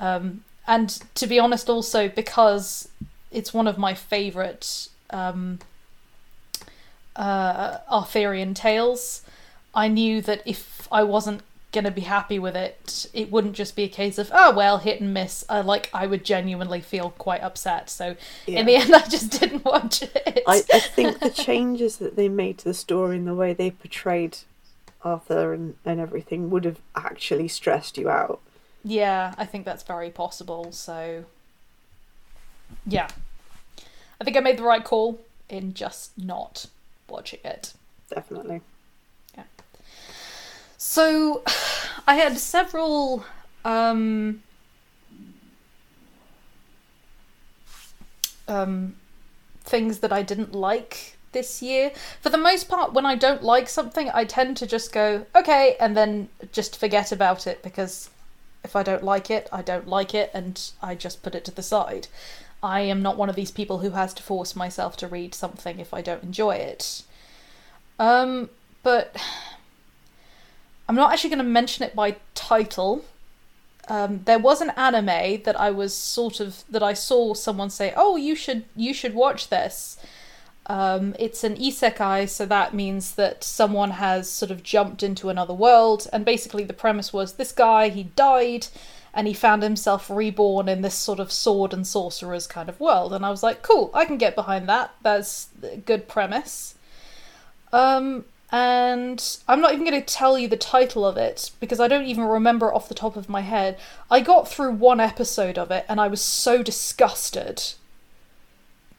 Um, 0.00 0.44
and 0.66 0.88
to 1.14 1.26
be 1.26 1.38
honest, 1.38 1.68
also 1.68 2.08
because 2.08 2.88
it's 3.30 3.52
one 3.52 3.66
of 3.66 3.78
my 3.78 3.94
favourite 3.94 4.88
um, 5.10 5.58
uh, 7.16 7.78
Arthurian 7.90 8.54
tales, 8.54 9.22
I 9.74 9.88
knew 9.88 10.20
that 10.22 10.42
if 10.44 10.88
I 10.90 11.02
wasn't 11.02 11.42
going 11.74 11.84
to 11.84 11.90
be 11.90 12.02
happy 12.02 12.38
with 12.38 12.56
it, 12.56 13.06
it 13.12 13.30
wouldn't 13.30 13.54
just 13.54 13.76
be 13.76 13.82
a 13.82 13.88
case 13.88 14.16
of, 14.16 14.30
oh, 14.32 14.54
well, 14.54 14.78
hit 14.78 15.00
and 15.02 15.12
miss. 15.12 15.44
Uh, 15.48 15.62
like, 15.66 15.90
I 15.92 16.06
would 16.06 16.24
genuinely 16.24 16.80
feel 16.80 17.10
quite 17.10 17.42
upset. 17.42 17.90
So 17.90 18.16
Yeah. 18.46 18.60
in 18.60 18.66
the 18.66 18.76
end, 18.76 18.94
I 18.94 19.02
just 19.06 19.38
didn't 19.38 19.64
watch 19.64 20.02
it. 20.02 20.42
I, 20.46 20.62
I 20.72 20.78
think 20.80 21.18
the 21.18 21.28
changes 21.30 21.98
that 21.98 22.16
they 22.16 22.28
made 22.30 22.56
to 22.58 22.64
the 22.64 22.72
story 22.74 23.16
and 23.16 23.26
the 23.26 23.34
way 23.34 23.52
they 23.52 23.70
portrayed 23.72 24.38
Arthur 25.02 25.52
and, 25.52 25.74
and 25.84 26.00
everything 26.00 26.48
would 26.48 26.64
have 26.64 26.78
actually 26.96 27.48
stressed 27.48 27.98
you 27.98 28.08
out. 28.08 28.40
Yeah, 28.82 29.34
I 29.36 29.44
think 29.44 29.64
that's 29.66 29.82
very 29.82 30.10
possible. 30.10 30.72
So, 30.72 31.24
yeah. 32.86 33.08
I 34.20 34.24
think 34.24 34.36
I 34.36 34.40
made 34.40 34.58
the 34.58 34.62
right 34.62 34.84
call 34.84 35.20
in 35.48 35.74
just 35.74 36.16
not 36.16 36.66
watching 37.08 37.40
it. 37.44 37.74
Definitely. 38.08 38.60
So, 40.86 41.42
I 42.06 42.16
had 42.16 42.36
several 42.36 43.24
um, 43.64 44.42
um, 48.46 48.94
things 49.62 50.00
that 50.00 50.12
I 50.12 50.22
didn't 50.22 50.54
like 50.54 51.16
this 51.32 51.62
year. 51.62 51.90
For 52.20 52.28
the 52.28 52.36
most 52.36 52.68
part, 52.68 52.92
when 52.92 53.06
I 53.06 53.14
don't 53.14 53.42
like 53.42 53.70
something, 53.70 54.10
I 54.12 54.26
tend 54.26 54.58
to 54.58 54.66
just 54.66 54.92
go, 54.92 55.24
okay, 55.34 55.74
and 55.80 55.96
then 55.96 56.28
just 56.52 56.78
forget 56.78 57.10
about 57.10 57.46
it 57.46 57.62
because 57.62 58.10
if 58.62 58.76
I 58.76 58.82
don't 58.82 59.02
like 59.02 59.30
it, 59.30 59.48
I 59.50 59.62
don't 59.62 59.88
like 59.88 60.14
it, 60.14 60.30
and 60.34 60.60
I 60.82 60.94
just 60.94 61.22
put 61.22 61.34
it 61.34 61.46
to 61.46 61.50
the 61.50 61.62
side. 61.62 62.08
I 62.62 62.80
am 62.80 63.00
not 63.00 63.16
one 63.16 63.30
of 63.30 63.36
these 63.36 63.50
people 63.50 63.78
who 63.78 63.90
has 63.90 64.12
to 64.14 64.22
force 64.22 64.54
myself 64.54 64.98
to 64.98 65.08
read 65.08 65.34
something 65.34 65.78
if 65.80 65.94
I 65.94 66.02
don't 66.02 66.22
enjoy 66.22 66.56
it. 66.56 67.04
Um, 67.98 68.50
but 68.82 69.16
I'm 70.88 70.96
not 70.96 71.12
actually 71.12 71.30
going 71.30 71.38
to 71.38 71.44
mention 71.44 71.84
it 71.84 71.94
by 71.94 72.16
title. 72.34 73.04
Um, 73.88 74.22
there 74.24 74.38
was 74.38 74.60
an 74.60 74.70
anime 74.70 75.42
that 75.42 75.58
I 75.58 75.70
was 75.70 75.94
sort 75.94 76.40
of 76.40 76.64
that 76.70 76.82
I 76.82 76.94
saw 76.94 77.34
someone 77.34 77.70
say, 77.70 77.92
"Oh, 77.96 78.16
you 78.16 78.34
should 78.34 78.64
you 78.74 78.94
should 78.94 79.14
watch 79.14 79.48
this." 79.48 79.98
Um, 80.66 81.14
it's 81.18 81.44
an 81.44 81.56
isekai, 81.56 82.28
so 82.28 82.46
that 82.46 82.72
means 82.72 83.16
that 83.16 83.44
someone 83.44 83.90
has 83.92 84.30
sort 84.30 84.50
of 84.50 84.62
jumped 84.62 85.02
into 85.02 85.28
another 85.28 85.52
world, 85.52 86.06
and 86.12 86.24
basically 86.24 86.64
the 86.64 86.72
premise 86.72 87.12
was 87.12 87.34
this 87.34 87.52
guy 87.52 87.90
he 87.90 88.04
died, 88.04 88.68
and 89.12 89.26
he 89.26 89.34
found 89.34 89.62
himself 89.62 90.08
reborn 90.08 90.68
in 90.68 90.80
this 90.80 90.94
sort 90.94 91.20
of 91.20 91.30
sword 91.30 91.74
and 91.74 91.86
sorcerers 91.86 92.46
kind 92.46 92.70
of 92.70 92.80
world, 92.80 93.12
and 93.12 93.26
I 93.26 93.30
was 93.30 93.42
like, 93.42 93.62
cool, 93.62 93.90
I 93.92 94.06
can 94.06 94.16
get 94.16 94.34
behind 94.34 94.66
that. 94.68 94.94
That's 95.02 95.48
a 95.62 95.76
good 95.76 96.08
premise. 96.08 96.76
Um, 97.72 98.24
and 98.54 99.38
I'm 99.48 99.60
not 99.60 99.72
even 99.72 99.84
going 99.84 100.00
to 100.00 100.14
tell 100.14 100.38
you 100.38 100.46
the 100.46 100.56
title 100.56 101.04
of 101.04 101.16
it 101.16 101.50
because 101.58 101.80
I 101.80 101.88
don't 101.88 102.06
even 102.06 102.22
remember 102.22 102.68
it 102.68 102.74
off 102.74 102.88
the 102.88 102.94
top 102.94 103.16
of 103.16 103.28
my 103.28 103.40
head. 103.40 103.76
I 104.08 104.20
got 104.20 104.46
through 104.46 104.74
one 104.74 105.00
episode 105.00 105.58
of 105.58 105.72
it 105.72 105.84
and 105.88 106.00
I 106.00 106.06
was 106.06 106.20
so 106.20 106.62
disgusted 106.62 107.64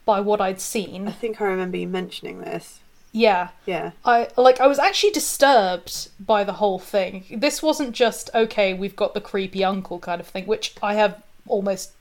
by 0.04 0.20
what 0.20 0.42
I'd 0.42 0.60
seen. 0.60 1.08
I 1.08 1.12
think 1.12 1.40
I 1.40 1.46
remember 1.46 1.78
you 1.78 1.86
mentioning 1.86 2.42
this. 2.42 2.80
Yeah. 3.12 3.48
Yeah. 3.64 3.92
I 4.04 4.28
like 4.36 4.60
I 4.60 4.66
was 4.66 4.78
actually 4.78 5.12
disturbed 5.12 6.10
by 6.20 6.44
the 6.44 6.52
whole 6.52 6.78
thing. 6.78 7.24
This 7.30 7.62
wasn't 7.62 7.92
just 7.92 8.28
okay, 8.34 8.74
we've 8.74 8.94
got 8.94 9.14
the 9.14 9.22
creepy 9.22 9.64
uncle 9.64 10.00
kind 10.00 10.20
of 10.20 10.26
thing, 10.26 10.44
which 10.44 10.74
I 10.82 10.96
have 10.96 11.22
almost 11.46 11.92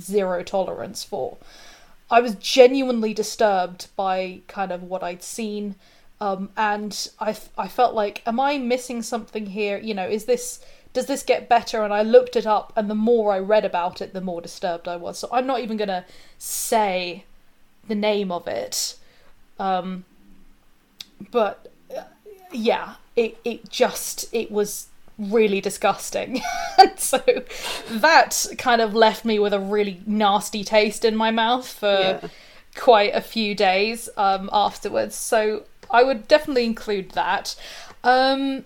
zero 0.00 0.42
tolerance 0.42 1.04
for. 1.04 1.36
I 2.10 2.20
was 2.20 2.34
genuinely 2.34 3.14
disturbed 3.14 3.86
by 3.94 4.40
kind 4.48 4.72
of 4.72 4.82
what 4.82 5.04
I'd 5.04 5.22
seen 5.22 5.76
um, 6.20 6.50
and 6.56 7.08
I 7.18 7.32
felt 7.32 7.94
like 7.94 8.22
am 8.26 8.40
I 8.40 8.58
missing 8.58 9.02
something 9.02 9.46
here? 9.46 9.78
You 9.78 9.94
know, 9.94 10.06
is 10.08 10.24
this 10.24 10.60
does 10.92 11.06
this 11.06 11.22
get 11.22 11.48
better? 11.48 11.84
And 11.84 11.92
I 11.92 12.02
looked 12.02 12.36
it 12.36 12.46
up 12.46 12.72
and 12.76 12.88
the 12.88 12.94
more 12.94 13.32
I 13.32 13.38
read 13.38 13.64
about 13.66 14.00
it, 14.00 14.14
the 14.14 14.20
more 14.22 14.40
disturbed 14.40 14.88
I 14.88 14.96
was. 14.96 15.18
So 15.18 15.28
I'm 15.30 15.46
not 15.46 15.60
even 15.60 15.76
going 15.76 15.88
to 15.88 16.04
say 16.38 17.24
the 17.86 17.94
name 17.94 18.32
of 18.32 18.48
it. 18.48 18.96
Um, 19.58 20.04
but 21.30 21.70
uh, 21.96 22.02
yeah, 22.52 22.94
it 23.14 23.38
it 23.44 23.68
just 23.70 24.26
it 24.32 24.50
was 24.50 24.86
really 25.18 25.60
disgusting, 25.62 26.42
and 26.78 26.98
so 26.98 27.22
that 27.88 28.46
kind 28.58 28.80
of 28.82 28.94
left 28.94 29.24
me 29.24 29.38
with 29.38 29.54
a 29.54 29.60
really 29.60 30.02
nasty 30.06 30.62
taste 30.62 31.04
in 31.04 31.16
my 31.16 31.30
mouth 31.30 31.66
for 31.66 31.86
Yeah. 32.22 32.28
quite 32.74 33.14
a 33.14 33.22
few 33.22 33.54
days 33.54 34.10
um, 34.18 34.50
afterwards. 34.52 35.14
So 35.14 35.64
I 35.90 36.02
would 36.02 36.28
definitely 36.28 36.64
include 36.64 37.10
that. 37.10 37.56
Um, 38.04 38.64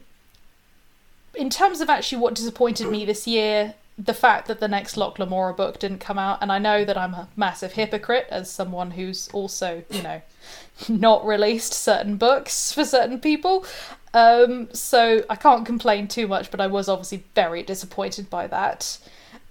in 1.34 1.50
terms 1.50 1.80
of 1.80 1.88
actually 1.88 2.18
what 2.18 2.34
disappointed 2.34 2.88
me 2.88 3.04
this 3.04 3.26
year, 3.26 3.74
the 3.98 4.14
fact 4.14 4.48
that 4.48 4.60
the 4.60 4.68
next 4.68 4.96
Locke 4.96 5.18
Lamora 5.18 5.52
book 5.52 5.78
didn't 5.78 5.98
come 5.98 6.18
out, 6.18 6.38
and 6.40 6.50
I 6.50 6.58
know 6.58 6.84
that 6.84 6.96
I'm 6.96 7.14
a 7.14 7.28
massive 7.36 7.72
hypocrite 7.72 8.26
as 8.30 8.50
someone 8.50 8.92
who's 8.92 9.28
also, 9.28 9.84
you 9.90 10.02
know, 10.02 10.22
not 10.88 11.24
released 11.26 11.72
certain 11.74 12.16
books 12.16 12.72
for 12.72 12.84
certain 12.84 13.20
people. 13.20 13.64
Um, 14.12 14.72
so 14.72 15.24
I 15.30 15.36
can't 15.36 15.66
complain 15.66 16.08
too 16.08 16.26
much, 16.26 16.50
but 16.50 16.60
I 16.60 16.66
was 16.66 16.88
obviously 16.88 17.24
very 17.34 17.62
disappointed 17.62 18.28
by 18.30 18.46
that. 18.48 18.98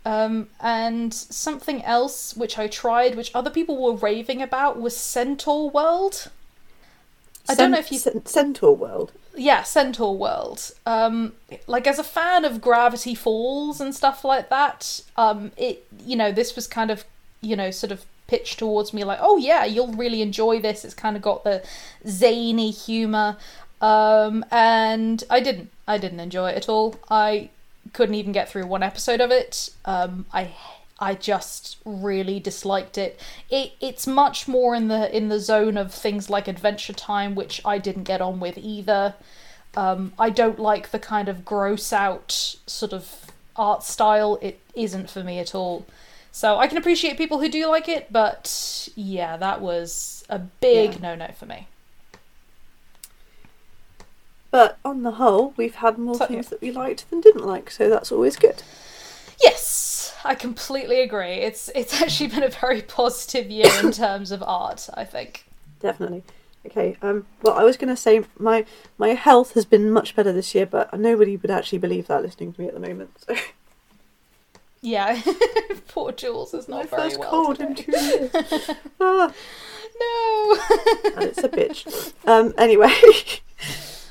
Um, 0.05 0.49
and 0.59 1.13
something 1.13 1.83
else 1.83 2.35
which 2.35 2.57
I 2.57 2.67
tried, 2.67 3.15
which 3.15 3.31
other 3.35 3.49
people 3.49 3.81
were 3.81 3.95
raving 3.95 4.41
about, 4.41 4.79
was 4.81 4.97
Centaur 4.97 5.69
World. 5.69 6.29
I 7.49 7.55
don't 7.55 7.71
know 7.71 7.79
if 7.79 7.91
you 7.91 7.97
Cen- 7.97 8.25
Centaur 8.25 8.75
World. 8.75 9.11
yeah, 9.35 9.63
Centaur 9.63 10.15
World. 10.15 10.71
Um, 10.85 11.33
like 11.67 11.87
as 11.87 11.99
a 11.99 12.03
fan 12.03 12.45
of 12.45 12.61
Gravity 12.61 13.15
Falls 13.15 13.81
and 13.81 13.93
stuff 13.95 14.23
like 14.23 14.49
that, 14.49 15.01
um, 15.17 15.51
it 15.57 15.85
you 16.05 16.15
know 16.15 16.31
this 16.31 16.55
was 16.55 16.67
kind 16.67 16.91
of 16.91 17.05
you 17.41 17.55
know 17.55 17.71
sort 17.71 17.91
of 17.91 18.05
pitched 18.27 18.59
towards 18.59 18.93
me 18.93 19.03
like, 19.03 19.19
oh 19.21 19.37
yeah, 19.37 19.65
you'll 19.65 19.93
really 19.93 20.21
enjoy 20.21 20.59
this. 20.59 20.85
It's 20.85 20.93
kind 20.93 21.15
of 21.15 21.21
got 21.21 21.43
the 21.43 21.63
zany 22.07 22.69
humor, 22.71 23.37
um, 23.81 24.45
and 24.51 25.23
I 25.29 25.39
didn't. 25.39 25.71
I 25.87 25.97
didn't 25.97 26.19
enjoy 26.19 26.51
it 26.51 26.57
at 26.57 26.69
all. 26.69 26.95
I 27.09 27.49
couldn't 27.93 28.15
even 28.15 28.31
get 28.31 28.49
through 28.49 28.67
one 28.67 28.83
episode 28.83 29.21
of 29.21 29.31
it. 29.31 29.71
Um, 29.85 30.25
I 30.31 30.53
I 31.01 31.13
just 31.15 31.77
really 31.85 32.39
disliked 32.39 32.97
it. 32.97 33.19
It 33.49 33.73
it's 33.79 34.05
much 34.05 34.47
more 34.47 34.75
in 34.75 34.87
the 34.89 35.15
in 35.15 35.29
the 35.29 35.39
zone 35.39 35.77
of 35.77 35.93
things 35.93 36.29
like 36.29 36.47
Adventure 36.47 36.93
Time, 36.93 37.35
which 37.35 37.61
I 37.63 37.77
didn't 37.77 38.03
get 38.03 38.21
on 38.21 38.39
with 38.39 38.57
either. 38.57 39.15
Um, 39.77 40.13
I 40.19 40.29
don't 40.29 40.59
like 40.59 40.91
the 40.91 40.99
kind 40.99 41.29
of 41.29 41.45
gross 41.45 41.93
out 41.93 42.31
sort 42.65 42.91
of 42.91 43.31
art 43.55 43.83
style. 43.83 44.37
It 44.41 44.59
isn't 44.73 45.09
for 45.09 45.23
me 45.23 45.39
at 45.39 45.53
all. 45.55 45.85
So 46.31 46.57
I 46.57 46.67
can 46.67 46.77
appreciate 46.77 47.17
people 47.17 47.39
who 47.39 47.49
do 47.49 47.65
like 47.67 47.87
it, 47.89 48.11
but 48.11 48.89
yeah, 48.95 49.37
that 49.37 49.61
was 49.61 50.23
a 50.29 50.39
big 50.39 50.93
Yeah. 50.95 50.99
no 51.01 51.15
no 51.15 51.27
for 51.37 51.45
me. 51.45 51.67
But 54.51 54.77
on 54.83 55.03
the 55.03 55.11
whole, 55.11 55.53
we've 55.57 55.75
had 55.75 55.97
more 55.97 56.15
So- 56.15 56.25
things 56.25 56.49
that 56.49 56.61
we 56.61 56.71
liked 56.71 57.09
than 57.09 57.21
didn't 57.21 57.45
like, 57.45 57.69
so 57.69 57.89
that's 57.89 58.11
always 58.11 58.35
good. 58.35 58.63
Yes, 59.41 60.13
I 60.23 60.35
completely 60.35 61.01
agree. 61.01 61.33
It's 61.35 61.69
it's 61.75 62.01
actually 62.01 62.27
been 62.27 62.43
a 62.43 62.49
very 62.49 62.81
positive 62.81 63.49
year 63.49 63.71
in 63.83 63.91
terms 64.05 64.31
of 64.31 64.43
art. 64.43 64.89
I 64.93 65.05
think. 65.05 65.45
Definitely. 65.79 66.23
Okay. 66.65 66.97
Um. 67.01 67.25
Well, 67.41 67.53
I 67.57 67.63
was 67.63 67.77
going 67.77 67.89
to 67.89 67.95
say 67.95 68.23
my 68.37 68.65
my 68.97 69.09
health 69.09 69.53
has 69.53 69.65
been 69.65 69.91
much 69.91 70.15
better 70.15 70.33
this 70.33 70.53
year, 70.53 70.65
but 70.65 70.97
nobody 70.99 71.37
would 71.37 71.51
actually 71.51 71.77
believe 71.79 72.07
that 72.07 72.21
listening 72.21 72.53
to 72.53 72.61
me 72.61 72.67
at 72.67 72.73
the 72.73 72.79
moment. 72.79 73.11
So 73.27 73.35
Yeah, 74.81 75.21
poor 75.89 76.11
Jules 76.13 76.53
is 76.53 76.67
my 76.69 76.77
not 76.77 76.89
very 76.89 77.01
first 77.03 77.19
well 77.19 77.29
cold 77.29 77.57
today. 77.57 77.69
in 77.69 77.75
two 77.75 77.91
years. 77.91 78.31
ah, 79.01 79.33
No. 79.99 80.57
and 81.15 81.23
it's 81.25 81.43
a 81.43 81.49
bitch. 81.49 82.13
Um. 82.27 82.53
Anyway. 82.57 82.93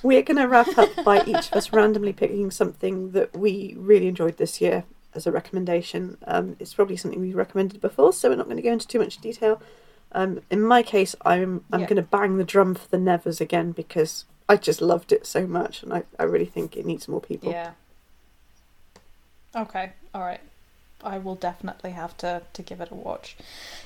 We're 0.01 0.23
going 0.23 0.37
to 0.37 0.47
wrap 0.47 0.79
up 0.79 0.91
by 1.05 1.25
each 1.25 1.49
of 1.49 1.55
us 1.55 1.73
randomly 1.73 2.13
picking 2.13 2.53
something 2.53 3.11
that 3.13 3.37
we 3.37 3.75
really 3.77 4.07
enjoyed 4.07 4.37
this 4.37 4.61
year 4.61 4.85
as 5.19 5.27
a 5.27 5.33
recommendation. 5.33 6.17
Um, 6.27 6.57
it's 6.59 6.73
probably 6.75 6.97
something 6.97 7.21
we've 7.21 7.37
recommended 7.37 7.81
before, 7.83 8.13
so 8.15 8.31
we're 8.31 8.37
not 8.37 8.47
going 8.47 8.57
to 8.57 8.63
go 8.63 8.73
into 8.73 8.89
too 8.89 9.01
much 9.01 9.19
detail. 9.19 9.61
Um, 10.13 10.41
in 10.51 10.63
my 10.63 10.83
case, 10.83 11.15
I'm 11.25 11.65
I'm 11.73 11.81
Yeah. 11.81 11.87
going 11.87 11.97
to 12.05 12.09
bang 12.17 12.39
the 12.39 12.45
drum 12.45 12.75
for 12.75 12.89
the 12.89 12.99
Nevers 12.99 13.41
again 13.43 13.73
because 13.73 14.25
I 14.49 14.57
just 14.57 14.81
loved 14.81 15.13
it 15.13 15.27
so 15.27 15.47
much, 15.47 15.83
and 15.83 15.93
I, 15.93 16.05
I 16.19 16.23
really 16.23 16.47
think 16.47 16.77
it 16.77 16.87
needs 16.87 17.07
more 17.09 17.21
people. 17.21 17.51
Yeah. 17.53 17.73
Okay. 19.55 19.93
All 20.15 20.23
right. 20.23 20.41
I 21.05 21.19
will 21.19 21.37
definitely 21.37 21.91
have 21.93 22.17
to, 22.19 22.43
to 22.55 22.63
give 22.63 22.81
it 22.81 22.91
a 22.91 22.95
watch. 22.95 23.37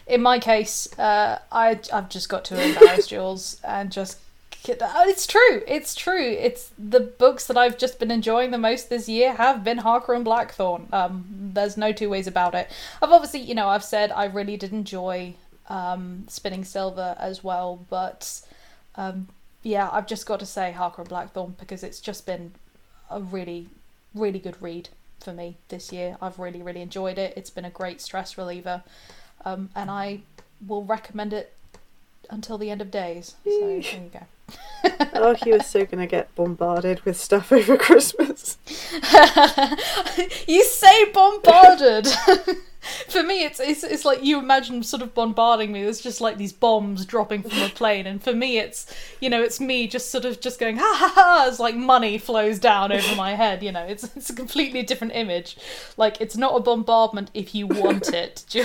In 0.06 0.22
my 0.22 0.38
case, 0.38 0.88
uh, 0.98 1.40
I 1.50 1.78
I've 1.92 2.08
just 2.08 2.28
got 2.28 2.44
to 2.46 2.62
embarrass 2.68 3.06
Jules 3.08 3.60
and 3.64 3.90
just. 3.90 4.18
Uh, 4.68 5.04
It's 5.06 5.26
true. 5.26 5.62
It's 5.66 5.94
true. 5.94 6.36
It's 6.38 6.70
the 6.78 7.00
books 7.00 7.46
that 7.46 7.56
I've 7.56 7.78
just 7.78 7.98
been 7.98 8.10
enjoying 8.10 8.50
the 8.50 8.58
most 8.58 8.88
this 8.88 9.08
year 9.08 9.34
have 9.34 9.64
been 9.64 9.78
Harker 9.78 10.14
and 10.14 10.24
Blackthorn. 10.24 10.88
Um, 10.92 11.24
there's 11.54 11.76
no 11.76 11.92
two 11.92 12.08
ways 12.08 12.26
about 12.26 12.54
it. 12.54 12.70
I've 13.00 13.10
obviously, 13.10 13.40
you 13.40 13.54
know, 13.54 13.68
I've 13.68 13.84
said 13.84 14.12
I 14.12 14.24
really 14.26 14.56
did 14.56 14.72
enjoy 14.72 15.34
um, 15.68 16.24
Spinning 16.28 16.64
Silver 16.64 17.16
as 17.18 17.42
well, 17.42 17.84
but 17.90 18.42
um, 18.96 19.28
yeah, 19.62 19.88
I've 19.92 20.06
just 20.06 20.26
got 20.26 20.40
to 20.40 20.46
say 20.46 20.72
Harker 20.72 21.02
and 21.02 21.08
Blackthorn 21.08 21.56
because 21.58 21.82
it's 21.82 22.00
just 22.00 22.26
been 22.26 22.52
a 23.10 23.20
really, 23.20 23.68
really 24.14 24.38
good 24.38 24.60
read 24.60 24.88
for 25.20 25.32
me 25.32 25.56
this 25.68 25.92
year. 25.92 26.16
I've 26.20 26.38
really, 26.38 26.62
really 26.62 26.82
enjoyed 26.82 27.18
it. 27.18 27.34
It's 27.36 27.50
been 27.50 27.64
a 27.64 27.70
great 27.70 28.00
stress 28.00 28.36
reliever, 28.36 28.82
um, 29.44 29.70
and 29.74 29.90
I 29.90 30.20
will 30.66 30.84
recommend 30.84 31.32
it 31.32 31.52
until 32.30 32.58
the 32.58 32.70
end 32.70 32.80
of 32.80 32.90
days. 32.90 33.34
So 33.44 33.50
there 33.60 33.76
you 33.78 34.10
go. 34.12 34.26
Oh, 35.14 35.36
he 35.42 35.52
was 35.52 35.66
so 35.66 35.84
going 35.84 35.98
to 35.98 36.06
get 36.06 36.34
bombarded 36.34 37.00
with 37.02 37.16
stuff 37.16 37.52
over 37.52 37.76
Christmas. 37.76 38.58
you 40.46 40.64
say 40.64 41.04
bombarded. 41.12 42.08
For 43.08 43.22
me, 43.22 43.44
it's, 43.44 43.60
it's 43.60 43.84
it's 43.84 44.04
like 44.04 44.24
you 44.24 44.40
imagine 44.40 44.82
sort 44.82 45.02
of 45.02 45.14
bombarding 45.14 45.70
me. 45.70 45.84
There's 45.84 46.00
just 46.00 46.20
like 46.20 46.36
these 46.36 46.52
bombs 46.52 47.06
dropping 47.06 47.44
from 47.44 47.62
a 47.62 47.68
plane, 47.68 48.08
and 48.08 48.20
for 48.20 48.34
me, 48.34 48.58
it's 48.58 48.92
you 49.20 49.30
know, 49.30 49.40
it's 49.40 49.60
me 49.60 49.86
just 49.86 50.10
sort 50.10 50.24
of 50.24 50.40
just 50.40 50.58
going 50.58 50.78
ha 50.78 50.94
ha 50.96 51.12
ha 51.14 51.46
as 51.48 51.60
like 51.60 51.76
money 51.76 52.18
flows 52.18 52.58
down 52.58 52.90
over 52.90 53.14
my 53.14 53.34
head. 53.34 53.62
You 53.62 53.70
know, 53.70 53.84
it's 53.84 54.04
it's 54.16 54.30
a 54.30 54.34
completely 54.34 54.82
different 54.82 55.14
image. 55.14 55.56
Like 55.96 56.20
it's 56.20 56.36
not 56.36 56.56
a 56.56 56.60
bombardment 56.60 57.30
if 57.34 57.54
you 57.54 57.68
want 57.68 58.08
it, 58.12 58.44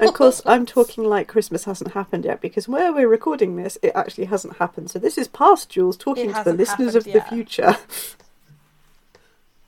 of 0.00 0.14
course, 0.14 0.42
I'm 0.44 0.66
talking 0.66 1.04
like 1.04 1.28
Christmas 1.28 1.64
hasn't 1.64 1.92
happened 1.92 2.24
yet 2.24 2.40
because 2.40 2.66
where 2.66 2.92
we're 2.92 3.08
recording 3.08 3.54
this, 3.54 3.78
it 3.82 3.92
actually 3.94 4.24
hasn't 4.24 4.56
happened. 4.56 4.90
So 4.90 4.98
this 5.04 5.18
is 5.18 5.28
past 5.28 5.68
Jules 5.68 5.98
talking 5.98 6.32
to 6.32 6.42
the 6.42 6.54
listeners 6.54 6.94
of 6.94 7.06
yet. 7.06 7.14
the 7.14 7.20
future. 7.36 7.76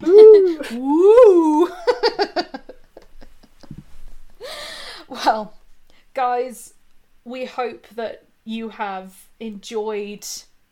Ooh. 0.07 0.63
Woo! 0.73 1.69
well, 5.09 5.53
guys, 6.15 6.73
we 7.27 7.45
hope 7.45 7.87
that 7.97 8.25
you 8.47 8.71
have 8.71 9.29
enjoyed 9.39 10.27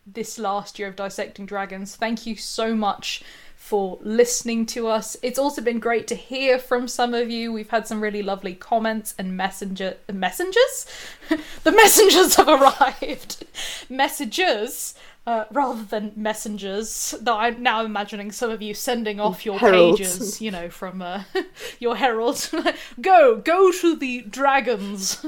this 0.06 0.38
last 0.38 0.78
year 0.78 0.88
of 0.88 0.96
Dissecting 0.96 1.44
Dragons. 1.44 1.94
Thank 1.94 2.26
you 2.26 2.34
so 2.34 2.74
much 2.74 3.22
for 3.64 3.98
listening 4.02 4.66
to 4.66 4.86
us. 4.88 5.16
It's 5.22 5.38
also 5.38 5.62
been 5.62 5.80
great 5.80 6.06
to 6.08 6.14
hear 6.14 6.58
from 6.58 6.86
some 6.86 7.14
of 7.14 7.30
you. 7.30 7.50
We've 7.50 7.70
had 7.70 7.86
some 7.86 8.02
really 8.02 8.22
lovely 8.22 8.54
comments 8.54 9.14
and 9.16 9.38
messenger 9.38 9.96
messengers. 10.12 10.84
the 11.62 11.72
messengers 11.72 12.34
have 12.34 12.46
arrived. 12.48 13.46
Messengers. 13.88 14.94
Uh, 15.26 15.46
rather 15.50 15.82
than 15.82 16.12
messengers, 16.14 17.14
though 17.22 17.38
I'm 17.38 17.62
now 17.62 17.82
imagining 17.82 18.30
some 18.32 18.50
of 18.50 18.60
you 18.60 18.74
sending 18.74 19.18
off 19.18 19.46
your 19.46 19.58
Heralds. 19.58 19.98
pages, 19.98 20.42
you 20.42 20.50
know, 20.50 20.68
from 20.68 21.00
uh, 21.00 21.22
your 21.78 21.96
heralds. 21.96 22.54
go, 23.00 23.36
go 23.36 23.72
to 23.72 23.96
the 23.96 24.20
dragons. 24.20 25.24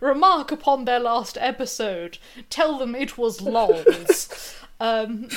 Remark 0.00 0.50
upon 0.50 0.86
their 0.86 0.98
last 0.98 1.38
episode. 1.40 2.18
Tell 2.50 2.78
them 2.78 2.96
it 2.96 3.16
was 3.16 3.40
lols. 3.40 4.56
um, 4.80 5.28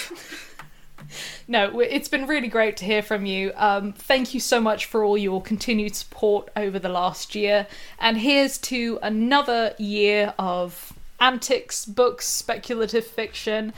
no, 1.48 1.80
it's 1.80 2.08
been 2.08 2.28
really 2.28 2.48
great 2.48 2.78
to 2.78 2.86
hear 2.86 3.02
from 3.02 3.26
you. 3.26 3.52
Um, 3.56 3.94
thank 3.94 4.34
you 4.34 4.40
so 4.40 4.60
much 4.60 4.86
for 4.86 5.04
all 5.04 5.18
your 5.18 5.42
continued 5.42 5.96
support 5.96 6.50
over 6.56 6.80
the 6.80 6.90
last 6.90 7.36
year. 7.36 7.68
And 8.00 8.18
here's 8.18 8.58
to 8.60 9.00
another 9.02 9.74
year 9.78 10.34
of 10.38 10.94
antics, 11.20 11.86
books, 11.86 12.28
speculative 12.28 13.06
fiction, 13.06 13.74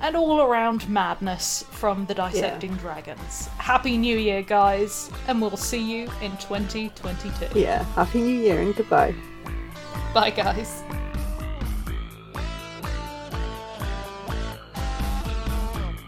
and 0.00 0.16
all 0.16 0.40
around 0.40 0.88
madness 0.88 1.64
from 1.70 2.06
the 2.06 2.14
Dissecting 2.14 2.74
Dragons. 2.76 3.46
Happy 3.58 3.96
New 3.96 4.18
Year, 4.18 4.42
guys, 4.42 5.10
and 5.28 5.40
we'll 5.40 5.56
see 5.56 5.78
you 5.78 6.10
in 6.20 6.36
2022. 6.38 7.58
Yeah, 7.58 7.84
Happy 7.94 8.20
New 8.20 8.40
Year 8.40 8.60
and 8.60 8.74
goodbye. 8.74 9.14
Bye, 10.12 10.30
guys. 10.30 10.82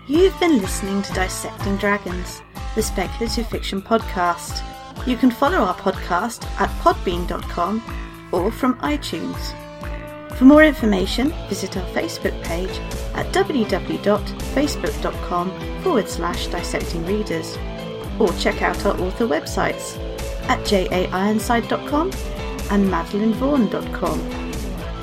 You've 0.06 0.38
been 0.38 0.60
listening 0.60 1.00
to 1.00 1.14
Dissecting 1.14 1.78
Dragons, 1.78 2.42
the 2.74 2.82
speculative 2.82 3.48
fiction 3.48 3.80
podcast. 3.80 4.62
You 5.06 5.16
can 5.16 5.30
follow 5.30 5.56
our 5.58 5.74
podcast 5.74 6.44
at 6.60 6.68
podbean.com 6.82 7.82
or 8.30 8.52
from 8.52 8.74
iTunes. 8.80 9.54
For 10.36 10.44
more 10.44 10.62
information, 10.62 11.32
visit 11.48 11.78
our 11.78 11.86
Facebook 11.92 12.38
page 12.44 12.78
at 13.14 13.32
www.facebook.com 13.32 15.82
forward 15.82 16.08
slash 16.10 16.48
dissecting 16.48 17.06
readers 17.06 17.56
or 18.18 18.30
check 18.34 18.60
out 18.60 18.84
our 18.84 19.00
author 19.00 19.26
websites 19.26 19.96
at 20.50 20.58
jaironside.com 20.66 22.10
and 22.70 22.90
madelinevaughn.com. 22.90 24.20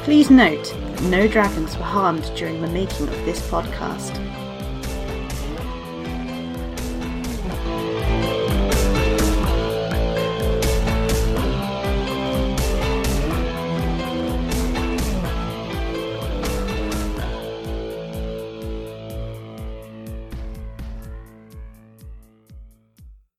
Please 0.03 0.29
note 0.29 0.65
that 0.65 1.01
no 1.03 1.27
dragons 1.27 1.75
were 1.75 1.85
harmed 1.85 2.31
during 2.35 2.61
the 2.61 2.67
making 2.67 3.07
of 3.07 3.25
this 3.25 3.41
podcast. 3.49 4.30